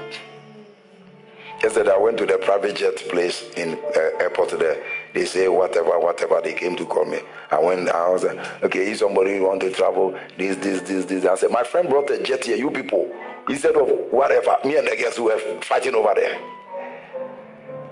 Yesterday 1.61 1.91
I 1.91 1.97
went 1.99 2.19
to 2.19 2.27
the 2.27 2.39
private 2.39 2.77
jet 2.77 2.97
place 3.11 3.51
in 3.57 3.77
uh, 3.97 4.23
airport 4.23 4.51
there. 4.51 4.81
They 5.13 5.25
say 5.25 5.49
whatever, 5.49 5.99
whatever. 5.99 6.41
They 6.41 6.53
came 6.53 6.77
to 6.77 6.85
call 6.85 7.07
me. 7.07 7.19
I 7.51 7.59
went. 7.59 7.89
I 7.89 8.09
was 8.11 8.23
like, 8.23 8.39
okay, 8.63 8.93
if 8.93 8.99
somebody 8.99 9.41
want 9.41 9.61
to 9.63 9.73
travel, 9.73 10.17
this, 10.39 10.57
this, 10.57 10.83
this, 10.83 11.05
this. 11.07 11.25
I 11.25 11.35
said, 11.35 11.51
my 11.51 11.65
friend 11.65 11.89
brought 11.89 12.11
a 12.11 12.23
jet 12.23 12.45
here. 12.45 12.57
You 12.57 12.71
people, 12.71 13.11
instead 13.49 13.75
of 13.75 13.89
whatever, 14.13 14.57
me 14.65 14.77
and 14.77 14.87
the 14.87 14.97
guys 14.97 15.17
who 15.17 15.25
were 15.25 15.39
fighting 15.63 15.97
over 15.97 16.13
there. 16.15 16.39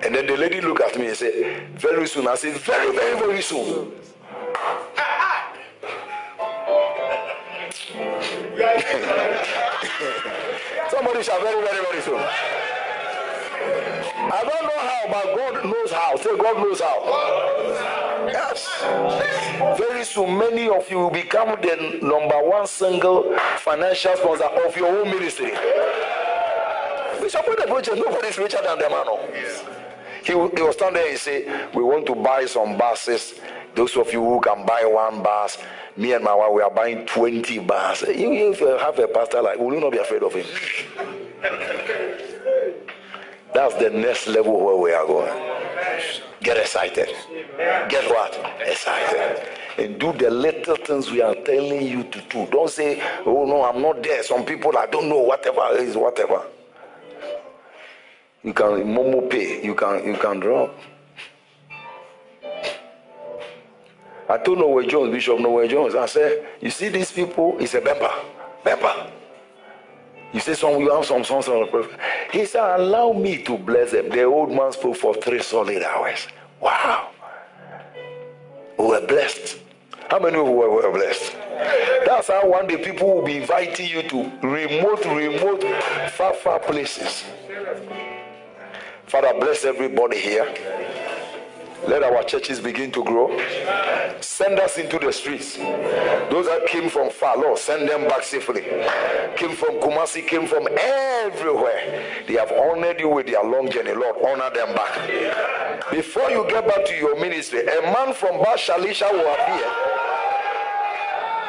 And 0.05 0.15
then 0.15 0.27
the 0.27 0.37
lady 0.37 0.61
looked 0.61 0.83
at 0.83 0.99
me 0.99 1.07
and 1.09 1.16
said, 1.16 1.69
Very 1.79 2.07
soon. 2.09 2.27
I 2.27 2.35
said, 2.35 2.57
Very, 2.59 2.93
very, 2.95 3.19
very 3.19 3.43
soon. 3.43 3.93
Somebody 10.91 11.23
shall 11.23 11.41
very, 11.41 11.65
very, 11.65 11.85
very 11.85 12.03
soon. 12.03 12.20
I 14.31 14.43
don't 14.43 14.62
know 14.62 14.79
how, 14.79 15.07
but 15.11 15.35
God 15.37 15.65
knows 15.65 15.91
how. 15.91 16.16
Say, 16.16 16.37
God 16.37 16.57
knows 16.59 16.81
how. 16.81 17.03
Yes. 18.29 18.69
Very 19.79 20.05
soon, 20.05 20.39
many 20.39 20.69
of 20.69 20.89
you 20.91 20.99
will 20.99 21.11
become 21.11 21.59
the 21.61 21.99
number 22.03 22.39
one 22.43 22.66
single 22.66 23.37
financial 23.59 24.16
sponsor 24.16 24.45
of 24.45 24.77
your 24.77 24.89
own 24.89 25.11
ministry. 25.11 25.51
Bishop, 27.20 27.47
what 27.47 27.59
the 27.59 27.66
project? 27.66 27.99
Is 28.24 28.39
richer 28.39 28.61
than 28.62 28.79
the 28.79 28.89
man. 28.91 29.05
Yeah. 29.35 29.72
He, 30.24 30.32
he 30.32 30.62
was 30.62 30.74
standing 30.77 31.03
there 31.03 31.11
and 31.11 31.19
say, 31.19 31.69
We 31.74 31.82
want 31.82 32.07
to 32.07 32.15
buy 32.15 32.47
some 32.47 32.78
buses. 32.78 33.35
Those 33.74 33.97
of 33.97 34.12
you 34.12 34.23
who 34.23 34.40
can 34.40 34.66
buy 34.66 34.85
one 34.85 35.23
bus, 35.23 35.59
me 35.97 36.12
and 36.12 36.23
my 36.23 36.35
wife, 36.35 36.53
we 36.53 36.62
are 36.62 36.70
buying 36.70 37.07
20 37.07 37.59
buses. 37.61 38.09
If 38.11 38.61
you 38.61 38.66
have 38.78 38.99
a 38.99 39.09
pastor 39.09 39.40
like, 39.43 39.59
will 39.59 39.74
you 39.74 39.81
not 39.81 39.93
be 39.93 39.99
afraid 39.99 40.23
of 40.23 40.35
him? 40.35 40.47
That's 43.55 43.74
the 43.77 43.90
next 43.90 44.27
level 44.28 44.65
where 44.65 44.77
we 44.77 44.93
are 44.93 45.07
going. 45.07 45.32
Get 46.43 46.57
excited. 46.57 47.09
Get 47.89 48.09
what? 48.11 48.39
Excited. 48.61 49.49
And 49.78 49.99
do 49.99 50.12
the 50.12 50.31
little 50.31 50.77
things 50.77 51.11
we 51.11 51.23
are 51.23 51.35
telling 51.35 51.86
you 51.86 52.05
to 52.05 52.20
do. 52.28 52.47
Don't 52.47 52.70
say, 52.70 53.03
oh 53.24 53.44
no, 53.47 53.65
I'm 53.65 53.81
not 53.81 54.03
there. 54.03 54.23
Some 54.23 54.44
people, 54.44 54.77
I 54.77 54.86
don't 54.86 55.09
know, 55.09 55.19
whatever 55.19 55.77
is 55.78 55.97
whatever. 55.97 56.43
You 58.44 58.52
can 58.52 58.66
Momo 58.66 59.28
pay. 59.31 59.64
You 59.64 59.74
can 59.74 60.05
you 60.05 60.16
can 60.16 60.40
drop. 60.40 60.74
I 64.28 64.39
told 64.39 64.59
Noah 64.59 64.86
Jones, 64.86 65.12
Bishop 65.12 65.39
Noah 65.40 65.69
Jones, 65.69 65.94
I 65.94 66.06
said, 66.06 66.47
you 66.60 66.70
see 66.70 66.89
these 66.89 67.12
people, 67.12 67.56
it's 67.60 67.74
a 67.74 67.81
member. 67.82 68.10
Member. 68.64 69.10
You 70.32 70.40
say 70.40 70.55
some 70.55 70.81
you 70.81 70.90
have 70.90 71.05
some 71.05 71.23
sons 71.23 71.48
on 71.48 71.60
the 71.60 71.66
prophet. 71.66 71.98
He 72.32 72.47
said, 72.47 72.81
allow 72.81 73.12
me 73.12 73.43
to 73.43 73.59
bless 73.59 73.90
them. 73.90 74.09
The 74.09 74.23
old 74.23 74.51
man 74.51 74.73
spoke 74.73 74.97
for 74.97 75.14
three 75.14 75.43
solid 75.43 75.82
hours. 75.82 76.27
Wow. 76.60 77.10
We 78.78 78.86
were 78.86 79.06
blessed. 79.06 79.59
How 80.09 80.19
many 80.19 80.39
of 80.39 80.47
you 80.47 80.52
were 80.52 80.93
blessed? 80.93 81.36
That's 82.06 82.28
how 82.28 82.48
one 82.48 82.66
day 82.66 82.78
people 82.78 83.14
will 83.14 83.24
be 83.24 83.36
inviting 83.36 83.89
you 83.90 84.02
to 84.09 84.32
remote, 84.43 85.05
remote, 85.05 85.62
far, 86.12 86.32
far 86.32 86.59
places. 86.59 87.24
Father, 89.12 89.39
bless 89.39 89.66
everybody 89.66 90.18
here. 90.18 90.48
Let 91.86 92.02
our 92.02 92.24
churches 92.24 92.60
begin 92.60 92.90
to 92.93 93.05
grow. 93.05 93.28
Send 94.22 94.59
us 94.59 94.78
into 94.78 94.98
the 94.98 95.12
streets. 95.12 95.59
Those 95.59 96.47
that 96.47 96.64
came 96.66 96.89
from 96.89 97.10
far, 97.10 97.36
Lord, 97.36 97.59
send 97.59 97.86
them 97.86 98.09
back 98.09 98.22
safely. 98.22 98.62
Came 99.36 99.55
from 99.55 99.82
Kumasi, 99.82 100.26
came 100.26 100.47
from 100.47 100.66
everywhere. 100.66 102.24
They 102.26 102.36
have 102.36 102.52
honored 102.52 103.01
you 103.01 103.10
with 103.10 103.26
their 103.26 103.44
long 103.44 103.70
journey. 103.70 103.93
Lord, 103.93 104.16
honor 104.24 104.48
them 104.48 104.74
back. 104.74 105.90
Before 105.90 106.30
you 106.30 106.47
get 106.48 106.66
back 106.66 106.86
to 106.86 106.97
your 106.97 107.20
ministry, 107.20 107.66
a 107.66 107.82
man 107.82 108.14
from 108.14 108.36
Bashalisha 108.43 109.12
will 109.12 109.30
appear 109.30 109.68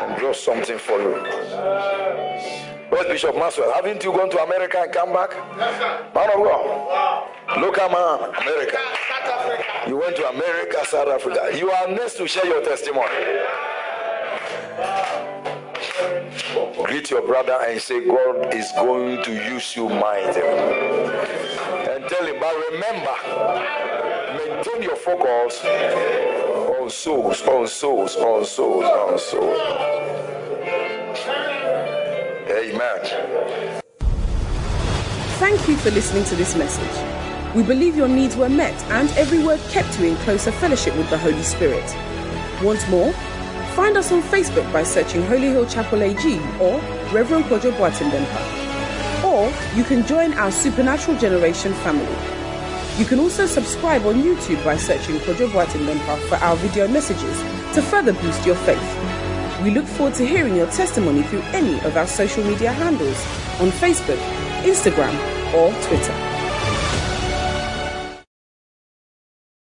and 0.02 0.19
draw 0.19 0.34
something 0.34 0.77
for 0.77 0.99
you. 1.02 2.73
Where's 2.94 3.07
Bishop 3.07 3.36
Maxwell? 3.36 3.74
Haven't 3.74 4.03
you 4.03 4.11
gone 4.11 4.30
to 4.30 4.44
America 4.44 4.78
and 4.80 4.94
come 4.94 5.14
back? 5.14 5.32
Man 5.57 6.30
of 6.30 6.44
God. 6.44 7.28
Local 7.60 7.90
man, 7.90 8.36
America. 8.40 8.78
You 9.88 9.98
went 9.98 10.15
to 10.18 10.30
America, 10.30 10.78
South 10.86 11.07
Africa. 11.07 11.57
You 11.57 11.72
are 11.72 11.88
next 11.88 12.18
to 12.18 12.28
share 12.28 12.45
your 12.45 12.64
testimony. 12.64 13.10
Greet 16.84 17.10
your 17.10 17.26
brother 17.26 17.57
and 17.65 17.82
say, 17.82 18.06
God 18.06 18.53
is 18.53 18.72
going 18.74 19.24
to 19.24 19.32
use 19.32 19.76
you 19.76 19.90
mightily. 19.90 20.44
And 21.90 22.07
tell 22.07 22.28
him, 22.28 22.40
but 22.40 22.56
remember, 22.74 23.15
maintain 24.38 24.84
your 24.84 24.98
focus 24.98 25.65
on 25.65 26.91
souls, 26.91 27.41
on 27.41 27.68
souls, 27.68 28.15
on 28.18 28.45
souls, 28.45 28.86
on 28.86 29.18
souls. 29.18 30.32
Amen. 32.54 33.00
Thank 35.40 35.68
you 35.68 35.76
for 35.78 35.90
listening 35.90 36.24
to 36.26 36.36
this 36.36 36.56
message. 36.56 37.56
We 37.56 37.64
believe 37.64 37.96
your 37.96 38.08
needs 38.08 38.36
were 38.36 38.50
met 38.50 38.76
and 38.92 39.10
every 39.12 39.44
word 39.44 39.60
kept 39.72 40.00
you 40.00 40.10
in 40.10 40.16
closer 40.18 40.52
fellowship 40.52 40.96
with 40.96 41.10
the 41.10 41.18
Holy 41.18 41.42
Spirit. 41.42 41.84
Want 42.62 42.88
more? 42.90 43.12
Find 43.74 43.98
us 43.98 44.12
on 44.12 44.22
Facebook 44.22 44.72
by 44.72 44.84
searching 44.84 45.24
Holy 45.24 45.48
Hill 45.48 45.66
Chapel 45.66 46.04
AG 46.04 46.40
or 46.62 46.80
Reverend 47.12 47.46
Kojo 47.46 47.72
Boateng 47.72 48.14
Or 49.24 49.52
you 49.76 49.84
can 49.84 50.06
join 50.06 50.34
our 50.34 50.52
Supernatural 50.52 51.18
Generation 51.18 51.74
family. 51.74 52.16
You 53.00 53.06
can 53.06 53.20
also 53.20 53.48
subscribe 53.48 54.06
on 54.06 54.22
YouTube 54.22 54.64
by 54.64 54.78
searching 54.78 55.16
Kojo 55.22 55.48
Boateng 55.48 56.00
for 56.30 56.36
our 56.36 56.56
video 56.58 56.88
messages 56.88 57.42
to 57.74 57.82
further 57.82 58.14
boost 58.14 58.46
your 58.46 58.56
faith. 58.58 59.12
We 59.64 59.72
look 59.72 59.85
forward 59.85 60.15
to 60.15 60.27
hearing 60.27 60.57
your 60.57 60.69
testimony 60.72 61.23
through 61.23 61.44
any 61.53 61.80
of 61.85 61.95
our 61.95 62.06
social 62.06 62.44
media 62.44 62.73
handles 62.73 63.15
on 63.61 63.69
Facebook, 63.72 64.19
Instagram, 64.64 65.15
or 65.53 65.72
Twitter. 65.88 66.32